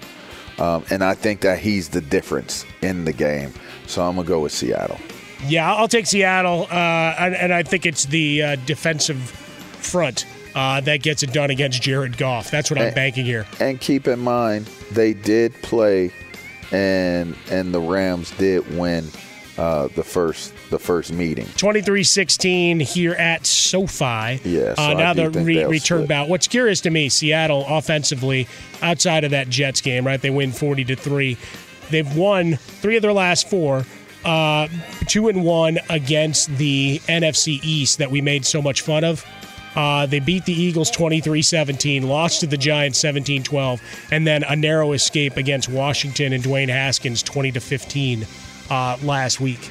um, 0.58 0.84
and 0.90 1.02
I 1.04 1.14
think 1.14 1.40
that 1.42 1.58
he's 1.58 1.88
the 1.88 2.00
difference 2.00 2.64
in 2.82 3.04
the 3.04 3.12
game. 3.12 3.52
So 3.86 4.02
I'm 4.02 4.16
gonna 4.16 4.26
go 4.28 4.40
with 4.40 4.52
Seattle. 4.52 4.98
Yeah, 5.46 5.74
I'll 5.74 5.88
take 5.88 6.06
Seattle, 6.06 6.68
uh, 6.70 6.74
and, 7.18 7.34
and 7.34 7.52
I 7.52 7.64
think 7.64 7.84
it's 7.84 8.04
the 8.06 8.42
uh, 8.42 8.56
defensive 8.64 9.18
front 9.18 10.24
uh, 10.54 10.80
that 10.82 11.02
gets 11.02 11.24
it 11.24 11.32
done 11.32 11.50
against 11.50 11.82
Jared 11.82 12.16
Goff. 12.16 12.50
That's 12.50 12.70
what 12.70 12.78
I'm 12.78 12.86
And- 12.86 12.94
banking 12.94 13.24
here. 13.24 13.44
And 13.58 13.80
keep 13.80 14.06
in 14.06 14.20
mind, 14.20 14.66
they 14.92 15.14
did 15.14 15.52
play, 15.62 16.12
and 16.70 17.34
and 17.50 17.74
the 17.74 17.80
Rams 17.80 18.30
did 18.38 18.76
win 18.78 19.08
uh, 19.58 19.88
the 19.96 20.04
first 20.04 20.52
the 20.72 20.78
first 20.80 21.12
meeting. 21.12 21.44
23-16 21.44 22.82
here 22.82 23.12
at 23.12 23.46
SoFi. 23.46 24.40
Yeah, 24.44 24.74
so 24.74 24.82
uh, 24.82 24.94
now 24.94 25.12
the 25.14 25.30
re- 25.30 25.64
return 25.64 26.00
split. 26.00 26.08
bout. 26.08 26.28
What's 26.28 26.48
curious 26.48 26.80
to 26.80 26.90
me, 26.90 27.08
Seattle 27.08 27.64
offensively, 27.68 28.48
outside 28.82 29.22
of 29.22 29.30
that 29.30 29.48
Jets 29.48 29.80
game, 29.80 30.04
right? 30.04 30.20
They 30.20 30.30
win 30.30 30.50
40 30.50 30.84
to 30.86 30.96
three. 30.96 31.36
They've 31.90 32.16
won 32.16 32.56
three 32.56 32.96
of 32.96 33.02
their 33.02 33.12
last 33.12 33.48
four. 33.48 33.84
Uh, 34.24 34.68
two 35.06 35.28
and 35.28 35.44
one 35.44 35.78
against 35.90 36.48
the 36.56 37.00
NFC 37.06 37.60
East 37.64 37.98
that 37.98 38.10
we 38.10 38.20
made 38.20 38.44
so 38.44 38.60
much 38.62 38.80
fun 38.80 39.04
of. 39.04 39.24
Uh, 39.74 40.06
they 40.06 40.20
beat 40.20 40.44
the 40.44 40.52
Eagles 40.52 40.90
23 40.90 41.42
17, 41.42 42.02
lost 42.06 42.40
to 42.40 42.46
the 42.46 42.56
Giants 42.56 42.98
17 42.98 43.42
12, 43.42 43.80
and 44.10 44.26
then 44.26 44.44
a 44.44 44.54
narrow 44.54 44.92
escape 44.92 45.36
against 45.36 45.68
Washington 45.68 46.32
and 46.32 46.42
Dwayne 46.42 46.68
Haskins 46.68 47.22
20 47.22 47.52
to 47.52 47.60
15 47.60 48.26
uh, 48.70 48.96
last 49.02 49.40
week. 49.40 49.70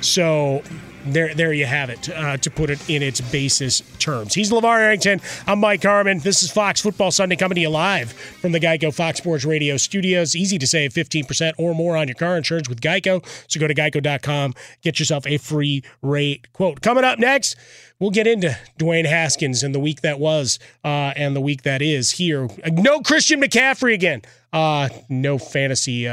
So 0.00 0.62
there, 1.04 1.34
there 1.34 1.52
you 1.52 1.66
have 1.66 1.90
it. 1.90 2.08
Uh, 2.08 2.36
to 2.38 2.50
put 2.50 2.70
it 2.70 2.88
in 2.88 3.02
its 3.02 3.20
basis 3.20 3.82
terms, 3.98 4.34
he's 4.34 4.50
LaVar 4.50 4.78
Arrington. 4.78 5.20
I'm 5.46 5.60
Mike 5.60 5.82
Harmon. 5.82 6.18
This 6.20 6.42
is 6.42 6.50
Fox 6.50 6.80
Football 6.80 7.10
Sunday 7.10 7.36
coming 7.36 7.56
to 7.56 7.60
you 7.60 7.70
live 7.70 8.12
from 8.12 8.52
the 8.52 8.60
Geico 8.60 8.94
Fox 8.94 9.18
Sports 9.18 9.44
Radio 9.44 9.76
studios. 9.76 10.36
Easy 10.36 10.58
to 10.58 10.66
save 10.66 10.92
15% 10.92 11.52
or 11.58 11.74
more 11.74 11.96
on 11.96 12.08
your 12.08 12.14
car 12.14 12.36
insurance 12.36 12.68
with 12.68 12.80
Geico. 12.80 13.24
So 13.50 13.58
go 13.60 13.66
to 13.66 13.74
geico.com, 13.74 14.54
get 14.82 14.98
yourself 14.98 15.26
a 15.26 15.38
free 15.38 15.82
rate 16.02 16.52
quote. 16.52 16.80
Coming 16.80 17.04
up 17.04 17.18
next, 17.18 17.56
we'll 17.98 18.10
get 18.10 18.26
into 18.26 18.56
Dwayne 18.78 19.06
Haskins 19.06 19.62
and 19.62 19.74
the 19.74 19.80
week 19.80 20.02
that 20.02 20.20
was 20.20 20.58
uh, 20.84 21.12
and 21.16 21.34
the 21.34 21.40
week 21.40 21.62
that 21.62 21.82
is 21.82 22.12
here. 22.12 22.48
No 22.70 23.00
Christian 23.00 23.40
McCaffrey 23.40 23.94
again. 23.94 24.22
Uh, 24.52 24.88
no 25.08 25.38
fantasy. 25.38 26.06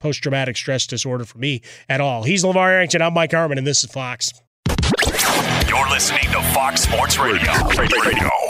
Post 0.00 0.22
traumatic 0.22 0.56
stress 0.56 0.86
disorder 0.86 1.24
for 1.24 1.38
me 1.38 1.60
at 1.88 2.00
all. 2.00 2.22
He's 2.22 2.42
LaVar 2.42 2.70
Arrington. 2.70 3.02
I'm 3.02 3.12
Mike 3.12 3.32
Harmon, 3.32 3.58
and 3.58 3.66
this 3.66 3.84
is 3.84 3.90
Fox. 3.90 4.32
You're 5.68 5.88
listening 5.90 6.24
to 6.32 6.42
Fox 6.54 6.82
Sports 6.82 7.18
Radio. 7.18 7.52
Radio. 7.76 8.49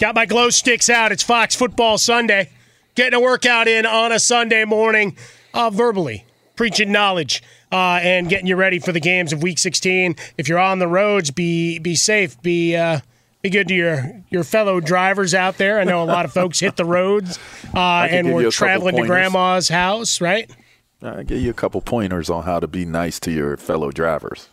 Got 0.00 0.14
my 0.14 0.26
glow 0.26 0.50
sticks 0.50 0.88
out. 0.88 1.12
It's 1.12 1.22
Fox 1.22 1.54
Football 1.54 1.98
Sunday. 1.98 2.50
Getting 2.94 3.14
a 3.18 3.20
workout 3.20 3.68
in 3.68 3.86
on 3.86 4.10
a 4.10 4.18
Sunday 4.18 4.64
morning, 4.64 5.16
uh, 5.54 5.70
verbally 5.70 6.24
preaching 6.56 6.92
knowledge 6.92 7.42
uh, 7.70 8.00
and 8.02 8.28
getting 8.28 8.46
you 8.46 8.56
ready 8.56 8.78
for 8.78 8.92
the 8.92 9.00
games 9.00 9.32
of 9.32 9.42
Week 9.42 9.58
16. 9.58 10.16
If 10.36 10.48
you're 10.48 10.58
on 10.58 10.78
the 10.78 10.88
roads, 10.88 11.30
be 11.30 11.78
be 11.78 11.94
safe. 11.94 12.40
Be 12.42 12.74
uh, 12.74 13.00
be 13.42 13.50
good 13.50 13.68
to 13.68 13.74
your 13.74 14.22
your 14.30 14.44
fellow 14.44 14.80
drivers 14.80 15.34
out 15.34 15.58
there. 15.58 15.78
I 15.78 15.84
know 15.84 16.02
a 16.02 16.04
lot 16.04 16.24
of 16.24 16.32
folks 16.32 16.60
hit 16.60 16.76
the 16.76 16.84
roads 16.84 17.38
uh, 17.74 18.06
and 18.10 18.34
we're 18.34 18.50
traveling 18.50 18.96
to 18.96 19.06
grandma's 19.06 19.68
house, 19.68 20.20
right? 20.20 20.50
I'll 21.02 21.22
give 21.24 21.40
you 21.40 21.50
a 21.50 21.54
couple 21.54 21.80
pointers 21.80 22.30
on 22.30 22.44
how 22.44 22.60
to 22.60 22.66
be 22.66 22.84
nice 22.84 23.18
to 23.20 23.30
your 23.30 23.56
fellow 23.56 23.90
drivers. 23.90 24.48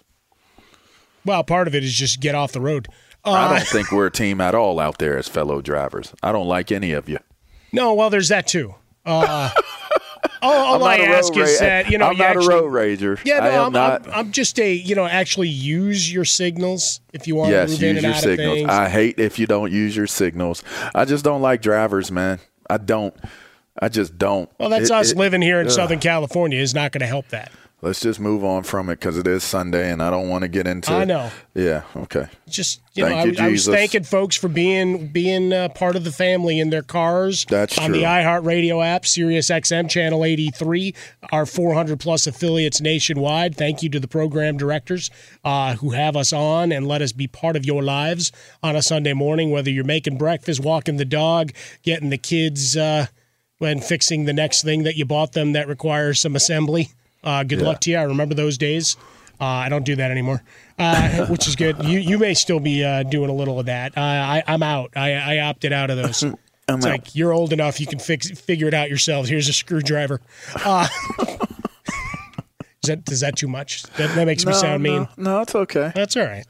Well, 1.25 1.43
part 1.43 1.67
of 1.67 1.75
it 1.75 1.83
is 1.83 1.93
just 1.93 2.19
get 2.19 2.33
off 2.35 2.51
the 2.53 2.61
road. 2.61 2.87
Uh, 3.25 3.31
I 3.31 3.55
don't 3.57 3.67
think 3.67 3.91
we're 3.91 4.07
a 4.07 4.11
team 4.11 4.39
at 4.41 4.55
all 4.55 4.79
out 4.79 4.97
there 4.97 5.17
as 5.17 5.27
fellow 5.27 5.61
drivers. 5.61 6.13
I 6.23 6.31
don't 6.31 6.47
like 6.47 6.71
any 6.71 6.93
of 6.93 7.09
you. 7.09 7.19
No, 7.71 7.93
well, 7.93 8.09
there's 8.09 8.29
that 8.29 8.47
too. 8.47 8.75
Uh, 9.05 9.49
all 10.41 10.51
all 10.53 10.73
I'm 10.75 10.99
not 10.99 10.99
a 10.99 11.03
ask 11.11 11.33
road 11.35 11.41
is 11.43 11.59
ra- 11.59 11.67
that 11.67 11.89
you 11.89 11.97
know 11.97 12.05
I'm 12.07 12.13
you 12.13 12.19
not 12.19 12.37
actually, 12.37 12.55
a 12.55 12.61
road 12.61 12.71
rager. 12.71 13.21
Yeah, 13.25 13.39
no, 13.39 13.45
I 13.49 13.65
I'm, 13.65 13.73
not. 13.73 14.07
I'm, 14.07 14.13
I'm 14.13 14.31
just 14.31 14.59
a 14.59 14.73
you 14.73 14.95
know 14.95 15.05
actually 15.05 15.49
use 15.49 16.11
your 16.11 16.25
signals 16.25 17.01
if 17.13 17.27
you 17.27 17.35
want 17.35 17.49
to 17.49 17.55
yes, 17.55 17.71
move 17.71 17.83
in 17.83 17.95
use 17.95 17.97
and 17.97 18.03
your 18.05 18.13
out 18.15 18.21
signals. 18.21 18.47
of 18.51 18.53
things. 18.57 18.69
I 18.69 18.89
hate 18.89 19.19
if 19.19 19.37
you 19.39 19.47
don't 19.47 19.71
use 19.71 19.95
your 19.95 20.07
signals. 20.07 20.63
I 20.95 21.05
just 21.05 21.23
don't 21.23 21.41
like 21.41 21.61
drivers, 21.61 22.11
man. 22.11 22.39
I 22.69 22.77
don't. 22.77 23.15
I 23.81 23.89
just 23.89 24.17
don't. 24.17 24.49
well, 24.59 24.69
that's 24.69 24.89
It- 24.89 24.95
us 24.95 25.11
it- 25.11 25.17
living 25.17 25.41
here 25.41 25.59
in 25.61 25.67
ugh. 25.67 25.71
Southern 25.73 25.99
California 25.99 26.59
is 26.59 26.73
not 26.73 26.91
going 26.91 27.01
to 27.01 27.07
help 27.07 27.27
that. 27.29 27.51
Let's 27.81 28.01
just 28.01 28.19
move 28.19 28.43
on 28.43 28.63
from 28.63 28.89
it 28.89 28.99
because 28.99 29.17
it 29.17 29.25
is 29.25 29.41
Sunday, 29.41 29.89
and 29.89 30.03
I 30.03 30.09
don't 30.09 30.27
want 30.27 30.41
to 30.41 30.49
get 30.49 30.67
into. 30.67 30.91
I 30.91 31.05
know. 31.05 31.31
Yeah. 31.53 31.83
Okay. 31.95 32.27
Just 32.49 32.81
you 32.93 33.03
know, 33.03 33.09
Thank 33.09 33.19
I, 33.19 33.23
you, 33.23 33.29
was- 33.31 33.39
I 33.39 33.47
was 33.47 33.67
thanking 33.67 34.03
folks 34.03 34.35
for 34.35 34.49
being 34.49 35.07
being 35.07 35.53
uh, 35.53 35.69
part 35.69 35.95
of 35.95 36.03
the 36.03 36.11
family 36.11 36.59
in 36.59 36.71
their 36.71 36.81
cars. 36.81 37.45
That's 37.47 37.77
on 37.77 37.93
the 37.93 38.03
iHeartRadio 38.03 38.85
app, 38.85 39.05
Sirius 39.05 39.49
XM 39.49 39.89
channel 39.89 40.25
83, 40.25 40.93
our 41.31 41.45
400 41.45 42.01
plus 42.01 42.27
affiliates 42.27 42.81
nationwide. 42.81 43.55
Thank 43.55 43.81
you 43.81 43.89
to 43.91 43.99
the 43.99 44.09
program 44.09 44.57
directors 44.57 45.09
uh, 45.45 45.75
who 45.75 45.91
have 45.91 46.17
us 46.17 46.33
on 46.33 46.73
and 46.73 46.85
let 46.85 47.01
us 47.01 47.13
be 47.13 47.27
part 47.27 47.55
of 47.55 47.65
your 47.65 47.81
lives 47.81 48.33
on 48.61 48.75
a 48.75 48.81
Sunday 48.81 49.13
morning. 49.13 49.51
Whether 49.51 49.69
you're 49.69 49.85
making 49.85 50.17
breakfast, 50.17 50.61
walking 50.61 50.97
the 50.97 51.05
dog, 51.05 51.53
getting 51.83 52.09
the 52.09 52.17
kids, 52.17 52.75
uh, 52.75 53.05
when 53.59 53.79
fixing 53.79 54.25
the 54.25 54.33
next 54.33 54.63
thing 54.63 54.83
that 54.83 54.95
you 54.95 55.05
bought 55.05 55.33
them 55.33 55.53
that 55.53 55.67
requires 55.67 56.19
some 56.19 56.35
assembly. 56.35 56.89
Uh, 57.23 57.43
good 57.43 57.59
Yeah. 57.59 57.65
luck 57.67 57.81
to 57.81 57.91
you. 57.91 57.97
I 57.97 58.03
remember 58.03 58.35
those 58.35 58.57
days. 58.57 58.95
Uh, 59.41 59.45
I 59.45 59.69
don't 59.69 59.85
do 59.85 59.95
that 59.95 60.11
anymore, 60.11 60.43
uh, 60.77 61.25
which 61.27 61.47
is 61.47 61.55
good. 61.55 61.81
You 61.83 61.99
you 61.99 62.17
may 62.17 62.33
still 62.33 62.59
be 62.59 62.83
uh, 62.83 63.03
doing 63.03 63.29
a 63.29 63.33
little 63.33 63.57
of 63.59 63.67
that. 63.67 63.97
Uh, 63.97 64.01
I, 64.01 64.43
I'm 64.47 64.61
out. 64.61 64.91
I, 64.97 65.13
I 65.13 65.39
opted 65.39 65.73
out 65.73 65.89
of 65.89 65.97
those. 65.97 66.23
It's 66.71 66.85
out. 66.85 66.91
like 66.91 67.15
you're 67.15 67.33
old 67.33 67.51
enough, 67.51 67.79
you 67.79 67.87
can 67.87 67.97
fix 67.97 68.29
figure 68.29 68.67
it 68.67 68.75
out 68.75 68.89
yourselves. 68.89 69.27
Here's 69.27 69.49
a 69.49 69.53
screwdriver. 69.53 70.21
Uh, 70.53 70.87
is 71.19 71.27
that 72.83 73.09
is 73.11 73.19
that 73.21 73.37
too 73.37 73.47
much? 73.47 73.83
That, 73.97 74.13
that 74.15 74.25
makes 74.25 74.45
me 74.45 74.53
sound 74.53 74.83
no, 74.83 74.99
mean. 74.99 75.07
No, 75.17 75.41
it's 75.41 75.55
okay. 75.55 75.91
That's 75.95 76.15
all 76.15 76.25
right. 76.25 76.45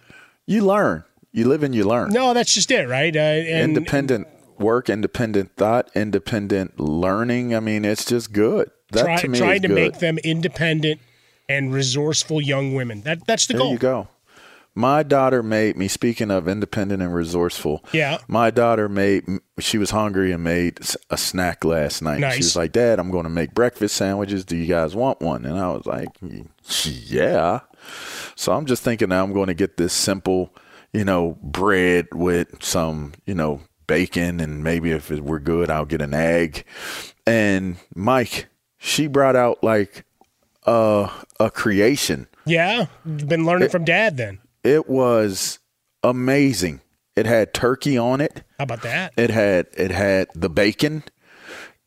You 0.45 0.65
learn. 0.65 1.05
You 1.31 1.47
live 1.47 1.63
and 1.63 1.73
you 1.73 1.85
learn. 1.85 2.09
No, 2.09 2.33
that's 2.33 2.53
just 2.53 2.69
it, 2.71 2.89
right? 2.89 3.15
Uh, 3.15 3.19
and 3.19 3.77
independent 3.77 4.27
work, 4.57 4.89
independent 4.89 5.55
thought, 5.55 5.89
independent 5.95 6.79
learning. 6.79 7.55
I 7.55 7.59
mean, 7.61 7.85
it's 7.85 8.03
just 8.03 8.33
good. 8.33 8.69
That 8.91 9.03
try, 9.03 9.15
to 9.17 9.27
trying 9.29 9.61
to 9.61 9.67
good. 9.67 9.75
make 9.75 9.99
them 9.99 10.17
independent 10.19 10.99
and 11.47 11.73
resourceful 11.73 12.41
young 12.41 12.73
women. 12.73 13.01
That 13.01 13.25
that's 13.25 13.47
the 13.47 13.53
there 13.53 13.59
goal. 13.59 13.67
There 13.69 13.73
you 13.73 13.79
go. 13.79 14.07
My 14.75 15.03
daughter 15.03 15.43
made 15.43 15.75
me. 15.75 15.87
Speaking 15.87 16.31
of 16.31 16.47
independent 16.47 17.01
and 17.01 17.13
resourceful, 17.13 17.83
Yeah. 17.91 18.19
My 18.27 18.49
daughter 18.51 18.87
made. 18.87 19.25
She 19.59 19.77
was 19.77 19.89
hungry 19.89 20.31
and 20.31 20.43
made 20.43 20.79
a 21.09 21.17
snack 21.17 21.65
last 21.65 22.01
night. 22.01 22.19
Nice. 22.19 22.33
She 22.35 22.39
was 22.39 22.55
like, 22.55 22.71
"Dad, 22.71 22.99
I'm 22.99 23.11
going 23.11 23.23
to 23.23 23.29
make 23.29 23.53
breakfast 23.53 23.95
sandwiches. 23.95 24.45
Do 24.45 24.55
you 24.55 24.67
guys 24.67 24.95
want 24.95 25.21
one?" 25.21 25.43
And 25.43 25.57
I 25.57 25.69
was 25.69 25.85
like, 25.85 26.09
"Yeah." 26.85 27.61
So 28.35 28.53
I'm 28.53 28.65
just 28.65 28.83
thinking 28.83 29.09
now 29.09 29.23
I'm 29.23 29.33
going 29.33 29.47
to 29.47 29.53
get 29.53 29.77
this 29.77 29.91
simple, 29.91 30.53
you 30.93 31.03
know, 31.03 31.37
bread 31.41 32.07
with 32.13 32.63
some, 32.63 33.13
you 33.25 33.33
know, 33.33 33.61
bacon 33.87 34.39
and 34.39 34.63
maybe 34.63 34.91
if 34.91 35.09
we're 35.09 35.39
good, 35.39 35.69
I'll 35.69 35.85
get 35.85 36.01
an 36.01 36.13
egg. 36.13 36.63
And 37.25 37.77
Mike, 37.95 38.47
she 38.79 39.05
brought 39.05 39.35
out 39.35 39.63
like 39.63 40.05
a 40.65 41.11
a 41.39 41.51
creation. 41.51 42.27
Yeah, 42.45 42.87
you've 43.05 43.27
been 43.27 43.45
learning 43.45 43.69
from 43.69 43.85
dad 43.85 44.17
then. 44.17 44.39
It 44.63 44.89
was 44.89 45.59
amazing. 46.03 46.81
It 47.15 47.25
had 47.25 47.53
turkey 47.53 47.97
on 47.97 48.21
it. 48.21 48.43
How 48.57 48.63
about 48.63 48.81
that? 48.81 49.13
It 49.17 49.29
had 49.29 49.67
it 49.77 49.91
had 49.91 50.29
the 50.33 50.49
bacon. 50.49 51.03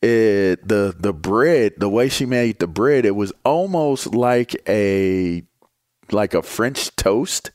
It 0.01 0.67
the 0.67 0.95
the 0.97 1.13
bread, 1.13 1.73
the 1.77 1.89
way 1.89 2.07
she 2.07 2.25
made 2.25 2.59
the 2.59 2.67
bread, 2.67 3.05
it 3.05 3.15
was 3.15 3.33
almost 3.43 4.13
like 4.13 4.55
a 4.67 5.43
like 6.11 6.33
a 6.33 6.43
French 6.43 6.95
toast. 6.95 7.51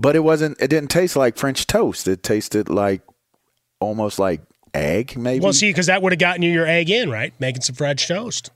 But 0.00 0.16
it 0.16 0.20
wasn't 0.20 0.60
it 0.60 0.68
didn't 0.68 0.90
taste 0.90 1.16
like 1.16 1.36
French 1.36 1.66
toast. 1.66 2.06
It 2.06 2.22
tasted 2.22 2.68
like 2.68 3.02
almost 3.80 4.18
like 4.18 4.42
egg 4.74 5.16
maybe. 5.16 5.42
Well, 5.42 5.52
see, 5.52 5.70
because 5.70 5.86
that 5.86 6.02
would 6.02 6.12
have 6.12 6.18
gotten 6.18 6.42
you 6.42 6.50
your 6.52 6.66
egg 6.66 6.90
in, 6.90 7.10
right? 7.10 7.32
Making 7.38 7.62
some 7.62 7.74
French 7.76 8.06
toast. 8.08 8.50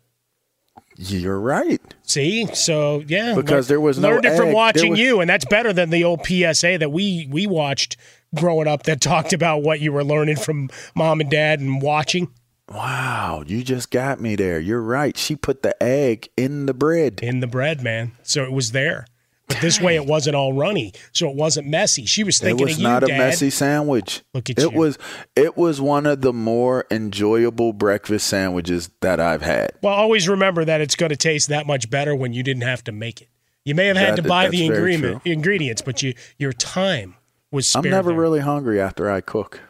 You're 0.97 1.39
right. 1.39 1.81
See, 2.03 2.47
so 2.55 3.05
yeah, 3.07 3.35
Because 3.37 3.69
there 3.69 3.81
was 3.81 3.99
no 4.01 4.09
learned 4.11 4.25
it 4.25 4.37
from 4.37 4.49
egg. 4.49 4.55
watching 4.55 4.91
was- 4.93 4.99
you, 5.01 5.21
and 5.21 5.31
that's 5.31 5.45
better 5.45 5.73
than 5.73 5.91
the 5.91 6.03
old 6.05 6.27
PSA 6.27 6.79
that 6.79 6.91
we 6.91 7.29
we 7.31 7.47
watched 7.47 7.97
growing 8.35 8.67
up 8.67 8.83
that 8.85 9.01
talked 9.13 9.33
about 9.33 9.63
what 9.63 9.81
you 9.81 9.93
were 9.93 10.03
learning 10.05 10.37
from 10.37 10.69
mom 10.97 11.21
and 11.21 11.31
dad 11.31 11.61
and 11.61 11.81
watching 11.81 12.29
Wow, 12.71 13.45
you 13.47 13.63
just 13.65 13.91
got 13.91 14.21
me 14.21 14.37
there. 14.37 14.61
You're 14.61 14.83
right. 14.83 15.17
She 15.17 15.37
put 15.37 15.63
the 15.63 15.81
egg 15.83 16.29
in 16.37 16.67
the 16.67 16.75
bread. 16.75 17.21
in 17.23 17.41
the 17.41 17.47
bread, 17.47 17.83
man. 17.83 18.13
So 18.25 18.45
it 18.45 18.53
was 18.53 18.73
there. 18.73 19.07
But 19.49 19.61
this 19.63 19.81
way, 19.81 19.97
it 19.97 20.05
wasn't 20.05 20.37
all 20.37 20.53
runny, 20.53 20.93
so 21.13 21.29
it 21.31 21.35
wasn't 21.35 21.67
messy. 21.69 22.05
She 22.05 22.23
was 22.23 22.37
It 22.41 22.45
thinking 22.45 22.67
was 22.67 22.75
of 22.75 22.81
you, 22.81 22.87
not 22.87 23.03
a 23.03 23.07
Dad. 23.07 23.19
messy 23.19 23.49
sandwich. 23.49 24.23
Look 24.35 24.51
at 24.51 24.59
it 24.59 24.73
you. 24.73 24.79
was 24.79 24.99
it 25.35 25.57
was 25.57 25.81
one 25.81 26.05
of 26.05 26.21
the 26.21 26.33
more 26.35 26.85
enjoyable 26.91 27.73
breakfast 27.73 28.27
sandwiches 28.27 28.91
that 29.01 29.21
I've 29.21 29.41
had. 29.43 29.73
Well, 29.83 29.95
always 29.95 30.29
remember 30.29 30.65
that 30.67 30.81
it's 30.83 30.97
going 30.97 31.11
to 31.11 31.17
taste 31.17 31.49
that 31.49 31.67
much 31.67 31.89
better 31.89 32.15
when 32.15 32.35
you 32.35 32.43
didn't 32.43 32.65
have 32.65 32.85
to 32.85 32.93
make 32.93 33.23
it. 33.23 33.29
You 33.65 33.75
may 33.75 33.87
have 33.87 33.97
had 33.97 34.17
That- 34.19 34.23
to 34.23 34.29
buy 34.29 34.49
the 34.49 34.67
ingredient, 34.67 35.23
ingredients, 35.25 35.81
but 35.83 36.03
you 36.03 36.13
your 36.39 36.53
time 36.53 37.15
was 37.51 37.69
spared. 37.71 37.87
I'm 37.87 37.91
never 37.91 38.11
there. 38.11 38.21
really 38.21 38.41
hungry 38.41 38.79
after 38.81 39.11
I 39.11 39.23
cook. 39.23 39.61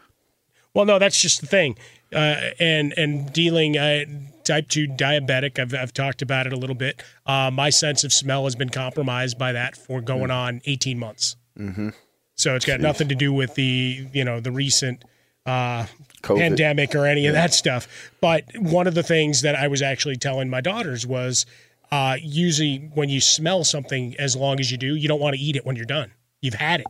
Well, 0.74 0.84
no, 0.86 0.98
that's 0.98 1.20
just 1.20 1.40
the 1.40 1.46
thing. 1.46 1.76
Uh, 2.12 2.50
and 2.58 2.94
and 2.96 3.32
dealing 3.32 3.76
uh, 3.76 4.04
type 4.44 4.68
two 4.68 4.86
diabetic, 4.86 5.58
I've 5.58 5.74
I've 5.74 5.92
talked 5.92 6.22
about 6.22 6.46
it 6.46 6.52
a 6.52 6.56
little 6.56 6.76
bit. 6.76 7.02
Uh, 7.26 7.50
my 7.52 7.70
sense 7.70 8.04
of 8.04 8.12
smell 8.12 8.44
has 8.44 8.56
been 8.56 8.70
compromised 8.70 9.38
by 9.38 9.52
that 9.52 9.76
for 9.76 10.00
going 10.00 10.30
on 10.30 10.62
18 10.64 10.98
months. 10.98 11.36
Mm-hmm. 11.58 11.90
So 12.34 12.54
it's 12.54 12.64
got 12.64 12.78
Jeez. 12.78 12.82
nothing 12.82 13.08
to 13.08 13.14
do 13.14 13.32
with 13.32 13.54
the 13.56 14.06
you 14.12 14.24
know 14.24 14.40
the 14.40 14.52
recent 14.52 15.04
uh, 15.44 15.86
pandemic 16.22 16.94
or 16.94 17.06
any 17.06 17.26
of 17.26 17.34
that 17.34 17.52
stuff. 17.52 18.10
But 18.20 18.44
one 18.56 18.86
of 18.86 18.94
the 18.94 19.02
things 19.02 19.42
that 19.42 19.54
I 19.54 19.68
was 19.68 19.82
actually 19.82 20.16
telling 20.16 20.48
my 20.48 20.60
daughters 20.60 21.06
was 21.06 21.46
uh, 21.90 22.16
usually 22.20 22.90
when 22.94 23.08
you 23.08 23.20
smell 23.20 23.64
something 23.64 24.14
as 24.18 24.36
long 24.36 24.60
as 24.60 24.70
you 24.70 24.78
do, 24.78 24.94
you 24.94 25.08
don't 25.08 25.20
want 25.20 25.36
to 25.36 25.40
eat 25.40 25.56
it 25.56 25.66
when 25.66 25.76
you're 25.76 25.84
done. 25.84 26.12
You've 26.40 26.54
had 26.54 26.80
it. 26.80 26.86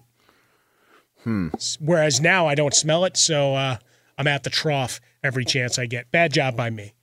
Hmm. 1.24 1.48
Whereas 1.80 2.20
now 2.20 2.46
I 2.46 2.54
don't 2.54 2.74
smell 2.74 3.04
it, 3.04 3.16
so 3.16 3.54
uh, 3.54 3.78
I'm 4.16 4.26
at 4.26 4.44
the 4.44 4.50
trough 4.50 5.00
every 5.22 5.44
chance 5.44 5.78
I 5.78 5.86
get. 5.86 6.10
Bad 6.10 6.32
job 6.32 6.56
by 6.56 6.70
me. 6.70 6.94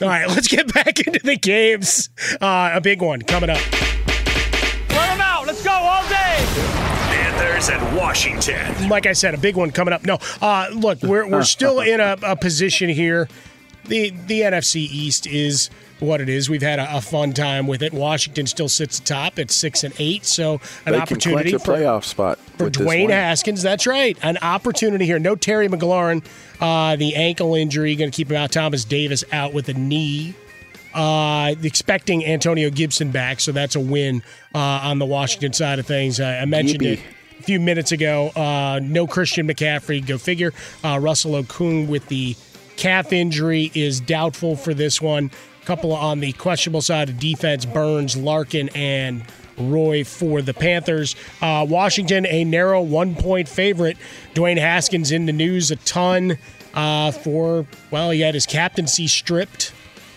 All 0.00 0.08
right, 0.08 0.28
let's 0.28 0.48
get 0.48 0.72
back 0.72 1.00
into 1.00 1.20
the 1.22 1.36
games. 1.36 2.10
Uh, 2.40 2.72
a 2.74 2.80
big 2.80 3.02
one 3.02 3.22
coming 3.22 3.50
up. 3.50 3.58
Let 4.90 5.08
them 5.08 5.20
out. 5.20 5.46
Let's 5.46 5.62
go 5.62 5.72
all 5.72 6.02
day. 6.08 6.44
Panthers 7.10 7.68
and 7.70 7.96
Washington. 7.96 8.88
Like 8.88 9.06
I 9.06 9.12
said, 9.12 9.34
a 9.34 9.38
big 9.38 9.56
one 9.56 9.70
coming 9.70 9.94
up. 9.94 10.04
No, 10.04 10.18
uh, 10.40 10.68
look, 10.72 11.02
we're 11.02 11.28
we're 11.28 11.44
still 11.44 11.80
in 11.80 12.00
a, 12.00 12.16
a 12.22 12.36
position 12.36 12.88
here. 12.88 13.28
The 13.86 14.10
the 14.10 14.40
NFC 14.40 14.76
East 14.76 15.26
is 15.26 15.70
what 16.00 16.20
it 16.20 16.28
is. 16.28 16.50
We've 16.50 16.62
had 16.62 16.78
a, 16.78 16.96
a 16.96 17.00
fun 17.00 17.32
time 17.32 17.66
with 17.66 17.82
it. 17.82 17.92
Washington 17.92 18.46
still 18.46 18.68
sits 18.68 18.98
atop 18.98 19.38
at 19.38 19.50
six 19.50 19.84
and 19.84 19.94
eight, 19.98 20.24
so 20.24 20.60
an 20.86 20.92
they 20.92 20.98
opportunity 20.98 21.50
can 21.50 21.58
clinch 21.58 21.62
a 21.62 21.64
for 21.64 21.72
playoff 21.72 22.04
spot 22.04 22.38
for 22.58 22.70
Dwayne. 22.70 23.10
Haskins. 23.10 23.62
That's 23.62 23.86
right. 23.86 24.16
An 24.22 24.38
opportunity 24.38 25.06
here. 25.06 25.18
No 25.18 25.36
Terry 25.36 25.68
McLaurin. 25.68 26.24
Uh, 26.60 26.96
the 26.96 27.14
ankle 27.14 27.54
injury 27.54 27.94
going 27.96 28.10
to 28.10 28.16
keep 28.16 28.30
him 28.30 28.36
out. 28.36 28.52
Thomas 28.52 28.84
Davis 28.84 29.24
out 29.32 29.52
with 29.52 29.68
a 29.68 29.74
knee. 29.74 30.34
Uh, 30.94 31.56
expecting 31.62 32.24
Antonio 32.24 32.70
Gibson 32.70 33.10
back, 33.10 33.40
so 33.40 33.50
that's 33.50 33.74
a 33.74 33.80
win 33.80 34.22
uh, 34.54 34.58
on 34.58 35.00
the 35.00 35.06
Washington 35.06 35.52
side 35.52 35.80
of 35.80 35.86
things. 35.86 36.20
I, 36.20 36.38
I 36.38 36.44
mentioned 36.44 36.80
Gibby. 36.80 37.02
it 37.02 37.40
a 37.40 37.42
few 37.42 37.58
minutes 37.58 37.90
ago. 37.90 38.28
Uh, 38.28 38.78
no 38.80 39.08
Christian 39.08 39.48
McCaffrey. 39.48 40.06
Go 40.06 40.18
figure. 40.18 40.52
Uh, 40.84 40.98
Russell 41.02 41.32
Okung 41.32 41.88
with 41.88 42.06
the 42.06 42.36
calf 42.76 43.12
injury 43.12 43.70
is 43.74 44.00
doubtful 44.00 44.56
for 44.56 44.74
this 44.74 45.00
one. 45.00 45.30
A 45.62 45.66
couple 45.66 45.92
on 45.92 46.20
the 46.20 46.32
questionable 46.32 46.82
side 46.82 47.08
of 47.08 47.18
defense: 47.18 47.64
Burns, 47.64 48.16
Larkin, 48.16 48.68
and 48.74 49.24
Roy 49.56 50.04
for 50.04 50.42
the 50.42 50.54
Panthers. 50.54 51.16
Uh, 51.40 51.66
Washington, 51.68 52.26
a 52.26 52.44
narrow 52.44 52.82
one 52.82 53.14
point 53.14 53.48
favorite. 53.48 53.96
Dwayne 54.34 54.58
Haskins 54.58 55.12
in 55.12 55.26
the 55.26 55.32
news 55.32 55.70
a 55.70 55.76
ton 55.76 56.38
uh, 56.74 57.12
for, 57.12 57.66
well, 57.90 58.10
he 58.10 58.20
had 58.20 58.34
his 58.34 58.46
captaincy 58.46 59.06
stripped. 59.06 59.72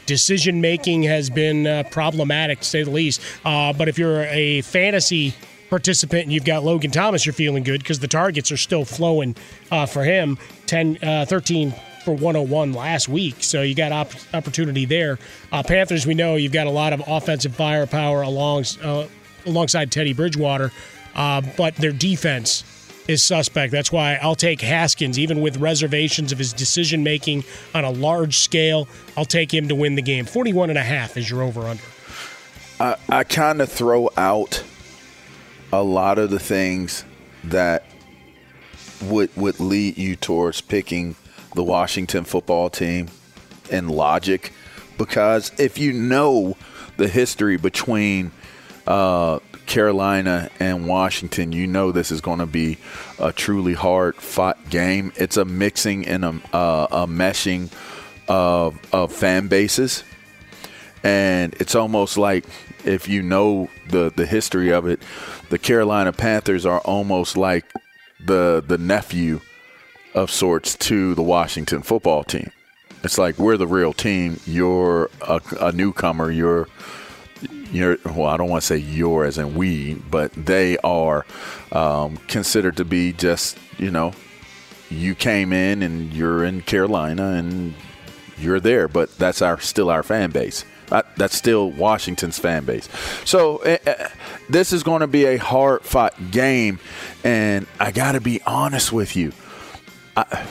Decision 0.06 0.62
making 0.62 1.04
has 1.04 1.30
been 1.30 1.68
uh, 1.68 1.84
problematic, 1.92 2.60
to 2.60 2.66
say 2.66 2.84
the 2.84 2.92
least. 2.92 3.22
Uh, 3.44 3.74
but 3.74 3.90
if 3.90 4.00
you're 4.00 4.24
a 4.24 4.62
fantasy 4.62 5.36
participant 5.70 6.24
and 6.24 6.32
you've 6.32 6.46
got 6.46 6.64
Logan 6.64 6.92
Thomas, 6.92 7.26
you're 7.26 7.34
feeling 7.34 7.64
good 7.64 7.82
because 7.82 8.00
the 8.00 8.08
targets 8.08 8.52
are 8.52 8.58
still 8.58 8.86
flowing 8.86 9.36
uh, 9.70 9.86
for 9.86 10.04
him. 10.04 10.38
10, 10.66 11.00
uh, 11.04 11.26
13 11.28 11.74
for 12.08 12.14
101 12.14 12.72
last 12.72 13.10
week, 13.10 13.44
so 13.44 13.62
you 13.64 13.76
got 13.76 13.92
op- 13.92 14.14
opportunity 14.34 14.86
there. 14.86 15.20
Uh, 15.52 15.62
Panthers, 15.62 16.08
we 16.08 16.14
know 16.14 16.38
you've 16.38 16.54
got 16.54 16.66
a 16.66 16.70
lot 16.70 16.94
of 16.94 17.04
offensive 17.06 17.54
firepower 17.54 18.22
along 18.22 18.64
uh, 18.82 19.08
alongside 19.46 19.92
Teddy 19.92 20.14
Bridgewater, 20.14 20.72
uh, 21.16 21.42
but 21.58 21.76
their 21.76 21.92
defense 21.92 22.64
is 23.10 23.22
suspect. 23.22 23.74
That's 23.74 23.92
why 23.92 24.18
I'll 24.22 24.36
take 24.36 24.62
Haskins, 24.62 25.20
even 25.20 25.42
with 25.42 25.58
reservations 25.58 26.32
of 26.32 26.38
his 26.38 26.54
decision 26.54 27.04
making 27.04 27.44
on 27.76 27.84
a 27.84 27.92
large 27.92 28.38
scale. 28.38 28.88
I'll 29.18 29.26
take 29.26 29.54
him 29.54 29.68
to 29.68 29.76
win 29.76 29.96
the 29.96 30.02
game. 30.02 30.24
41 30.24 30.70
and 30.70 30.80
a 30.80 30.84
half 30.84 31.18
is 31.18 31.30
your 31.30 31.44
over 31.44 31.64
under. 31.64 31.84
I, 32.80 32.96
I 33.10 33.24
kind 33.26 33.62
of 33.62 33.70
throw 33.70 34.10
out 34.16 34.64
a 35.74 35.84
lot 35.84 36.20
of 36.20 36.30
the 36.30 36.40
things 36.40 37.04
that 37.44 37.84
would 39.02 39.36
would 39.36 39.60
lead 39.60 39.98
you 39.98 40.16
towards 40.16 40.62
picking 40.62 41.18
the 41.54 41.64
Washington 41.64 42.24
football 42.24 42.70
team 42.70 43.08
and 43.72 43.90
logic 43.90 44.54
because 44.98 45.52
if 45.60 45.78
you 45.78 45.94
know 45.94 46.58
the 46.98 47.08
history 47.08 47.58
between 47.58 48.32
uh, 48.86 49.40
Carolina 49.66 50.50
and 50.60 50.88
Washington, 50.88 51.52
you 51.52 51.68
know 51.68 51.92
this 51.92 52.12
is 52.12 52.22
going 52.22 52.40
to 52.40 52.46
be 52.46 52.78
a 53.20 53.32
truly 53.32 53.74
hard 53.74 54.16
fought 54.16 54.70
game. 54.70 55.12
It's 55.16 55.38
a 55.38 55.46
mixing 55.46 56.08
and 56.08 56.26
a, 56.26 56.42
uh, 56.54 56.88
a 56.92 57.08
meshing 57.08 57.72
of, 58.28 58.80
of 58.94 59.14
fan 59.14 59.48
bases 59.48 60.04
and 61.04 61.54
it's 61.56 61.76
almost 61.76 62.18
like 62.18 62.46
if 62.86 63.08
you 63.08 63.22
know 63.22 63.70
the 63.90 64.12
the 64.16 64.26
history 64.26 64.72
of 64.72 64.88
it, 64.88 65.02
the 65.50 65.58
Carolina 65.58 66.12
Panthers 66.12 66.66
are 66.66 66.80
almost 66.82 67.38
like 67.38 67.66
the 68.26 68.64
the 68.66 68.78
nephew 68.78 69.40
of 70.18 70.32
sorts 70.32 70.76
to 70.76 71.14
the 71.14 71.22
Washington 71.22 71.84
football 71.84 72.24
team. 72.24 72.52
It's 73.04 73.20
like 73.20 73.38
we're 73.38 73.56
the 73.56 73.68
real 73.68 73.94
team. 73.94 74.40
You're 74.48 75.12
a, 75.22 75.40
a 75.62 75.72
newcomer. 75.72 76.32
You're 76.32 76.68
you're 77.72 77.98
well. 78.04 78.26
I 78.26 78.36
don't 78.36 78.50
want 78.50 78.62
to 78.64 78.68
say 78.68 78.78
you're 78.78 79.26
as 79.26 79.38
in 79.38 79.54
we, 79.54 79.94
but 79.94 80.32
they 80.34 80.78
are 80.80 81.24
um, 81.72 82.18
considered 82.28 82.78
to 82.78 82.86
be 82.86 83.14
just 83.14 83.60
you 83.78 83.92
know 83.92 84.14
you 84.90 85.14
came 85.14 85.54
in 85.54 85.84
and 85.84 86.12
you're 86.12 86.44
in 86.44 86.64
Carolina 86.64 87.34
and 87.34 87.76
you're 88.40 88.60
there, 88.60 88.88
but 88.88 89.16
that's 89.20 89.44
our 89.44 89.60
still 89.60 89.90
our 89.92 90.02
fan 90.02 90.32
base. 90.32 90.66
Uh, 90.90 91.02
That's 91.18 91.36
still 91.36 91.70
Washington's 91.72 92.40
fan 92.40 92.64
base. 92.64 92.88
So 93.26 93.58
uh, 93.58 94.08
this 94.50 94.72
is 94.72 94.84
going 94.84 95.02
to 95.02 95.08
be 95.08 95.26
a 95.26 95.36
hard 95.36 95.82
fought 95.82 96.14
game, 96.32 96.80
and 97.26 97.68
I 97.78 97.92
got 97.92 98.14
to 98.14 98.22
be 98.22 98.42
honest 98.44 98.94
with 98.94 99.14
you. 99.14 99.34
I, 100.18 100.48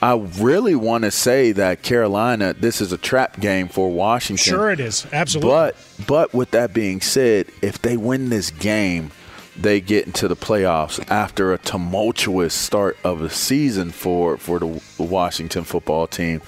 I 0.00 0.14
really 0.38 0.74
want 0.74 1.04
to 1.04 1.10
say 1.10 1.52
that 1.52 1.82
Carolina, 1.82 2.52
this 2.52 2.80
is 2.80 2.92
a 2.92 2.98
trap 2.98 3.40
game 3.40 3.68
for 3.68 3.90
Washington. 3.90 4.44
Sure, 4.44 4.70
it 4.70 4.80
is. 4.80 5.06
Absolutely. 5.12 5.50
But 5.50 5.76
but 6.06 6.34
with 6.34 6.50
that 6.52 6.72
being 6.72 7.00
said, 7.00 7.46
if 7.62 7.80
they 7.82 7.96
win 7.96 8.28
this 8.28 8.50
game, 8.50 9.10
they 9.56 9.80
get 9.80 10.06
into 10.06 10.28
the 10.28 10.36
playoffs 10.36 11.04
after 11.10 11.52
a 11.52 11.58
tumultuous 11.58 12.54
start 12.54 12.96
of 13.02 13.18
the 13.18 13.30
season 13.30 13.90
for 13.90 14.36
for 14.36 14.60
the 14.60 14.82
Washington 14.98 15.64
football 15.64 16.06
team. 16.06 16.42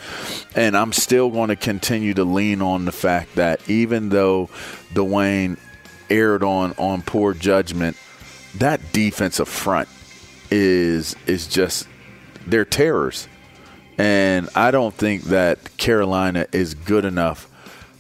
And 0.55 0.77
I'm 0.77 0.93
still 0.93 1.31
going 1.31 1.49
to 1.49 1.57
continue 1.57 2.15
to 2.15 2.25
lean 2.25 2.63
on 2.63 2.85
the 2.85 2.93
fact 2.93 3.35
that 3.35 3.69
even 3.69 4.11
though 4.11 4.49
Dwayne 4.95 5.59
erred 6.09 6.45
on 6.45 6.75
on 6.79 7.03
poor 7.03 7.35
judgment, 7.35 7.97
that 8.57 8.93
defensive 8.93 9.49
front 9.49 9.89
is 10.53 11.17
is 11.27 11.49
just 11.49 11.89
they're 12.51 12.65
terrors. 12.65 13.29
And 13.99 14.49
I 14.55 14.71
don't 14.71 14.95
think 14.95 15.25
that 15.25 15.77
Carolina 15.77 16.47
is 16.53 16.75
good 16.75 17.05
enough 17.05 17.49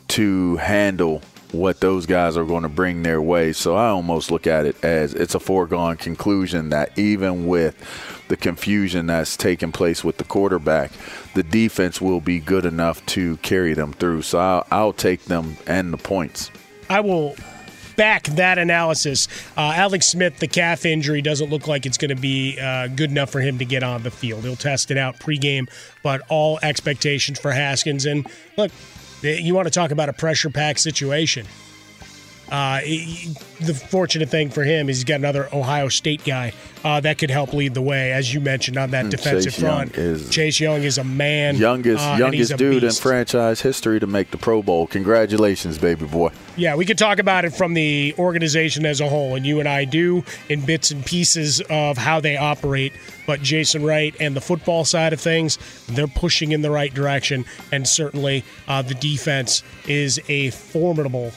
to 0.08 0.56
handle 0.56 1.22
what 1.52 1.80
those 1.80 2.06
guys 2.06 2.36
are 2.36 2.44
going 2.44 2.62
to 2.62 2.68
bring 2.68 3.02
their 3.02 3.20
way. 3.20 3.52
So 3.52 3.74
I 3.74 3.88
almost 3.88 4.30
look 4.30 4.46
at 4.46 4.66
it 4.66 4.82
as 4.84 5.14
it's 5.14 5.34
a 5.34 5.40
foregone 5.40 5.96
conclusion 5.96 6.70
that 6.70 6.96
even 6.98 7.46
with 7.46 7.76
the 8.28 8.36
confusion 8.36 9.06
that's 9.06 9.36
taking 9.36 9.72
place 9.72 10.04
with 10.04 10.16
the 10.18 10.24
quarterback, 10.24 10.92
the 11.34 11.42
defense 11.42 12.00
will 12.00 12.20
be 12.20 12.38
good 12.38 12.64
enough 12.64 13.04
to 13.06 13.36
carry 13.38 13.74
them 13.74 13.92
through. 13.92 14.22
So 14.22 14.38
I'll, 14.38 14.66
I'll 14.70 14.92
take 14.92 15.24
them 15.24 15.56
and 15.66 15.92
the 15.92 15.98
points. 15.98 16.50
I 16.88 17.00
will 17.00 17.34
back 18.00 18.22
that 18.28 18.56
analysis. 18.56 19.28
Uh, 19.58 19.74
Alex 19.76 20.06
Smith, 20.06 20.38
the 20.38 20.48
calf 20.48 20.86
injury 20.86 21.20
doesn't 21.20 21.50
look 21.50 21.68
like 21.68 21.84
it's 21.84 21.98
going 21.98 22.08
to 22.08 22.14
be 22.14 22.58
uh, 22.58 22.86
good 22.86 23.10
enough 23.10 23.28
for 23.28 23.42
him 23.42 23.58
to 23.58 23.66
get 23.66 23.82
on 23.82 24.02
the 24.04 24.10
field. 24.10 24.42
He'll 24.42 24.56
test 24.56 24.90
it 24.90 24.96
out 24.96 25.18
pregame, 25.18 25.68
but 26.02 26.22
all 26.30 26.58
expectations 26.62 27.38
for 27.38 27.52
Haskins. 27.52 28.06
And 28.06 28.26
look, 28.56 28.72
you 29.20 29.54
want 29.54 29.66
to 29.66 29.70
talk 29.70 29.90
about 29.90 30.08
a 30.08 30.14
pressure 30.14 30.48
pack 30.48 30.78
situation. 30.78 31.44
Uh, 32.50 32.78
he- 32.78 33.32
the 33.60 33.74
fortunate 33.74 34.28
thing 34.30 34.48
for 34.50 34.64
him 34.64 34.88
is 34.88 34.96
he's 34.96 35.04
got 35.04 35.16
another 35.16 35.48
Ohio 35.52 35.88
State 35.88 36.24
guy 36.24 36.52
uh, 36.82 36.98
that 37.00 37.18
could 37.18 37.30
help 37.30 37.52
lead 37.52 37.74
the 37.74 37.82
way, 37.82 38.10
as 38.12 38.32
you 38.32 38.40
mentioned 38.40 38.78
on 38.78 38.90
that 38.92 39.04
Mm, 39.04 39.10
defensive 39.10 39.52
Chase 39.52 39.62
Young 39.62 39.88
front. 39.90 39.96
is- 39.98 40.30
Chase 40.30 40.58
Young 40.60 40.82
is 40.82 40.96
a 40.98 41.04
man, 41.04 41.56
Youngest 41.56 42.02
uh, 42.02 42.16
youngest 42.18 42.56
dude 42.56 42.82
in 42.84 42.90
franchise 42.92 43.60
history 43.60 44.00
to 44.00 44.06
make 44.06 44.30
the 44.30 44.38
Pro 44.38 44.62
Bowl. 44.62 44.86
Congratulations, 44.86 45.76
baby 45.78 46.06
boy. 46.06 46.30
Yeah, 46.56 46.74
we 46.76 46.84
could 46.86 46.96
talk 46.98 47.18
about 47.18 47.44
it 47.44 47.50
from 47.54 47.74
the 47.74 48.14
organization 48.18 48.86
as 48.86 49.00
a 49.00 49.08
whole, 49.08 49.34
and 49.34 49.44
you 49.44 49.60
and 49.60 49.68
I 49.68 49.84
do 49.84 50.24
in 50.48 50.62
bits 50.62 50.90
and 50.90 51.04
pieces 51.04 51.60
of 51.70 51.98
how 51.98 52.20
they 52.20 52.36
operate. 52.38 52.92
But 53.26 53.42
Jason 53.42 53.84
Wright 53.84 54.14
and 54.18 54.34
the 54.34 54.40
football 54.40 54.84
side 54.84 55.12
of 55.12 55.20
things, 55.20 55.58
they're 55.88 56.06
pushing 56.08 56.52
in 56.52 56.62
the 56.62 56.70
right 56.70 56.92
direction, 56.92 57.44
and 57.70 57.86
certainly 57.86 58.42
uh, 58.66 58.82
the 58.82 58.94
defense 58.94 59.62
is 59.86 60.18
a 60.28 60.50
formidable 60.50 61.32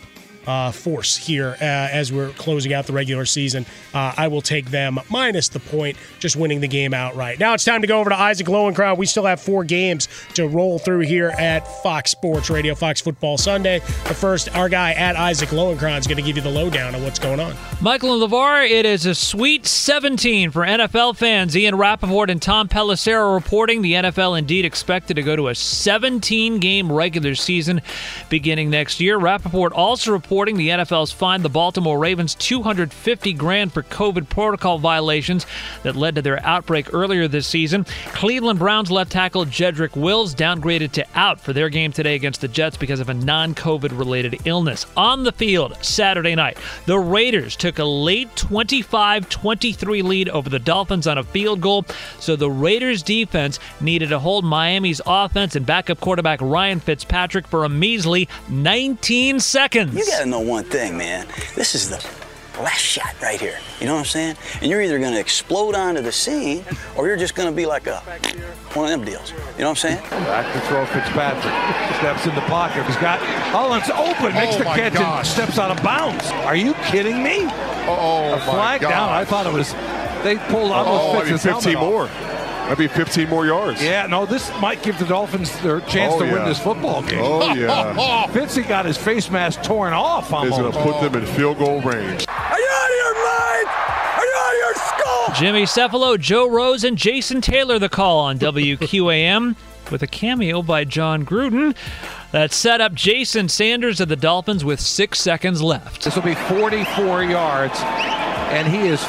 uh, 0.48 0.72
force 0.72 1.18
here 1.18 1.56
uh, 1.62 1.64
as 1.64 2.12
we're 2.12 2.30
closing 2.32 2.74
out 2.74 2.88
the 2.88 2.94
regular 2.94 3.26
season. 3.26 3.66
Uh, 3.94 4.14
I 4.18 4.28
will 4.28 4.42
take 4.42 4.72
them 4.72 5.00
minus 5.10 5.50
the 5.50 5.60
point, 5.60 5.98
just 6.20 6.36
winning 6.36 6.62
the 6.62 6.68
game 6.68 6.94
outright. 6.94 7.40
Now 7.40 7.54
it's 7.54 7.64
time 7.64 7.82
to 7.82 7.88
go 7.88 8.00
over 8.00 8.10
to 8.10 8.20
Isaac 8.20 8.48
Lowenkron. 8.48 8.98
We 8.98 9.06
still 9.06 9.26
have 9.26 9.42
four 9.42 9.64
games 9.64 10.08
to 10.36 10.48
roll 10.48 10.80
through 10.80 11.02
here 11.02 11.30
at 11.30 11.68
Fox 11.84 12.12
Sports 12.12 12.50
Radio, 12.50 12.76
Fox 12.76 13.02
Football 13.02 13.38
Sunday. 13.38 13.80
But 14.04 14.16
first, 14.16 14.56
our 14.56 14.70
guy 14.70 14.94
at 14.94 15.16
Isaac 15.16 15.50
Lowenkron 15.50 16.00
is 16.00 16.08
going 16.08 16.18
to 16.18 16.24
give 16.24 16.36
you 16.36 16.44
the 16.44 16.50
lowdown 16.50 16.96
on 16.96 17.04
what's 17.04 17.20
going 17.20 17.40
on. 17.40 17.56
Michael 17.82 18.22
and 18.22 18.32
LaVar, 18.32 18.70
it 18.70 18.86
is 18.86 19.06
a 19.06 19.16
sweet 19.16 19.66
17 19.66 20.52
for 20.52 20.62
NFL 20.62 21.18
fans. 21.18 21.56
Ian 21.56 21.76
Rapoport 21.76 22.30
and 22.30 22.42
Tom 22.42 22.68
Pelissero 22.68 23.34
reporting 23.34 23.82
the 23.82 23.94
NFL 23.94 24.38
indeed 24.38 24.66
expected 24.66 25.16
to 25.16 25.24
go 25.24 25.36
to 25.36 25.50
a 25.50 25.56
17 25.56 26.60
game 26.60 26.92
regular 26.92 27.36
season 27.36 27.82
beginning 28.30 28.70
next 28.70 29.00
year. 29.00 29.18
Rapoport 29.18 29.74
also 29.74 30.12
reporting 30.34 30.58
the 30.58 30.70
NFL's 30.70 31.12
fined 31.12 31.46
the 31.46 31.50
Baltimore 31.50 32.00
Ravens 32.00 32.34
250 32.34 33.34
grand 33.34 33.72
for 33.72 33.84
COVID 33.84 34.28
protocol 34.30 34.80
violations 34.80 35.46
that 35.84 35.96
led 35.96 36.16
to 36.16 36.24
their 36.24 36.44
outbreak 36.44 36.92
earlier 36.92 37.28
this 37.28 37.46
season. 37.46 37.86
Cleveland 38.14 38.58
Browns 38.58 38.90
left 38.90 39.12
tackle 39.12 39.46
Jedrick 39.46 39.96
Wills 39.96 40.34
downgraded 40.34 40.92
to 40.94 41.06
out 41.14 41.40
for 41.40 41.54
their 41.54 41.70
game 41.70 41.92
today 41.92 42.16
against 42.16 42.42
the 42.42 42.48
Jets 42.48 42.78
because 42.78 43.00
of 43.00 43.10
a 43.10 43.14
non 43.14 43.54
COVID 43.54 43.96
related 43.96 44.42
illness. 44.46 44.88
On 44.98 45.24
the 45.24 45.32
field 45.32 45.78
Saturday 45.86 46.34
night, 46.34 46.58
the 46.88 46.98
Raiders 46.98 47.56
took 47.56 47.78
a 47.78 47.86
late 47.86 48.36
25 48.36 49.30
23 49.30 50.02
lead 50.02 50.30
over 50.30 50.50
the 50.50 50.58
Dolphins 50.58 51.06
on 51.06 51.20
a 51.20 51.24
field 51.24 51.62
goal, 51.62 51.86
so 52.18 52.36
the 52.36 52.50
Raiders 52.50 53.04
defense 53.04 53.60
needed 53.80 54.10
to 54.10 54.18
hold 54.18 54.46
Miami's 54.46 55.00
offense 55.06 55.56
and 55.56 55.64
backup 55.64 56.00
quarterback 56.00 56.42
Ryan 56.42 56.80
Fitzpatrick 56.80 57.46
for 57.46 57.66
a 57.66 57.70
measly 57.70 58.28
19 58.50 59.40
seconds. 59.40 59.94
You 59.94 60.23
gotta 60.24 60.44
know 60.44 60.50
one 60.52 60.64
thing, 60.64 60.98
man. 60.98 61.28
This 61.56 61.76
is 61.76 61.90
the 61.90 61.98
last 62.62 62.80
shot 62.80 63.14
right 63.22 63.40
here. 63.40 63.58
You 63.80 63.88
know 63.88 63.94
what 63.94 64.00
I'm 64.00 64.06
saying? 64.06 64.36
And 64.62 64.70
you're 64.72 64.82
either 64.82 65.00
gonna 65.00 65.20
explode 65.20 65.76
onto 65.76 66.02
the 66.02 66.12
scene 66.12 66.64
or 66.96 67.08
you're 67.08 67.18
just 67.18 67.36
gonna 67.36 67.52
be 67.52 67.66
like 67.66 67.88
a 67.88 68.00
one 68.74 68.86
of 68.86 68.92
them 68.92 69.06
deals. 69.06 69.32
You 69.32 69.64
know 69.64 69.70
what 69.70 69.70
I'm 69.70 69.76
saying? 69.76 70.10
Back 70.10 70.54
to 70.54 70.60
throw 70.68 70.86
Fitzpatrick. 70.86 71.98
Steps 71.98 72.26
in 72.26 72.36
the 72.36 72.42
pocket. 72.42 72.86
He's 72.86 72.98
got 72.98 73.20
oh, 73.22 73.26
Hollins 73.52 73.90
open, 73.90 74.34
makes 74.34 74.56
Oh 74.56 74.60
the 74.60 74.64
my 74.66 74.78
catch 74.78 74.94
gosh. 74.94 75.18
and 75.20 75.28
steps 75.28 75.60
out 75.60 75.72
of 75.78 75.84
bounds. 75.84 76.26
Are 76.48 76.56
you 76.56 76.74
kidding 76.86 77.22
me? 77.22 77.40
Oh, 77.86 78.34
a 78.34 78.40
flag 78.40 78.82
my 78.82 78.90
down. 78.90 79.10
I 79.10 79.26
thought 79.26 79.46
it 79.46 79.54
was. 79.54 79.74
They 80.24 80.38
pulled 80.52 80.72
Oh, 80.72 80.76
almost 80.76 81.44
that'd 81.44 81.64
be 81.64 81.74
15 81.74 81.80
more. 81.80 82.04
off. 82.04 82.43
That'd 82.76 82.90
be 82.90 82.96
15 82.96 83.30
more 83.30 83.46
yards. 83.46 83.84
Yeah, 83.84 84.08
no, 84.08 84.26
this 84.26 84.50
might 84.60 84.82
give 84.82 84.98
the 84.98 85.06
Dolphins 85.06 85.56
their 85.62 85.80
chance 85.82 86.12
Oh, 86.16 86.26
to 86.26 86.34
win 86.34 86.44
this 86.46 86.58
football 86.58 87.04
game. 87.04 87.20
Oh, 87.22 87.54
yeah. 87.54 88.26
Fitzy 88.32 88.68
got 88.68 88.86
his 88.88 88.98
face 88.98 89.30
mask 89.30 89.62
torn 89.62 89.94
off 89.94 90.30
Is 90.30 90.34
almost. 90.34 90.58
going 90.60 90.72
to 90.72 90.80
put 90.82 91.00
them 91.00 91.22
in 91.22 91.28
field 91.36 91.60
goal 91.60 91.82
range. 91.82 92.26
Are 92.28 92.60
you 92.60 92.68
out 92.72 92.90
of 92.90 92.96
your 92.96 93.14
mind? 93.14 93.68
Are 94.18 94.26
you 94.26 94.34
out 94.40 94.54
of 94.54 94.58
your 94.58 94.74
skull? 94.74 95.34
Jimmy 95.36 95.64
Cefalo, 95.64 96.20
Joe 96.20 96.50
Rose, 96.50 96.84
and 96.84 96.98
Jason 96.98 97.42
Taylor 97.42 97.78
the 97.78 97.90
call 97.90 98.18
on 98.22 98.40
WQAM 98.40 99.56
with 99.92 100.02
a 100.02 100.08
cameo 100.08 100.64
by 100.64 100.84
Jon 100.84 101.24
Gruden 101.28 101.76
that 102.32 102.52
set 102.52 102.82
up 102.82 102.96
Jason 102.96 103.50
Sanders 103.50 104.02
of 104.02 104.10
the 104.10 104.16
Dolphins 104.16 104.66
with 104.66 104.80
six 104.80 105.20
seconds 105.20 105.62
left. 105.62 106.04
This 106.06 106.16
will 106.16 106.24
be 106.24 106.34
44 106.34 107.24
yards, 107.26 107.80
and 107.80 108.68
he 108.68 108.88
is 108.88 109.00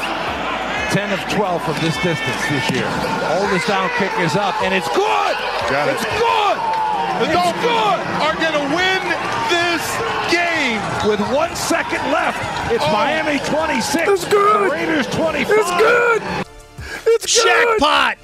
10 0.95 1.11
of 1.13 1.19
12 1.35 1.63
from 1.65 1.75
this 1.83 1.97
distance 2.07 2.41
this 2.49 2.71
year. 2.71 2.87
Oldest 3.43 3.67
down 3.67 3.91
kick 3.99 4.13
is 4.21 4.37
up, 4.37 4.55
and 4.63 4.73
it's 4.73 4.87
good. 4.95 5.35
Got 5.67 5.89
it. 5.89 5.99
It's 5.99 6.05
good. 6.07 6.57
The 7.19 7.25
It's 7.27 7.35
Dolphins 7.35 7.67
good. 7.67 7.99
are 8.23 8.37
going 8.39 8.55
to 8.55 8.67
win 8.79 9.03
this 9.51 9.83
game. 10.31 10.79
With 11.11 11.19
one 11.35 11.55
second 11.57 11.99
left, 12.13 12.39
it's 12.73 12.85
Oh. 12.87 12.93
Miami 12.93 13.41
26. 13.41 14.09
It's 14.09 14.25
good. 14.27 14.71
The 14.71 14.71
Raiders 14.71 15.07
25. 15.09 15.59
It's 15.59 15.71
good. 15.79 16.23
It's 17.07 17.43
good. 17.43 17.79
Jackpot! 17.81 18.19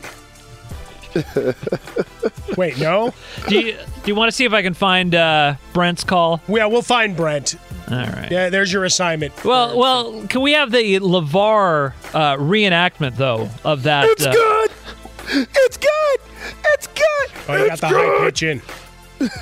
Wait, 2.56 2.78
no? 2.78 3.12
Do 3.48 3.58
you, 3.58 3.72
do 3.72 3.78
you 4.06 4.14
want 4.14 4.30
to 4.30 4.32
see 4.32 4.44
if 4.44 4.52
I 4.52 4.62
can 4.62 4.74
find 4.74 5.14
uh, 5.14 5.54
Brent's 5.72 6.04
call? 6.04 6.40
Yeah, 6.48 6.66
we'll 6.66 6.82
find 6.82 7.16
Brent. 7.16 7.56
All 7.90 7.96
right. 7.96 8.28
Yeah, 8.30 8.50
there's 8.50 8.72
your 8.72 8.84
assignment. 8.84 9.44
Well, 9.44 9.76
well, 9.76 10.26
can 10.28 10.42
we 10.42 10.52
have 10.52 10.70
the 10.70 11.00
LaVar 11.00 11.92
uh, 12.14 12.36
reenactment 12.36 13.16
though 13.16 13.48
of 13.64 13.82
that? 13.84 14.04
It's 14.10 14.24
uh, 14.26 14.32
good. 14.32 14.70
It's 15.32 15.76
good. 15.76 16.20
It's 16.72 16.86
good. 16.86 17.30
Oh, 17.48 17.56
you 17.56 17.68
got 17.68 17.80
the 17.80 17.88
good. 17.88 18.18
high 18.20 18.24
pitch 18.26 18.42
in. 18.42 18.62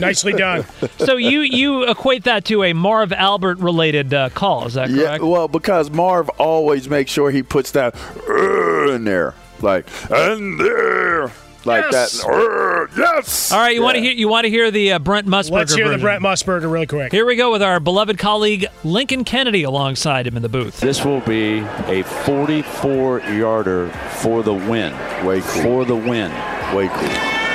Nicely 0.00 0.32
done. 0.32 0.64
So 0.98 1.16
you 1.16 1.40
you 1.40 1.84
equate 1.88 2.24
that 2.24 2.44
to 2.46 2.64
a 2.64 2.72
Marv 2.72 3.12
Albert 3.12 3.58
related 3.58 4.12
uh, 4.12 4.28
call? 4.30 4.66
Is 4.66 4.74
that 4.74 4.88
correct? 4.88 5.00
Yeah, 5.00 5.06
correct? 5.08 5.24
well, 5.24 5.48
because 5.48 5.90
Marv 5.90 6.28
always 6.30 6.88
makes 6.88 7.10
sure 7.12 7.30
he 7.30 7.42
puts 7.42 7.70
that 7.72 7.94
"er" 8.28 8.92
in 8.92 9.04
there, 9.04 9.34
like 9.60 9.86
and 10.10 10.58
there, 10.58 11.17
like 11.64 11.84
Yes. 11.90 12.22
that. 12.22 12.88
yes. 12.96 13.52
All 13.52 13.58
right, 13.58 13.74
you 13.74 13.82
want 13.82 13.96
to 13.96 14.00
hear 14.00 14.12
you 14.12 14.28
want 14.28 14.44
to 14.44 14.50
hear 14.50 14.70
the 14.70 14.92
uh, 14.92 14.98
Brent 14.98 15.26
Musburger 15.26 15.50
Let's 15.50 15.74
hear 15.74 15.88
the. 15.88 15.98
Brent 15.98 16.22
Musburger 16.22 16.70
really 16.70 16.86
quick. 16.86 17.10
Here 17.12 17.26
we 17.26 17.36
go 17.36 17.50
with 17.52 17.62
our 17.62 17.80
beloved 17.80 18.16
colleague 18.18 18.66
Lincoln 18.84 19.24
Kennedy 19.24 19.64
alongside 19.64 20.26
him 20.26 20.36
in 20.36 20.42
the 20.42 20.48
booth. 20.48 20.80
This 20.80 21.04
will 21.04 21.20
be 21.20 21.58
a 21.86 22.02
44 22.04 23.20
yarder 23.20 23.88
for 24.20 24.42
the 24.42 24.54
win. 24.54 24.92
Way 25.26 25.40
cool. 25.40 25.62
For 25.62 25.84
the 25.84 25.96
win. 25.96 26.30
Way 26.74 26.88
cool. 26.88 27.08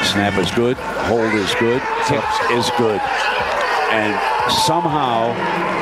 Snap 0.03 0.37
is 0.37 0.51
good. 0.51 0.75
Hold 0.77 1.33
is 1.33 1.53
good. 1.55 1.81
Tips 2.07 2.39
is 2.51 2.69
good. 2.77 2.99
And 3.91 4.51
somehow 4.51 5.33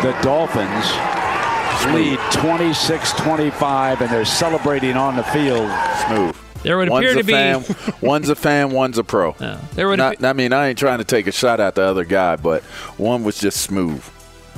the 0.03 0.11
Dolphins 0.21 0.85
lead 1.87 2.19
26 2.31 3.13
25 3.13 4.01
and 4.01 4.09
they're 4.09 4.25
celebrating 4.25 4.95
on 4.95 5.15
the 5.15 5.23
field. 5.23 5.69
Smooth. 6.07 6.35
There 6.63 6.77
would 6.77 6.89
one's 6.89 7.05
appear 7.05 7.17
a 7.17 7.21
to 7.21 7.23
be 7.23 7.33
fan, 7.33 7.63
one's 8.01 8.29
a 8.29 8.35
fan, 8.35 8.69
one's 8.69 8.97
a 8.97 9.03
pro. 9.03 9.31
there 9.73 9.87
would 9.87 9.97
Not, 9.97 10.23
I 10.23 10.33
mean, 10.33 10.53
I 10.53 10.69
ain't 10.69 10.77
trying 10.77 10.99
to 10.99 11.03
take 11.03 11.27
a 11.27 11.31
shot 11.31 11.59
at 11.59 11.75
the 11.75 11.81
other 11.81 12.05
guy, 12.05 12.35
but 12.35 12.63
one 12.97 13.23
was 13.23 13.39
just 13.39 13.61
smooth. 13.61 14.03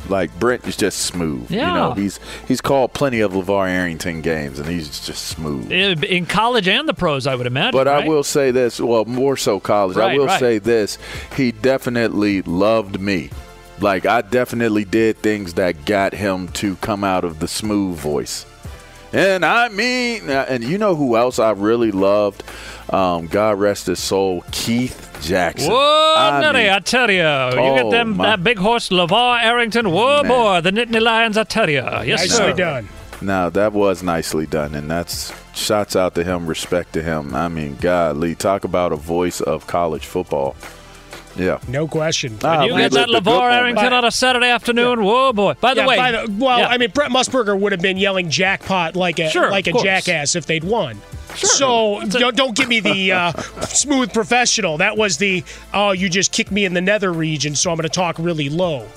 Like 0.10 0.38
Brent 0.38 0.68
is 0.68 0.76
just 0.76 1.00
smooth. 1.00 1.50
Yeah. 1.50 1.68
You 1.68 1.74
know, 1.74 1.94
he's 1.94 2.20
he's 2.46 2.60
called 2.60 2.92
plenty 2.92 3.22
of 3.22 3.32
LaVar 3.32 3.70
Arrington 3.70 4.22
games, 4.22 4.60
and 4.60 4.68
he's 4.68 5.00
just 5.06 5.28
smooth. 5.28 5.72
in 5.72 6.26
college 6.26 6.68
and 6.68 6.90
the 6.90 6.94
pros, 6.94 7.26
I 7.26 7.36
would 7.36 7.48
imagine. 7.48 7.72
But 7.72 7.88
right? 7.88 8.04
I 8.04 8.08
will 8.08 8.24
say 8.24 8.52
this, 8.52 8.82
well, 8.82 9.06
more 9.06 9.38
so 9.38 9.62
college. 9.62 9.96
Right, 9.96 10.12
I 10.12 10.18
will 10.18 10.26
right. 10.26 10.40
say 10.42 10.58
this: 10.58 10.98
he 11.38 11.54
definitely 11.54 12.42
loved 12.42 13.00
me. 13.00 13.30
Like 13.80 14.06
I 14.06 14.22
definitely 14.22 14.86
did 14.86 15.18
things 15.18 15.56
that 15.56 15.86
got 15.86 16.14
him 16.14 16.48
to 16.50 16.76
come 16.78 17.04
out 17.04 17.24
of 17.26 17.40
the 17.40 17.48
smooth 17.48 17.98
voice. 17.98 18.46
And 19.12 19.46
I 19.46 19.70
mean, 19.70 20.30
uh, 20.30 20.46
and 20.50 20.64
you 20.64 20.78
know 20.78 20.96
who 20.96 21.16
else 21.18 21.38
I 21.38 21.52
really 21.52 21.92
loved? 21.92 22.44
Um, 22.90 23.28
God 23.28 23.60
rest 23.60 23.86
his 23.88 24.00
soul, 24.00 24.44
Keith 24.52 25.16
Jackson. 25.22 25.72
Whoa, 25.72 26.16
I 26.18 26.42
nutty, 26.42 26.60
mean, 26.60 26.70
I 26.70 26.80
tell 26.80 27.10
you. 27.12 27.18
You 27.18 27.24
Oh, 27.24 27.76
get 27.76 27.92
them 27.92 28.18
my- 28.18 28.26
that 28.28 28.44
big 28.44 28.58
horse 28.58 28.90
LaVar 28.90 29.42
Arrington. 29.44 29.92
Whoa, 29.92 30.24
Man. 30.24 30.28
boy, 30.28 30.62
the 30.62 30.72
Nittany 30.72 31.00
Lions, 31.02 31.38
I 31.38 31.44
tell 31.44 31.70
you. 31.70 31.82
Yes, 31.82 32.22
Nicely 32.22 32.28
sir. 32.38 32.54
done. 32.54 32.90
No, 33.22 33.50
that 33.52 33.72
was 33.74 34.02
nicely 34.04 34.46
done, 34.48 34.76
and 34.76 34.90
that's 34.92 35.32
shots 35.54 35.96
out 35.96 36.16
to 36.16 36.24
him, 36.24 36.46
respect 36.48 36.94
to 36.94 37.04
him. 37.04 37.34
I 37.36 37.48
mean, 37.48 37.78
golly, 37.80 38.36
talk 38.36 38.64
about 38.64 38.92
a 38.92 38.96
voice 38.98 39.40
of 39.42 39.66
college 39.68 40.06
football. 40.06 40.56
Yeah, 41.36 41.58
No 41.68 41.88
question. 41.88 42.38
Ah, 42.44 42.64
You 42.64 42.76
we 42.76 42.82
get 42.82 42.92
that 42.92 43.10
lived 43.10 43.26
LaVar 43.26 43.32
moment. 43.40 43.54
Arrington 43.56 43.94
on 43.94 44.06
a 44.06 44.12
Saturday 44.12 44.50
afternoon. 44.50 45.04
Whoa, 45.04 45.34
boy. 45.34 45.56
By 45.60 45.74
the 45.74 45.82
Yeah, 45.82 45.88
way, 45.88 45.98
by 45.98 46.12
the- 46.12 46.32
well, 46.38 46.60
yeah. 46.60 46.68
I 46.68 46.78
mean, 46.78 46.92
Brett 46.92 47.10
Musburger 47.10 47.60
would 47.60 47.72
have 47.72 47.82
been 47.82 47.98
yelling 47.98 48.30
jackpot 48.30 48.96
like 48.96 49.18
a 49.20 49.30
Sure, 49.30 49.50
like 49.50 49.66
a 49.66 49.72
course. 49.72 49.84
jackass 49.84 50.36
if 50.36 50.46
they'd 50.46 50.64
won. 50.64 51.02
Sure. 51.36 51.50
So 51.50 52.02
don't, 52.10 52.36
don't 52.36 52.56
give 52.56 52.68
me 52.70 52.80
the 52.82 53.12
uh, 53.14 53.32
smooth 53.62 54.14
professional. 54.14 54.78
That 54.78 54.96
was 54.96 55.18
the 55.18 55.44
oh, 55.74 55.92
you 55.92 56.08
just 56.08 56.32
kicked 56.32 56.52
me 56.52 56.66
in 56.66 56.76
the 56.76 56.82
nether 56.82 57.12
region, 57.12 57.56
so 57.56 57.72
I'm 57.72 57.78
going 57.78 57.84
to 57.84 57.90
talk 57.90 58.18
really 58.20 58.50
low. 58.50 58.88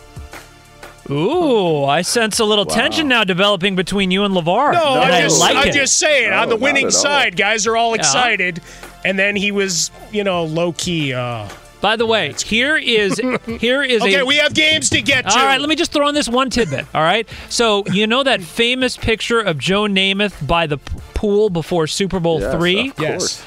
Ooh, 1.09 1.85
I 1.85 2.03
sense 2.03 2.41
a 2.41 2.45
little 2.45 2.67
tension 2.67 3.07
now 3.07 3.23
developing 3.23 3.77
between 3.77 4.11
you 4.11 4.25
and 4.25 4.35
LaVar. 4.35 4.73
No, 4.73 5.01
and 5.01 5.13
I 5.13 5.19
I'm 5.19 5.23
just, 5.23 5.41
like 5.41 5.57
I'm 5.57 5.69
it. 5.69 5.73
just 5.73 5.99
saying. 5.99 6.33
on 6.33 6.49
the 6.49 6.57
winning 6.57 6.91
side, 6.91 7.37
guys 7.37 7.67
are 7.67 7.77
all 7.77 7.91
Yeah. 7.91 8.01
excited, 8.01 8.61
and 9.05 9.17
then 9.19 9.37
he 9.37 9.53
was, 9.53 9.91
you 10.11 10.25
know, 10.25 10.45
low 10.45 10.73
key. 10.73 11.15
Uh, 11.15 11.49
By 11.81 11.97
the 11.97 12.07
way, 12.07 12.35
here 12.45 12.77
is 12.77 13.21
here 13.61 13.83
is 13.83 14.03
okay, 14.03 14.17
a 14.21 14.25
we 14.25 14.37
have 14.37 14.55
games 14.55 14.91
to 14.91 15.03
get 15.03 15.29
to. 15.29 15.39
All 15.39 15.45
right, 15.45 15.61
let 15.61 15.69
me 15.69 15.77
just 15.77 15.93
throw 15.93 16.09
in 16.09 16.15
this 16.15 16.29
one 16.29 16.51
tidbit. 16.51 16.87
All 16.95 17.03
right, 17.03 17.29
so 17.49 17.85
you 17.93 18.07
know 18.07 18.23
that 18.23 18.43
famous 18.43 18.97
picture 18.97 19.41
of 19.41 19.59
Joe 19.59 19.83
Namath 19.83 20.47
by 20.47 20.67
the 20.67 20.79
pool 21.15 21.51
before 21.51 21.87
Super 21.87 22.19
Bowl 22.21 22.41
Yes, 22.41 22.55
three? 22.55 22.93
Yes. 22.99 23.19
course. 23.19 23.45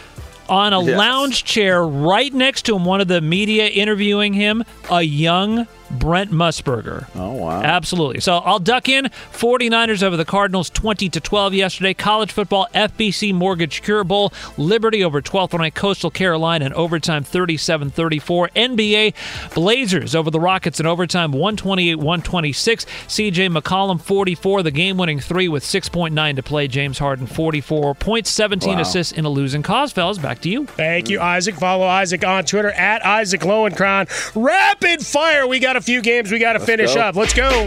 On 0.47 0.73
a 0.73 0.84
Yes. 0.84 0.97
lounge 0.97 1.43
chair 1.43 1.85
right 1.85 2.34
next 2.34 2.64
to 2.64 2.76
him, 2.76 2.84
one 2.85 3.01
of 3.01 3.07
the 3.07 3.22
media 3.22 3.68
interviewing 3.68 4.34
him, 4.34 4.64
a 4.89 5.01
young 5.03 5.68
Brent 5.91 6.32
Musburger. 6.32 7.07
Oh 7.16 7.34
wow. 7.34 7.61
Absolutely. 7.61 8.20
So 8.22 8.38
I'll 8.38 8.60
duck 8.60 8.88
in 8.90 9.06
49ers 9.34 10.03
over 10.03 10.16
the 10.18 10.26
Cardinals 10.26 10.70
20 10.70 11.10
to 11.10 11.20
12 11.20 11.53
yesterday. 11.53 11.94
College 11.94 12.32
football 12.32 12.68
FBC 12.74 13.34
Mortgage 13.34 13.82
Cure 13.82 14.03
Bowl, 14.03 14.32
Liberty 14.57 15.03
over 15.03 15.22
12th 15.22 15.57
night 15.57 15.76
Coastal 15.76 16.11
Carolina 16.11 16.66
in 16.66 16.74
overtime 16.74 17.24
37-34. 17.24 18.49
NBA 18.53 19.53
Blazers 19.53 20.16
over 20.16 20.30
the 20.32 20.40
Rockets 20.40 20.80
in 20.80 20.86
overtime 20.86 21.32
128-126. 21.34 22.86
CJ 23.07 23.57
McCollum 23.57 23.99
44, 24.02 24.64
the 24.64 24.72
game-winning 24.72 25.20
3 25.20 25.48
with 25.48 25.64
6.9 25.64 26.36
to 26.36 26.44
play. 26.44 26.68
James 26.68 26.99
Harden 26.99 27.28
44 27.28 27.95
points, 27.95 28.30
17 28.30 28.76
Wow. 28.76 28.82
assists 28.82 29.14
in 29.14 29.26
a 29.26 29.30
losing 29.30 29.64
cause. 29.64 29.91
Fellas, 29.91 30.18
back 30.18 30.40
to 30.41 30.49
you. 30.49 30.66
Thank 30.66 31.10
you, 31.10 31.20
Isaac. 31.20 31.56
Follow 31.56 31.86
Isaac 31.86 32.26
on 32.26 32.45
Twitter 32.45 32.72
at 32.72 33.06
Isaac 33.06 33.41
Lowenkron. 33.41 34.07
Rapid 34.36 35.06
fire. 35.06 35.48
We 35.48 35.60
got 35.60 35.76
a 35.76 35.78
few 35.81 36.01
games 36.01 36.31
we 36.31 36.39
got 36.39 36.53
to 36.53 36.60
finish 36.60 36.93
go. 36.95 37.01
up. 37.01 37.15
Let's 37.15 37.34
go. 37.34 37.65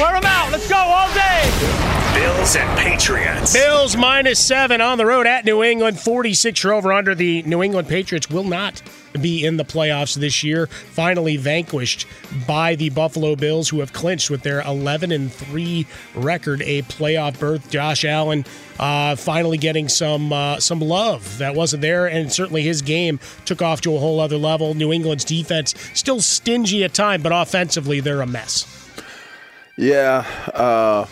Wear 0.00 0.12
them 0.12 0.24
out. 0.26 0.52
Let's 0.52 0.68
go 0.68 0.76
all 0.76 1.12
day. 1.14 1.96
Bills 2.14 2.56
and 2.56 2.78
Patriots. 2.78 3.52
Bills 3.52 3.96
minus 3.96 4.38
seven 4.38 4.80
on 4.80 4.98
the 4.98 5.06
road 5.06 5.26
at 5.26 5.44
New 5.44 5.62
England. 5.62 5.98
46 5.98 6.64
are 6.64 6.72
over 6.72 6.92
under. 6.92 7.14
The 7.14 7.42
New 7.42 7.62
England 7.62 7.88
Patriots 7.88 8.28
will 8.28 8.44
not 8.44 8.82
be 9.20 9.44
in 9.44 9.56
the 9.56 9.64
playoffs 9.64 10.14
this 10.14 10.44
year. 10.44 10.66
Finally 10.66 11.36
vanquished 11.36 12.06
by 12.46 12.74
the 12.74 12.90
Buffalo 12.90 13.36
Bills, 13.36 13.68
who 13.70 13.80
have 13.80 13.92
clinched 13.92 14.28
with 14.30 14.42
their 14.42 14.60
11 14.62 15.12
and 15.12 15.32
3 15.32 15.86
record 16.14 16.62
a 16.62 16.82
playoff 16.82 17.38
berth. 17.38 17.70
Josh 17.70 18.04
Allen 18.04 18.44
uh, 18.78 19.16
finally 19.16 19.58
getting 19.58 19.88
some 19.88 20.32
uh, 20.32 20.60
some 20.60 20.80
love 20.80 21.38
that 21.38 21.54
wasn't 21.54 21.82
there, 21.82 22.06
and 22.06 22.32
certainly 22.32 22.62
his 22.62 22.82
game 22.82 23.18
took 23.46 23.62
off 23.62 23.80
to 23.82 23.96
a 23.96 23.98
whole 23.98 24.20
other 24.20 24.36
level. 24.36 24.74
New 24.74 24.92
England's 24.92 25.24
defense 25.24 25.74
still 25.94 26.20
stingy 26.20 26.84
at 26.84 26.92
time, 26.92 27.22
but 27.22 27.32
offensively 27.32 28.00
they're 28.00 28.20
a 28.20 28.26
mess. 28.26 28.85
Yeah, 29.76 30.24
uh, 30.54 31.06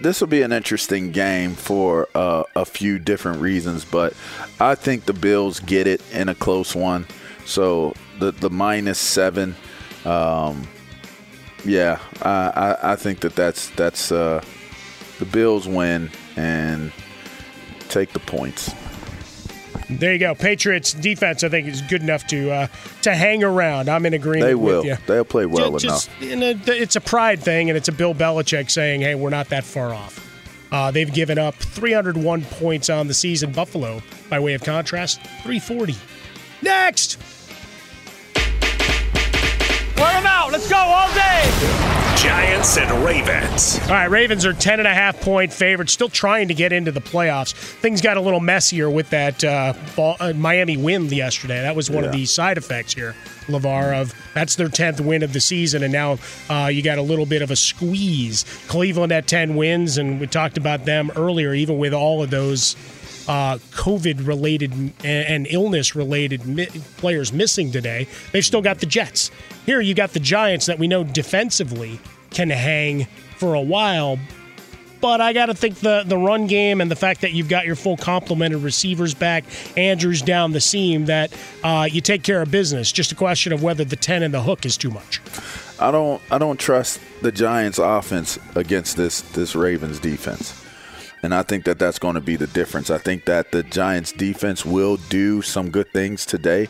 this 0.00 0.20
will 0.20 0.28
be 0.28 0.42
an 0.42 0.52
interesting 0.52 1.10
game 1.10 1.54
for 1.54 2.08
uh, 2.14 2.44
a 2.54 2.66
few 2.66 2.98
different 2.98 3.40
reasons, 3.40 3.84
but 3.84 4.12
I 4.58 4.74
think 4.74 5.06
the 5.06 5.14
Bills 5.14 5.60
get 5.60 5.86
it 5.86 6.02
in 6.12 6.28
a 6.28 6.34
close 6.34 6.74
one. 6.74 7.06
So 7.46 7.94
the 8.18 8.30
the 8.32 8.50
minus 8.50 8.98
seven, 8.98 9.56
um, 10.04 10.68
yeah, 11.64 11.98
I, 12.20 12.76
I 12.80 12.92
I 12.92 12.96
think 12.96 13.20
that 13.20 13.34
that's 13.34 13.70
that's 13.70 14.12
uh, 14.12 14.42
the 15.18 15.24
Bills 15.24 15.66
win 15.66 16.10
and 16.36 16.92
take 17.88 18.12
the 18.12 18.20
points. 18.20 18.74
There 19.98 20.12
you 20.12 20.18
go. 20.18 20.34
Patriots 20.34 20.92
defense, 20.92 21.42
I 21.42 21.48
think, 21.48 21.66
is 21.66 21.82
good 21.82 22.02
enough 22.02 22.26
to 22.28 22.50
uh, 22.50 22.66
to 23.02 23.14
hang 23.14 23.42
around. 23.42 23.88
I'm 23.88 24.06
in 24.06 24.14
agreement. 24.14 24.48
They 24.48 24.54
will. 24.54 24.82
They'll 25.06 25.24
play 25.24 25.46
well 25.46 25.78
just, 25.78 26.08
enough. 26.22 26.68
a- 26.68 26.82
it's 26.82 26.96
a 26.96 27.00
pride 27.00 27.40
thing, 27.40 27.70
and 27.70 27.76
it's 27.76 27.88
a 27.88 27.92
Bill 27.92 28.14
Belichick 28.14 28.70
saying, 28.70 29.00
"Hey, 29.00 29.14
we're 29.14 29.30
not 29.30 29.48
that 29.48 29.64
far 29.64 29.92
off." 29.92 30.26
Uh, 30.72 30.90
they've 30.90 31.12
given 31.12 31.38
up 31.38 31.56
301 31.56 32.42
points 32.42 32.88
on 32.90 33.08
the 33.08 33.14
season. 33.14 33.50
Buffalo, 33.52 34.00
by 34.28 34.38
way 34.38 34.54
of 34.54 34.62
contrast, 34.62 35.20
340. 35.42 35.96
Next. 36.62 37.18
Wear 40.00 40.12
them 40.14 40.26
out. 40.26 40.50
Let's 40.52 40.68
go 40.68 40.76
all 40.76 41.12
day. 41.14 41.50
Giants 42.16 42.76
and 42.76 42.90
Ravens. 43.04 43.78
All 43.84 43.88
right, 43.90 44.10
Ravens 44.10 44.44
are 44.44 44.52
10 44.52 44.78
and 44.80 44.86
a 44.88 44.92
half 44.92 45.20
point 45.20 45.52
favorites, 45.52 45.92
still 45.92 46.08
trying 46.10 46.48
to 46.48 46.54
get 46.54 46.70
into 46.72 46.92
the 46.92 47.00
playoffs. 47.00 47.52
Things 47.54 48.00
got 48.02 48.16
a 48.18 48.20
little 48.20 48.40
messier 48.40 48.90
with 48.90 49.08
that 49.10 49.42
uh, 49.42 49.72
ball, 49.96 50.16
uh, 50.20 50.32
Miami 50.34 50.76
win 50.76 51.06
yesterday. 51.06 51.62
That 51.62 51.76
was 51.76 51.90
one 51.90 52.04
of 52.04 52.12
Yeah. 52.12 52.20
the 52.20 52.26
side 52.26 52.58
effects 52.58 52.92
here, 52.94 53.14
LaVar, 53.46 53.94
of 54.00 54.14
that's 54.34 54.56
their 54.56 54.68
10th 54.68 55.00
win 55.00 55.22
of 55.22 55.32
the 55.32 55.40
season, 55.40 55.82
and 55.82 55.92
now 55.92 56.18
uh, 56.50 56.66
you 56.70 56.82
got 56.82 56.98
a 56.98 57.02
little 57.02 57.26
bit 57.26 57.40
of 57.40 57.50
a 57.50 57.56
squeeze. 57.56 58.44
Cleveland 58.68 59.12
at 59.12 59.26
10 59.26 59.54
wins, 59.56 59.96
and 59.96 60.20
we 60.20 60.26
talked 60.26 60.58
about 60.58 60.84
them 60.84 61.10
earlier, 61.16 61.54
even 61.54 61.78
with 61.78 61.94
all 61.94 62.22
of 62.22 62.28
those 62.30 62.76
uh, 63.30 63.58
COVID 63.70 64.26
related 64.26 64.72
and, 65.04 65.46
illness 65.50 65.94
related 65.94 66.44
mi- 66.46 66.66
players 66.96 67.32
missing 67.32 67.70
today, 67.70 68.08
they've 68.32 68.44
still 68.44 68.60
got 68.60 68.80
the 68.80 68.86
Jets. 68.86 69.30
Here 69.66 69.80
you 69.80 69.94
got 69.94 70.12
the 70.12 70.18
Giants 70.18 70.66
that 70.66 70.80
we 70.80 70.88
know 70.88 71.04
defensively 71.04 72.00
can 72.30 72.50
hang 72.50 73.06
for 73.36 73.54
a 73.54 73.60
while. 73.60 74.18
But 75.00 75.20
I 75.20 75.32
got 75.32 75.46
to 75.46 75.54
think 75.54 75.76
the, 75.76 76.02
the 76.04 76.18
run 76.18 76.48
game 76.48 76.80
and 76.80 76.90
the 76.90 76.96
fact 76.96 77.20
that 77.20 77.32
you've 77.32 77.48
got 77.48 77.66
your 77.66 77.76
full 77.76 77.96
complement 77.96 78.52
of 78.52 78.64
receivers 78.64 79.14
back, 79.14 79.44
Andrews 79.76 80.22
down 80.22 80.50
the 80.50 80.60
seam, 80.60 81.06
that 81.06 81.32
uh, 81.62 81.88
you 81.90 82.00
take 82.00 82.24
care 82.24 82.42
of 82.42 82.50
business. 82.50 82.90
Just 82.90 83.12
a 83.12 83.14
question 83.14 83.52
of 83.52 83.62
whether 83.62 83.84
the 83.84 83.96
10 83.96 84.24
and 84.24 84.34
the 84.34 84.42
hook 84.42 84.66
is 84.66 84.76
too 84.76 84.90
much. 84.90 85.20
I 85.78 85.92
don't 85.92 86.20
I 86.32 86.36
don't 86.38 86.58
trust 86.58 87.00
the 87.22 87.30
Giants 87.30 87.78
offense 87.78 88.40
against 88.56 88.96
this 88.96 89.20
this 89.22 89.54
Ravens 89.54 90.00
defense. 90.00 90.59
And 91.22 91.34
I 91.34 91.42
think 91.42 91.64
that 91.64 91.78
that's 91.78 91.98
going 91.98 92.14
to 92.14 92.20
be 92.20 92.36
the 92.36 92.46
difference. 92.46 92.90
I 92.90 92.98
think 92.98 93.26
that 93.26 93.52
the 93.52 93.62
Giants 93.62 94.12
defense 94.12 94.64
will 94.64 94.96
do 95.08 95.42
some 95.42 95.70
good 95.70 95.92
things 95.92 96.24
today, 96.24 96.68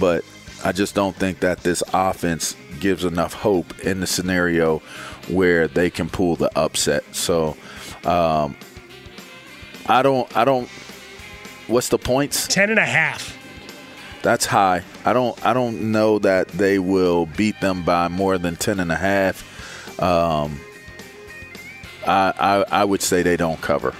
but 0.00 0.24
I 0.64 0.72
just 0.72 0.94
don't 0.94 1.14
think 1.14 1.40
that 1.40 1.62
this 1.62 1.82
offense 1.92 2.56
gives 2.80 3.04
enough 3.04 3.34
hope 3.34 3.78
in 3.80 4.00
the 4.00 4.06
scenario 4.06 4.78
where 5.28 5.68
they 5.68 5.90
can 5.90 6.08
pull 6.08 6.36
the 6.36 6.50
upset. 6.58 7.04
So 7.14 7.56
um, 8.04 8.56
I 9.86 10.02
don't 10.02 10.34
I 10.36 10.44
don't 10.44 10.68
what's 11.66 11.88
the 11.88 11.98
points? 11.98 12.46
Ten 12.46 12.70
and 12.70 12.78
a 12.78 12.84
half. 12.84 13.36
That's 14.22 14.46
high. 14.46 14.82
I 15.04 15.12
don't 15.12 15.44
I 15.44 15.52
don't 15.52 15.92
know 15.92 16.18
that 16.20 16.48
they 16.48 16.78
will 16.78 17.26
beat 17.26 17.60
them 17.60 17.84
by 17.84 18.08
more 18.08 18.38
than 18.38 18.56
ten 18.56 18.80
and 18.80 18.90
a 18.90 18.96
half. 18.96 20.00
Um, 20.00 20.60
I, 22.06 22.64
I 22.70 22.84
would 22.84 23.02
say 23.02 23.22
they 23.22 23.36
don't 23.36 23.60
cover. 23.60 23.94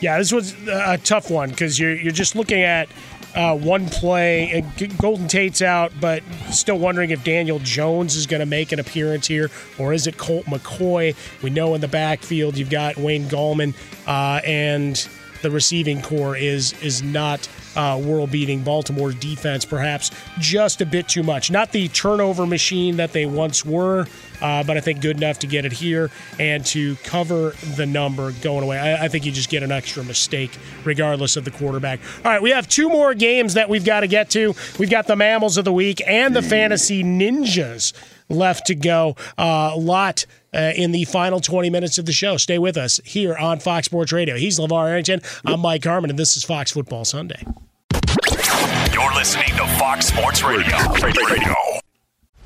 Yeah, 0.00 0.18
this 0.18 0.32
was 0.32 0.54
a 0.68 0.98
tough 0.98 1.30
one 1.30 1.50
because 1.50 1.78
you're 1.78 1.94
you're 1.94 2.12
just 2.12 2.36
looking 2.36 2.62
at 2.62 2.88
uh, 3.34 3.56
one 3.56 3.88
play. 3.88 4.50
and 4.50 4.98
Golden 4.98 5.28
Tate's 5.28 5.62
out, 5.62 5.92
but 6.00 6.22
still 6.50 6.78
wondering 6.78 7.10
if 7.10 7.24
Daniel 7.24 7.58
Jones 7.60 8.16
is 8.16 8.26
going 8.26 8.40
to 8.40 8.46
make 8.46 8.72
an 8.72 8.78
appearance 8.78 9.26
here, 9.26 9.50
or 9.78 9.92
is 9.92 10.06
it 10.06 10.16
Colt 10.16 10.44
McCoy? 10.46 11.16
We 11.42 11.50
know 11.50 11.74
in 11.74 11.80
the 11.80 11.88
backfield 11.88 12.56
you've 12.56 12.70
got 12.70 12.96
Wayne 12.96 13.28
Gallman, 13.28 13.74
uh, 14.06 14.40
and 14.44 15.08
the 15.42 15.50
receiving 15.50 16.00
corps 16.00 16.36
is 16.36 16.72
is 16.82 17.02
not 17.02 17.48
uh, 17.76 18.00
world 18.02 18.30
beating. 18.30 18.62
Baltimore's 18.62 19.14
defense 19.16 19.64
perhaps 19.64 20.10
just 20.38 20.80
a 20.80 20.86
bit 20.86 21.08
too 21.08 21.22
much. 21.22 21.50
Not 21.50 21.72
the 21.72 21.88
turnover 21.88 22.46
machine 22.46 22.96
that 22.96 23.12
they 23.12 23.26
once 23.26 23.64
were, 23.64 24.06
uh, 24.44 24.62
but 24.62 24.76
I 24.76 24.80
think 24.80 25.00
good 25.00 25.16
enough 25.16 25.38
to 25.38 25.46
get 25.46 25.64
it 25.64 25.72
here 25.72 26.10
and 26.38 26.64
to 26.66 26.96
cover 26.96 27.54
the 27.76 27.86
number 27.86 28.30
going 28.42 28.62
away. 28.62 28.78
I, 28.78 29.06
I 29.06 29.08
think 29.08 29.24
you 29.24 29.32
just 29.32 29.48
get 29.48 29.62
an 29.62 29.72
extra 29.72 30.04
mistake 30.04 30.58
regardless 30.84 31.36
of 31.36 31.46
the 31.46 31.50
quarterback. 31.50 32.00
All 32.18 32.30
right, 32.30 32.42
we 32.42 32.50
have 32.50 32.68
two 32.68 32.90
more 32.90 33.14
games 33.14 33.54
that 33.54 33.70
we've 33.70 33.86
got 33.86 34.00
to 34.00 34.06
get 34.06 34.28
to. 34.30 34.54
We've 34.78 34.90
got 34.90 35.06
the 35.06 35.16
Mammals 35.16 35.56
of 35.56 35.64
the 35.64 35.72
Week 35.72 36.02
and 36.06 36.36
the 36.36 36.42
Fantasy 36.42 37.02
Ninjas 37.02 37.94
left 38.28 38.66
to 38.66 38.74
go. 38.74 39.16
Uh, 39.38 39.70
a 39.72 39.78
lot 39.78 40.26
uh, 40.52 40.72
in 40.76 40.92
the 40.92 41.04
final 41.04 41.40
20 41.40 41.70
minutes 41.70 41.96
of 41.96 42.04
the 42.04 42.12
show. 42.12 42.36
Stay 42.36 42.58
with 42.58 42.76
us 42.76 43.00
here 43.02 43.34
on 43.34 43.60
Fox 43.60 43.86
Sports 43.86 44.12
Radio. 44.12 44.36
He's 44.36 44.58
LaVar 44.58 44.90
Arrington. 44.90 45.22
I'm 45.46 45.60
Mike 45.60 45.84
Harmon, 45.84 46.10
and 46.10 46.18
this 46.18 46.36
is 46.36 46.44
Fox 46.44 46.70
Football 46.70 47.06
Sunday. 47.06 47.42
You're 48.92 49.14
listening 49.14 49.56
to 49.56 49.66
Fox 49.78 50.08
Sports 50.08 50.42
Radio. 50.42 50.76
Radio. 51.02 51.73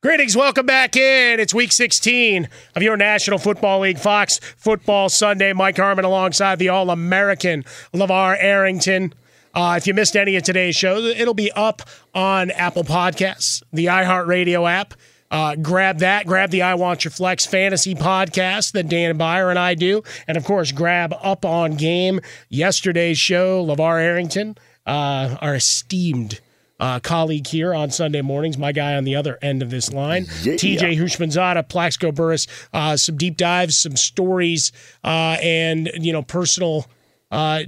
Greetings, 0.00 0.36
welcome 0.36 0.64
back 0.64 0.94
in. 0.94 1.40
It's 1.40 1.52
week 1.52 1.72
16 1.72 2.48
of 2.76 2.84
your 2.84 2.96
National 2.96 3.36
Football 3.36 3.80
League 3.80 3.98
Fox 3.98 4.38
Football 4.38 5.08
Sunday. 5.08 5.52
Mike 5.52 5.76
Harmon 5.76 6.04
alongside 6.04 6.60
the 6.60 6.68
All 6.68 6.90
American 6.90 7.64
LaVar 7.92 8.36
Arrington. 8.38 9.12
Uh, 9.52 9.74
if 9.76 9.88
you 9.88 9.94
missed 9.94 10.14
any 10.14 10.36
of 10.36 10.44
today's 10.44 10.76
show, 10.76 10.98
it'll 10.98 11.34
be 11.34 11.50
up 11.50 11.82
on 12.14 12.52
Apple 12.52 12.84
Podcasts, 12.84 13.60
the 13.72 13.86
iHeartRadio 13.86 14.70
app. 14.70 14.94
Uh, 15.32 15.56
grab 15.56 15.98
that. 15.98 16.26
Grab 16.26 16.50
the 16.50 16.62
I 16.62 16.74
Want 16.74 17.04
Your 17.04 17.10
Flex 17.10 17.44
fantasy 17.44 17.96
podcast 17.96 18.74
that 18.74 18.88
Dan 18.88 19.16
Beyer 19.16 19.50
and 19.50 19.58
I 19.58 19.74
do. 19.74 20.04
And 20.28 20.36
of 20.36 20.44
course, 20.44 20.70
grab 20.70 21.12
Up 21.20 21.44
on 21.44 21.74
Game, 21.74 22.20
yesterday's 22.48 23.18
show, 23.18 23.66
LaVar 23.66 24.00
Arrington, 24.00 24.56
uh, 24.86 25.38
our 25.40 25.56
esteemed 25.56 26.40
uh, 26.80 27.00
colleague 27.00 27.46
here 27.46 27.74
on 27.74 27.90
Sunday 27.90 28.22
mornings, 28.22 28.56
my 28.58 28.72
guy 28.72 28.94
on 28.94 29.04
the 29.04 29.16
other 29.16 29.38
end 29.42 29.62
of 29.62 29.70
this 29.70 29.92
line, 29.92 30.26
Yeah. 30.42 30.54
TJ 30.54 30.96
Houshmandzadeh, 30.96 31.68
Plaxico 31.68 32.12
Burress, 32.12 32.46
uh, 32.72 32.96
some 32.96 33.16
deep 33.16 33.36
dives, 33.36 33.76
some 33.76 33.96
stories, 33.96 34.72
uh, 35.04 35.36
and 35.42 35.90
you 35.94 36.12
know 36.12 36.22
personal 36.22 36.86
uh, 37.30 37.62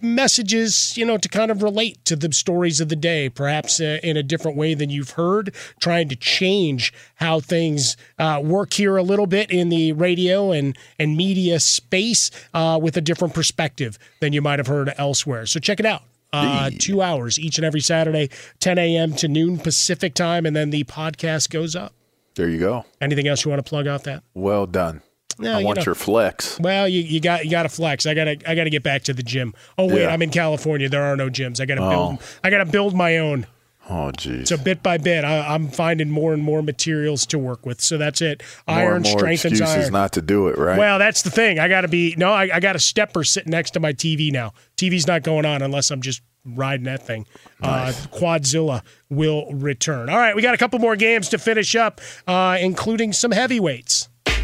messages, 0.00 0.96
you 0.96 1.06
know, 1.06 1.16
to 1.16 1.28
kind 1.28 1.50
of 1.50 1.62
relate 1.62 2.04
to 2.04 2.16
the 2.16 2.32
stories 2.32 2.80
of 2.80 2.88
the 2.88 2.96
day, 2.96 3.28
perhaps 3.28 3.80
uh, 3.80 3.98
in 4.02 4.16
a 4.16 4.22
different 4.22 4.56
way 4.56 4.74
than 4.74 4.90
you've 4.90 5.10
heard, 5.10 5.54
trying 5.80 6.08
to 6.08 6.16
change 6.16 6.92
how 7.16 7.38
things 7.40 7.96
uh, 8.18 8.40
work 8.42 8.72
here 8.74 8.96
a 8.96 9.02
little 9.02 9.26
bit 9.26 9.50
in 9.50 9.68
the 9.68 9.92
radio 9.92 10.50
and, 10.50 10.76
and 10.98 11.16
media 11.16 11.60
space 11.60 12.30
uh, 12.52 12.78
with 12.82 12.96
a 12.96 13.00
different 13.00 13.32
perspective 13.32 13.98
than 14.20 14.32
you 14.32 14.42
might 14.42 14.58
have 14.58 14.66
heard 14.66 14.92
elsewhere. 14.98 15.46
So 15.46 15.60
check 15.60 15.78
it 15.78 15.86
out. 15.86 16.02
Uh, 16.32 16.70
two 16.78 17.02
hours 17.02 17.38
each 17.38 17.58
and 17.58 17.64
every 17.64 17.80
Saturday, 17.80 18.30
10 18.60 18.78
a.m. 18.78 19.12
to 19.16 19.28
noon 19.28 19.58
Pacific 19.58 20.14
time, 20.14 20.46
and 20.46 20.56
then 20.56 20.70
the 20.70 20.82
podcast 20.84 21.50
goes 21.50 21.76
up. 21.76 21.92
There 22.36 22.48
you 22.48 22.58
go. 22.58 22.86
Anything 23.02 23.28
else 23.28 23.44
you 23.44 23.50
want 23.50 23.62
to 23.64 23.68
plug 23.68 23.86
out 23.86 24.04
that? 24.04 24.22
Well 24.32 24.66
done. 24.66 25.02
Yeah, 25.38 25.56
I 25.56 25.60
you 25.60 25.66
want 25.66 25.78
know. 25.78 25.84
your 25.84 25.94
flex. 25.94 26.58
Well, 26.60 26.86
you, 26.88 27.00
you 27.02 27.20
got 27.20 27.44
you 27.44 27.50
got 27.50 27.62
to 27.64 27.68
flex. 27.68 28.06
I 28.06 28.14
gotta 28.14 28.38
I 28.46 28.54
gotta 28.54 28.70
get 28.70 28.82
back 28.82 29.02
to 29.04 29.14
the 29.14 29.22
gym. 29.22 29.54
Oh 29.78 29.86
wait, 29.86 30.02
Yeah. 30.02 30.08
I'm 30.08 30.20
in 30.22 30.30
California. 30.30 30.88
There 30.88 31.02
are 31.04 31.16
no 31.16 31.28
gyms. 31.28 31.60
I 31.60 31.64
gotta 31.66 31.82
Oh. 31.82 31.88
build. 31.90 32.22
I 32.44 32.50
gotta 32.50 32.66
build 32.66 32.94
my 32.94 33.18
own. 33.18 33.46
Oh, 33.90 34.12
geez. 34.12 34.48
So 34.48 34.56
bit 34.56 34.82
by 34.82 34.98
bit, 34.98 35.24
I, 35.24 35.54
I'm 35.54 35.68
finding 35.68 36.08
more 36.08 36.32
and 36.32 36.42
more 36.42 36.62
materials 36.62 37.26
to 37.26 37.38
work 37.38 37.66
with. 37.66 37.80
So 37.80 37.98
that's 37.98 38.22
it. 38.22 38.42
more 38.68 38.76
Iron 38.78 38.96
and 38.96 39.04
more 39.04 39.18
strengthens 39.18 39.60
excuses 39.60 39.84
iron. 39.84 39.92
not 39.92 40.12
to 40.12 40.22
do 40.22 40.48
it, 40.48 40.56
right? 40.56 40.78
Well, 40.78 40.98
that's 40.98 41.22
the 41.22 41.30
thing. 41.30 41.58
I 41.58 41.68
got 41.68 41.80
to 41.82 41.88
be 41.88 42.14
no. 42.16 42.32
I, 42.32 42.48
I 42.54 42.60
got 42.60 42.76
a 42.76 42.78
stepper 42.78 43.24
sitting 43.24 43.50
next 43.50 43.72
to 43.72 43.80
my 43.80 43.92
TV 43.92 44.30
now. 44.32 44.52
TV's 44.76 45.06
not 45.06 45.22
going 45.24 45.44
on 45.44 45.62
unless 45.62 45.90
I'm 45.90 46.00
just 46.00 46.22
riding 46.44 46.84
that 46.84 47.02
thing. 47.04 47.26
Uh, 47.60 47.92
Quadzilla 48.12 48.82
will 49.10 49.52
return. 49.52 50.08
All 50.08 50.18
right, 50.18 50.34
we 50.34 50.42
got 50.42 50.54
a 50.54 50.58
couple 50.58 50.78
more 50.78 50.96
games 50.96 51.28
to 51.30 51.38
finish 51.38 51.74
up, 51.76 52.00
uh, 52.26 52.58
including 52.60 53.12
some 53.12 53.30
heavyweights. 53.30 54.08
Wear 54.26 54.34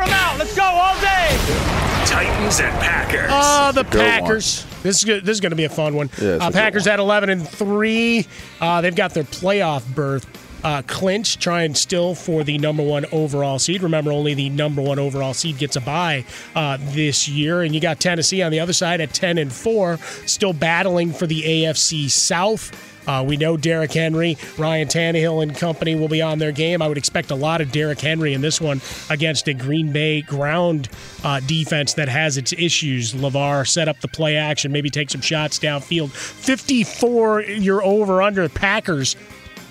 them 0.00 0.10
out. 0.10 0.38
Let's 0.38 0.54
go 0.56 0.64
all 0.64 1.00
day. 1.00 1.69
Titans 2.06 2.60
and 2.60 2.72
Packers. 2.80 3.30
Oh, 3.32 3.72
the 3.72 3.82
Good 3.84 3.98
one. 3.98 4.06
Packers. 4.06 4.66
This 4.82 4.98
is 4.98 5.04
good. 5.04 5.24
This 5.24 5.34
is 5.34 5.40
going 5.40 5.50
to 5.50 5.56
be 5.56 5.64
a 5.64 5.68
fun 5.68 5.94
one. 5.94 6.08
Yeah, 6.20 6.34
it's 6.36 6.42
a 6.42 6.46
uh, 6.46 6.50
good 6.50 6.54
Packers 6.54 6.86
at 6.86 6.98
eleven 6.98 7.30
and 7.30 7.46
three. 7.46 8.26
Uh, 8.60 8.80
they've 8.80 8.94
got 8.94 9.12
their 9.14 9.24
playoff 9.24 9.84
berth 9.94 10.26
uh, 10.64 10.82
clinched, 10.86 11.40
trying 11.40 11.74
still 11.74 12.14
for 12.14 12.44
the 12.44 12.58
number 12.58 12.82
one 12.82 13.06
overall 13.12 13.58
seed. 13.58 13.82
Remember, 13.82 14.12
only 14.12 14.34
the 14.34 14.48
number 14.50 14.82
one 14.82 14.98
overall 14.98 15.34
seed 15.34 15.58
gets 15.58 15.76
a 15.76 15.80
bye 15.80 16.24
uh, 16.54 16.78
this 16.80 17.28
year, 17.28 17.62
and 17.62 17.74
you 17.74 17.80
got 17.80 18.00
Tennessee 18.00 18.42
on 18.42 18.52
the 18.52 18.60
other 18.60 18.72
side 18.72 19.00
at 19.00 19.12
ten 19.12 19.38
and 19.38 19.52
four, 19.52 19.98
still 20.26 20.52
battling 20.52 21.12
for 21.12 21.26
the 21.26 21.42
AFC 21.42 22.10
South. 22.10 22.89
Uh, 23.10 23.24
we 23.24 23.36
know 23.36 23.56
Derrick 23.56 23.92
Henry, 23.92 24.38
Ryan 24.56 24.86
Tannehill, 24.86 25.42
and 25.42 25.56
company 25.56 25.96
will 25.96 26.06
be 26.06 26.22
on 26.22 26.38
their 26.38 26.52
game. 26.52 26.80
I 26.80 26.86
would 26.86 26.96
expect 26.96 27.32
a 27.32 27.34
lot 27.34 27.60
of 27.60 27.72
Derrick 27.72 28.00
Henry 28.00 28.34
in 28.34 28.40
this 28.40 28.60
one 28.60 28.80
against 29.08 29.48
a 29.48 29.52
Green 29.52 29.90
Bay 29.90 30.20
ground 30.20 30.88
uh, 31.24 31.40
defense 31.40 31.94
that 31.94 32.08
has 32.08 32.36
its 32.36 32.52
issues. 32.52 33.12
Lavar 33.12 33.66
set 33.66 33.88
up 33.88 33.98
the 33.98 34.06
play 34.06 34.36
action, 34.36 34.70
maybe 34.70 34.90
take 34.90 35.10
some 35.10 35.20
shots 35.20 35.58
downfield. 35.58 36.10
54 36.10 37.42
year 37.42 37.82
over 37.82 38.22
under 38.22 38.48
Packers 38.48 39.14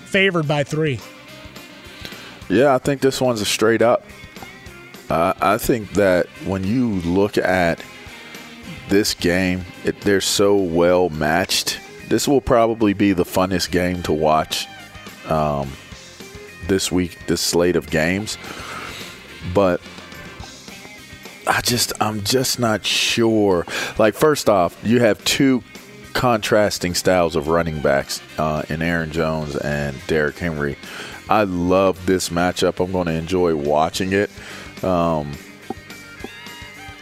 favored 0.04 0.46
by 0.46 0.62
three. 0.62 1.00
Yeah, 2.50 2.74
I 2.74 2.78
think 2.78 3.00
this 3.00 3.22
one's 3.22 3.40
a 3.40 3.46
straight 3.46 3.80
up. 3.80 4.04
Uh, 5.08 5.32
I 5.40 5.56
think 5.56 5.92
that 5.92 6.26
when 6.44 6.62
you 6.62 6.90
look 7.08 7.38
at 7.38 7.82
this 8.90 9.14
game, 9.14 9.64
it, 9.84 9.98
they're 10.02 10.20
so 10.20 10.56
well 10.56 11.08
matched. 11.08 11.80
This 12.10 12.26
will 12.26 12.40
probably 12.40 12.92
be 12.92 13.12
the 13.12 13.24
funnest 13.24 13.70
game 13.70 14.02
to 14.02 14.12
watch 14.12 14.66
um, 15.28 15.70
this 16.66 16.90
week, 16.90 17.16
this 17.28 17.40
slate 17.40 17.76
of 17.76 17.88
games. 17.88 18.36
But 19.54 19.80
I 21.46 21.60
just, 21.60 21.92
I'm 22.00 22.22
just 22.24 22.58
not 22.58 22.84
sure. 22.84 23.64
Like, 23.96 24.14
first 24.14 24.48
off, 24.48 24.76
you 24.82 24.98
have 24.98 25.24
two 25.24 25.62
contrasting 26.12 26.94
styles 26.94 27.36
of 27.36 27.46
running 27.46 27.80
backs 27.80 28.20
uh, 28.38 28.64
in 28.68 28.82
Aaron 28.82 29.12
Jones 29.12 29.54
and 29.54 29.96
Derrick 30.08 30.36
Henry. 30.36 30.76
I 31.28 31.44
love 31.44 32.06
this 32.06 32.28
matchup. 32.28 32.84
I'm 32.84 32.90
going 32.90 33.06
to 33.06 33.12
enjoy 33.12 33.54
watching 33.54 34.12
it. 34.12 34.30
Um, 34.82 35.32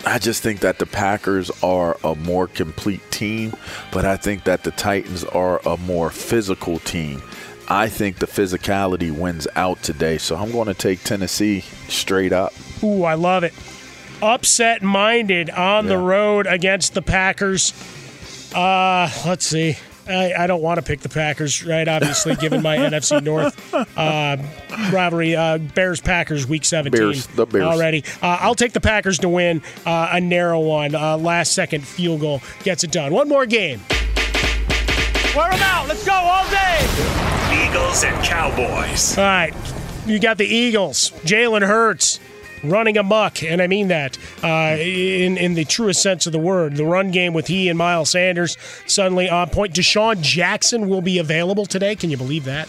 I 0.09 0.19
just 0.19 0.43
think 0.43 0.61
that 0.61 0.79
the 0.79 0.87
Packers 0.87 1.51
are 1.63 1.99
a 2.03 2.15
more 2.15 2.47
complete 2.47 3.03
team, 3.11 3.53
but 3.93 4.07
I 4.07 4.17
think 4.17 4.45
that 4.45 4.65
the 4.65 4.71
Titans 4.71 5.23
are 5.23 5.61
a 5.67 5.77
more 5.77 6.09
physical 6.09 6.79
team. 6.79 7.23
I 7.69 7.89
think 7.89 8.17
the 8.17 8.27
physicality 8.27 9.13
wins 9.13 9.47
out 9.55 9.83
today, 9.83 10.17
so 10.17 10.37
I'm 10.37 10.51
going 10.51 10.69
to 10.69 10.75
take 10.75 11.05
Tennessee 11.05 11.61
straight 11.89 12.33
up. 12.33 12.55
Ooh, 12.83 13.05
I 13.05 13.15
love 13.15 13.45
it. 13.45 13.53
Upset 14.23 14.83
minded 14.83 15.51
on 15.51 15.87
the 15.87 15.99
road 15.99 16.47
against 16.47 16.95
the 16.95 17.03
Packers. 17.03 17.75
Uh, 18.55 19.11
let's 19.27 19.45
see. 19.45 19.77
I, 20.09 20.33
I 20.45 20.47
don't 20.47 20.63
want 20.63 20.79
to 20.79 20.83
pick 20.83 21.01
the 21.01 21.09
Packers, 21.09 21.65
right? 21.65 21.87
Obviously, 21.87 22.35
given 22.37 22.63
my 22.63 22.77
NFC 22.79 23.23
North 23.23 23.75
uh, 23.75 24.37
rivalry, 24.93 25.37
uh, 25.37 25.59
Bears 25.59 26.01
Packers 26.01 26.47
week 26.47 26.65
17 26.65 26.99
Bears, 26.99 27.27
the 27.29 27.47
Bears. 27.47 27.65
already. 27.65 28.05
Uh, 28.23 28.39
I'll 28.41 28.55
take 28.55 28.73
the 28.73 28.81
Packers 28.81 29.19
to 29.21 29.29
win 29.29 29.63
uh, 29.87 30.09
a 30.13 30.21
narrow 30.21 30.61
one. 30.61 30.95
Uh, 30.95 31.17
last 31.19 31.53
second 31.53 31.87
field 31.87 32.21
goal 32.21 32.41
gets 32.65 32.85
it 32.85 32.91
done. 32.91 33.13
One 33.13 33.29
more 33.29 33.47
game. 33.47 33.81
Wear 35.37 35.51
them 35.51 35.61
out. 35.63 35.87
Let's 35.89 36.05
go 36.05 36.13
all 36.13 36.49
day. 36.51 36.79
Eagles 37.69 38.03
and 38.03 38.25
Cowboys. 38.25 39.17
All 39.19 39.25
right. 39.25 39.55
you 40.07 40.19
got 40.19 40.39
the 40.39 40.47
Eagles, 40.47 41.11
Jalen 41.25 41.67
Hurts 41.67 42.19
running 42.63 42.97
amok, 42.97 43.43
and 43.43 43.61
I 43.63 43.67
mean 43.67 43.89
that 43.89 44.19
uh, 44.43 44.77
in 44.79 45.37
in 45.37 45.55
the 45.55 45.65
truest 45.65 46.03
sense 46.03 46.27
of 46.27 46.33
the 46.33 46.39
word. 46.39 46.77
The 46.77 46.85
run 46.85 47.11
game 47.11 47.33
with 47.33 47.47
he 47.47 47.69
and 47.69 47.79
Miles 47.79 48.11
Sanders 48.11 48.57
suddenly 48.87 49.29
on 49.29 49.49
point. 49.51 49.75
DeSean 49.75 50.21
Jackson 50.21 50.89
will 50.89 51.03
be 51.03 51.19
available 51.19 51.67
today. 51.67 51.97
Can 51.97 52.11
you 52.11 52.17
believe 52.17 52.45
that? 52.45 52.69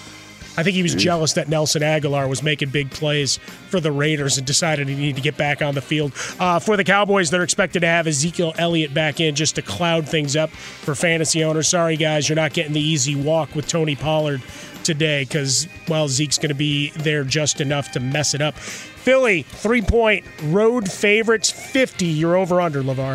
I 0.60 0.64
think 0.64 0.76
he 0.76 0.84
was 0.84 0.94
jealous 0.94 1.34
that 1.34 1.48
Nelson 1.48 1.81
Agholor 1.81 2.27
was 2.27 2.44
making 2.44 2.69
big 2.69 2.91
plays 2.91 3.38
for 3.38 3.80
the 3.80 3.94
Raiders 3.94 4.38
and 4.38 4.45
decided 4.45 4.90
he 4.90 4.95
needed 4.95 5.15
to 5.15 5.22
get 5.22 5.38
back 5.38 5.61
on 5.61 5.73
the 5.73 5.81
field. 5.81 6.11
Uh, 6.38 6.60
for 6.60 6.76
the 6.76 6.84
Cowboys, 6.84 7.30
they're 7.30 7.44
expected 7.44 7.80
to 7.80 7.88
have 7.88 8.07
Ezekiel 8.07 8.53
Elliott 8.57 8.94
back 8.94 9.22
in 9.22 9.36
just 9.36 9.56
to 9.56 9.61
cloud 9.61 10.06
things 10.06 10.36
up 10.36 10.49
for 10.49 10.95
fantasy 10.95 11.45
owners. 11.45 11.69
Sorry, 11.69 11.95
guys, 11.95 12.27
you're 12.27 12.36
not 12.36 12.52
getting 12.52 12.73
the 12.73 12.81
easy 12.81 13.15
walk 13.15 13.56
with 13.56 13.69
Tony 13.69 13.95
Pollard 13.95 14.41
today 14.84 15.23
because, 15.23 15.69
well, 15.88 16.10
Zeke's 16.10 16.38
going 16.38 16.49
to 16.49 16.56
be 16.56 16.90
there 16.90 17.23
just 17.23 17.61
enough 17.61 17.94
to 17.94 18.02
mess 18.02 18.34
it 18.34 18.41
up. 18.41 18.56
Philly, 18.56 19.44
three 19.44 19.81
point 19.81 20.26
road 20.44 20.91
favorites, 20.91 21.49
50. 21.49 22.06
You're 22.06 22.36
over 22.36 22.60
under, 22.60 22.84
LeVar. 22.84 23.14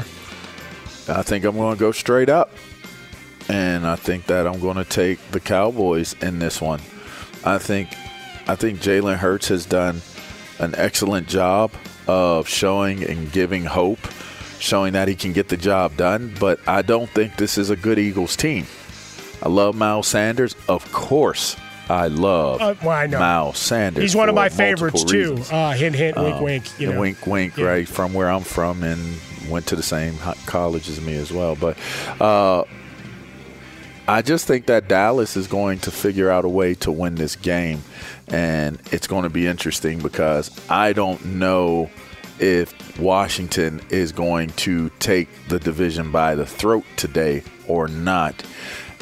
I 1.11 1.23
think 1.23 1.45
I'm 1.45 1.57
going 1.57 1.77
to 1.77 1.81
go 1.81 1.93
straight 1.93 2.31
up. 2.31 2.51
And 3.51 3.87
I 3.87 3.97
think 3.97 4.25
that 4.27 4.47
I'm 4.47 4.61
going 4.61 4.79
to 4.79 4.85
take 4.85 5.19
the 5.31 5.41
Cowboys 5.41 6.15
in 6.23 6.39
this 6.39 6.62
one. 6.62 6.81
I 7.45 7.59
think 7.59 7.89
I 8.47 8.55
think 8.57 8.81
Jalen 8.81 9.16
Hurts 9.16 9.49
has 9.49 9.65
done 9.66 10.01
an 10.59 10.75
excellent 10.77 11.29
job 11.29 11.73
of 12.07 12.47
showing 12.49 13.03
and 13.03 13.31
giving 13.33 13.65
hope, 13.65 13.99
showing 14.59 14.93
that 14.93 15.09
he 15.09 15.15
can 15.15 15.33
get 15.33 15.49
the 15.49 15.57
job 15.57 15.97
done, 15.97 16.35
but 16.39 16.61
I 16.66 16.83
don't 16.83 17.09
think 17.11 17.37
this 17.37 17.57
is 17.59 17.71
a 17.71 17.77
good 17.77 17.99
Eagles 17.99 18.37
team. 18.37 18.66
I 19.43 19.49
love 19.49 19.75
Miles 19.75 20.07
Sanders, 20.07 20.55
of 20.69 20.91
course. 20.93 21.57
I 21.89 22.07
love 22.07 22.62
Uh, 22.62 22.75
well, 22.83 22.91
I 22.97 23.07
know. 23.07 23.19
Miles 23.19 23.59
Sanders. 23.59 24.03
He's 24.03 24.16
one 24.16 24.29
of 24.31 24.35
my 24.35 24.49
favorites, 24.49 25.05
too. 25.05 25.37
Uh, 25.51 25.73
hint, 25.73 25.95
hint, 25.97 26.16
wink, 26.16 26.37
Um, 26.37 26.43
wink. 26.43 26.65
You 26.81 26.93
know. 26.93 27.01
wink, 27.01 27.27
wink, 27.27 27.57
Yeah. 27.59 27.65
right 27.66 27.89
from 27.89 28.15
where 28.15 28.31
I'm 28.31 28.43
from, 28.45 28.83
and 28.83 29.01
went 29.51 29.66
to 29.66 29.77
the 29.77 29.83
same 29.83 30.15
college 30.47 30.89
as 30.89 31.01
me 31.01 31.16
as 31.16 31.31
well. 31.33 31.57
But 31.57 31.77
uh, 32.21 32.65
I 34.06 34.20
just 34.20 34.47
think 34.47 34.66
that 34.66 34.86
Dallas 34.86 35.36
is 35.36 35.47
going 35.47 35.78
to 35.81 35.90
figure 35.90 36.31
out 36.31 36.44
a 36.44 36.48
way 36.48 36.74
to 36.74 36.93
win 36.93 37.14
this 37.14 37.36
game, 37.36 37.82
and 38.28 38.78
it's 38.93 39.06
going 39.06 39.22
to 39.22 39.31
be 39.31 39.47
interesting 39.47 39.98
because 39.98 40.51
I 40.68 40.93
don't 40.93 41.24
know 41.24 41.89
if 42.39 42.98
Washington 42.98 43.81
is 43.89 44.12
going 44.12 44.51
to 44.51 44.90
take 44.98 45.28
the 45.48 45.59
division 45.59 46.12
by 46.12 46.35
the 46.35 46.44
throat 46.44 46.85
today 46.97 47.43
or 47.66 47.89
not. 47.89 48.44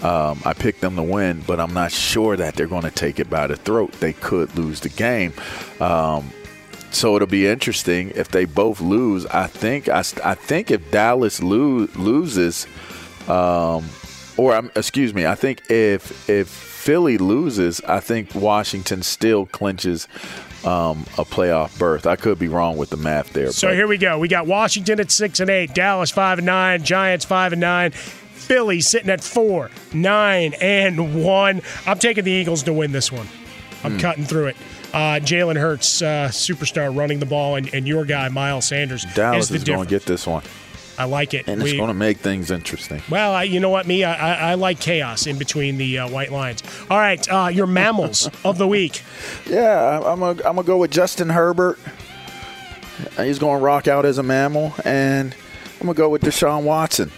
Um, 0.04 0.40
I 0.44 0.52
picked 0.52 0.80
them 0.80 0.96
to 0.96 1.02
win, 1.02 1.42
but 1.46 1.58
I'm 1.58 1.74
not 1.74 1.90
sure 1.92 2.36
that 2.36 2.54
they're 2.54 2.66
going 2.66 2.82
to 2.82 2.90
take 2.90 3.18
it 3.18 3.28
by 3.28 3.46
the 3.46 3.56
throat. 3.56 3.92
They 3.94 4.12
could 4.12 4.56
lose 4.56 4.80
the 4.80 4.88
game. 4.88 5.32
Um, 5.80 6.30
so 6.90 7.16
it'll 7.16 7.26
be 7.26 7.46
interesting 7.46 8.10
if 8.14 8.28
they 8.28 8.44
both 8.44 8.80
lose. 8.80 9.26
I 9.26 9.46
think 9.46 9.88
I, 9.88 10.00
I 10.24 10.34
think 10.34 10.70
if 10.70 10.90
Dallas 10.90 11.42
lo- 11.42 11.88
loses, 11.96 12.66
um, 13.28 13.84
or 14.36 14.54
um, 14.54 14.70
excuse 14.74 15.12
me, 15.14 15.26
I 15.26 15.34
think 15.34 15.70
if 15.70 16.28
if 16.28 16.48
Philly 16.48 17.18
loses, 17.18 17.80
I 17.82 18.00
think 18.00 18.34
Washington 18.34 19.02
still 19.02 19.46
clinches 19.46 20.08
um, 20.64 21.04
a 21.18 21.24
playoff 21.24 21.78
berth. 21.78 22.06
I 22.06 22.16
could 22.16 22.38
be 22.38 22.48
wrong 22.48 22.76
with 22.76 22.90
the 22.90 22.96
math 22.96 23.32
there. 23.32 23.52
So 23.52 23.68
but 23.68 23.74
here 23.76 23.86
we 23.86 23.98
go. 23.98 24.18
We 24.18 24.28
got 24.28 24.46
Washington 24.46 25.00
at 25.00 25.10
six 25.10 25.40
and 25.40 25.50
eight, 25.50 25.74
Dallas 25.74 26.10
five 26.10 26.38
and 26.38 26.46
nine, 26.46 26.82
Giants 26.82 27.24
five 27.24 27.52
and 27.52 27.60
nine, 27.60 27.90
Philly 27.92 28.80
sitting 28.80 29.10
at 29.10 29.22
four, 29.22 29.70
nine 29.92 30.54
and 30.60 31.22
one. 31.24 31.62
I'm 31.86 31.98
taking 31.98 32.24
the 32.24 32.32
Eagles 32.32 32.62
to 32.64 32.72
win 32.72 32.92
this 32.92 33.10
one. 33.12 33.28
I'm 33.84 33.92
Hmm. 33.94 33.98
cutting 33.98 34.24
through 34.24 34.46
it. 34.48 34.56
Uh, 34.92 35.18
Jalen 35.22 35.56
Hurts, 35.56 36.02
uh, 36.02 36.28
superstar, 36.30 36.94
running 36.94 37.18
the 37.18 37.26
ball, 37.26 37.56
and, 37.56 37.72
and 37.74 37.88
your 37.88 38.04
guy 38.04 38.28
Miles 38.28 38.66
Sanders 38.66 39.04
Dallas 39.14 39.50
is 39.50 39.56
is 39.56 39.64
going 39.64 39.84
to 39.84 39.88
get 39.88 40.04
this 40.04 40.26
one, 40.26 40.42
I 40.98 41.04
like 41.04 41.32
it. 41.34 41.48
and 41.48 41.60
it's 41.62 41.70
We- 41.72 41.76
going 41.78 41.88
to 41.88 41.94
make 41.94 42.18
things 42.18 42.50
interesting. 42.50 43.02
well, 43.10 43.32
I, 43.32 43.44
you 43.44 43.60
know 43.60 43.70
what, 43.70 43.86
me, 43.86 44.04
I, 44.04 44.14
I, 44.14 44.50
I 44.50 44.54
like 44.54 44.78
chaos 44.80 45.26
in 45.26 45.38
between 45.38 45.78
the 45.78 45.98
uh, 46.00 46.08
white 46.08 46.30
lines. 46.32 46.62
All 46.90 46.98
right, 46.98 47.26
uh, 47.32 47.48
your 47.52 47.66
mammals 47.66 48.28
of 48.44 48.58
the 48.58 48.68
week. 48.68 49.02
Yeah, 49.46 49.98
I'm 50.04 50.20
gonna 50.20 50.30
I'm 50.44 50.56
gonna 50.56 50.62
go 50.64 50.78
with 50.78 50.90
Justin 50.90 51.28
Herbert. 51.30 51.78
He's 53.16 53.38
going 53.38 53.58
to 53.58 53.64
rock 53.64 53.88
out 53.88 54.04
as 54.04 54.18
a 54.18 54.22
mammal, 54.22 54.74
and 54.84 55.34
I'm 55.80 55.86
gonna 55.86 55.94
go 55.94 56.08
with 56.08 56.22
Deshaun 56.22 56.62
Watson. 56.64 57.10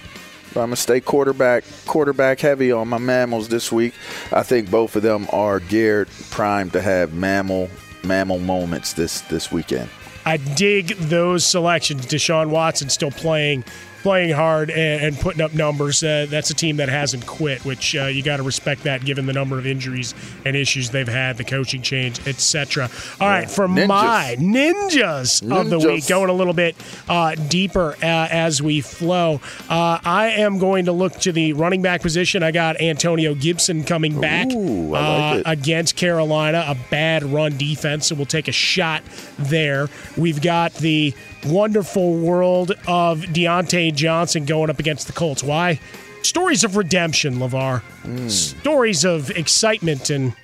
I'm 0.51 0.55
gonna 0.67 0.77
stay 0.77 1.01
quarterback 1.01 1.65
quarterback 1.85 2.39
heavy 2.39 2.71
on 2.71 2.87
my 2.89 2.99
mammals 2.99 3.49
this 3.49 3.73
week. 3.73 3.93
I 4.33 4.45
think 4.45 4.71
both 4.71 4.95
of 4.95 5.03
them 5.03 5.27
are 5.33 5.59
geared 5.59 6.09
primed 6.31 6.73
to 6.75 6.81
have 6.81 7.13
mammal 7.13 7.69
mammal 8.05 8.39
moments 8.39 8.93
this 8.93 9.21
this 9.23 9.51
weekend. 9.51 9.91
I 10.25 10.39
dig 10.39 10.89
those 10.97 11.45
selections. 11.45 12.07
Deshaun 12.07 12.49
Watson 12.49 12.89
still 12.89 13.11
playing 13.11 13.65
playing 14.05 14.35
hard 14.35 14.69
and, 14.69 15.03
and 15.03 15.19
putting 15.19 15.41
up 15.41 15.55
numbers. 15.55 16.05
Uh, 16.05 16.27
that's 16.29 16.51
a 16.51 16.55
team 16.55 16.77
that 16.77 16.91
hasn't 16.91 17.27
quit, 17.27 17.65
which 17.65 17.97
uh, 17.97 18.05
you 18.05 18.23
got 18.23 18.37
to 18.37 18.43
respect 18.43 18.83
that 18.83 19.03
given 19.03 19.25
the 19.25 19.33
number 19.33 19.59
of 19.59 19.67
injuries 19.67 20.15
and 20.45 20.55
issues 20.55 20.91
they've 20.91 21.09
had, 21.09 21.39
the 21.39 21.43
coaching 21.43 21.81
change, 21.81 22.25
etc. 22.29 22.91
All 23.19 23.27
right, 23.27 23.51
for 23.51 23.67
Ninjas. 23.67 23.89
my 23.89 24.37
ninjas, 24.39 25.59
of 25.59 25.71
the 25.71 25.79
week, 25.79 26.07
going 26.07 26.29
a 26.29 26.35
little 26.35 26.53
bit 26.53 26.77
uh, 27.09 27.35
deeper 27.35 27.95
uh, 28.03 28.29
as 28.31 28.61
we 28.61 28.83
flow. 28.83 29.41
Uh, 29.71 29.99
I 30.05 30.35
am 30.37 30.59
going 30.59 30.85
to 30.85 30.93
look 30.93 31.15
to 31.21 31.33
the 31.33 31.55
running 31.55 31.81
back 31.81 32.03
position. 32.03 32.43
I 32.43 32.51
got 32.51 32.79
Antonio 32.83 33.35
Gibson 33.35 33.85
coming 33.85 34.21
back 34.21 34.53
Ooh, 34.53 34.91
like 34.91 35.47
uh, 35.47 35.51
against 35.51 35.97
Carolina, 35.97 36.63
a 36.69 36.77
bad 36.91 37.23
run 37.23 37.57
defense, 37.57 38.09
so 38.09 38.17
we'll 38.17 38.27
take 38.27 38.49
a 38.49 38.53
shot 38.53 39.03
there. 39.39 39.89
We've 40.19 40.43
got 40.43 40.75
the 40.75 41.15
wonderful 41.47 42.17
world 42.17 42.73
of 42.87 43.21
Diontae 43.21 43.95
Johnson 43.95 44.45
going 44.45 44.71
up 44.71 44.79
against 44.79 45.07
the 45.07 45.13
Colts. 45.13 45.43
Why? 45.43 45.81
Stories 46.23 46.65
of 46.65 46.77
redemption, 46.77 47.35
LeVar. 47.35 47.81
Hmm. 47.81 48.29
Stories 48.29 49.05
of 49.05 49.31
excitement 49.31 50.11
and 50.11 50.35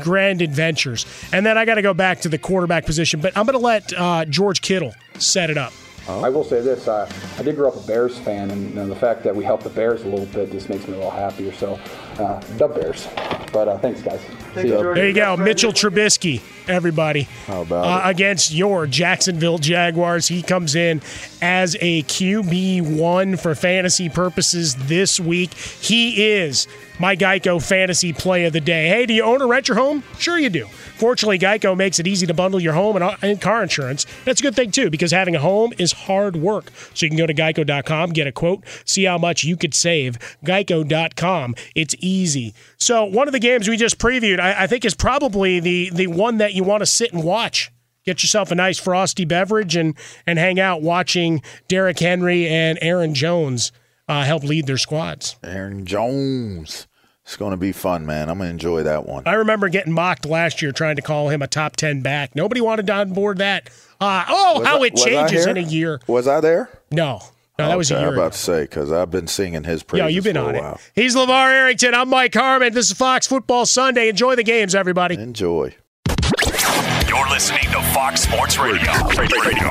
grand 0.00 0.42
adventures. 0.42 1.06
And 1.32 1.44
then 1.44 1.58
I 1.58 1.64
got 1.64 1.74
to 1.74 1.82
go 1.82 1.94
back 1.94 2.20
to 2.20 2.28
the 2.28 2.38
quarterback 2.38 2.86
position, 2.86 3.20
but 3.20 3.36
I'm 3.36 3.46
going 3.46 3.58
to 3.58 3.64
let 3.64 3.92
uh, 3.92 4.24
George 4.26 4.60
Kittle 4.60 4.94
set 5.18 5.50
it 5.50 5.58
up. 5.58 5.72
I 6.06 6.28
will 6.28 6.44
say 6.44 6.60
this: 6.60 6.86
uh, 6.86 7.10
I 7.38 7.42
did 7.42 7.56
grow 7.56 7.68
up 7.68 7.76
a 7.76 7.86
Bears 7.86 8.18
fan, 8.18 8.50
and 8.50 8.68
you 8.68 8.74
know, 8.74 8.86
the 8.86 8.96
fact 8.96 9.22
that 9.24 9.34
we 9.34 9.42
helped 9.42 9.64
the 9.64 9.70
Bears 9.70 10.02
a 10.02 10.08
little 10.08 10.26
bit 10.26 10.52
just 10.52 10.68
makes 10.68 10.86
me 10.86 10.92
a 10.92 10.96
little 10.96 11.10
happier. 11.10 11.50
So, 11.52 11.80
uh, 12.18 12.40
the 12.58 12.68
Bears. 12.68 13.08
But 13.52 13.68
uh, 13.68 13.78
thanks, 13.78 14.02
guys. 14.02 14.20
See 14.54 14.68
ya. 14.68 14.82
There 14.82 15.08
you 15.08 15.14
go, 15.14 15.36
Mitchell 15.36 15.72
Trubisky, 15.72 16.42
everybody. 16.68 17.22
How 17.46 17.62
about 17.62 17.84
uh, 17.84 18.08
against 18.08 18.52
your 18.52 18.86
Jacksonville 18.86 19.58
Jaguars? 19.58 20.28
He 20.28 20.42
comes 20.42 20.74
in 20.74 21.00
as 21.42 21.76
a 21.80 22.02
QB 22.04 22.98
one 22.98 23.36
for 23.36 23.54
fantasy 23.54 24.08
purposes 24.08 24.74
this 24.76 25.18
week. 25.20 25.54
He 25.54 26.32
is 26.32 26.66
my 26.98 27.16
Geico 27.16 27.62
fantasy 27.62 28.12
play 28.12 28.44
of 28.44 28.52
the 28.52 28.60
day. 28.60 28.88
Hey, 28.88 29.06
do 29.06 29.14
you 29.14 29.22
own 29.22 29.42
or 29.42 29.48
rent 29.48 29.68
your 29.68 29.76
home? 29.76 30.02
Sure, 30.18 30.38
you 30.38 30.48
do. 30.48 30.66
Fortunately, 30.66 31.38
Geico 31.38 31.76
makes 31.76 31.98
it 31.98 32.06
easy 32.06 32.26
to 32.26 32.34
bundle 32.34 32.60
your 32.60 32.72
home 32.72 32.96
and, 32.96 33.04
uh, 33.04 33.16
and 33.22 33.40
car 33.40 33.62
insurance. 33.62 34.06
That's 34.24 34.40
a 34.40 34.42
good 34.42 34.54
thing, 34.54 34.70
too, 34.70 34.90
because 34.90 35.10
having 35.10 35.34
a 35.34 35.40
home 35.40 35.72
is 35.78 35.92
hard 35.92 36.36
work. 36.36 36.70
So 36.94 37.06
you 37.06 37.10
can 37.10 37.18
go 37.18 37.26
to 37.26 37.34
geico.com, 37.34 38.10
get 38.10 38.26
a 38.26 38.32
quote, 38.32 38.64
see 38.84 39.04
how 39.04 39.18
much 39.18 39.44
you 39.44 39.56
could 39.56 39.74
save. 39.74 40.18
Geico.com. 40.44 41.54
It's 41.74 41.96
easy. 41.98 42.54
So, 42.76 43.04
one 43.04 43.28
of 43.28 43.32
the 43.32 43.40
games 43.40 43.68
we 43.68 43.76
just 43.76 43.98
previewed, 43.98 44.38
I, 44.38 44.64
I 44.64 44.66
think, 44.66 44.84
is 44.84 44.94
probably 44.94 45.60
the, 45.60 45.90
the 45.90 46.06
one 46.06 46.38
that 46.38 46.54
you 46.54 46.62
want 46.62 46.82
to 46.82 46.86
sit 46.86 47.12
and 47.12 47.24
watch. 47.24 47.72
Get 48.04 48.22
yourself 48.22 48.50
a 48.50 48.54
nice 48.54 48.78
frosty 48.78 49.24
beverage 49.24 49.76
and, 49.76 49.96
and 50.26 50.38
hang 50.38 50.60
out 50.60 50.82
watching 50.82 51.42
Derrick 51.68 51.98
Henry 51.98 52.46
and 52.46 52.78
Aaron 52.82 53.14
Jones 53.14 53.72
uh, 54.08 54.24
help 54.24 54.42
lead 54.44 54.66
their 54.66 54.78
squads. 54.78 55.36
Aaron 55.42 55.86
Jones. 55.86 56.86
It's 57.24 57.36
going 57.36 57.52
to 57.52 57.56
be 57.56 57.72
fun, 57.72 58.04
man. 58.04 58.28
I'm 58.28 58.36
going 58.36 58.48
to 58.48 58.50
enjoy 58.52 58.82
that 58.82 59.06
one. 59.06 59.22
I 59.26 59.32
remember 59.34 59.70
getting 59.70 59.94
mocked 59.94 60.26
last 60.26 60.60
year 60.60 60.72
trying 60.72 60.96
to 60.96 61.02
call 61.02 61.30
him 61.30 61.40
a 61.40 61.46
top 61.46 61.74
10 61.76 62.02
back. 62.02 62.36
Nobody 62.36 62.60
wanted 62.60 62.90
on 62.90 63.14
board 63.14 63.38
that. 63.38 63.70
Uh, 63.98 64.24
oh, 64.28 64.58
Was 64.58 64.68
how 64.68 64.82
I- 64.82 64.86
it 64.88 64.96
changes 64.96 65.46
in 65.46 65.56
a 65.56 65.60
year. 65.60 66.00
Was 66.06 66.28
I 66.28 66.40
there? 66.40 66.68
No. 66.90 67.20
No, 67.58 67.68
that 67.68 67.78
was 67.78 67.90
a 67.92 67.94
year 67.94 68.08
I'm 68.08 68.14
about 68.14 68.20
ago. 68.26 68.30
to 68.30 68.38
say 68.38 68.62
because 68.62 68.90
I've 68.92 69.10
been 69.12 69.28
singing 69.28 69.62
his 69.62 69.84
praises. 69.84 70.02
Yo, 70.02 70.08
you've 70.08 70.24
been 70.24 70.34
for 70.34 70.42
on 70.42 70.54
it. 70.56 70.90
He's 70.96 71.14
LeVar 71.14 71.50
Arrington. 71.52 71.94
I'm 71.94 72.08
Mike 72.10 72.34
Harmon. 72.34 72.74
This 72.74 72.90
is 72.90 72.96
Fox 72.98 73.28
Football 73.28 73.64
Sunday. 73.64 74.08
Enjoy 74.08 74.34
the 74.34 74.42
games, 74.42 74.74
everybody. 74.74 75.14
Enjoy. 75.14 75.72
You're 77.08 77.28
listening 77.30 77.62
to 77.70 77.80
Fox 77.94 78.22
Sports 78.22 78.58
Radio. 78.58 78.92
Radio. 79.16 79.70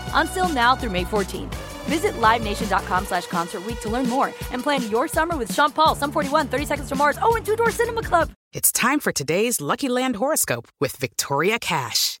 Until 0.13 0.47
now 0.47 0.75
through 0.75 0.91
May 0.91 1.03
14th. 1.03 1.55
Visit 1.89 2.13
LiveNation.com 2.13 3.05
slash 3.05 3.27
Concert 3.27 3.63
to 3.81 3.89
learn 3.89 4.07
more 4.07 4.27
and 4.51 4.63
plan 4.63 4.89
your 4.89 5.07
summer 5.07 5.35
with 5.35 5.53
Sean 5.53 5.71
Paul, 5.71 5.95
Sum 5.95 6.11
41, 6.11 6.47
30 6.47 6.65
Seconds 6.65 6.89
to 6.89 6.95
Mars, 6.95 7.17
oh, 7.21 7.35
and 7.35 7.45
Two 7.45 7.57
Door 7.57 7.71
Cinema 7.71 8.03
Club. 8.03 8.31
It's 8.53 8.71
time 8.71 8.99
for 8.99 9.11
today's 9.11 9.59
Lucky 9.59 9.89
Land 9.89 10.15
horoscope 10.17 10.67
with 10.79 10.95
Victoria 10.95 11.59
Cash. 11.59 12.20